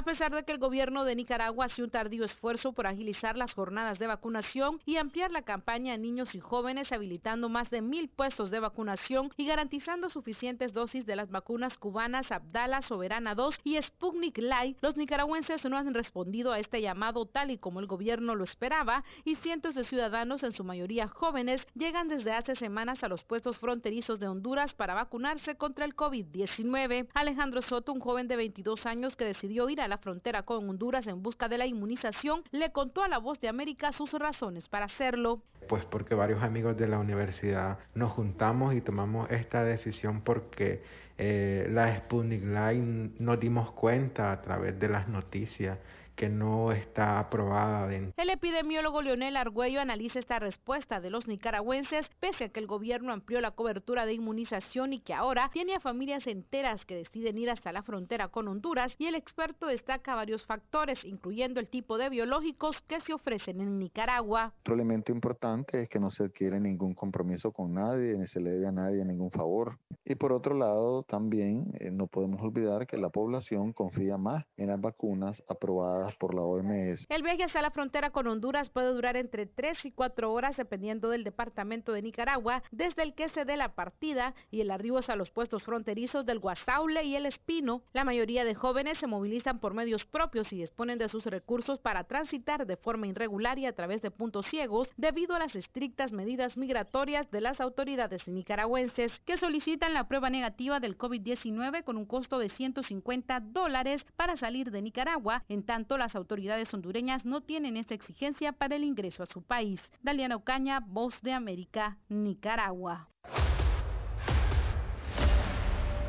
A 0.00 0.02
pesar 0.02 0.34
de 0.34 0.44
que 0.44 0.52
el 0.52 0.58
gobierno 0.58 1.04
de 1.04 1.14
Nicaragua 1.14 1.66
hace 1.66 1.82
un 1.82 1.90
tardío 1.90 2.24
esfuerzo 2.24 2.72
por 2.72 2.86
agilizar 2.86 3.36
las 3.36 3.52
jornadas 3.52 3.98
de 3.98 4.06
vacunación 4.06 4.80
y 4.86 4.96
ampliar 4.96 5.30
la 5.30 5.42
campaña 5.42 5.92
a 5.92 5.98
niños 5.98 6.34
y 6.34 6.40
jóvenes, 6.40 6.90
habilitando 6.90 7.50
más 7.50 7.68
de 7.68 7.82
mil 7.82 8.08
puestos 8.08 8.50
de 8.50 8.60
vacunación 8.60 9.30
y 9.36 9.44
garantizando 9.44 10.08
suficientes 10.08 10.72
dosis 10.72 11.04
de 11.04 11.16
las 11.16 11.30
vacunas 11.30 11.76
cubanas 11.76 12.32
Abdala, 12.32 12.80
Soberana 12.80 13.34
2 13.34 13.56
y 13.62 13.76
Sputnik 13.76 14.38
Light, 14.38 14.78
los 14.80 14.96
nicaragüenses 14.96 15.66
no 15.66 15.76
han 15.76 15.92
respondido 15.92 16.52
a 16.52 16.60
este 16.60 16.80
llamado 16.80 17.26
tal 17.26 17.50
y 17.50 17.58
como 17.58 17.78
el 17.78 17.86
gobierno 17.86 18.34
lo 18.34 18.44
esperaba 18.44 19.04
y 19.26 19.36
cientos 19.36 19.74
de 19.74 19.84
ciudadanos, 19.84 20.42
en 20.44 20.52
su 20.52 20.64
mayoría 20.64 21.08
jóvenes, 21.08 21.60
llegan 21.74 22.08
desde 22.08 22.32
hace 22.32 22.56
semanas 22.56 23.04
a 23.04 23.08
los 23.08 23.22
puestos 23.24 23.58
fronterizos 23.58 24.18
de 24.18 24.28
Honduras 24.28 24.72
para 24.72 24.94
vacunarse 24.94 25.56
contra 25.56 25.84
el 25.84 25.94
COVID-19. 25.94 27.08
Alejandro 27.12 27.60
Soto, 27.60 27.92
un 27.92 28.00
joven 28.00 28.28
de 28.28 28.36
22 28.36 28.86
años 28.86 29.14
que 29.14 29.26
decidió 29.26 29.68
ir 29.68 29.82
a 29.82 29.89
la 29.90 29.98
frontera 29.98 30.44
con 30.44 30.68
Honduras 30.70 31.06
en 31.06 31.22
busca 31.22 31.48
de 31.48 31.58
la 31.58 31.66
inmunización, 31.66 32.42
le 32.52 32.72
contó 32.72 33.02
a 33.02 33.08
La 33.08 33.18
Voz 33.18 33.40
de 33.40 33.48
América 33.48 33.92
sus 33.92 34.12
razones 34.12 34.68
para 34.68 34.86
hacerlo. 34.86 35.42
Pues 35.68 35.84
porque 35.84 36.14
varios 36.14 36.42
amigos 36.42 36.76
de 36.78 36.88
la 36.88 36.98
universidad 36.98 37.78
nos 37.94 38.12
juntamos 38.12 38.74
y 38.74 38.80
tomamos 38.80 39.30
esta 39.30 39.62
decisión 39.64 40.22
porque 40.22 40.82
eh, 41.18 41.68
la 41.70 41.94
Sputnik 41.98 42.44
Light 42.44 43.18
nos 43.18 43.38
dimos 43.38 43.72
cuenta 43.72 44.32
a 44.32 44.40
través 44.40 44.78
de 44.78 44.88
las 44.88 45.08
noticias 45.08 45.78
que 46.20 46.28
no 46.28 46.70
está 46.70 47.18
aprobada. 47.18 47.86
De... 47.86 48.12
El 48.14 48.28
epidemiólogo 48.28 49.00
Leonel 49.00 49.38
Argüello 49.38 49.80
analiza 49.80 50.18
esta 50.18 50.38
respuesta 50.38 51.00
de 51.00 51.08
los 51.08 51.26
nicaragüenses 51.26 52.06
pese 52.20 52.44
a 52.44 52.48
que 52.50 52.60
el 52.60 52.66
gobierno 52.66 53.14
amplió 53.14 53.40
la 53.40 53.52
cobertura 53.52 54.04
de 54.04 54.12
inmunización 54.12 54.92
y 54.92 55.00
que 55.00 55.14
ahora 55.14 55.48
tiene 55.50 55.76
a 55.76 55.80
familias 55.80 56.26
enteras 56.26 56.84
que 56.84 56.94
deciden 56.94 57.38
ir 57.38 57.48
hasta 57.48 57.72
la 57.72 57.82
frontera 57.82 58.28
con 58.28 58.48
Honduras 58.48 58.94
y 58.98 59.06
el 59.06 59.14
experto 59.14 59.66
destaca 59.66 60.14
varios 60.14 60.44
factores, 60.44 61.06
incluyendo 61.06 61.58
el 61.58 61.68
tipo 61.68 61.96
de 61.96 62.10
biológicos 62.10 62.82
que 62.82 63.00
se 63.00 63.14
ofrecen 63.14 63.62
en 63.62 63.78
Nicaragua. 63.78 64.52
Otro 64.60 64.74
elemento 64.74 65.12
importante 65.12 65.84
es 65.84 65.88
que 65.88 66.00
no 66.00 66.10
se 66.10 66.24
adquiere 66.24 66.60
ningún 66.60 66.92
compromiso 66.92 67.50
con 67.50 67.72
nadie, 67.72 68.18
ni 68.18 68.26
se 68.26 68.40
le 68.40 68.50
debe 68.50 68.66
a 68.66 68.72
nadie 68.72 69.06
ningún 69.06 69.30
favor. 69.30 69.78
Y 70.04 70.16
por 70.16 70.34
otro 70.34 70.54
lado, 70.54 71.02
también 71.02 71.72
eh, 71.80 71.90
no 71.90 72.08
podemos 72.08 72.42
olvidar 72.42 72.86
que 72.86 72.98
la 72.98 73.08
población 73.08 73.72
confía 73.72 74.18
más 74.18 74.44
en 74.58 74.66
las 74.66 74.78
vacunas 74.78 75.42
aprobadas 75.48 76.09
por 76.16 76.34
la 76.34 76.42
OMS. 76.42 77.06
El 77.08 77.22
viaje 77.22 77.44
hasta 77.44 77.62
la 77.62 77.70
frontera 77.70 78.10
con 78.10 78.26
Honduras 78.26 78.70
puede 78.70 78.92
durar 78.92 79.16
entre 79.16 79.46
3 79.46 79.86
y 79.86 79.92
4 79.92 80.32
horas 80.32 80.56
dependiendo 80.56 81.08
del 81.08 81.24
departamento 81.24 81.92
de 81.92 82.02
Nicaragua, 82.02 82.62
desde 82.70 83.02
el 83.02 83.14
que 83.14 83.28
se 83.30 83.44
dé 83.44 83.56
la 83.56 83.74
partida 83.74 84.34
y 84.50 84.60
el 84.60 84.70
arribo 84.70 85.00
a 85.08 85.16
los 85.16 85.30
puestos 85.30 85.62
fronterizos 85.62 86.26
del 86.26 86.40
Guasaule 86.40 87.04
y 87.04 87.14
el 87.14 87.26
Espino. 87.26 87.82
La 87.92 88.04
mayoría 88.04 88.44
de 88.44 88.54
jóvenes 88.54 88.98
se 88.98 89.06
movilizan 89.06 89.60
por 89.60 89.72
medios 89.72 90.04
propios 90.04 90.52
y 90.52 90.58
disponen 90.58 90.98
de 90.98 91.08
sus 91.08 91.24
recursos 91.26 91.78
para 91.78 92.04
transitar 92.04 92.66
de 92.66 92.76
forma 92.76 93.06
irregular 93.06 93.58
y 93.58 93.66
a 93.66 93.74
través 93.74 94.02
de 94.02 94.10
puntos 94.10 94.46
ciegos 94.46 94.88
debido 94.96 95.34
a 95.34 95.38
las 95.38 95.54
estrictas 95.54 96.12
medidas 96.12 96.56
migratorias 96.56 97.30
de 97.30 97.40
las 97.40 97.60
autoridades 97.60 98.26
nicaragüenses 98.26 99.12
que 99.24 99.38
solicitan 99.38 99.94
la 99.94 100.08
prueba 100.08 100.28
negativa 100.28 100.80
del 100.80 100.98
COVID-19 100.98 101.84
con 101.84 101.96
un 101.96 102.04
costo 102.04 102.38
de 102.38 102.50
150 102.50 103.40
dólares 103.40 104.04
para 104.16 104.36
salir 104.36 104.70
de 104.70 104.82
Nicaragua, 104.82 105.44
en 105.48 105.62
tanto 105.62 105.96
las 106.00 106.16
autoridades 106.16 106.74
hondureñas 106.74 107.24
no 107.24 107.42
tienen 107.42 107.76
esta 107.76 107.94
exigencia 107.94 108.50
para 108.52 108.74
el 108.74 108.82
ingreso 108.84 109.22
a 109.22 109.26
su 109.26 109.42
país. 109.42 109.80
Daliana 110.02 110.34
Ocaña, 110.34 110.80
Voz 110.80 111.14
de 111.22 111.32
América, 111.32 111.98
Nicaragua. 112.08 113.06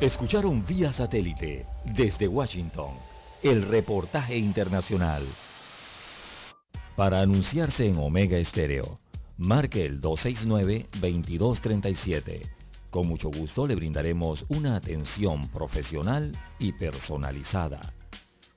Escucharon 0.00 0.66
vía 0.66 0.92
satélite 0.92 1.64
desde 1.84 2.26
Washington 2.26 2.94
el 3.42 3.62
reportaje 3.68 4.36
internacional. 4.36 5.24
Para 6.96 7.20
anunciarse 7.20 7.86
en 7.86 7.98
Omega 7.98 8.38
Estéreo, 8.38 8.98
marque 9.36 9.84
el 9.84 10.00
269-2237. 10.00 12.48
Con 12.90 13.06
mucho 13.08 13.28
gusto 13.30 13.66
le 13.66 13.74
brindaremos 13.74 14.46
una 14.48 14.76
atención 14.76 15.48
profesional 15.48 16.34
y 16.58 16.72
personalizada. 16.72 17.92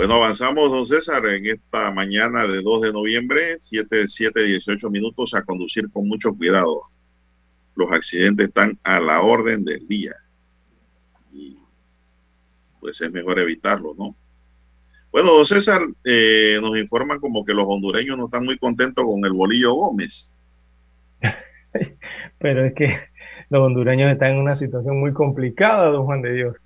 Bueno, 0.00 0.14
avanzamos, 0.14 0.72
don 0.72 0.86
César, 0.86 1.26
en 1.26 1.44
esta 1.44 1.90
mañana 1.90 2.46
de 2.46 2.62
2 2.62 2.80
de 2.80 2.90
noviembre, 2.90 3.58
7, 3.60 4.08
7, 4.08 4.44
18 4.44 4.88
minutos, 4.88 5.34
a 5.34 5.42
conducir 5.42 5.90
con 5.92 6.08
mucho 6.08 6.34
cuidado. 6.34 6.84
Los 7.76 7.92
accidentes 7.92 8.48
están 8.48 8.78
a 8.82 8.98
la 8.98 9.20
orden 9.20 9.62
del 9.62 9.86
día. 9.86 10.14
Y 11.30 11.58
pues 12.80 12.98
es 13.02 13.12
mejor 13.12 13.40
evitarlo, 13.40 13.94
¿no? 13.98 14.16
Bueno, 15.12 15.32
don 15.32 15.44
César, 15.44 15.82
eh, 16.06 16.58
nos 16.62 16.78
informan 16.78 17.20
como 17.20 17.44
que 17.44 17.52
los 17.52 17.66
hondureños 17.68 18.16
no 18.16 18.24
están 18.24 18.46
muy 18.46 18.56
contentos 18.56 19.04
con 19.04 19.22
el 19.26 19.34
bolillo 19.34 19.74
Gómez. 19.74 20.34
Pero 22.38 22.64
es 22.64 22.72
que 22.74 23.00
los 23.50 23.60
hondureños 23.60 24.10
están 24.10 24.30
en 24.30 24.38
una 24.38 24.56
situación 24.56 24.98
muy 24.98 25.12
complicada, 25.12 25.90
don 25.90 26.06
Juan 26.06 26.22
de 26.22 26.32
Dios. 26.32 26.56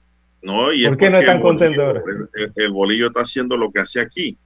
No, 0.44 0.70
y 0.72 0.86
¿Por 0.86 0.98
qué 0.98 1.08
no 1.08 1.18
están 1.18 1.40
contentos 1.40 1.82
ahora? 1.82 2.02
El, 2.54 2.70
bolillo 2.70 3.06
está 3.06 3.22
haciendo 3.22 3.56
lo 3.56 3.72
que 3.72 3.80
hace 3.80 3.98
aquí, 4.00 4.38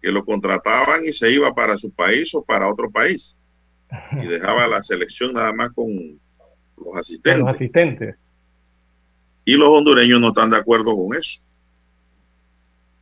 que 0.00 0.12
lo 0.12 0.24
contrataban 0.24 1.04
y 1.04 1.12
se 1.12 1.30
iba 1.32 1.52
para 1.52 1.76
su 1.76 1.90
país 1.90 2.32
o 2.34 2.44
para 2.44 2.70
otro 2.70 2.88
país 2.90 3.36
y 4.22 4.26
dejaba 4.28 4.66
la 4.68 4.82
selección 4.84 5.32
nada 5.32 5.52
más 5.52 5.70
con 5.72 5.88
los 6.76 6.84
Con 6.84 6.98
asistentes. 6.98 7.40
los 7.40 7.48
asistentes. 7.50 8.16
Y 9.44 9.56
los 9.56 9.68
hondureños 9.70 10.20
no 10.20 10.28
están 10.28 10.50
de 10.50 10.56
acuerdo 10.58 10.96
con 10.96 11.16
eso. 11.18 11.40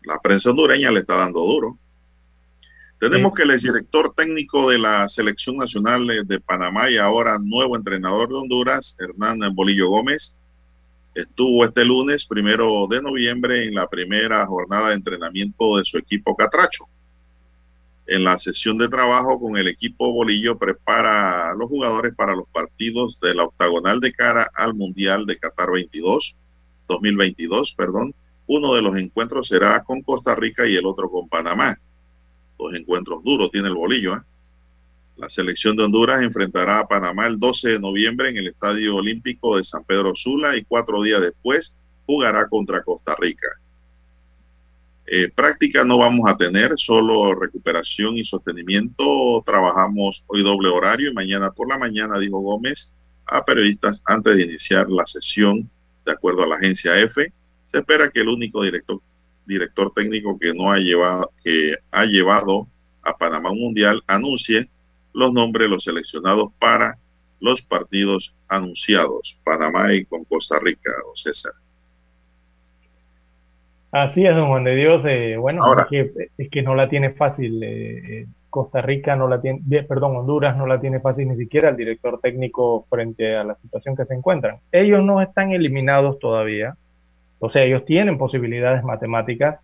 La 0.05 0.19
prensa 0.21 0.51
hondureña 0.51 0.91
le 0.91 1.01
está 1.01 1.17
dando 1.17 1.41
duro. 1.41 1.79
Tenemos 2.99 3.35
que 3.35 3.43
el 3.43 3.51
exdirector 3.51 4.15
técnico 4.15 4.71
de 4.71 4.79
la 4.79 5.07
Selección 5.09 5.57
Nacional 5.59 6.07
de- 6.07 6.25
de 6.25 6.41
Panamá 6.41 6.89
y 6.91 6.97
ahora 6.97 7.39
nuevo 7.39 7.77
entrenador 7.77 8.29
de 8.31 8.37
Honduras, 8.37 8.97
Hernán 8.99 9.41
Bolillo 9.55 9.89
Gómez, 9.91 10.35
estuvo 11.15 11.65
este 11.65 11.85
lunes, 11.85 12.27
primero 12.27 12.87
de 12.89 13.01
noviembre, 13.01 13.65
en 13.67 13.75
la 13.75 13.89
primera 13.89 14.45
jornada 14.47 14.89
de 14.89 14.95
entrenamiento 14.95 15.77
de 15.77 15.85
su 15.85 15.99
equipo 15.99 16.37
Catracho. 16.37 16.87
En 18.07 18.25
la 18.25 18.37
sesión 18.37 18.77
de 18.77 18.89
trabajo 18.89 19.41
con 19.41 19.57
el 19.57 19.67
equipo 19.69 20.13
Bolillo 20.13 20.59
prepara 20.59 21.51
a 21.51 21.55
los 21.55 21.69
jugadores 21.71 22.15
para 22.15 22.35
los 22.35 22.47
partidos 22.49 23.19
de 23.21 23.35
la 23.35 23.45
octagonal 23.45 24.01
de 24.01 24.13
cara 24.13 24.51
al 24.55 24.75
Mundial 24.75 25.25
de 25.25 25.39
Qatar 25.39 25.71
22, 25.71 26.37
2022, 26.89 27.75
perdón. 27.75 28.15
Uno 28.47 28.75
de 28.75 28.83
los 28.83 28.97
encuentros 28.97 29.49
será 29.49 29.83
con 29.85 30.03
Costa 30.03 30.35
Rica 30.35 30.67
y 30.67 30.77
el 30.77 30.85
otro 30.85 31.09
con 31.11 31.29
Panamá. 31.29 31.79
Dos 32.59 32.75
encuentros 32.75 33.25
duros 33.25 33.51
tiene 33.51 33.69
el 33.69 33.75
Bolillo. 33.75 34.17
¿eh? 34.17 34.21
La 35.17 35.29
selección 35.29 35.77
de 35.77 35.85
Honduras 35.85 36.23
enfrentará 36.23 36.81
a 36.81 36.89
Panamá 36.89 37.27
el 37.27 37.39
12 37.39 37.71
de 37.71 37.79
noviembre 37.79 38.31
en 38.31 38.37
el 38.37 38.49
Estadio 38.49 38.97
Olímpico 38.97 39.57
de 39.57 39.65
San 39.65 39.85
Pedro 39.85 40.15
Sula 40.17 40.57
y 40.57 40.65
cuatro 40.65 41.01
días 41.03 41.21
después 41.21 41.77
jugará 42.05 42.49
contra 42.49 42.83
Costa 42.83 43.15
Rica. 43.19 43.47
Eh, 45.07 45.31
práctica 45.31 45.85
no 45.85 45.99
vamos 45.99 46.29
a 46.29 46.37
tener, 46.37 46.73
solo 46.77 47.35
recuperación 47.35 48.17
y 48.17 48.25
sostenimiento. 48.25 49.43
Trabajamos 49.47 50.25
hoy 50.27 50.43
doble 50.43 50.69
horario 50.71 51.11
y 51.11 51.15
mañana 51.15 51.53
por 51.53 51.69
la 51.69 51.79
mañana, 51.79 52.19
dijo 52.19 52.41
Gómez 52.41 52.93
a 53.27 53.45
periodistas 53.45 54.03
antes 54.07 54.37
de 54.37 54.43
iniciar 54.43 54.91
la 54.91 55.07
sesión, 55.07 55.71
de 56.05 56.13
acuerdo 56.13 56.43
a 56.43 56.47
la 56.49 56.57
agencia 56.57 56.99
F. 56.99 57.33
Se 57.65 57.79
espera 57.79 58.11
que 58.11 58.21
el 58.21 58.29
único 58.29 58.63
director, 58.63 59.01
director 59.47 59.93
técnico 59.95 60.39
que 60.39 60.53
no 60.53 60.73
ha 60.73 60.79
llevado, 60.79 61.31
que 61.43 61.77
ha 61.91 62.05
llevado 62.05 62.67
a 63.03 63.17
Panamá 63.17 63.51
un 63.51 63.61
mundial 63.61 64.03
anuncie 64.07 64.69
los 65.15 65.33
nombres 65.33 65.67
de 65.67 65.71
los 65.71 65.85
seleccionados 65.85 66.53
para 66.59 66.99
los 67.41 67.63
partidos 67.63 68.35
anunciados, 68.49 69.39
Panamá 69.45 69.93
y 69.95 70.05
con 70.05 70.25
Costa 70.25 70.59
Rica, 70.61 70.91
don 71.05 71.17
César. 71.17 71.53
Así 73.91 74.27
es, 74.27 74.35
don 74.35 74.49
Juan 74.49 74.65
de 74.65 74.75
Dios. 74.75 75.05
eh, 75.07 75.37
bueno, 75.37 75.63
Ahora. 75.63 75.83
es, 75.85 75.89
que, 75.89 76.29
es 76.37 76.51
que 76.51 76.63
no 76.63 76.75
la 76.75 76.89
tiene 76.89 77.11
fácil. 77.13 77.63
eh, 77.63 78.21
eh, 78.23 78.27
Costa 78.51 78.81
Rica 78.83 79.17
no 79.17 79.27
la 79.27 79.41
tiene, 79.41 79.61
perdón, 79.83 80.17
Honduras 80.17 80.57
no 80.57 80.67
la 80.67 80.81
tiene 80.81 81.01
fácil 81.01 81.29
ni 81.29 81.37
siquiera 81.37 81.71
el 81.71 81.77
director 81.77 82.21
técnico 82.21 82.87
frente 82.89 83.35
a 83.37 83.43
la 83.43 83.57
situación 83.57 83.97
que 83.97 84.05
se 84.05 84.15
encuentran. 84.15 84.59
Ellos 84.71 85.03
no 85.03 85.21
están 85.21 85.51
eliminados 85.51 86.21
todavía, 86.21 86.77
o 87.41 87.51
sea, 87.51 87.65
ellos 87.65 87.85
tienen 87.85 88.17
posibilidades 88.17 88.85
matemáticas, 88.85 89.59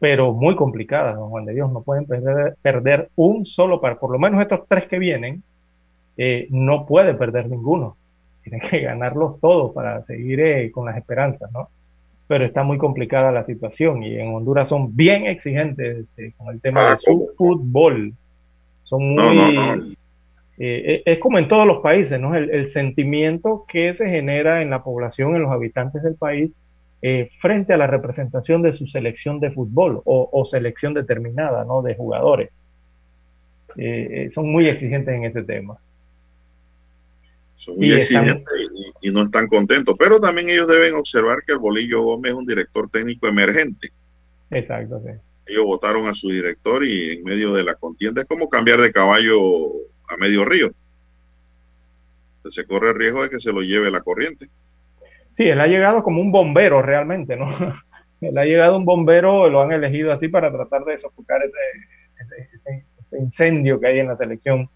pero 0.00 0.32
muy 0.32 0.56
complicadas, 0.56 1.14
don 1.14 1.28
Juan 1.28 1.44
de 1.44 1.52
Dios. 1.54 1.70
No 1.70 1.82
pueden 1.82 2.06
perder, 2.06 2.56
perder 2.62 3.10
un 3.16 3.46
solo 3.46 3.80
par, 3.80 3.98
por 3.98 4.10
lo 4.10 4.18
menos 4.18 4.40
estos 4.42 4.66
tres 4.66 4.86
que 4.88 4.98
vienen, 4.98 5.42
eh, 6.16 6.48
no 6.50 6.86
puede 6.86 7.14
perder 7.14 7.48
ninguno. 7.48 7.96
Tienen 8.42 8.62
que 8.68 8.80
ganarlos 8.80 9.38
todos 9.40 9.72
para 9.74 10.02
seguir 10.06 10.40
eh, 10.40 10.70
con 10.72 10.86
las 10.86 10.96
esperanzas, 10.96 11.52
¿no? 11.52 11.68
Pero 12.26 12.44
está 12.44 12.62
muy 12.62 12.78
complicada 12.78 13.30
la 13.32 13.44
situación 13.44 14.02
y 14.02 14.14
en 14.18 14.34
Honduras 14.34 14.68
son 14.68 14.96
bien 14.96 15.26
exigentes 15.26 15.98
este, 15.98 16.32
con 16.38 16.48
el 16.54 16.60
tema 16.60 16.80
Ah, 16.92 16.94
de 16.94 17.00
su 17.00 17.30
fútbol. 17.36 18.14
Son 18.84 19.02
muy... 19.02 19.16
No, 19.16 19.52
no, 19.52 19.76
no. 19.76 19.84
eh, 20.58 21.02
es 21.04 21.18
como 21.18 21.38
en 21.38 21.48
todos 21.48 21.66
los 21.66 21.80
países, 21.82 22.18
¿no? 22.20 22.34
El, 22.34 22.50
el 22.50 22.70
sentimiento 22.70 23.64
que 23.68 23.94
se 23.94 24.08
genera 24.08 24.62
en 24.62 24.70
la 24.70 24.82
población, 24.82 25.34
en 25.36 25.42
los 25.42 25.50
habitantes 25.52 26.02
del 26.02 26.14
país, 26.14 26.50
eh, 27.02 27.30
frente 27.40 27.72
a 27.72 27.76
la 27.76 27.86
representación 27.86 28.62
de 28.62 28.72
su 28.72 28.86
selección 28.86 29.40
de 29.40 29.50
fútbol 29.52 30.02
o, 30.04 30.28
o 30.32 30.44
selección 30.46 30.92
determinada, 30.94 31.64
¿no? 31.64 31.82
De 31.82 31.94
jugadores. 31.94 32.50
Eh, 33.76 34.30
son 34.34 34.50
muy 34.50 34.66
exigentes 34.68 35.14
en 35.14 35.24
ese 35.24 35.42
tema. 35.44 35.78
Son 37.56 37.76
muy 37.76 37.88
Y 37.88 37.92
están- 37.92 38.22
exigentes 38.24 38.54
y, 39.02 39.08
y 39.08 39.12
no 39.12 39.22
están 39.22 39.46
contentos. 39.48 39.94
Pero 39.98 40.20
también 40.20 40.48
ellos 40.50 40.66
deben 40.68 40.94
observar 40.94 41.42
que 41.46 41.52
el 41.52 41.58
Bolillo 41.58 42.02
Gómez 42.02 42.32
es 42.32 42.36
un 42.38 42.46
director 42.46 42.88
técnico 42.90 43.28
emergente. 43.28 43.90
Exacto, 44.50 45.00
sí. 45.04 45.10
Ellos 45.46 45.64
votaron 45.64 46.06
a 46.06 46.14
su 46.14 46.28
director 46.28 46.84
y 46.86 47.12
en 47.12 47.24
medio 47.24 47.52
de 47.52 47.64
la 47.64 47.74
contienda 47.74 48.22
es 48.22 48.28
como 48.28 48.48
cambiar 48.48 48.80
de 48.80 48.92
caballo 48.92 49.38
a 50.08 50.16
medio 50.18 50.44
río. 50.44 50.70
Se 52.48 52.64
corre 52.64 52.90
el 52.90 52.94
riesgo 52.96 53.22
de 53.22 53.30
que 53.30 53.40
se 53.40 53.52
lo 53.52 53.60
lleve 53.60 53.90
la 53.90 54.00
corriente. 54.00 54.48
Sí, 55.40 55.48
él 55.48 55.58
ha 55.58 55.66
llegado 55.66 56.02
como 56.02 56.20
un 56.20 56.30
bombero 56.30 56.82
realmente, 56.82 57.34
¿no? 57.34 57.48
él 58.20 58.36
ha 58.36 58.44
llegado 58.44 58.76
un 58.76 58.84
bombero, 58.84 59.48
lo 59.48 59.62
han 59.62 59.72
elegido 59.72 60.12
así 60.12 60.28
para 60.28 60.52
tratar 60.52 60.84
de 60.84 61.00
sofocar 61.00 61.40
ese, 61.42 61.56
ese- 62.20 62.56
ese- 62.56 62.84
ese 63.00 63.18
incendio 63.18 63.80
que 63.80 63.86
hay 63.86 64.00
en 64.00 64.08
la 64.08 64.18
selección 64.18 64.68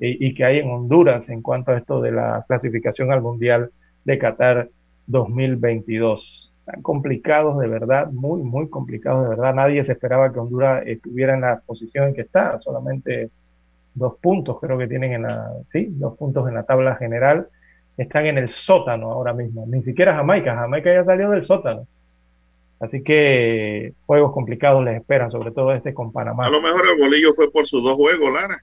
y, 0.00 0.26
y 0.26 0.34
que 0.34 0.42
hay 0.44 0.60
en 0.60 0.70
Honduras 0.70 1.28
en 1.28 1.42
cuanto 1.42 1.72
a 1.72 1.76
esto 1.76 2.00
de 2.00 2.12
la 2.12 2.42
clasificación 2.48 3.12
al 3.12 3.20
Mundial 3.20 3.70
de 4.04 4.18
Qatar 4.18 4.70
2022. 5.06 6.50
Están 6.60 6.80
complicados 6.80 7.58
de 7.58 7.68
verdad, 7.68 8.10
muy, 8.10 8.40
muy 8.42 8.70
complicados 8.70 9.24
de 9.24 9.28
verdad. 9.36 9.54
Nadie 9.54 9.84
se 9.84 9.92
esperaba 9.92 10.32
que 10.32 10.38
Honduras 10.38 10.82
estuviera 10.86 11.34
en 11.34 11.42
la 11.42 11.60
posición 11.66 12.08
en 12.08 12.14
que 12.14 12.22
está, 12.22 12.58
solamente 12.60 13.28
dos 13.94 14.16
puntos 14.20 14.58
creo 14.60 14.78
que 14.78 14.88
tienen 14.88 15.12
en 15.12 15.22
la, 15.24 15.52
sí, 15.72 15.88
dos 15.90 16.16
puntos 16.16 16.48
en 16.48 16.54
la 16.54 16.62
tabla 16.64 16.96
general 16.96 17.48
están 17.96 18.26
en 18.26 18.38
el 18.38 18.50
sótano 18.50 19.10
ahora 19.10 19.32
mismo. 19.32 19.66
Ni 19.66 19.82
siquiera 19.82 20.14
Jamaica. 20.14 20.54
Jamaica 20.54 20.92
ya 20.92 21.04
salió 21.04 21.30
del 21.30 21.46
sótano. 21.46 21.86
Así 22.78 23.02
que 23.02 23.94
juegos 24.04 24.32
complicados 24.32 24.84
les 24.84 24.96
esperan, 24.96 25.30
sobre 25.30 25.50
todo 25.50 25.72
este 25.72 25.94
con 25.94 26.12
Panamá. 26.12 26.46
A 26.46 26.50
lo 26.50 26.60
mejor 26.60 26.86
el 26.88 26.98
bolillo 26.98 27.32
fue 27.34 27.50
por 27.50 27.66
sus 27.66 27.82
dos 27.82 27.94
juegos, 27.94 28.32
Lara. 28.32 28.62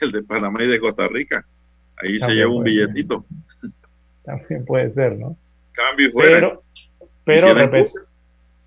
El 0.00 0.12
de 0.12 0.22
Panamá 0.22 0.62
y 0.62 0.66
de 0.66 0.80
Costa 0.80 1.08
Rica. 1.08 1.46
Ahí 1.96 2.18
se 2.18 2.32
lleva 2.32 2.50
un 2.50 2.64
ser. 2.64 2.72
billetito. 2.72 3.24
También 4.24 4.64
puede 4.64 4.92
ser, 4.92 5.16
¿no? 5.16 5.36
Cambio 5.72 6.08
y 6.08 6.10
fuera. 6.10 6.60
Pero, 7.24 7.50
pero. 7.70 7.84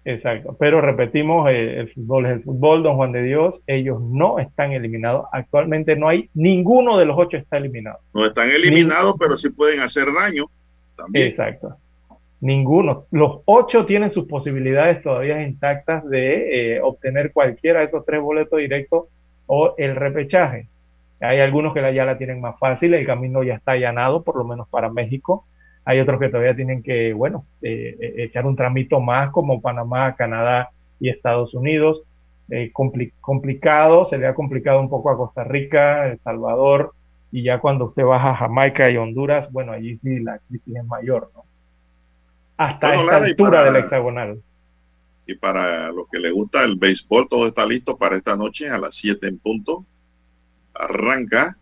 Exacto. 0.05 0.55
Pero 0.59 0.81
repetimos, 0.81 1.49
eh, 1.49 1.79
el 1.79 1.93
fútbol 1.93 2.25
es 2.27 2.31
el 2.33 2.43
fútbol, 2.43 2.83
don 2.83 2.95
Juan 2.95 3.11
de 3.11 3.23
Dios. 3.23 3.61
Ellos 3.67 4.01
no 4.01 4.39
están 4.39 4.71
eliminados. 4.71 5.25
Actualmente 5.33 5.95
no 5.95 6.07
hay, 6.07 6.29
ninguno 6.33 6.97
de 6.97 7.05
los 7.05 7.17
ocho 7.17 7.37
está 7.37 7.57
eliminado. 7.57 7.99
No 8.13 8.25
están 8.25 8.49
eliminados, 8.49 9.15
pero 9.19 9.35
sí 9.37 9.49
pueden 9.49 9.81
hacer 9.81 10.05
daño. 10.13 10.45
También. 10.95 11.27
Exacto. 11.27 11.75
Ninguno. 12.41 13.05
Los 13.11 13.41
ocho 13.45 13.85
tienen 13.85 14.13
sus 14.13 14.27
posibilidades 14.27 15.01
todavía 15.01 15.41
intactas 15.41 16.07
de 16.07 16.75
eh, 16.75 16.81
obtener 16.81 17.33
cualquiera 17.33 17.79
de 17.79 17.87
esos 17.87 18.05
tres 18.05 18.21
boletos 18.21 18.59
directos 18.59 19.05
o 19.47 19.73
el 19.77 19.95
repechaje. 19.95 20.67
Hay 21.21 21.39
algunos 21.39 21.73
que 21.73 21.93
ya 21.93 22.05
la 22.05 22.17
tienen 22.17 22.41
más 22.41 22.59
fácil, 22.59 22.93
el 22.93 23.05
camino 23.05 23.41
ya 23.43 23.55
está 23.55 23.71
allanado, 23.71 24.23
por 24.23 24.35
lo 24.35 24.43
menos 24.43 24.67
para 24.69 24.89
México. 24.89 25.45
Hay 25.85 25.99
otros 25.99 26.19
que 26.19 26.29
todavía 26.29 26.55
tienen 26.55 26.81
que, 26.83 27.13
bueno, 27.13 27.45
eh, 27.61 27.95
eh, 27.99 28.13
echar 28.23 28.45
un 28.45 28.55
tramito 28.55 28.99
más 28.99 29.31
como 29.31 29.61
Panamá, 29.61 30.15
Canadá 30.15 30.71
y 30.99 31.09
Estados 31.09 31.53
Unidos. 31.53 32.01
Eh, 32.49 32.71
compli- 32.73 33.11
complicado, 33.21 34.07
se 34.09 34.17
le 34.17 34.27
ha 34.27 34.33
complicado 34.35 34.79
un 34.79 34.89
poco 34.89 35.09
a 35.11 35.17
Costa 35.17 35.43
Rica, 35.43 36.07
El 36.07 36.19
Salvador, 36.19 36.93
y 37.31 37.43
ya 37.43 37.59
cuando 37.59 37.85
usted 37.85 38.03
baja 38.03 38.31
a 38.31 38.35
Jamaica 38.35 38.89
y 38.89 38.97
Honduras, 38.97 39.51
bueno, 39.51 39.71
allí 39.71 39.97
sí 40.03 40.19
la 40.19 40.39
crisis 40.47 40.75
es 40.75 40.85
mayor, 40.85 41.31
¿no? 41.35 41.43
Hasta 42.57 42.87
Bueno, 42.87 43.01
esta 43.03 43.13
Lara, 43.13 43.25
altura 43.25 43.49
para- 43.51 43.63
del 43.71 43.83
hexagonal. 43.83 44.41
Y 45.27 45.35
para 45.35 45.91
los 45.91 46.07
que 46.09 46.19
les 46.19 46.31
gusta 46.33 46.63
el 46.63 46.77
béisbol, 46.77 47.27
todo 47.27 47.47
está 47.47 47.65
listo 47.65 47.97
para 47.97 48.15
esta 48.15 48.35
noche 48.35 48.69
a 48.69 48.77
las 48.77 48.93
7 48.95 49.27
en 49.27 49.39
punto. 49.39 49.83
Arranca, 50.73 51.57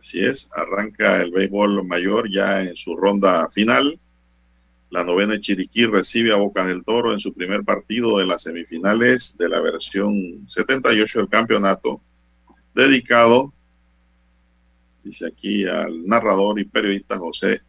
así 0.00 0.24
es, 0.24 0.50
arranca 0.54 1.20
el 1.20 1.30
béisbol 1.30 1.84
mayor 1.84 2.30
ya 2.30 2.62
en 2.62 2.74
su 2.74 2.96
ronda 2.96 3.48
final. 3.50 4.00
La 4.90 5.04
novena 5.04 5.38
Chiriquí 5.38 5.84
recibe 5.86 6.32
a 6.32 6.36
Bocas 6.36 6.66
del 6.66 6.84
Toro 6.84 7.12
en 7.12 7.20
su 7.20 7.32
primer 7.32 7.62
partido 7.64 8.18
de 8.18 8.26
las 8.26 8.42
semifinales 8.42 9.36
de 9.38 9.48
la 9.48 9.60
versión 9.60 10.48
78 10.48 11.18
del 11.20 11.28
campeonato, 11.28 12.00
dedicado, 12.74 13.52
dice 15.04 15.28
aquí, 15.28 15.66
al 15.66 16.06
narrador 16.06 16.58
y 16.58 16.64
periodista 16.64 17.18
José 17.18 17.60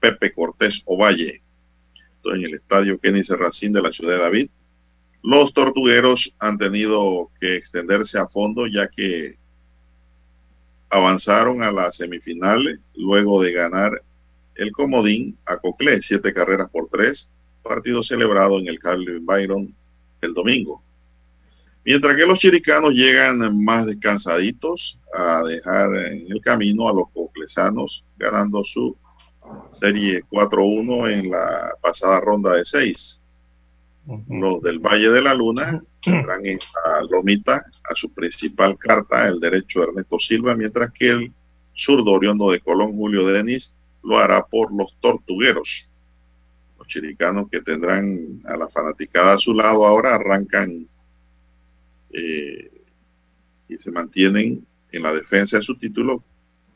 Pepe 0.00 0.32
Cortés 0.32 0.82
Ovalle 0.86 1.42
en 2.24 2.44
el 2.44 2.54
estadio 2.54 2.98
Kenny 2.98 3.24
Serracín 3.24 3.72
de 3.72 3.82
la 3.82 3.92
ciudad 3.92 4.16
de 4.16 4.22
David. 4.22 4.50
Los 5.22 5.52
tortugueros 5.52 6.34
han 6.38 6.58
tenido 6.58 7.30
que 7.40 7.56
extenderse 7.56 8.18
a 8.18 8.28
fondo 8.28 8.66
ya 8.66 8.88
que 8.88 9.38
avanzaron 10.90 11.62
a 11.62 11.70
las 11.70 11.96
semifinales 11.96 12.80
luego 12.94 13.42
de 13.42 13.52
ganar 13.52 14.02
el 14.54 14.72
comodín 14.72 15.36
a 15.46 15.56
Coclé, 15.56 16.00
siete 16.00 16.32
carreras 16.32 16.70
por 16.70 16.88
tres, 16.88 17.30
partido 17.62 18.02
celebrado 18.02 18.58
en 18.58 18.68
el 18.68 18.78
Carlin 18.78 19.24
Byron 19.24 19.74
el 20.20 20.34
domingo. 20.34 20.82
Mientras 21.84 22.16
que 22.16 22.26
los 22.26 22.38
chiricanos 22.38 22.94
llegan 22.94 23.64
más 23.64 23.86
descansaditos 23.86 24.98
a 25.14 25.42
dejar 25.44 25.94
en 25.94 26.32
el 26.32 26.40
camino 26.40 26.88
a 26.88 26.92
los 26.92 27.08
coclesanos 27.10 28.04
ganando 28.16 28.64
su 28.64 28.96
serie 29.70 30.22
4-1 30.28 31.12
en 31.12 31.30
la 31.30 31.74
pasada 31.80 32.20
ronda 32.20 32.54
de 32.54 32.64
6. 34.06 34.20
Los 34.28 34.62
del 34.62 34.78
Valle 34.78 35.10
de 35.10 35.22
la 35.22 35.34
Luna 35.34 35.82
tendrán 36.02 36.46
en 36.46 36.58
la 36.58 37.02
lomita 37.10 37.64
a 37.88 37.94
su 37.94 38.12
principal 38.12 38.78
carta, 38.78 39.26
el 39.28 39.40
derecho 39.40 39.80
de 39.80 39.86
Ernesto 39.86 40.18
Silva, 40.18 40.54
mientras 40.54 40.92
que 40.92 41.10
el 41.10 41.32
zurdo 41.74 42.12
Oriondo 42.12 42.50
de 42.50 42.60
Colón, 42.60 42.96
Julio 42.96 43.26
Denis, 43.26 43.74
lo 44.02 44.18
hará 44.18 44.44
por 44.44 44.72
los 44.72 44.96
tortugueros. 45.00 45.92
Los 46.78 46.86
chiricanos 46.88 47.48
que 47.50 47.60
tendrán 47.60 48.40
a 48.44 48.56
la 48.56 48.68
fanaticada 48.68 49.34
a 49.34 49.38
su 49.38 49.52
lado 49.52 49.84
ahora 49.84 50.14
arrancan 50.14 50.86
eh, 52.12 52.70
y 53.68 53.78
se 53.78 53.90
mantienen 53.90 54.64
en 54.92 55.02
la 55.02 55.12
defensa 55.12 55.58
de 55.58 55.62
su 55.62 55.76
título 55.76 56.22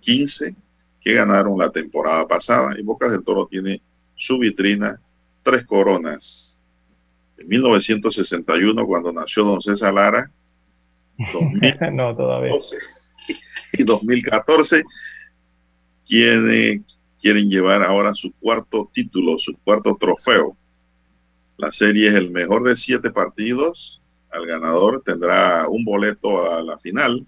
15 0.00 0.54
que 1.00 1.14
ganaron 1.14 1.58
la 1.58 1.70
temporada 1.70 2.26
pasada. 2.26 2.78
Y 2.78 2.82
Bocas 2.82 3.10
del 3.10 3.24
Toro 3.24 3.46
tiene 3.46 3.80
su 4.16 4.38
vitrina 4.38 5.00
tres 5.42 5.64
coronas. 5.64 6.49
En 7.40 7.48
1961, 7.48 8.86
cuando 8.86 9.12
nació 9.12 9.44
don 9.44 9.60
César 9.60 9.94
Lara, 9.94 10.30
2012 11.32 11.90
no, 11.90 12.14
todavía. 12.14 12.52
y 13.72 13.82
2014, 13.82 14.84
quienes 16.06 16.98
quieren 17.18 17.48
llevar 17.48 17.82
ahora 17.82 18.14
su 18.14 18.32
cuarto 18.34 18.90
título, 18.92 19.38
su 19.38 19.56
cuarto 19.64 19.96
trofeo. 19.98 20.56
La 21.56 21.70
serie 21.70 22.08
es 22.08 22.14
el 22.14 22.30
mejor 22.30 22.62
de 22.62 22.76
siete 22.76 23.10
partidos. 23.10 24.00
Al 24.30 24.46
ganador 24.46 25.02
tendrá 25.04 25.66
un 25.68 25.84
boleto 25.84 26.50
a 26.52 26.62
la 26.62 26.78
final. 26.78 27.26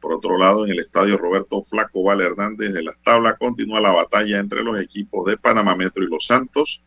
Por 0.00 0.12
otro 0.12 0.38
lado, 0.38 0.64
en 0.64 0.72
el 0.72 0.78
estadio 0.80 1.16
Roberto 1.16 1.62
Flaco 1.64 2.04
Val 2.04 2.20
Hernández 2.20 2.72
de 2.72 2.82
las 2.82 3.00
tablas 3.02 3.34
continúa 3.38 3.80
la 3.80 3.92
batalla 3.92 4.38
entre 4.38 4.62
los 4.62 4.80
equipos 4.80 5.24
de 5.26 5.36
Panamá 5.36 5.76
Metro 5.76 6.02
y 6.02 6.08
Los 6.08 6.26
Santos. 6.26 6.80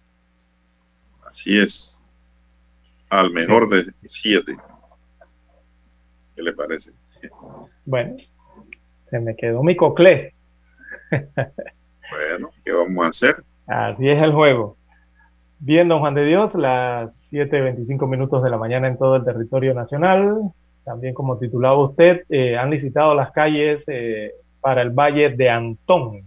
Así 1.25 1.57
es. 1.57 2.00
Al 3.11 3.31
mejor 3.33 3.67
de 3.69 3.91
siete. 4.05 4.55
¿Qué 6.33 6.41
le 6.41 6.53
parece? 6.53 6.91
Bueno, 7.85 8.15
se 9.09 9.19
me 9.19 9.35
quedó 9.35 9.61
mi 9.63 9.75
coclé. 9.75 10.33
Bueno, 11.09 12.49
¿qué 12.63 12.71
vamos 12.71 13.05
a 13.05 13.09
hacer? 13.09 13.43
Así 13.67 14.07
es 14.07 14.21
el 14.23 14.31
juego. 14.31 14.77
Bien, 15.59 15.89
don 15.89 15.99
Juan 15.99 16.13
de 16.15 16.23
Dios, 16.25 16.55
las 16.55 17.11
7.25 17.31 18.07
minutos 18.07 18.41
de 18.43 18.49
la 18.49 18.57
mañana 18.57 18.87
en 18.87 18.97
todo 18.97 19.17
el 19.17 19.25
territorio 19.25 19.73
nacional. 19.73 20.37
También 20.85 21.13
como 21.13 21.37
titulaba 21.37 21.83
usted, 21.83 22.23
eh, 22.29 22.57
han 22.57 22.69
licitado 22.71 23.13
las 23.13 23.31
calles 23.31 23.83
eh, 23.87 24.31
para 24.61 24.81
el 24.81 24.89
Valle 24.91 25.29
de 25.35 25.49
Antón. 25.49 26.21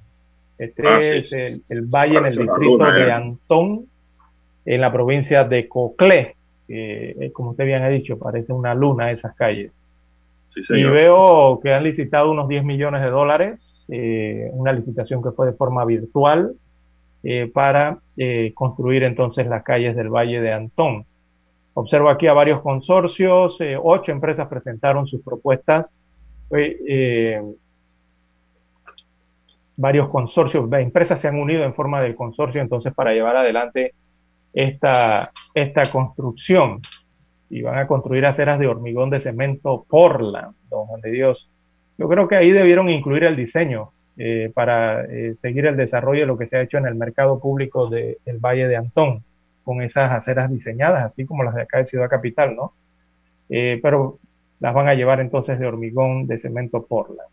Este 0.58 0.82
Ah, 0.86 0.98
es 0.98 1.30
sí, 1.30 1.36
el, 1.40 1.46
sí, 1.46 1.62
el 1.70 1.84
sí, 1.84 1.90
valle 1.90 2.18
en 2.18 2.26
el 2.26 2.30
distrito 2.36 2.58
luna, 2.58 2.92
de 2.92 3.06
eh. 3.08 3.12
Antón, 3.12 3.86
en 4.66 4.80
la 4.82 4.92
provincia 4.92 5.44
de 5.44 5.66
Coclé. 5.66 6.33
Eh, 6.68 7.30
como 7.32 7.50
usted 7.50 7.64
bien 7.64 7.82
ha 7.82 7.88
dicho, 7.88 8.18
parece 8.18 8.52
una 8.52 8.74
luna 8.74 9.10
esas 9.10 9.34
calles. 9.34 9.72
Sí, 10.50 10.60
Y 10.68 10.84
veo 10.84 11.60
que 11.60 11.72
han 11.72 11.82
licitado 11.82 12.30
unos 12.30 12.48
10 12.48 12.64
millones 12.64 13.02
de 13.02 13.10
dólares, 13.10 13.74
eh, 13.88 14.48
una 14.52 14.72
licitación 14.72 15.22
que 15.22 15.32
fue 15.32 15.46
de 15.46 15.52
forma 15.52 15.84
virtual 15.84 16.54
eh, 17.22 17.50
para 17.52 17.98
eh, 18.16 18.52
construir 18.54 19.02
entonces 19.02 19.46
las 19.46 19.62
calles 19.62 19.96
del 19.96 20.08
Valle 20.08 20.40
de 20.40 20.52
Antón. 20.52 21.04
Observo 21.74 22.08
aquí 22.08 22.28
a 22.28 22.32
varios 22.32 22.62
consorcios, 22.62 23.58
ocho 23.82 24.12
empresas 24.12 24.46
presentaron 24.46 25.08
sus 25.08 25.22
propuestas, 25.22 25.90
varios 29.76 30.08
consorcios, 30.08 30.72
empresas 30.72 31.20
se 31.20 31.26
han 31.26 31.34
unido 31.34 31.64
en 31.64 31.74
forma 31.74 32.00
de 32.00 32.14
consorcio 32.14 32.60
entonces 32.60 32.94
para 32.94 33.12
llevar 33.12 33.36
adelante 33.36 33.92
esta, 34.54 35.32
esta 35.54 35.90
construcción 35.90 36.80
y 37.50 37.62
van 37.62 37.78
a 37.78 37.86
construir 37.86 38.24
aceras 38.26 38.58
de 38.58 38.66
hormigón 38.66 39.10
de 39.10 39.20
cemento 39.20 39.84
Portland, 39.88 40.54
don 40.70 40.86
Juan 40.86 41.00
de 41.00 41.10
Dios. 41.10 41.50
Yo 41.98 42.08
creo 42.08 42.26
que 42.26 42.36
ahí 42.36 42.50
debieron 42.50 42.88
incluir 42.88 43.24
el 43.24 43.36
diseño 43.36 43.90
eh, 44.16 44.50
para 44.54 45.04
eh, 45.04 45.34
seguir 45.36 45.66
el 45.66 45.76
desarrollo 45.76 46.20
de 46.20 46.26
lo 46.26 46.38
que 46.38 46.48
se 46.48 46.56
ha 46.56 46.62
hecho 46.62 46.78
en 46.78 46.86
el 46.86 46.94
mercado 46.94 47.38
público 47.40 47.88
del 47.88 48.38
Valle 48.38 48.68
de 48.68 48.76
Antón, 48.76 49.24
con 49.64 49.82
esas 49.82 50.12
aceras 50.12 50.50
diseñadas, 50.50 51.04
así 51.04 51.24
como 51.24 51.42
las 51.42 51.54
de 51.54 51.62
acá 51.62 51.78
de 51.78 51.86
Ciudad 51.86 52.08
Capital, 52.08 52.54
¿no? 52.54 52.74
Eh, 53.48 53.80
pero 53.82 54.18
las 54.60 54.74
van 54.74 54.88
a 54.88 54.94
llevar 54.94 55.20
entonces 55.20 55.58
de 55.58 55.66
hormigón 55.66 56.26
de 56.26 56.38
cemento 56.38 56.84
Portland. 56.86 57.28